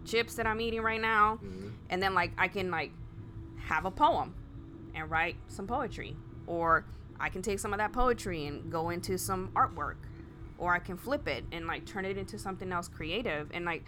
chips 0.04 0.34
that 0.34 0.46
I'm 0.46 0.60
eating 0.60 0.82
right 0.82 1.00
now. 1.00 1.36
Mm-hmm. 1.36 1.68
And 1.88 2.02
then 2.02 2.14
like 2.14 2.32
I 2.38 2.48
can 2.48 2.70
like 2.70 2.92
have 3.58 3.84
a 3.84 3.90
poem 3.90 4.34
and 4.94 5.10
write 5.10 5.36
some 5.48 5.66
poetry 5.66 6.16
or 6.46 6.84
I 7.18 7.28
can 7.28 7.42
take 7.42 7.58
some 7.58 7.72
of 7.72 7.78
that 7.78 7.92
poetry 7.92 8.46
and 8.46 8.70
go 8.70 8.90
into 8.90 9.18
some 9.18 9.50
artwork 9.54 9.96
or 10.58 10.74
I 10.74 10.78
can 10.78 10.96
flip 10.96 11.28
it 11.28 11.44
and 11.52 11.66
like 11.66 11.86
turn 11.86 12.04
it 12.04 12.16
into 12.16 12.38
something 12.38 12.72
else 12.72 12.88
creative 12.88 13.48
and 13.52 13.64
like 13.64 13.84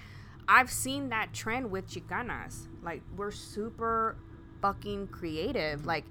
I've 0.48 0.70
seen 0.70 1.09
that 1.10 1.32
trend 1.32 1.70
with 1.70 1.89
Chicanas. 1.89 2.66
Like 2.82 3.02
we're 3.16 3.31
super 3.31 4.16
fucking 4.60 5.09
creative 5.09 5.86
like 5.86 6.05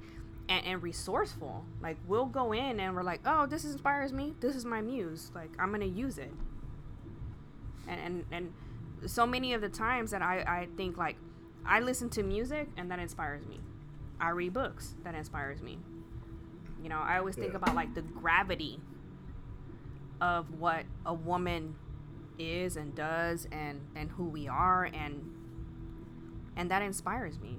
and, 0.49 0.65
and 0.65 0.83
resourceful. 0.83 1.65
Like 1.81 1.97
we'll 2.07 2.25
go 2.25 2.51
in 2.53 2.79
and 2.79 2.95
we're 2.95 3.03
like, 3.03 3.21
"Oh, 3.25 3.45
this 3.45 3.63
inspires 3.65 4.11
me. 4.13 4.33
This 4.39 4.55
is 4.55 4.65
my 4.65 4.81
muse. 4.81 5.31
Like 5.35 5.49
I'm 5.59 5.69
going 5.69 5.81
to 5.81 5.87
use 5.87 6.17
it." 6.17 6.31
And 7.87 7.99
and 7.99 8.25
and 8.31 9.09
so 9.09 9.25
many 9.25 9.53
of 9.53 9.61
the 9.61 9.69
times 9.69 10.11
that 10.11 10.21
I 10.21 10.39
I 10.39 10.67
think 10.77 10.97
like 10.97 11.17
I 11.65 11.79
listen 11.79 12.09
to 12.11 12.23
music 12.23 12.69
and 12.77 12.89
that 12.91 12.99
inspires 12.99 13.45
me. 13.45 13.59
I 14.19 14.29
read 14.29 14.53
books 14.53 14.95
that 15.03 15.15
inspires 15.15 15.61
me. 15.61 15.79
You 16.81 16.89
know, 16.89 16.99
I 16.99 17.17
always 17.17 17.35
think 17.35 17.51
Yeah. 17.51 17.57
about 17.57 17.75
like 17.75 17.93
the 17.93 18.01
gravity 18.01 18.79
of 20.19 20.59
what 20.59 20.85
a 21.05 21.13
woman 21.13 21.75
is 22.41 22.75
and 22.77 22.95
does 22.95 23.47
and 23.51 23.81
and 23.95 24.09
who 24.11 24.25
we 24.25 24.47
are 24.47 24.85
and 24.85 25.21
and 26.55 26.69
that 26.71 26.81
inspires 26.81 27.39
me. 27.39 27.57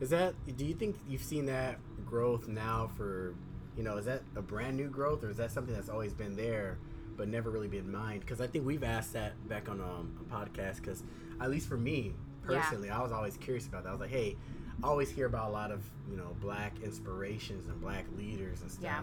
Is 0.00 0.10
that? 0.10 0.34
Do 0.56 0.64
you 0.64 0.74
think 0.74 0.96
you've 1.08 1.22
seen 1.22 1.46
that 1.46 1.78
growth 2.04 2.48
now 2.48 2.90
for? 2.96 3.34
You 3.76 3.82
know, 3.84 3.96
is 3.96 4.04
that 4.06 4.22
a 4.36 4.42
brand 4.42 4.76
new 4.76 4.88
growth, 4.88 5.22
or 5.24 5.30
is 5.30 5.36
that 5.38 5.50
something 5.52 5.74
that's 5.74 5.88
always 5.88 6.12
been 6.12 6.36
there, 6.36 6.78
but 7.16 7.28
never 7.28 7.50
really 7.50 7.68
been 7.68 7.90
mined? 7.90 8.20
Because 8.20 8.40
I 8.40 8.46
think 8.46 8.66
we've 8.66 8.82
asked 8.84 9.12
that 9.14 9.32
back 9.48 9.68
on 9.68 9.80
um, 9.80 10.18
a 10.20 10.34
podcast. 10.34 10.76
Because 10.76 11.02
at 11.40 11.50
least 11.50 11.68
for 11.68 11.76
me 11.78 12.14
Yeah. 12.48 12.60
personally, 12.60 12.90
I 12.90 13.00
was 13.02 13.12
always 13.12 13.36
curious 13.36 13.66
about 13.66 13.84
that. 13.84 13.90
I 13.90 13.92
was 13.92 14.00
like, 14.00 14.10
hey, 14.10 14.36
I 14.82 14.86
always 14.86 15.10
hear 15.10 15.26
about 15.26 15.48
a 15.50 15.52
lot 15.52 15.70
of 15.70 15.82
you 16.10 16.16
know 16.16 16.36
black 16.40 16.74
inspirations 16.82 17.66
and 17.68 17.80
black 17.80 18.04
leaders 18.16 18.60
and 18.62 18.70
stuff. 18.70 18.82
Yeah. 18.84 19.02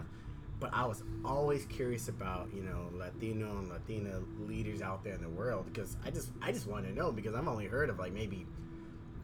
But 0.60 0.70
I 0.72 0.86
was 0.86 1.04
always 1.24 1.66
curious 1.66 2.08
about 2.08 2.48
you 2.54 2.62
know 2.62 2.88
Latino 2.92 3.58
and 3.58 3.68
Latina 3.68 4.20
leaders 4.40 4.82
out 4.82 5.04
there 5.04 5.14
in 5.14 5.22
the 5.22 5.28
world 5.28 5.66
because 5.72 5.96
I 6.04 6.10
just 6.10 6.30
I 6.42 6.52
just 6.52 6.66
want 6.66 6.86
to 6.86 6.92
know 6.92 7.12
because 7.12 7.34
I've 7.34 7.46
only 7.46 7.66
heard 7.66 7.90
of 7.90 7.98
like 7.98 8.12
maybe 8.12 8.46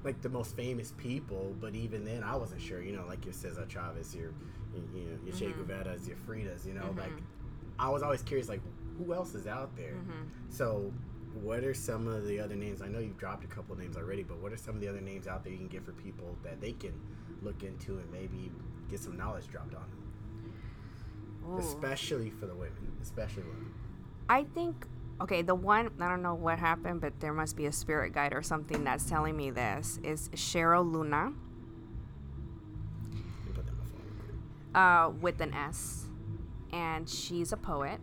like 0.04 0.20
the 0.20 0.28
most 0.28 0.54
famous 0.54 0.92
people, 0.98 1.56
but 1.60 1.74
even 1.74 2.04
then, 2.04 2.22
I 2.22 2.36
wasn't 2.36 2.60
sure. 2.60 2.82
You 2.82 2.92
know, 2.92 3.06
like 3.06 3.24
your 3.24 3.32
Cesar 3.32 3.66
Chavez, 3.66 4.14
your 4.14 4.32
you 4.74 5.06
know 5.06 5.18
your 5.24 5.34
Che 5.34 5.46
mm-hmm. 5.46 5.60
Guevara's, 5.60 6.06
your 6.06 6.18
Fridas. 6.18 6.66
You 6.66 6.74
know, 6.74 6.94
like 6.96 7.10
mm-hmm. 7.10 7.80
I 7.80 7.88
was 7.88 8.02
always 8.02 8.22
curious, 8.22 8.48
like 8.48 8.60
who 8.98 9.14
else 9.14 9.34
is 9.34 9.46
out 9.46 9.74
there. 9.76 9.94
Mm-hmm. 9.94 10.22
So, 10.50 10.92
what 11.40 11.64
are 11.64 11.74
some 11.74 12.06
of 12.06 12.26
the 12.26 12.38
other 12.38 12.54
names? 12.54 12.82
I 12.82 12.88
know 12.88 12.98
you've 12.98 13.18
dropped 13.18 13.44
a 13.44 13.48
couple 13.48 13.74
names 13.76 13.96
already, 13.96 14.22
but 14.22 14.38
what 14.38 14.52
are 14.52 14.56
some 14.56 14.74
of 14.74 14.80
the 14.80 14.88
other 14.88 15.00
names 15.00 15.26
out 15.26 15.42
there 15.42 15.52
you 15.52 15.58
can 15.58 15.68
get 15.68 15.84
for 15.84 15.92
people 15.92 16.36
that 16.44 16.60
they 16.60 16.72
can 16.72 16.92
look 17.42 17.62
into 17.62 17.98
and 17.98 18.10
maybe 18.12 18.52
get 18.90 19.00
some 19.00 19.16
knowledge 19.16 19.48
dropped 19.48 19.74
on 19.74 19.82
them, 19.82 20.03
Ooh. 21.48 21.58
especially 21.58 22.30
for 22.30 22.46
the 22.46 22.54
women, 22.54 22.92
especially 23.02 23.42
women. 23.44 23.72
I 24.28 24.44
think 24.44 24.86
Okay, 25.20 25.42
the 25.42 25.54
one 25.54 25.90
I 26.00 26.08
don't 26.08 26.22
know 26.22 26.34
what 26.34 26.58
happened, 26.58 27.00
but 27.00 27.20
there 27.20 27.32
must 27.32 27.56
be 27.56 27.66
a 27.66 27.72
spirit 27.72 28.12
guide 28.12 28.32
or 28.34 28.42
something 28.42 28.82
that's 28.82 29.08
telling 29.08 29.36
me 29.36 29.50
this 29.50 30.00
is 30.02 30.28
Sheryl 30.30 30.90
Luna, 30.90 31.32
Let 33.12 33.14
me 33.14 33.52
put 33.54 33.64
that 33.64 33.72
in 33.72 33.78
my 33.78 33.84
phone. 34.74 35.10
uh, 35.14 35.20
with 35.20 35.40
an 35.40 35.54
S, 35.54 36.06
and 36.72 37.08
she's 37.08 37.52
a 37.52 37.56
poet, 37.56 38.00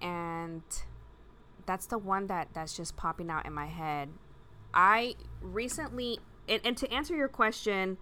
and 0.00 0.62
that's 1.64 1.86
the 1.86 1.96
one 1.98 2.26
that 2.26 2.48
that's 2.54 2.76
just 2.76 2.96
popping 2.96 3.30
out 3.30 3.46
in 3.46 3.52
my 3.52 3.66
head. 3.66 4.08
I 4.74 5.14
recently, 5.40 6.18
and, 6.48 6.60
and 6.64 6.76
to 6.76 6.92
answer 6.92 7.14
your 7.14 7.28
question, 7.28 7.98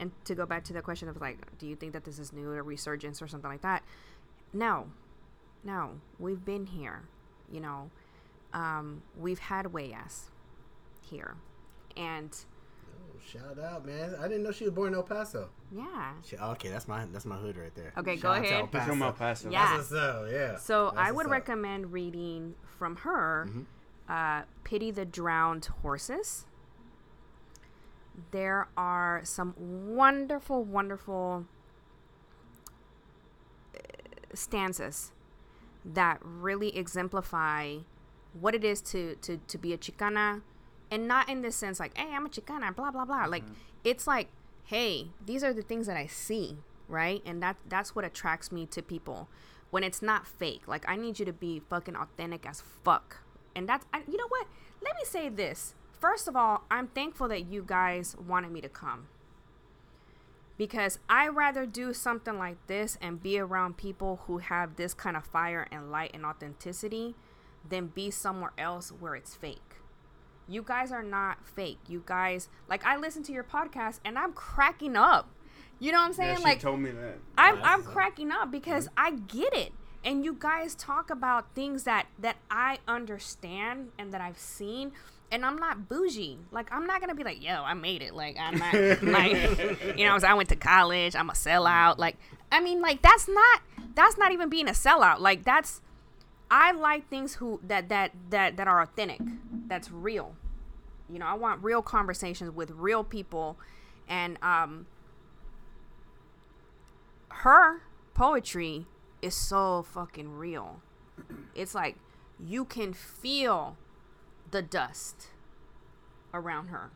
and 0.00 0.10
to 0.24 0.34
go 0.34 0.46
back 0.46 0.64
to 0.64 0.72
the 0.72 0.82
question 0.82 1.08
of 1.08 1.20
like, 1.20 1.38
do 1.58 1.66
you 1.66 1.76
think 1.76 1.92
that 1.92 2.04
this 2.04 2.18
is 2.18 2.32
new, 2.32 2.52
a 2.52 2.62
resurgence 2.62 3.20
or 3.22 3.28
something 3.28 3.50
like 3.50 3.62
that? 3.62 3.82
No, 4.52 4.88
no, 5.64 6.00
we've 6.18 6.44
been 6.44 6.66
here. 6.66 7.02
You 7.50 7.60
know, 7.60 7.90
um, 8.52 9.02
we've 9.18 9.38
had 9.38 9.66
Weyas 9.66 10.30
here, 11.00 11.36
and 11.96 12.36
Oh, 12.98 13.18
shout 13.24 13.58
out, 13.58 13.84
man! 13.86 14.14
I 14.20 14.26
didn't 14.28 14.42
know 14.42 14.50
she 14.50 14.64
was 14.64 14.72
born 14.72 14.88
in 14.88 14.94
El 14.94 15.02
Paso. 15.02 15.48
yeah. 15.70 16.12
She, 16.24 16.36
okay, 16.36 16.68
that's 16.70 16.88
my 16.88 17.04
that's 17.12 17.24
my 17.26 17.36
hood 17.36 17.56
right 17.56 17.74
there. 17.74 17.92
Okay, 17.98 18.16
Shout 18.16 18.22
go 18.22 18.28
out 18.30 18.34
to 18.36 18.40
ahead. 18.48 18.60
El 18.72 18.80
He's 18.80 18.88
from 18.88 19.02
El 19.02 19.12
Paso. 19.12 19.48
Paso. 19.48 19.50
Yeah. 19.50 19.76
That's 19.76 19.90
what's 19.90 20.02
up, 20.02 20.26
yeah. 20.30 20.56
So 20.58 20.86
That's 20.94 21.08
I 21.08 21.12
would 21.12 21.28
recommend 21.28 21.92
reading 21.92 22.54
from 22.78 22.96
her 22.96 23.48
uh, 24.08 24.42
Pity 24.64 24.90
the 24.90 25.04
Drowned 25.04 25.66
Horses. 25.82 26.46
There 28.30 28.68
are 28.76 29.20
some 29.24 29.54
wonderful, 29.58 30.64
wonderful 30.64 31.46
uh, 33.74 33.78
stanzas 34.34 35.12
that 35.84 36.18
really 36.22 36.76
exemplify 36.76 37.78
what 38.38 38.54
it 38.54 38.64
is 38.64 38.80
to, 38.82 39.14
to, 39.16 39.38
to 39.48 39.58
be 39.58 39.72
a 39.72 39.78
Chicana. 39.78 40.42
And 40.90 41.08
not 41.08 41.28
in 41.28 41.42
this 41.42 41.56
sense 41.56 41.80
like, 41.80 41.96
hey, 41.96 42.14
I'm 42.14 42.26
a 42.26 42.28
Chicana, 42.28 42.74
blah, 42.74 42.90
blah, 42.90 43.04
blah. 43.04 43.26
Like, 43.26 43.44
it's 43.84 44.06
like, 44.06 44.28
hey, 44.66 45.08
these 45.24 45.42
are 45.42 45.52
the 45.52 45.62
things 45.62 45.86
that 45.86 45.96
I 45.96 46.06
see, 46.06 46.58
right? 46.88 47.22
And 47.24 47.42
that 47.42 47.56
that's 47.68 47.94
what 47.94 48.04
attracts 48.04 48.52
me 48.52 48.66
to 48.66 48.82
people 48.82 49.28
when 49.70 49.84
it's 49.84 50.02
not 50.02 50.26
fake. 50.26 50.62
Like 50.66 50.84
I 50.88 50.96
need 50.96 51.18
you 51.18 51.24
to 51.24 51.32
be 51.32 51.60
fucking 51.60 51.96
authentic 51.96 52.46
as 52.46 52.62
fuck. 52.84 53.18
And 53.54 53.68
that's 53.68 53.86
I, 53.92 54.02
you 54.08 54.16
know 54.16 54.28
what? 54.28 54.46
Let 54.82 54.94
me 54.96 55.04
say 55.04 55.28
this. 55.28 55.74
First 55.98 56.28
of 56.28 56.36
all, 56.36 56.64
I'm 56.70 56.88
thankful 56.88 57.28
that 57.28 57.46
you 57.46 57.64
guys 57.66 58.16
wanted 58.16 58.52
me 58.52 58.60
to 58.60 58.68
come. 58.68 59.08
Because 60.58 60.98
I 61.08 61.28
rather 61.28 61.66
do 61.66 61.92
something 61.92 62.38
like 62.38 62.56
this 62.66 62.96
and 63.02 63.22
be 63.22 63.38
around 63.38 63.76
people 63.76 64.20
who 64.26 64.38
have 64.38 64.76
this 64.76 64.94
kind 64.94 65.16
of 65.16 65.24
fire 65.24 65.66
and 65.70 65.90
light 65.90 66.12
and 66.14 66.24
authenticity 66.24 67.14
than 67.68 67.88
be 67.88 68.10
somewhere 68.10 68.52
else 68.56 68.90
where 68.90 69.14
it's 69.14 69.34
fake. 69.34 69.76
You 70.48 70.62
guys 70.62 70.92
are 70.92 71.02
not 71.02 71.46
fake. 71.46 71.78
You 71.88 72.02
guys 72.06 72.48
like 72.68 72.86
I 72.86 72.96
listen 72.96 73.22
to 73.24 73.32
your 73.32 73.44
podcast 73.44 74.00
and 74.04 74.18
I'm 74.18 74.32
cracking 74.32 74.96
up. 74.96 75.28
You 75.78 75.92
know 75.92 75.98
what 75.98 76.06
I'm 76.06 76.12
saying? 76.12 76.30
Yeah, 76.30 76.36
she 76.36 76.44
like 76.44 76.60
told 76.60 76.80
me 76.80 76.90
that. 76.90 77.18
I'm 77.36 77.60
I'm 77.62 77.82
cracking 77.82 78.30
up 78.30 78.50
because 78.50 78.86
mm-hmm. 78.88 79.06
I 79.06 79.10
get 79.10 79.54
it. 79.54 79.72
And 80.04 80.24
you 80.24 80.36
guys 80.38 80.74
talk 80.74 81.10
about 81.10 81.54
things 81.54 81.82
that 81.82 82.06
that 82.18 82.36
I 82.50 82.78
understand 82.86 83.90
and 83.98 84.12
that 84.14 84.20
I've 84.20 84.38
seen 84.38 84.92
and 85.30 85.44
I'm 85.44 85.56
not 85.56 85.88
bougie. 85.88 86.38
Like 86.50 86.68
I'm 86.72 86.86
not 86.86 87.00
gonna 87.00 87.14
be 87.14 87.24
like, 87.24 87.42
yo, 87.42 87.62
I 87.62 87.74
made 87.74 88.02
it. 88.02 88.14
Like 88.14 88.36
I'm 88.38 88.58
not 88.58 88.74
like 89.02 89.96
you 89.98 90.06
know, 90.06 90.18
I 90.22 90.34
went 90.34 90.48
to 90.50 90.56
college, 90.56 91.16
I'm 91.16 91.30
a 91.30 91.34
sellout. 91.34 91.98
Like 91.98 92.16
I 92.50 92.60
mean 92.60 92.80
like 92.80 93.02
that's 93.02 93.28
not 93.28 93.62
that's 93.94 94.16
not 94.16 94.32
even 94.32 94.48
being 94.48 94.68
a 94.68 94.72
sellout. 94.72 95.20
Like 95.20 95.44
that's 95.44 95.80
I 96.50 96.72
like 96.72 97.08
things 97.08 97.34
who 97.34 97.60
that 97.66 97.88
that 97.88 98.12
that 98.30 98.56
that 98.56 98.68
are 98.68 98.82
authentic. 98.82 99.20
That's 99.66 99.90
real. 99.90 100.34
You 101.08 101.18
know, 101.18 101.26
I 101.26 101.34
want 101.34 101.62
real 101.62 101.82
conversations 101.82 102.52
with 102.52 102.70
real 102.70 103.04
people 103.04 103.58
and 104.08 104.38
um 104.42 104.86
her 107.28 107.82
poetry 108.14 108.86
is 109.20 109.34
so 109.34 109.82
fucking 109.82 110.30
real. 110.36 110.80
It's 111.54 111.74
like 111.74 111.96
you 112.38 112.64
can 112.64 112.92
feel 112.92 113.76
the 114.56 114.62
dust 114.62 115.26
around 116.32 116.68
her. 116.68 116.90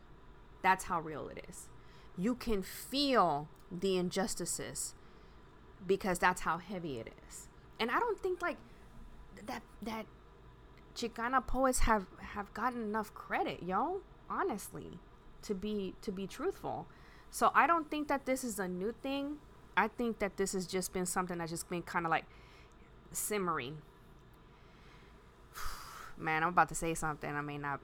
That's 0.63 0.85
how 0.85 0.99
real 0.99 1.29
it 1.29 1.45
is. 1.47 1.67
You 2.17 2.33
can 2.33 2.63
feel 2.63 3.49
the 3.71 3.97
injustices 3.97 4.95
because 5.85 6.17
that's 6.17 6.41
how 6.41 6.57
heavy 6.57 6.97
it 6.97 7.13
is. 7.27 7.49
And 7.79 7.91
I 7.91 7.99
don't 7.99 8.17
think 8.17 8.41
like 8.41 8.57
that 9.45 9.61
that 9.83 10.07
Chicana 10.95 11.45
poets 11.45 11.79
have 11.79 12.07
have 12.33 12.51
gotten 12.55 12.81
enough 12.81 13.13
credit, 13.13 13.61
yo. 13.61 14.01
Honestly, 14.27 14.97
to 15.43 15.53
be 15.53 15.93
to 16.01 16.11
be 16.11 16.25
truthful. 16.25 16.87
So 17.29 17.51
I 17.53 17.67
don't 17.67 17.91
think 17.91 18.07
that 18.07 18.25
this 18.25 18.43
is 18.43 18.57
a 18.57 18.67
new 18.67 18.91
thing. 19.03 19.37
I 19.77 19.87
think 19.87 20.17
that 20.17 20.37
this 20.37 20.53
has 20.53 20.65
just 20.65 20.93
been 20.93 21.05
something 21.05 21.37
that's 21.37 21.51
just 21.51 21.69
been 21.69 21.83
kind 21.83 22.07
of 22.07 22.09
like 22.09 22.25
simmering. 23.11 23.83
Man, 26.21 26.43
I'm 26.43 26.49
about 26.49 26.69
to 26.69 26.75
say 26.75 26.93
something. 26.93 27.29
I 27.33 27.41
may 27.41 27.57
not, 27.57 27.81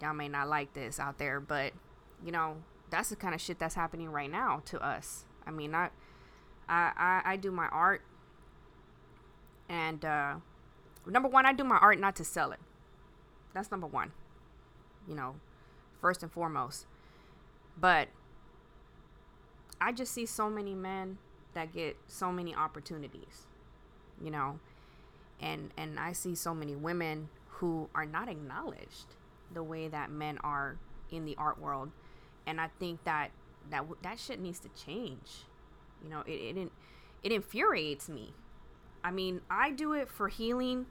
y'all 0.00 0.12
may 0.12 0.28
not 0.28 0.48
like 0.48 0.74
this 0.74 1.00
out 1.00 1.18
there, 1.18 1.40
but 1.40 1.72
you 2.24 2.30
know, 2.30 2.56
that's 2.90 3.08
the 3.08 3.16
kind 3.16 3.34
of 3.34 3.40
shit 3.40 3.58
that's 3.58 3.74
happening 3.74 4.10
right 4.10 4.30
now 4.30 4.62
to 4.66 4.80
us. 4.84 5.24
I 5.46 5.50
mean, 5.50 5.74
I, 5.74 5.88
I, 6.68 6.92
I, 6.96 7.22
I 7.24 7.36
do 7.36 7.50
my 7.50 7.66
art, 7.68 8.02
and 9.68 10.04
uh, 10.04 10.34
number 11.06 11.28
one, 11.28 11.46
I 11.46 11.52
do 11.54 11.64
my 11.64 11.78
art 11.78 11.98
not 11.98 12.14
to 12.16 12.24
sell 12.24 12.52
it. 12.52 12.60
That's 13.54 13.70
number 13.70 13.86
one. 13.86 14.12
You 15.08 15.14
know, 15.14 15.36
first 16.00 16.22
and 16.22 16.30
foremost. 16.30 16.86
But 17.80 18.08
I 19.80 19.92
just 19.92 20.12
see 20.12 20.26
so 20.26 20.50
many 20.50 20.74
men 20.74 21.18
that 21.54 21.72
get 21.72 21.96
so 22.06 22.30
many 22.30 22.54
opportunities, 22.54 23.46
you 24.22 24.30
know, 24.30 24.58
and 25.40 25.70
and 25.76 25.98
I 25.98 26.12
see 26.12 26.34
so 26.34 26.54
many 26.54 26.74
women 26.74 27.30
who 27.58 27.88
are 27.94 28.06
not 28.06 28.28
acknowledged 28.28 29.16
the 29.52 29.62
way 29.62 29.88
that 29.88 30.10
men 30.10 30.38
are 30.44 30.76
in 31.10 31.24
the 31.24 31.34
art 31.36 31.60
world, 31.60 31.90
and 32.46 32.60
I 32.60 32.70
think 32.78 33.04
that 33.04 33.30
that 33.70 33.84
that 34.02 34.18
shit 34.18 34.40
needs 34.40 34.58
to 34.60 34.68
change. 34.70 35.44
You 36.02 36.10
know, 36.10 36.22
it 36.26 36.56
it 36.56 36.72
it 37.22 37.32
infuriates 37.32 38.08
me. 38.08 38.34
I 39.02 39.10
mean, 39.10 39.40
I 39.50 39.70
do 39.70 39.92
it 39.92 40.08
for 40.08 40.28
healing. 40.28 40.86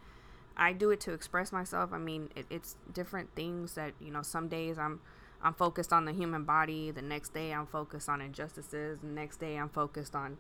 I 0.56 0.74
do 0.74 0.90
it 0.90 1.00
to 1.02 1.14
express 1.14 1.52
myself. 1.52 1.94
I 1.94 2.00
mean, 2.00 2.30
it, 2.36 2.46
it's 2.50 2.76
different 2.94 3.30
things 3.36 3.74
that 3.76 3.94
you 4.02 4.12
know. 4.12 4.22
Some 4.22 4.48
days 4.48 4.78
I'm 4.78 5.00
I'm 5.42 5.54
focused 5.54 5.94
on 5.94 6.06
the 6.06 6.14
human 6.14 6.44
body. 6.44 6.92
The 6.92 7.02
next 7.02 7.34
day 7.34 7.54
I'm 7.54 7.68
focused 7.68 8.10
on 8.10 8.22
injustices. 8.22 9.00
The 9.00 9.08
next 9.08 9.38
day 9.38 9.56
I'm 9.56 9.70
focused 9.70 10.16
on 10.16 10.38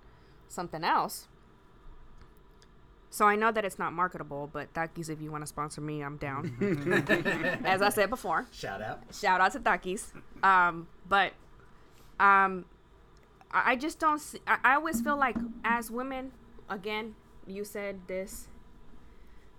something 0.47 0.83
else. 0.83 1.27
So 3.09 3.25
I 3.25 3.35
know 3.35 3.51
that 3.51 3.63
it's 3.63 3.79
not 3.79 3.93
marketable, 3.93 4.49
but 4.51 4.73
Takis, 4.73 5.09
if 5.09 5.21
you 5.21 5.31
want 5.31 5.43
to 5.43 5.47
sponsor 5.47 5.79
me, 5.81 6.01
I'm 6.01 6.17
down. 6.17 6.57
As 7.65 7.81
I 7.81 7.89
said 7.89 8.09
before, 8.09 8.45
Shout 8.51 8.81
out. 8.81 9.01
shout 9.13 9.39
out 9.41 9.53
to 9.53 9.59
Takis. 9.59 10.11
Um, 10.43 10.87
but 11.07 11.31
um, 12.19 12.65
I 13.51 13.71
I 13.71 13.75
just 13.77 13.99
don't. 13.99 14.19
See, 14.19 14.39
I, 14.45 14.57
I 14.63 14.75
always 14.75 15.01
feel 15.01 15.17
like 15.17 15.37
as 15.63 15.89
women, 15.89 16.31
again, 16.69 17.15
you 17.47 17.63
said 17.63 18.01
this. 18.07 18.47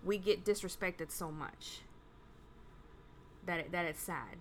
We 0.04 0.16
get 0.18 0.44
disrespected 0.44 1.10
so 1.10 1.30
much 1.30 1.80
that 3.46 3.60
it, 3.60 3.72
that 3.72 3.84
it's 3.86 4.00
sad. 4.00 4.36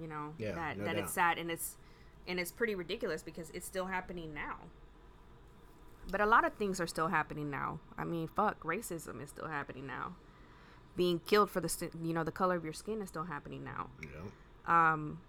You 0.00 0.06
know 0.06 0.34
Yeah, 0.38 0.54
that 0.54 0.78
no 0.78 0.84
that 0.84 0.94
doubt. 0.94 1.02
it's 1.04 1.12
sad 1.12 1.38
and 1.38 1.50
it's 1.50 1.76
and 2.28 2.38
it's 2.38 2.52
pretty 2.52 2.74
ridiculous 2.76 3.22
because 3.22 3.50
it's 3.52 3.66
still 3.66 3.86
happening 3.86 4.32
now. 4.32 4.56
But 6.10 6.20
a 6.20 6.26
lot 6.26 6.44
of 6.44 6.54
things 6.54 6.80
are 6.80 6.86
still 6.86 7.08
happening 7.08 7.50
now. 7.50 7.80
I 7.98 8.04
mean, 8.04 8.28
fuck, 8.28 8.62
racism 8.64 9.22
is 9.22 9.28
still 9.30 9.48
happening 9.48 9.86
now. 9.86 10.14
Being 10.96 11.20
killed 11.20 11.50
for 11.50 11.60
the 11.60 11.90
you 12.02 12.12
know 12.14 12.24
the 12.24 12.32
color 12.32 12.56
of 12.56 12.64
your 12.64 12.72
skin 12.72 13.00
is 13.02 13.08
still 13.08 13.24
happening 13.24 13.62
now 13.62 13.88
You 14.02 14.08
know? 14.08 14.72
um, 14.74 15.20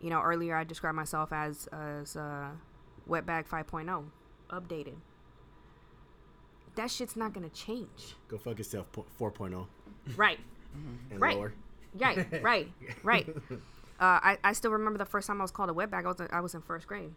you 0.00 0.10
know, 0.10 0.20
earlier 0.22 0.56
I 0.56 0.64
described 0.64 0.96
myself 0.96 1.30
as 1.32 1.68
as 1.72 2.16
uh, 2.16 2.48
wetbag 3.08 3.46
5.0, 3.46 4.04
updated. 4.50 4.96
That 6.76 6.90
shit's 6.90 7.16
not 7.16 7.32
gonna 7.32 7.48
change, 7.50 8.16
Go 8.28 8.38
fuck 8.38 8.58
yourself. 8.58 8.90
po- 8.92 9.06
4.0 9.18 9.66
right? 10.16 10.38
and 11.10 11.20
Right. 11.20 11.36
lower. 11.36 11.52
Right, 11.98 12.42
right, 12.42 12.68
right. 13.02 13.28
Uh, 13.28 13.58
I 14.00 14.38
I 14.44 14.52
still 14.52 14.70
remember 14.70 14.98
the 14.98 15.04
first 15.04 15.26
time 15.26 15.40
I 15.40 15.44
was 15.44 15.50
called 15.50 15.70
a 15.70 15.72
wetbag. 15.74 16.04
I 16.04 16.08
was 16.08 16.16
I 16.32 16.40
was 16.40 16.54
in 16.54 16.62
first 16.62 16.86
grade, 16.86 17.12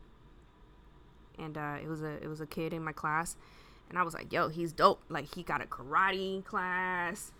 and 1.39 1.57
uh, 1.57 1.75
it 1.81 1.87
was 1.87 2.01
a 2.01 2.21
it 2.23 2.27
was 2.27 2.41
a 2.41 2.47
kid 2.47 2.73
in 2.73 2.83
my 2.83 2.91
class, 2.93 3.35
and 3.89 3.97
I 3.97 4.03
was 4.03 4.13
like, 4.13 4.31
"Yo, 4.33 4.49
he's 4.49 4.71
dope! 4.73 5.01
Like 5.09 5.33
he 5.35 5.43
got 5.43 5.61
a 5.61 5.65
karate 5.65 6.43
class, 6.45 7.31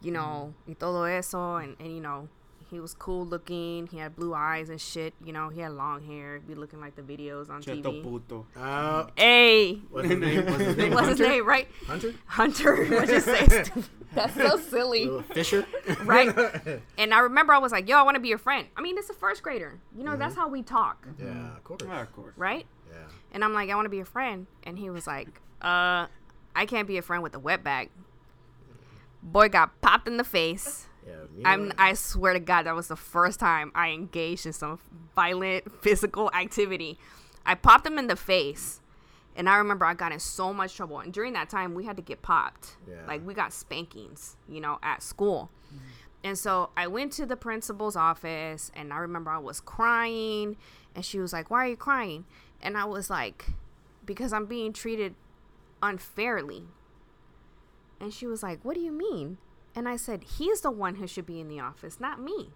you 0.00 0.10
know, 0.12 0.54
y 0.66 0.74
todo 0.78 1.04
eso, 1.04 1.56
and 1.56 1.76
and 1.80 1.94
you 1.94 2.00
know, 2.00 2.28
He 2.72 2.80
was 2.80 2.94
cool 2.94 3.26
looking. 3.26 3.86
He 3.88 3.98
had 3.98 4.16
blue 4.16 4.32
eyes 4.32 4.70
and 4.70 4.80
shit. 4.80 5.12
You 5.22 5.32
know, 5.34 5.50
he 5.50 5.60
had 5.60 5.72
long 5.72 6.00
hair. 6.06 6.40
Be 6.40 6.54
looking 6.54 6.80
like 6.80 6.96
the 6.96 7.02
videos 7.02 7.50
on 7.50 7.60
Cheto 7.62 7.82
TV. 7.84 8.02
puto. 8.02 8.46
Uh, 8.56 9.04
Hey, 9.14 9.74
what's 9.90 10.08
his 10.08 10.18
name? 10.18 10.46
What's 10.46 10.64
his 10.64 10.76
name? 10.80 10.94
what's 10.94 11.08
his 11.08 11.20
name? 11.20 11.44
Right, 11.46 11.68
Hunter. 11.86 12.14
Hunter. 12.24 12.72
What'd 12.96 13.10
you 13.10 13.20
say? 13.20 13.64
That's 14.14 14.34
so 14.34 14.56
silly. 14.56 15.04
Little 15.04 15.22
Fisher. 15.36 15.66
right? 16.04 16.32
And 16.96 17.12
I 17.12 17.20
remember 17.20 17.52
I 17.52 17.58
was 17.58 17.72
like, 17.72 17.88
"Yo, 17.88 17.96
I 17.98 18.02
want 18.08 18.14
to 18.16 18.20
be 18.20 18.28
your 18.28 18.38
friend." 18.40 18.66
I 18.76 18.80
mean, 18.80 18.96
it's 18.96 19.10
a 19.10 19.14
first 19.14 19.42
grader. 19.42 19.76
You 19.96 20.04
know, 20.04 20.16
that's 20.16 20.34
how 20.36 20.48
we 20.48 20.62
talk, 20.62 21.06
yeah, 21.18 21.56
of 21.56 21.64
course. 21.64 21.82
Ah, 21.88 22.00
of 22.02 22.12
course. 22.16 22.32
right? 22.38 22.64
Yeah. 22.92 22.98
And 23.32 23.44
I'm 23.44 23.52
like, 23.54 23.70
"I 23.70 23.74
want 23.74 23.86
to 23.86 23.90
be 23.90 24.00
a 24.00 24.04
friend," 24.04 24.46
and 24.64 24.78
he 24.78 24.90
was 24.90 25.06
like, 25.06 25.28
"Uh, 25.60 26.06
I 26.54 26.66
can't 26.66 26.86
be 26.86 26.98
a 26.98 27.02
friend 27.02 27.22
with 27.22 27.34
a 27.34 27.40
wetback." 27.40 27.88
Boy 29.22 29.48
got 29.48 29.80
popped 29.80 30.08
in 30.08 30.16
the 30.16 30.24
face. 30.24 30.86
Yeah. 31.06 31.14
I'm. 31.44 31.72
I 31.78 31.94
swear 31.94 32.32
to 32.32 32.40
God, 32.40 32.64
that 32.64 32.74
was 32.74 32.88
the 32.88 32.96
first 32.96 33.40
time 33.40 33.72
I 33.74 33.90
engaged 33.90 34.46
in 34.46 34.52
some 34.52 34.78
violent 35.14 35.70
physical 35.82 36.30
activity. 36.32 36.98
I 37.44 37.54
popped 37.54 37.86
him 37.86 37.98
in 37.98 38.06
the 38.06 38.16
face, 38.16 38.80
and 39.34 39.48
I 39.48 39.56
remember 39.56 39.84
I 39.84 39.94
got 39.94 40.12
in 40.12 40.20
so 40.20 40.52
much 40.52 40.76
trouble. 40.76 41.00
And 41.00 41.12
during 41.12 41.32
that 41.32 41.48
time, 41.48 41.74
we 41.74 41.84
had 41.86 41.96
to 41.96 42.02
get 42.02 42.22
popped. 42.22 42.76
Yeah. 42.88 42.96
Like 43.06 43.26
we 43.26 43.34
got 43.34 43.52
spankings, 43.52 44.36
you 44.48 44.60
know, 44.60 44.78
at 44.82 45.02
school. 45.02 45.50
And 46.24 46.38
so 46.38 46.70
I 46.76 46.86
went 46.86 47.12
to 47.14 47.26
the 47.26 47.36
principal's 47.36 47.96
office, 47.96 48.70
and 48.76 48.92
I 48.92 48.98
remember 48.98 49.30
I 49.30 49.38
was 49.38 49.60
crying, 49.60 50.56
and 50.94 51.04
she 51.04 51.18
was 51.18 51.32
like, 51.32 51.50
"Why 51.50 51.64
are 51.64 51.68
you 51.68 51.76
crying?" 51.76 52.26
And 52.62 52.76
I 52.76 52.84
was 52.84 53.10
like, 53.10 53.46
"Because 54.04 54.32
I'm 54.32 54.46
being 54.46 54.72
treated 54.72 55.14
unfairly." 55.82 56.64
And 58.00 58.12
she 58.12 58.26
was 58.26 58.42
like, 58.42 58.64
"What 58.64 58.74
do 58.74 58.80
you 58.80 58.92
mean?" 58.92 59.38
And 59.74 59.88
I 59.88 59.96
said, 59.96 60.24
"He's 60.38 60.60
the 60.60 60.70
one 60.70 60.96
who 60.96 61.06
should 61.06 61.26
be 61.26 61.40
in 61.40 61.48
the 61.48 61.60
office, 61.60 61.98
not 62.00 62.20
me. 62.20 62.50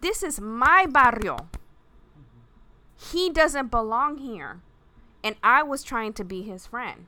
This 0.00 0.22
is 0.22 0.40
my 0.40 0.86
barrio. 0.86 1.48
He 2.96 3.30
doesn't 3.30 3.70
belong 3.70 4.18
here." 4.18 4.60
And 5.24 5.36
I 5.42 5.62
was 5.62 5.84
trying 5.84 6.14
to 6.14 6.24
be 6.24 6.42
his 6.42 6.66
friend. 6.66 7.06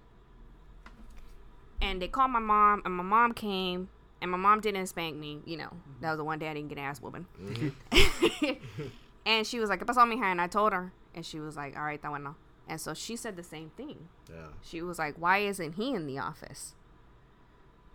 And 1.81 2.01
they 2.01 2.09
called 2.09 2.31
my 2.31 2.39
mom, 2.39 2.82
and 2.85 2.95
my 2.95 3.03
mom 3.03 3.32
came, 3.35 3.89
and 4.23 4.31
my 4.31 4.39
mom 4.39 4.61
didn't 4.61 4.86
spank 4.86 5.16
me. 5.16 5.41
You 5.45 5.57
know, 5.59 5.70
that 6.01 6.11
was 6.11 6.19
the 6.19 6.24
one 6.24 6.39
day 6.39 6.49
I 6.49 6.55
didn't 6.55 6.69
get 6.69 6.78
ass 6.78 7.03
whooping. 7.03 7.27
Mm-hmm. 7.43 8.53
and 9.27 9.47
she 9.47 9.59
was 9.59 9.69
like, 9.69 9.81
¿Qué 9.81 9.86
pasó, 9.86 10.09
mija? 10.09 10.24
And 10.24 10.41
I 10.41 10.47
told 10.47 10.73
her, 10.73 10.93
and 11.15 11.24
she 11.24 11.41
was 11.41 11.57
like, 11.57 11.77
all 11.77 11.85
right, 11.85 12.01
that 12.01 12.09
bueno. 12.09 12.36
And 12.69 12.81
so 12.81 12.95
she 12.95 13.16
said 13.16 13.36
the 13.36 13.43
same 13.43 13.70
thing. 13.77 14.09
Yeah. 14.28 14.49
She 14.62 14.82
was 14.82 14.99
like, 14.99 15.16
why 15.16 15.39
isn't 15.39 15.74
he 15.74 15.95
in 15.95 16.07
the 16.07 16.19
office? 16.19 16.74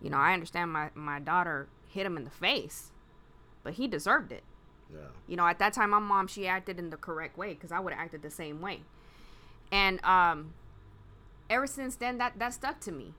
You 0.00 0.10
know, 0.10 0.16
I 0.16 0.32
understand 0.32 0.72
my, 0.72 0.90
my 0.94 1.18
daughter 1.18 1.68
hit 1.88 2.06
him 2.06 2.16
in 2.16 2.24
the 2.24 2.30
face, 2.30 2.92
but 3.62 3.74
he 3.74 3.88
deserved 3.88 4.32
it. 4.32 4.44
Yeah. 4.92 5.08
You 5.26 5.36
know, 5.36 5.46
at 5.46 5.58
that 5.58 5.72
time, 5.72 5.90
my 5.90 5.98
mom, 5.98 6.26
she 6.26 6.46
acted 6.46 6.78
in 6.78 6.90
the 6.90 6.96
correct 6.96 7.36
way 7.36 7.54
because 7.54 7.72
I 7.72 7.80
would 7.80 7.92
have 7.92 8.02
acted 8.02 8.22
the 8.22 8.30
same 8.30 8.60
way. 8.60 8.82
And 9.70 10.02
um, 10.04 10.54
ever 11.48 11.66
since 11.66 11.96
then, 11.96 12.18
that, 12.18 12.38
that 12.38 12.54
stuck 12.54 12.80
to 12.80 12.92
me. 12.92 13.14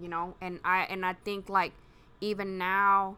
You 0.00 0.08
know, 0.08 0.36
and 0.40 0.60
I 0.64 0.82
and 0.82 1.04
I 1.04 1.14
think 1.14 1.48
like 1.48 1.72
even 2.20 2.56
now, 2.56 3.16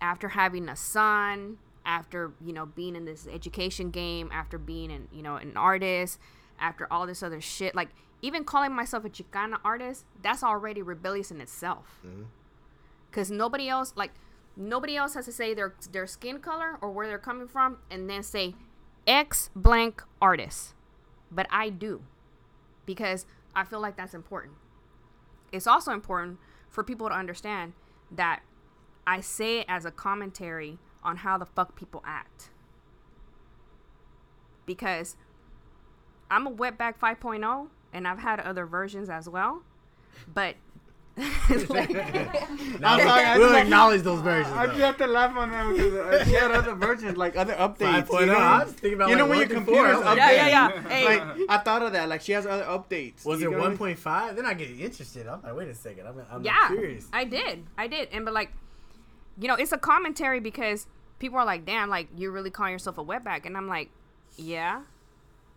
after 0.00 0.30
having 0.30 0.70
a 0.70 0.76
son, 0.76 1.58
after 1.84 2.32
you 2.44 2.52
know 2.52 2.66
being 2.66 2.96
in 2.96 3.04
this 3.04 3.26
education 3.26 3.90
game, 3.90 4.30
after 4.32 4.58
being 4.58 4.90
an 4.90 5.08
you 5.12 5.22
know 5.22 5.36
an 5.36 5.56
artist, 5.56 6.18
after 6.58 6.90
all 6.92 7.06
this 7.06 7.22
other 7.22 7.40
shit, 7.40 7.74
like 7.74 7.90
even 8.22 8.44
calling 8.44 8.72
myself 8.72 9.04
a 9.04 9.10
Chicana 9.10 9.58
artist, 9.64 10.06
that's 10.22 10.42
already 10.42 10.82
rebellious 10.82 11.30
in 11.30 11.40
itself. 11.40 12.00
Mm-hmm. 12.06 12.24
Cause 13.12 13.30
nobody 13.30 13.68
else 13.68 13.92
like 13.96 14.12
nobody 14.56 14.96
else 14.96 15.14
has 15.14 15.24
to 15.26 15.32
say 15.32 15.54
their 15.54 15.74
their 15.92 16.06
skin 16.06 16.38
color 16.38 16.78
or 16.80 16.90
where 16.90 17.06
they're 17.06 17.18
coming 17.18 17.48
from, 17.48 17.78
and 17.90 18.08
then 18.08 18.22
say 18.22 18.54
X 19.06 19.50
blank 19.54 20.02
artist, 20.20 20.74
but 21.30 21.46
I 21.50 21.68
do 21.68 22.02
because 22.86 23.26
I 23.54 23.64
feel 23.64 23.80
like 23.80 23.96
that's 23.96 24.14
important. 24.14 24.54
It's 25.52 25.66
also 25.66 25.92
important 25.92 26.38
for 26.68 26.82
people 26.82 27.08
to 27.08 27.14
understand 27.14 27.74
that 28.10 28.42
I 29.06 29.20
say 29.20 29.60
it 29.60 29.66
as 29.68 29.84
a 29.84 29.90
commentary 29.90 30.78
on 31.04 31.18
how 31.18 31.38
the 31.38 31.46
fuck 31.46 31.76
people 31.76 32.02
act. 32.06 32.50
Because 34.66 35.16
I'm 36.30 36.46
a 36.46 36.50
wetback 36.50 36.94
5.0 36.98 37.68
and 37.92 38.08
I've 38.08 38.18
had 38.18 38.40
other 38.40 38.66
versions 38.66 39.10
as 39.10 39.28
well. 39.28 39.62
But 40.32 40.56
like, 41.68 41.90
Now, 42.80 42.98
sorry, 42.98 43.24
I 43.24 43.38
we'll 43.38 43.50
just- 43.50 43.62
acknowledge 43.62 44.02
those 44.02 44.20
versions. 44.20 44.52
I 44.56 44.66
just 44.66 44.78
have 44.80 44.96
to 44.98 45.06
laugh 45.06 45.36
on 45.36 45.50
that 45.52 45.68
because 45.70 45.94
uh, 45.94 46.24
she 46.24 46.32
had 46.32 46.50
other 46.50 46.74
versions, 46.74 47.16
like 47.16 47.36
other 47.36 47.52
updates. 47.54 48.06
5.0, 48.08 48.20
you 48.20 48.26
know, 48.26 48.34
I 48.34 48.64
was 48.64 48.72
thinking 48.72 48.94
about 48.94 49.10
you 49.10 49.16
know 49.16 49.26
like 49.26 49.30
when 49.30 49.38
your 49.38 49.48
computer's 49.48 49.96
4, 49.96 50.04
I 50.04 50.14
updating. 50.14 50.16
Yeah, 50.16 50.32
yeah, 50.32 50.48
yeah. 50.48 50.88
Hey. 50.88 51.04
Like 51.04 51.38
I 51.50 51.58
thought 51.58 51.82
of 51.82 51.92
that. 51.92 52.08
Like 52.08 52.20
she 52.22 52.32
has 52.32 52.46
other 52.46 52.64
updates. 52.64 53.24
Was 53.24 53.40
You 53.40 53.48
it 53.48 53.52
know 53.52 53.58
what 53.58 53.66
I 53.80 53.84
mean? 53.86 53.96
1.5? 53.96 54.34
Then 54.36 54.46
I 54.46 54.54
get 54.54 54.70
interested. 54.70 55.28
I'm 55.28 55.40
like, 55.42 55.54
wait 55.54 55.68
a 55.68 55.74
second. 55.74 56.06
I'm, 56.08 56.20
I'm 56.32 56.42
yeah, 56.44 56.66
curious. 56.68 57.06
I 57.12 57.24
did. 57.24 57.64
I 57.78 57.86
did. 57.86 58.08
And 58.10 58.24
but 58.24 58.34
like, 58.34 58.50
you 59.38 59.48
know, 59.48 59.54
it's 59.54 59.72
a 59.72 59.78
commentary 59.78 60.40
because 60.40 60.86
people 61.18 61.38
are 61.38 61.44
like, 61.44 61.64
damn, 61.64 61.88
like 61.88 62.08
you're 62.16 62.30
really 62.30 62.50
calling 62.50 62.72
yourself 62.72 62.98
a 62.98 63.04
wetback. 63.04 63.46
And 63.46 63.56
I'm 63.56 63.68
like, 63.68 63.90
yeah. 64.36 64.82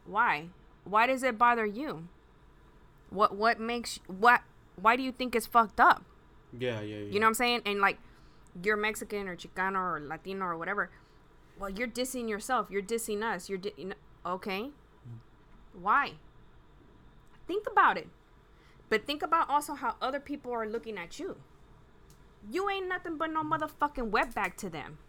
Why? 0.06 0.48
Why 0.84 1.08
does 1.08 1.24
it 1.24 1.38
bother 1.38 1.66
you? 1.66 2.08
What 3.10 3.36
what 3.36 3.60
makes 3.60 4.00
what 4.08 4.42
why 4.76 4.96
do 4.96 5.04
you 5.04 5.12
think 5.12 5.36
it's 5.36 5.48
fucked 5.48 5.80
up? 5.80 6.04
Yeah, 6.58 6.82
yeah, 6.82 6.98
yeah. 6.98 7.12
You 7.12 7.20
know 7.20 7.26
what 7.26 7.32
I'm 7.32 7.34
saying? 7.36 7.62
And 7.66 7.80
like, 7.80 7.98
you're 8.64 8.78
Mexican 8.78 9.28
or 9.28 9.36
Chicano 9.36 9.76
or 9.76 10.00
Latino 10.00 10.46
or 10.46 10.58
whatever. 10.58 10.90
Well, 11.60 11.70
you're 11.70 11.88
dissing 11.88 12.30
yourself. 12.30 12.68
You're 12.70 12.82
dissing 12.82 13.24
us. 13.24 13.50
You're 13.50 13.58
di- 13.58 13.74
okay. 14.26 14.70
Why? 15.74 16.14
Think 17.48 17.66
about 17.70 17.98
it. 17.98 18.08
But 18.90 19.06
think 19.06 19.22
about 19.22 19.50
also 19.50 19.74
how 19.74 19.96
other 20.02 20.20
people 20.20 20.52
are 20.52 20.68
looking 20.68 20.98
at 20.98 21.20
you. 21.20 21.38
You 22.50 22.70
ain't 22.70 22.88
nothing 22.88 23.18
but 23.18 23.32
no 23.32 23.44
motherfucking 23.44 24.12
wetback 24.12 24.56
to 24.58 24.70
them 24.70 25.00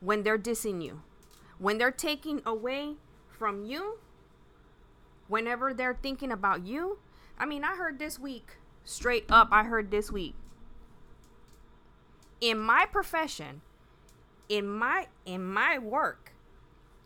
when 0.00 0.22
they're 0.22 0.38
dissing 0.38 0.82
you. 0.82 1.02
When 1.58 1.78
they're 1.78 1.90
taking 1.90 2.40
away 2.46 2.94
from 3.28 3.64
you, 3.64 3.98
whenever 5.30 5.72
they're 5.72 5.98
thinking 6.02 6.32
about 6.32 6.66
you. 6.66 6.98
I 7.38 7.46
mean, 7.46 7.64
I 7.64 7.76
heard 7.76 7.98
this 7.98 8.18
week, 8.18 8.58
straight 8.84 9.24
up, 9.30 9.48
I 9.50 9.64
heard 9.64 9.90
this 9.90 10.10
week. 10.10 10.34
In 12.40 12.58
my 12.58 12.86
profession, 12.90 13.62
in 14.48 14.66
my 14.66 15.06
in 15.24 15.44
my 15.44 15.78
work, 15.78 16.32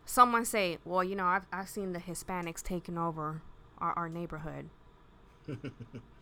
someone 0.04 0.44
say, 0.44 0.78
"Well, 0.84 1.04
you 1.04 1.14
know, 1.16 1.26
I've 1.26 1.46
I've 1.52 1.68
seen 1.68 1.92
the 1.92 1.98
Hispanics 1.98 2.62
taking 2.62 2.96
over 2.96 3.42
our, 3.78 3.92
our 3.92 4.08
neighborhood." 4.08 4.70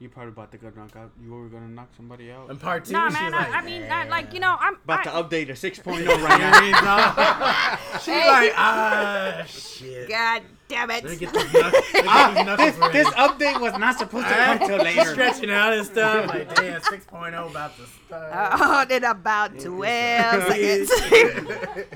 Go 0.00 0.04
figure. 0.04 0.04
You 0.04 0.08
probably 0.08 0.28
about 0.32 0.52
to 0.52 0.58
go 0.58 0.70
knock 0.76 0.94
out. 0.96 1.10
You 1.22 1.30
were 1.32 1.48
gonna 1.48 1.68
knock 1.68 1.88
somebody 1.96 2.30
out. 2.30 2.50
And 2.50 2.60
part 2.60 2.84
two, 2.84 2.92
Nah, 2.92 3.10
man. 3.10 3.32
was 3.32 3.34
I, 3.34 3.38
like, 3.38 3.54
I 3.54 3.62
mean, 3.62 3.82
I, 3.90 4.04
like 4.08 4.32
you 4.32 4.40
know, 4.40 4.56
I'm 4.58 4.74
about 4.84 5.00
I, 5.00 5.02
to 5.04 5.10
update 5.10 5.48
a 5.50 5.54
6.0 5.54 6.06
right 6.22 6.38
now. 6.38 6.58
Earrings 6.60 6.76
off. 6.82 8.02
She's 8.04 8.14
Hey. 8.14 8.28
like, 8.28 8.52
ah, 8.56 9.42
shit. 9.46 10.08
God 10.08 10.42
damn 10.68 10.90
it! 10.90 11.02
get 11.02 11.18
these, 11.18 11.28
knuck- 11.32 11.72
get 11.72 12.56
this, 12.58 12.76
this 12.92 13.08
update 13.14 13.60
was 13.60 13.72
not 13.78 13.98
supposed 13.98 14.28
to 14.28 14.34
come 14.34 14.58
till 14.58 14.84
She's 14.84 14.96
later. 14.96 15.10
stretching 15.10 15.50
out 15.50 15.72
and 15.72 15.86
stuff. 15.86 16.26
Like, 16.28 16.54
damn, 16.54 16.80
6.0 16.80 17.50
about 17.50 17.76
to 17.76 17.86
start. 18.06 18.30
Oh, 18.60 18.94
in 18.94 19.04
about 19.04 19.58
twelve 19.58 20.42
seconds. 20.48 20.90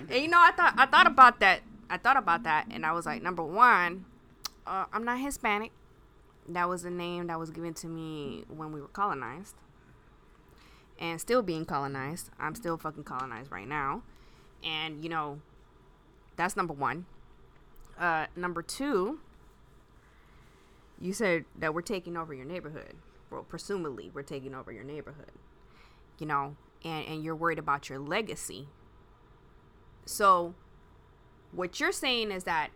and 0.08 0.22
you 0.22 0.28
know, 0.28 0.40
I 0.40 0.50
thought 0.52 0.74
I 0.76 0.86
thought 0.86 1.06
about 1.06 1.40
that. 1.40 1.60
I 1.90 1.98
thought 1.98 2.16
about 2.16 2.42
that, 2.44 2.66
and 2.70 2.84
I 2.86 2.92
was 2.92 3.04
like, 3.06 3.22
number 3.22 3.42
one, 3.42 4.06
uh, 4.66 4.86
I'm 4.92 5.04
not 5.04 5.18
Hispanic. 5.20 5.70
That 6.48 6.68
was 6.68 6.82
the 6.82 6.90
name 6.90 7.28
that 7.28 7.38
was 7.38 7.50
given 7.50 7.74
to 7.74 7.86
me 7.86 8.44
when 8.48 8.72
we 8.72 8.80
were 8.80 8.88
colonized, 8.88 9.54
and 10.98 11.20
still 11.20 11.42
being 11.42 11.64
colonized. 11.64 12.30
I'm 12.38 12.54
still 12.54 12.76
fucking 12.76 13.04
colonized 13.04 13.50
right 13.50 13.68
now, 13.68 14.02
and 14.64 15.02
you 15.02 15.08
know, 15.08 15.40
that's 16.36 16.56
number 16.56 16.74
one. 16.74 17.06
Uh, 17.98 18.26
number 18.34 18.62
two, 18.62 19.20
you 21.00 21.12
said 21.12 21.44
that 21.58 21.74
we're 21.74 21.82
taking 21.82 22.16
over 22.16 22.34
your 22.34 22.46
neighborhood. 22.46 22.94
Well, 23.30 23.44
presumably, 23.44 24.10
we're 24.12 24.22
taking 24.22 24.54
over 24.54 24.72
your 24.72 24.84
neighborhood 24.84 25.32
you 26.22 26.26
know, 26.26 26.56
and, 26.84 27.06
and 27.06 27.24
you're 27.24 27.34
worried 27.34 27.58
about 27.58 27.88
your 27.88 27.98
legacy. 27.98 28.68
So, 30.04 30.54
what 31.50 31.80
you're 31.80 31.90
saying 31.90 32.30
is 32.30 32.44
that 32.44 32.70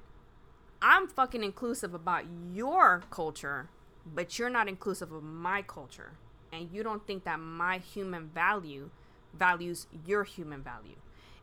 I'm 0.82 1.08
fucking 1.08 1.42
inclusive 1.42 1.94
about 1.94 2.24
your 2.52 3.02
culture, 3.10 3.68
but 4.06 4.38
you're 4.38 4.50
not 4.50 4.68
inclusive 4.68 5.12
of 5.12 5.22
my 5.22 5.62
culture. 5.62 6.12
And 6.52 6.70
you 6.72 6.82
don't 6.82 7.06
think 7.06 7.24
that 7.24 7.40
my 7.40 7.78
human 7.78 8.28
value 8.28 8.90
values 9.34 9.86
your 10.06 10.24
human 10.24 10.62
value, 10.62 10.96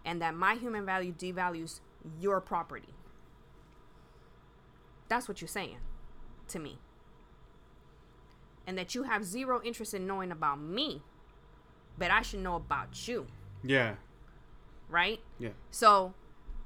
and 0.05 0.21
that 0.21 0.33
my 0.35 0.55
human 0.55 0.85
value 0.85 1.13
devalues 1.13 1.79
your 2.19 2.41
property. 2.41 2.93
That's 5.09 5.27
what 5.27 5.41
you're 5.41 5.47
saying 5.47 5.77
to 6.47 6.59
me. 6.59 6.79
And 8.65 8.77
that 8.77 8.95
you 8.95 9.03
have 9.03 9.23
zero 9.25 9.61
interest 9.63 9.93
in 9.93 10.07
knowing 10.07 10.31
about 10.31 10.59
me 10.59 11.01
but 11.97 12.09
I 12.11 12.21
should 12.23 12.39
know 12.39 12.55
about 12.55 13.07
you, 13.07 13.27
Yeah. 13.61 13.95
right? 14.89 15.19
Yeah. 15.37 15.51
So 15.69 16.13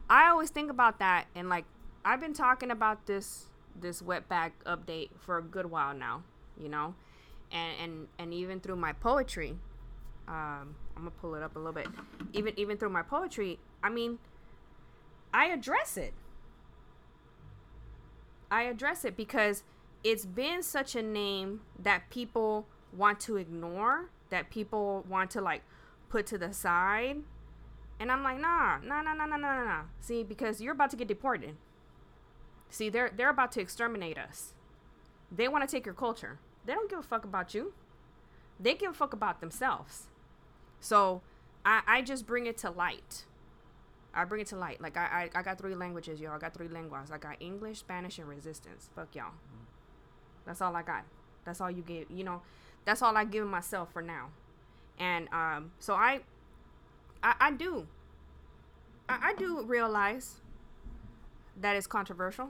I 0.10 0.30
always 0.30 0.50
think 0.50 0.72
about 0.72 1.00
that 1.00 1.28
and 1.36 1.50
like 1.50 1.66
I've 2.08 2.22
been 2.22 2.32
talking 2.32 2.72
about 2.72 3.06
this 3.06 3.48
this 3.78 4.02
wetback 4.02 4.52
update 4.66 5.10
for 5.20 5.40
a 5.40 5.42
good 5.44 5.66
while 5.66 5.94
now, 5.94 6.24
you 6.58 6.70
know, 6.70 6.96
and 7.52 7.74
and 7.84 8.08
and 8.18 8.34
even 8.34 8.62
through 8.62 8.78
my 8.78 8.94
poetry, 8.94 9.58
um, 10.26 10.76
I'm 10.96 11.04
gonna 11.04 11.12
pull 11.12 11.36
it 11.36 11.44
up 11.44 11.58
a 11.58 11.60
little 11.60 11.74
bit. 11.74 11.88
Even 12.32 12.58
even 12.58 12.78
through 12.78 12.92
my 12.92 13.02
poetry, 13.02 13.60
I 13.84 13.90
mean, 13.90 14.20
I 15.34 15.48
address 15.48 15.98
it. 15.98 16.14
I 18.50 18.62
address 18.64 19.04
it 19.04 19.18
because 19.18 19.64
it's 20.02 20.26
been 20.26 20.64
such 20.64 20.96
a 20.96 21.02
name 21.02 21.60
that 21.78 22.10
people 22.10 22.68
want 22.96 23.20
to 23.22 23.36
ignore, 23.36 24.12
that 24.30 24.50
people 24.50 25.06
want 25.10 25.30
to 25.32 25.42
like 25.42 25.62
put 26.08 26.26
to 26.28 26.38
the 26.38 26.54
side. 26.54 27.18
And 28.00 28.10
I'm 28.10 28.24
like, 28.24 28.40
nah, 28.40 28.78
nah, 28.78 29.02
nah, 29.02 29.14
nah, 29.14 29.26
nah, 29.26 29.36
nah, 29.36 29.66
nah. 29.66 29.82
See, 30.00 30.24
because 30.24 30.62
you're 30.62 30.72
about 30.72 30.92
to 30.92 30.96
get 30.96 31.10
deported. 31.10 31.58
See, 32.70 32.90
they're 32.90 33.12
they're 33.16 33.30
about 33.30 33.52
to 33.54 33.62
exterminate 33.62 34.18
us. 34.18 34.54
They 35.32 35.48
want 35.48 35.68
to 35.68 35.74
take 35.74 35.86
your 35.86 35.96
culture. 35.96 36.40
They 36.66 36.74
don't 36.74 36.90
give 36.90 37.00
a 37.00 37.04
fuck 37.04 37.24
about 37.24 37.54
you. 37.54 37.74
They 38.60 38.74
give 38.74 38.92
a 38.92 38.94
fuck 38.94 39.14
about 39.14 39.40
themselves. 39.40 40.08
So 40.80 41.22
I, 41.66 41.82
I 41.88 42.02
just 42.02 42.26
bring 42.26 42.46
it 42.46 42.58
to 42.60 42.70
light. 42.70 43.26
I 44.14 44.26
bring 44.26 44.42
it 44.42 44.48
to 44.48 44.56
light. 44.56 44.82
Like 44.82 44.98
I, 44.98 45.30
I, 45.34 45.40
I 45.40 45.44
got 45.44 45.58
three 45.58 45.76
languages, 45.76 46.20
y'all. 46.20 46.34
I 46.34 46.40
got 46.40 46.54
three 46.54 46.68
lenguas. 46.68 47.12
I 47.12 47.18
got 47.18 47.38
English, 47.40 47.80
Spanish, 47.80 48.18
and 48.18 48.28
resistance. 48.28 48.90
Fuck 48.96 49.16
y'all. 49.16 49.34
That's 50.46 50.62
all 50.62 50.76
I 50.76 50.82
got. 50.82 51.04
That's 51.46 51.62
all 51.62 51.70
you 51.70 51.84
give. 51.84 52.10
You 52.10 52.24
know, 52.24 52.42
that's 52.86 53.02
all 53.02 53.16
I 53.16 53.26
give 53.26 53.46
myself 53.48 53.92
for 53.92 54.02
now. 54.02 54.30
And 55.00 55.28
um, 55.32 55.72
so 55.80 55.94
I, 55.94 56.22
I, 57.22 57.36
I 57.40 57.52
do. 57.52 57.86
I, 59.08 59.30
I 59.30 59.34
do 59.36 59.64
realize 59.64 60.42
that 61.60 61.76
it's 61.76 61.88
controversial. 61.88 62.50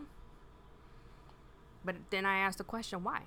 But 1.85 1.95
then 2.09 2.25
I 2.25 2.39
ask 2.39 2.57
the 2.57 2.63
question, 2.63 3.03
why? 3.03 3.21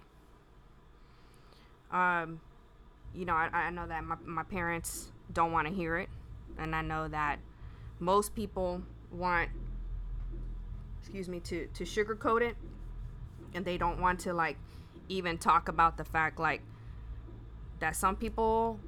Um, 1.90 2.40
you 3.15 3.24
know, 3.24 3.35
I, 3.35 3.48
I 3.52 3.70
know 3.70 3.86
that 3.86 4.05
my, 4.05 4.16
my 4.24 4.43
parents 4.43 5.11
don't 5.32 5.52
want 5.52 5.66
to 5.66 5.73
hear 5.73 5.98
it. 5.98 6.09
And 6.59 6.74
I 6.74 6.82
know 6.82 7.09
that 7.09 7.39
most 7.98 8.35
people 8.35 8.82
want, 9.11 9.48
excuse 11.01 11.28
me, 11.28 11.40
to, 11.40 11.66
to 11.69 11.85
sugarcoat 11.85 12.43
it. 12.43 12.57
And 13.55 13.65
they 13.65 13.78
don't 13.78 14.01
want 14.01 14.20
to, 14.20 14.32
like, 14.32 14.59
even 15.09 15.39
talk 15.39 15.69
about 15.69 15.97
the 15.97 16.05
fact, 16.05 16.39
like, 16.39 16.62
that 17.81 17.97
some 17.97 18.15
people, 18.15 18.78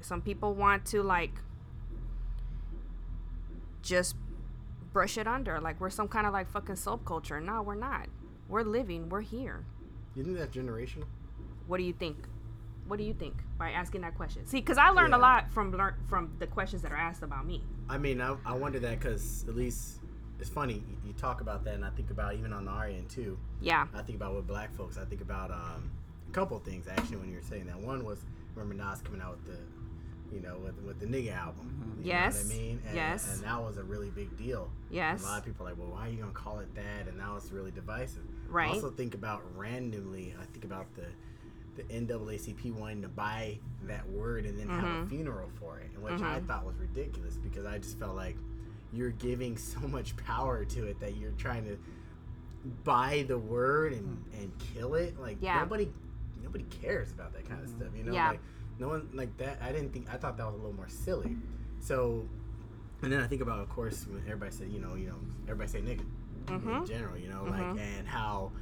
some 0.00 0.22
people 0.22 0.54
want 0.54 0.86
to, 0.86 1.02
like, 1.02 1.32
just 3.82 4.16
brush 4.96 5.18
it 5.18 5.26
under. 5.26 5.60
Like, 5.60 5.78
we're 5.78 5.90
some 5.90 6.08
kind 6.08 6.26
of, 6.26 6.32
like, 6.32 6.50
fucking 6.50 6.76
subculture. 6.76 7.42
No, 7.42 7.60
we're 7.60 7.74
not. 7.74 8.06
We're 8.48 8.62
living. 8.62 9.10
We're 9.10 9.20
here. 9.20 9.66
You 10.14 10.24
think 10.24 10.38
that's 10.38 10.56
generational? 10.56 11.04
What 11.66 11.76
do 11.76 11.82
you 11.82 11.92
think? 11.92 12.16
What 12.86 12.96
do 12.96 13.04
you 13.04 13.12
think 13.12 13.34
by 13.58 13.72
asking 13.72 14.00
that 14.00 14.14
question? 14.14 14.46
See, 14.46 14.56
because 14.56 14.78
I 14.78 14.88
learned 14.88 15.12
a 15.12 15.18
lot 15.18 15.50
from 15.50 15.70
learn 15.76 15.96
from 16.08 16.32
the 16.38 16.46
questions 16.46 16.80
that 16.80 16.92
are 16.92 16.96
asked 16.96 17.22
about 17.22 17.44
me. 17.44 17.62
I 17.90 17.98
mean, 17.98 18.22
I, 18.22 18.36
I 18.46 18.54
wonder 18.54 18.78
that 18.78 18.98
because 18.98 19.44
at 19.46 19.54
least 19.54 19.98
it's 20.40 20.48
funny 20.48 20.82
you, 21.04 21.12
talk 21.12 21.42
about 21.42 21.62
that, 21.64 21.74
and 21.74 21.84
I 21.84 21.90
think 21.90 22.10
about 22.10 22.32
even 22.34 22.54
on 22.54 22.64
the 22.64 22.70
our 22.70 22.86
end 22.86 23.10
too. 23.10 23.36
Yeah. 23.60 23.88
I 23.94 24.00
think 24.00 24.16
about 24.16 24.34
with 24.34 24.46
black 24.46 24.74
folks. 24.74 24.96
I 24.96 25.04
think 25.04 25.20
about 25.20 25.50
um, 25.50 25.90
a 26.26 26.32
couple 26.32 26.56
of 26.56 26.62
things 26.62 26.86
actually 26.88 27.18
when 27.18 27.28
you 27.28 27.36
were 27.36 27.42
saying 27.42 27.66
that. 27.66 27.78
One 27.78 28.02
was 28.02 28.20
remember 28.54 28.82
Nas 28.82 29.02
coming 29.02 29.20
out 29.20 29.32
with 29.32 29.44
the, 29.44 29.58
you 30.32 30.40
know, 30.40 30.58
with 30.58 30.78
with 30.82 30.98
the 31.00 31.06
nigga 31.06 31.36
album. 31.36 31.98
You 31.98 32.10
Yes. 32.10 32.44
Know 32.44 32.48
what 32.48 32.54
I 32.54 32.58
mean? 32.58 32.82
And, 32.86 32.96
Yes. 32.96 33.34
And 33.34 33.44
that 33.44 33.62
was 33.62 33.76
a 33.78 33.82
really 33.84 34.10
big 34.10 34.36
deal. 34.36 34.70
Yes. 34.90 35.20
And 35.20 35.28
a 35.28 35.30
lot 35.32 35.38
of 35.38 35.44
people 35.44 35.66
are 35.66 35.70
like, 35.70 35.78
well, 35.78 35.90
why 35.92 36.06
are 36.06 36.10
you 36.10 36.18
gonna 36.18 36.32
call 36.32 36.58
it 36.60 36.74
that? 36.74 37.08
And 37.08 37.16
now 37.16 37.36
it's 37.36 37.50
really 37.52 37.70
divisive. 37.70 38.22
Right. 38.48 38.70
I 38.70 38.74
also 38.74 38.90
think 38.90 39.14
about 39.14 39.42
randomly. 39.56 40.34
I 40.40 40.44
think 40.46 40.64
about 40.64 40.86
the 40.94 41.06
the 41.76 41.82
NAACP 41.84 42.72
wanting 42.74 43.02
to 43.02 43.08
buy 43.08 43.58
that 43.84 44.08
word 44.08 44.46
and 44.46 44.58
then 44.58 44.68
have 44.68 44.82
Mm-hmm. 44.82 45.06
a 45.06 45.08
funeral 45.08 45.50
for 45.60 45.78
it, 45.78 45.90
and 45.94 46.02
which 46.02 46.14
I 46.14 46.36
mm-hmm. 46.38 46.46
thought 46.46 46.64
was 46.64 46.76
ridiculous 46.78 47.36
because 47.36 47.66
I 47.66 47.76
just 47.78 47.98
felt 47.98 48.16
like 48.16 48.36
you're 48.92 49.10
giving 49.10 49.56
so 49.74 49.80
much 49.80 50.16
power 50.16 50.64
to 50.64 50.86
it 50.86 50.98
that 51.00 51.16
you're 51.16 51.32
trying 51.32 51.64
to 51.64 51.78
buy 52.82 53.24
the 53.28 53.38
word 53.38 53.92
and, 53.92 54.06
hmm. 54.32 54.40
and 54.42 54.52
kill 54.74 54.94
it. 54.94 55.20
Like 55.20 55.38
Yeah. 55.40 55.60
nobody 55.60 55.90
nobody 56.42 56.64
cares 56.82 57.10
about 57.10 57.32
that 57.34 57.48
kind 57.48 57.62
of 57.62 57.68
mm-hmm. 57.68 57.78
stuff. 57.80 57.92
You 57.96 58.04
know, 58.04 58.12
Yeah. 58.12 58.30
like 58.30 58.40
no 58.78 58.88
one 58.88 59.08
like 59.14 59.36
that. 59.38 59.58
I 59.62 59.72
didn't 59.72 59.92
think 59.92 60.12
I 60.12 60.16
thought 60.16 60.36
that 60.36 60.46
was 60.46 60.54
a 60.54 60.58
little 60.58 60.74
more 60.74 60.88
silly. 60.88 61.36
So, 61.80 62.26
and 63.02 63.12
then 63.12 63.20
I 63.20 63.26
think 63.26 63.42
about, 63.42 63.60
of 63.60 63.68
course, 63.68 64.06
when 64.08 64.22
everybody 64.22 64.52
said, 64.52 64.70
you 64.70 64.80
know, 64.80 64.94
you 64.94 65.06
know, 65.06 65.18
everybody 65.44 65.70
say 65.70 65.80
nigga 65.80 66.00
in 66.48 66.60
mm-hmm. 66.60 66.84
general, 66.84 67.16
you 67.16 67.28
know, 67.28 67.44
mm-hmm. 67.44 67.76
like 67.76 67.80
and 67.80 68.06
how 68.06 68.52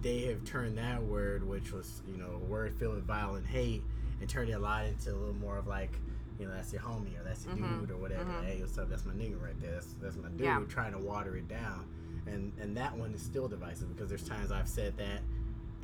they 0.00 0.22
have 0.22 0.44
turned 0.44 0.78
that 0.78 1.02
word, 1.02 1.46
which 1.46 1.72
was 1.72 2.02
you 2.10 2.18
know 2.18 2.40
a 2.42 2.44
word 2.44 2.74
filled 2.74 2.96
with 2.96 3.04
violent 3.04 3.46
hate, 3.46 3.82
and 4.20 4.28
turned 4.28 4.50
it 4.50 4.54
a 4.54 4.58
lot 4.58 4.84
into 4.86 5.10
a 5.10 5.16
little 5.16 5.34
more 5.34 5.58
of 5.58 5.66
like. 5.66 5.98
You 6.38 6.48
know, 6.48 6.54
that's 6.54 6.72
your 6.72 6.82
homie 6.82 7.20
or 7.20 7.22
that's 7.22 7.44
your 7.44 7.54
mm-hmm. 7.54 7.80
dude 7.80 7.90
or 7.92 7.98
whatever. 7.98 8.24
Hey, 8.44 8.56
what's 8.58 8.76
up? 8.76 8.88
That's 8.88 9.04
my 9.04 9.12
nigga 9.12 9.40
right 9.40 9.54
there. 9.60 9.72
That's, 9.72 9.94
that's 10.02 10.16
my 10.16 10.28
dude. 10.30 10.40
Yeah. 10.40 10.60
Trying 10.68 10.92
to 10.92 10.98
water 10.98 11.36
it 11.36 11.46
down, 11.46 11.86
and 12.26 12.52
and 12.60 12.76
that 12.78 12.96
one 12.96 13.14
is 13.14 13.22
still 13.22 13.46
divisive 13.46 13.94
because 13.94 14.08
there's 14.08 14.24
times 14.24 14.50
I've 14.50 14.66
said 14.66 14.96
that, 14.96 15.20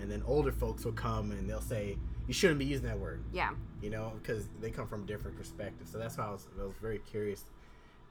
and 0.00 0.10
then 0.10 0.22
older 0.26 0.50
folks 0.50 0.84
will 0.84 0.92
come 0.92 1.30
and 1.32 1.48
they'll 1.48 1.60
say 1.60 1.96
you 2.26 2.34
shouldn't 2.34 2.58
be 2.58 2.64
using 2.64 2.86
that 2.86 2.98
word 2.98 3.22
Yeah. 3.32 3.50
You 3.82 3.90
know, 3.90 4.12
because 4.20 4.48
they 4.60 4.70
come 4.70 4.86
from 4.86 5.06
different 5.06 5.36
perspectives. 5.36 5.90
So 5.92 5.98
that's 5.98 6.16
why 6.18 6.26
I 6.26 6.30
was, 6.30 6.46
I 6.60 6.64
was 6.64 6.74
very 6.80 6.98
curious 6.98 7.44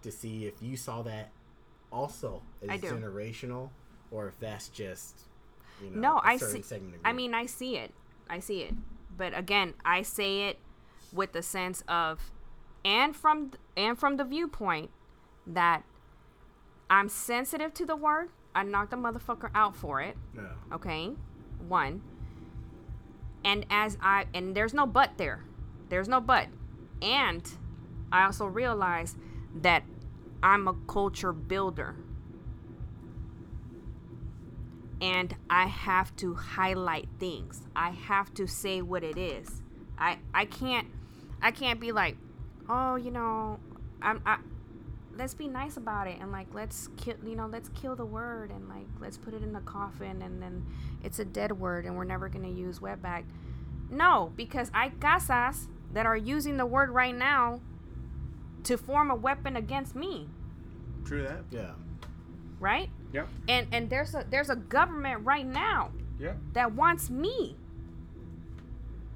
to 0.03 0.11
see 0.11 0.45
if 0.45 0.61
you 0.61 0.77
saw 0.77 1.01
that 1.03 1.31
also 1.91 2.41
as 2.67 2.81
generational, 2.81 3.69
or 4.11 4.27
if 4.27 4.39
that's 4.39 4.69
just 4.69 5.21
you 5.81 5.89
know 5.91 5.99
No, 6.01 6.17
a 6.17 6.21
I 6.23 6.37
certain 6.37 6.57
see. 6.57 6.61
segment 6.61 6.95
of 6.95 7.01
I 7.05 7.13
mean, 7.13 7.33
I 7.33 7.45
see 7.45 7.77
it. 7.77 7.93
I 8.29 8.39
see 8.39 8.61
it. 8.61 8.73
But 9.15 9.37
again, 9.37 9.73
I 9.85 10.01
say 10.03 10.49
it 10.49 10.59
with 11.13 11.31
the 11.33 11.41
sense 11.41 11.83
of, 11.87 12.31
and 12.85 13.15
from 13.15 13.51
and 13.75 13.97
from 13.97 14.17
the 14.17 14.23
viewpoint 14.23 14.91
that 15.45 15.83
I'm 16.89 17.09
sensitive 17.09 17.73
to 17.75 17.85
the 17.85 17.95
word. 17.95 18.29
I 18.55 18.63
knocked 18.63 18.91
the 18.91 18.97
motherfucker 18.97 19.49
out 19.53 19.75
for 19.75 20.01
it. 20.01 20.17
yeah. 20.35 20.43
Okay, 20.73 21.11
one. 21.67 22.01
And 23.43 23.65
as 23.69 23.97
I 24.01 24.25
and 24.33 24.55
there's 24.55 24.73
no 24.73 24.85
but 24.85 25.17
there, 25.17 25.43
there's 25.89 26.07
no 26.07 26.19
but, 26.19 26.47
and 27.01 27.49
I 28.11 28.25
also 28.25 28.45
realize 28.45 29.15
that 29.55 29.83
I'm 30.41 30.67
a 30.67 30.73
culture 30.87 31.33
builder. 31.33 31.95
And 34.99 35.35
I 35.49 35.67
have 35.67 36.15
to 36.17 36.33
highlight 36.33 37.07
things. 37.19 37.61
I 37.75 37.91
have 37.91 38.33
to 38.35 38.47
say 38.47 38.81
what 38.81 39.03
it 39.03 39.17
is. 39.17 39.61
I 39.97 40.17
I 40.33 40.45
can't 40.45 40.87
I 41.39 41.51
can't 41.51 41.79
be 41.79 41.91
like, 41.91 42.17
oh, 42.67 42.95
you 42.95 43.11
know, 43.11 43.59
I'm 44.01 44.21
I 44.25 44.39
let's 45.17 45.33
be 45.33 45.47
nice 45.47 45.77
about 45.77 46.07
it 46.07 46.17
and 46.19 46.31
like 46.31 46.47
let's 46.53 46.89
kill 46.97 47.15
you 47.25 47.35
know 47.35 47.47
let's 47.47 47.69
kill 47.69 47.95
the 47.95 48.05
word 48.05 48.51
and 48.51 48.69
like 48.69 48.85
let's 48.99 49.17
put 49.17 49.33
it 49.33 49.41
in 49.41 49.51
the 49.51 49.59
coffin 49.61 50.21
and 50.21 50.41
then 50.41 50.63
it's 51.03 51.17
a 51.17 51.25
dead 51.25 51.51
word 51.51 51.85
and 51.85 51.95
we're 51.95 52.03
never 52.03 52.29
gonna 52.29 52.47
use 52.47 52.79
wetback 52.79 53.23
no 53.89 54.31
because 54.35 54.69
hay 54.75 54.91
casas 54.99 55.67
that 55.93 56.05
are 56.05 56.17
using 56.17 56.57
the 56.57 56.65
word 56.65 56.89
right 56.89 57.15
now 57.15 57.59
to 58.63 58.77
form 58.77 59.09
a 59.11 59.15
weapon 59.15 59.55
against 59.55 59.95
me 59.95 60.27
True 61.05 61.23
that. 61.23 61.43
Yeah. 61.51 61.71
right 62.59 62.89
Yeah. 63.13 63.25
and 63.47 63.67
and 63.71 63.89
there's 63.89 64.13
a 64.15 64.25
there's 64.29 64.49
a 64.49 64.55
government 64.55 65.25
right 65.25 65.45
now 65.45 65.91
Yeah. 66.19 66.33
that 66.53 66.73
wants 66.73 67.09
me 67.09 67.55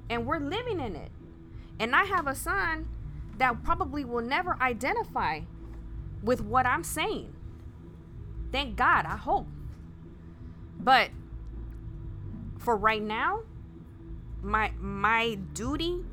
and 0.08 0.26
we're 0.26 0.38
living 0.40 0.80
in 0.80 0.96
it 0.96 1.10
and 1.78 1.94
i 1.94 2.04
have 2.04 2.26
a 2.26 2.34
son 2.34 2.88
that 3.38 3.62
probably 3.62 4.04
will 4.04 4.22
never 4.22 4.56
identify 4.60 5.40
with 6.22 6.40
what 6.40 6.66
i'm 6.66 6.84
saying 6.84 7.34
thank 8.52 8.76
god 8.76 9.04
i 9.06 9.16
hope 9.16 9.46
but 10.78 11.10
for 12.58 12.76
right 12.76 13.02
now 13.02 13.40
my 14.42 14.72
my 14.78 15.34
duty 15.54 16.04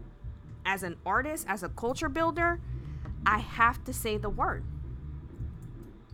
as 0.66 0.84
an 0.84 0.96
artist 1.06 1.46
as 1.50 1.64
a 1.64 1.70
culture 1.70 2.10
builder 2.10 2.60
i 3.26 3.40
have 3.40 3.84
to 3.84 3.94
say 3.94 4.18
the 4.18 4.30
word 4.30 4.64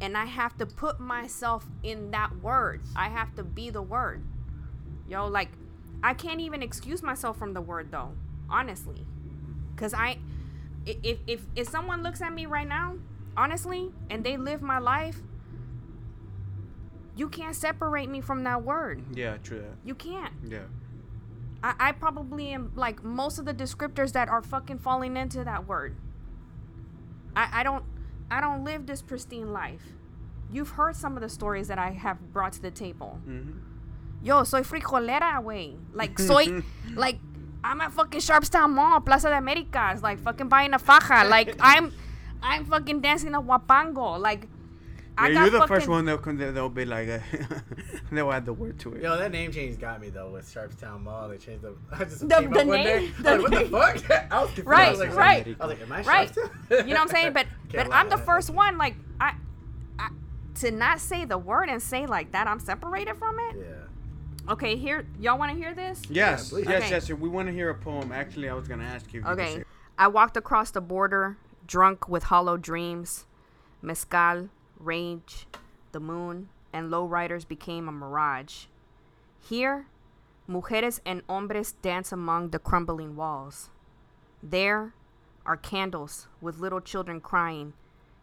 and 0.01 0.17
I 0.17 0.25
have 0.25 0.57
to 0.57 0.65
put 0.65 0.99
myself 0.99 1.65
in 1.81 2.11
that 2.11 2.41
word. 2.41 2.81
I 2.97 3.07
have 3.07 3.33
to 3.35 3.43
be 3.45 3.69
the 3.69 3.81
word. 3.81 4.21
Yo, 5.07 5.25
like 5.27 5.47
I 6.03 6.13
can't 6.13 6.41
even 6.41 6.61
excuse 6.61 7.01
myself 7.01 7.37
from 7.37 7.53
the 7.53 7.61
word 7.61 7.91
though, 7.91 8.11
honestly. 8.49 9.05
I 9.93 10.19
i- 10.85 10.99
if 11.01 11.19
if 11.27 11.45
if 11.55 11.69
someone 11.69 12.03
looks 12.03 12.21
at 12.21 12.33
me 12.33 12.45
right 12.45 12.67
now, 12.67 12.97
honestly, 13.37 13.93
and 14.09 14.25
they 14.25 14.35
live 14.35 14.61
my 14.61 14.79
life, 14.79 15.21
you 17.15 17.29
can't 17.29 17.55
separate 17.55 18.09
me 18.09 18.19
from 18.19 18.43
that 18.43 18.63
word. 18.63 19.01
Yeah. 19.15 19.37
True. 19.37 19.63
You 19.85 19.95
can't. 19.95 20.33
Yeah. 20.45 20.63
I, 21.63 21.73
I 21.79 21.91
probably 21.91 22.49
am 22.49 22.71
like 22.75 23.03
most 23.03 23.39
of 23.39 23.45
the 23.45 23.53
descriptors 23.53 24.13
that 24.13 24.29
are 24.29 24.41
fucking 24.41 24.79
falling 24.79 25.17
into 25.17 25.43
that 25.43 25.67
word. 25.67 25.95
I, 27.35 27.61
I 27.61 27.63
don't 27.63 27.83
I 28.29 28.41
don't 28.41 28.63
live 28.63 28.85
this 28.85 29.01
pristine 29.01 29.51
life. 29.53 29.81
You've 30.51 30.69
heard 30.69 30.95
some 30.95 31.15
of 31.15 31.21
the 31.21 31.29
stories 31.29 31.67
that 31.67 31.77
I 31.79 31.91
have 31.91 32.31
brought 32.31 32.53
to 32.53 32.61
the 32.61 32.71
table. 32.71 33.19
Mm-hmm. 33.27 33.59
Yo, 34.23 34.43
soy 34.43 34.61
frijolera, 34.61 35.43
way. 35.43 35.75
Like 35.93 36.17
soy 36.19 36.63
like 36.95 37.19
I'm 37.63 37.81
at 37.81 37.91
fucking 37.93 38.21
Sharpstown 38.21 38.71
Mall, 38.71 39.01
Plaza 39.01 39.29
de 39.29 39.37
Americas, 39.37 40.03
like 40.03 40.19
fucking 40.19 40.49
buying 40.49 40.73
a 40.73 40.79
faja. 40.79 41.27
Like 41.27 41.55
I'm 41.59 41.93
I'm 42.41 42.65
fucking 42.65 43.01
dancing 43.01 43.33
a 43.33 43.41
huapango. 43.41 44.19
Like 44.19 44.47
I 45.17 45.27
Yeah, 45.29 45.33
got 45.35 45.41
you're 45.41 45.49
the 45.61 45.67
first 45.67 45.69
fucking- 45.85 45.89
one 45.91 46.05
they'll 46.05 46.17
come- 46.17 46.37
they'll 46.37 46.67
be 46.69 46.83
like, 46.85 47.07
uh, 47.07 47.19
they'll 48.11 48.31
add 48.31 48.45
the 48.45 48.53
word 48.53 48.77
to 48.79 48.93
it. 48.95 49.01
Yo, 49.01 49.17
that 49.17 49.31
name 49.31 49.51
change 49.51 49.79
got 49.79 50.01
me 50.01 50.09
though 50.09 50.31
with 50.31 50.45
Sharpstown 50.53 51.03
Mall. 51.03 51.29
They 51.29 51.37
changed 51.37 51.63
the. 51.63 51.73
I 51.91 52.03
just 52.03 52.27
The- 52.27 52.35
came 52.35 52.51
the 52.51 52.59
up 52.61 52.67
one 52.67 52.77
day. 52.83 52.83
name- 52.99 53.13
I 53.19 53.21
the 53.21 53.37
like, 53.41 53.51
name. 53.51 53.71
what 53.71 53.93
the 53.95 53.99
fuck? 54.01 54.27
I 54.31 54.41
was 54.41 54.47
confused. 54.51 54.67
I 54.67 54.71
Right, 54.71 54.89
was 54.91 54.99
like, 54.99 55.15
right. 55.15 55.47
I 55.59 55.65
was 55.65 55.79
like, 55.79 55.81
am 55.81 55.91
I 55.93 56.01
Right. 56.03 56.35
You 56.35 56.43
know 56.77 56.83
what 56.93 56.97
I'm 57.01 57.07
saying? 57.09 57.33
But 57.33 57.47
but 57.71 57.93
I'm 57.93 58.09
the 58.09 58.17
lie. 58.17 58.21
first 58.23 58.49
one. 58.49 58.77
Like 58.77 58.95
I, 59.21 59.35
I 59.97 60.09
to 60.55 60.71
not 60.71 60.99
say 60.99 61.23
the 61.25 61.37
word 61.37 61.69
and 61.69 61.81
say 61.81 62.05
like 62.05 62.31
that, 62.33 62.47
I'm 62.47 62.59
separated 62.59 63.15
from 63.17 63.37
it. 63.39 63.55
Yeah. 63.57 64.51
Okay, 64.51 64.75
here 64.75 65.05
y'all 65.19 65.39
want 65.39 65.51
to 65.51 65.57
hear 65.57 65.73
this? 65.73 66.01
Yes, 66.09 66.49
please. 66.49 66.67
yes, 66.67 66.83
Okay. 66.83 66.89
yes. 66.91 67.09
We 67.09 67.29
want 67.29 67.47
to 67.47 67.53
hear 67.53 67.69
a 67.69 67.75
poem. 67.75 68.11
Actually, 68.11 68.49
I 68.49 68.53
was 68.53 68.67
gonna 68.67 68.83
ask 68.83 69.11
you. 69.13 69.21
If 69.21 69.25
you 69.27 69.35
could 69.35 69.39
Okay. 69.39 69.55
say- 69.59 69.63
I 69.97 70.07
walked 70.07 70.35
across 70.37 70.71
the 70.71 70.81
border, 70.81 71.37
drunk 71.65 72.09
with 72.09 72.23
hollow 72.23 72.57
dreams. 72.57 73.25
Mezcal, 73.81 74.49
rage, 74.85 75.47
the 75.91 75.99
moon, 75.99 76.49
and 76.71 76.91
lowriders 76.91 77.47
became 77.47 77.87
a 77.87 77.91
mirage. 77.91 78.65
Here, 79.39 79.87
mujeres 80.47 80.99
and 81.05 81.21
hombres 81.27 81.73
dance 81.73 82.11
among 82.11 82.49
the 82.49 82.59
crumbling 82.59 83.15
walls. 83.15 83.69
There 84.41 84.93
are 85.45 85.57
candles 85.57 86.27
with 86.41 86.59
little 86.59 86.81
children 86.81 87.21
crying, 87.21 87.73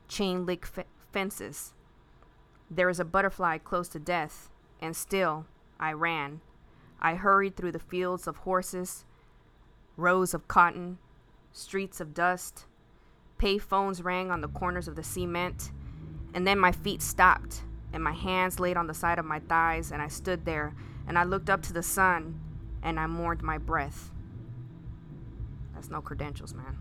chain 0.09 0.45
link 0.45 0.69
f- 0.77 0.87
fences. 1.13 1.75
There 2.71 2.89
is 2.89 3.01
a 3.01 3.05
butterfly 3.05 3.59
close 3.59 3.89
to 3.89 3.99
death, 3.99 4.51
and 4.81 4.97
still 4.97 5.47
I 5.79 5.93
ran. 5.93 6.41
I 7.01 7.15
hurried 7.15 7.57
through 7.57 7.73
the 7.73 7.79
fields 7.79 8.27
of 8.27 8.39
horses, 8.39 9.05
rows 9.97 10.35
of 10.35 10.49
cotton, 10.49 10.99
streets 11.53 12.01
of 12.01 12.15
dust. 12.15 12.67
Pay 13.39 13.59
phones 13.59 14.03
rang 14.03 14.31
on 14.31 14.41
the 14.41 14.49
corners 14.49 14.87
of 14.87 14.97
the 14.97 15.03
cement, 15.03 15.73
and 16.35 16.47
then 16.47 16.59
my 16.59 16.73
feet 16.73 17.03
stopped, 17.03 17.63
and 17.93 18.03
my 18.03 18.13
hands 18.13 18.59
laid 18.59 18.77
on 18.77 18.87
the 18.87 18.95
side 18.95 19.19
of 19.19 19.25
my 19.25 19.41
thighs, 19.41 19.93
and 19.93 20.01
I 20.01 20.09
stood 20.09 20.45
there, 20.45 20.75
and 21.07 21.19
I 21.19 21.25
looked 21.25 21.51
up 21.51 21.63
to 21.63 21.73
the 21.73 21.83
sun, 21.83 22.41
and 22.83 22.99
I 22.99 23.07
mourned 23.07 23.43
my 23.43 23.59
breath. 23.59 24.11
That's 25.75 25.91
no 25.91 26.01
credentials, 26.01 26.55
man. 26.55 26.79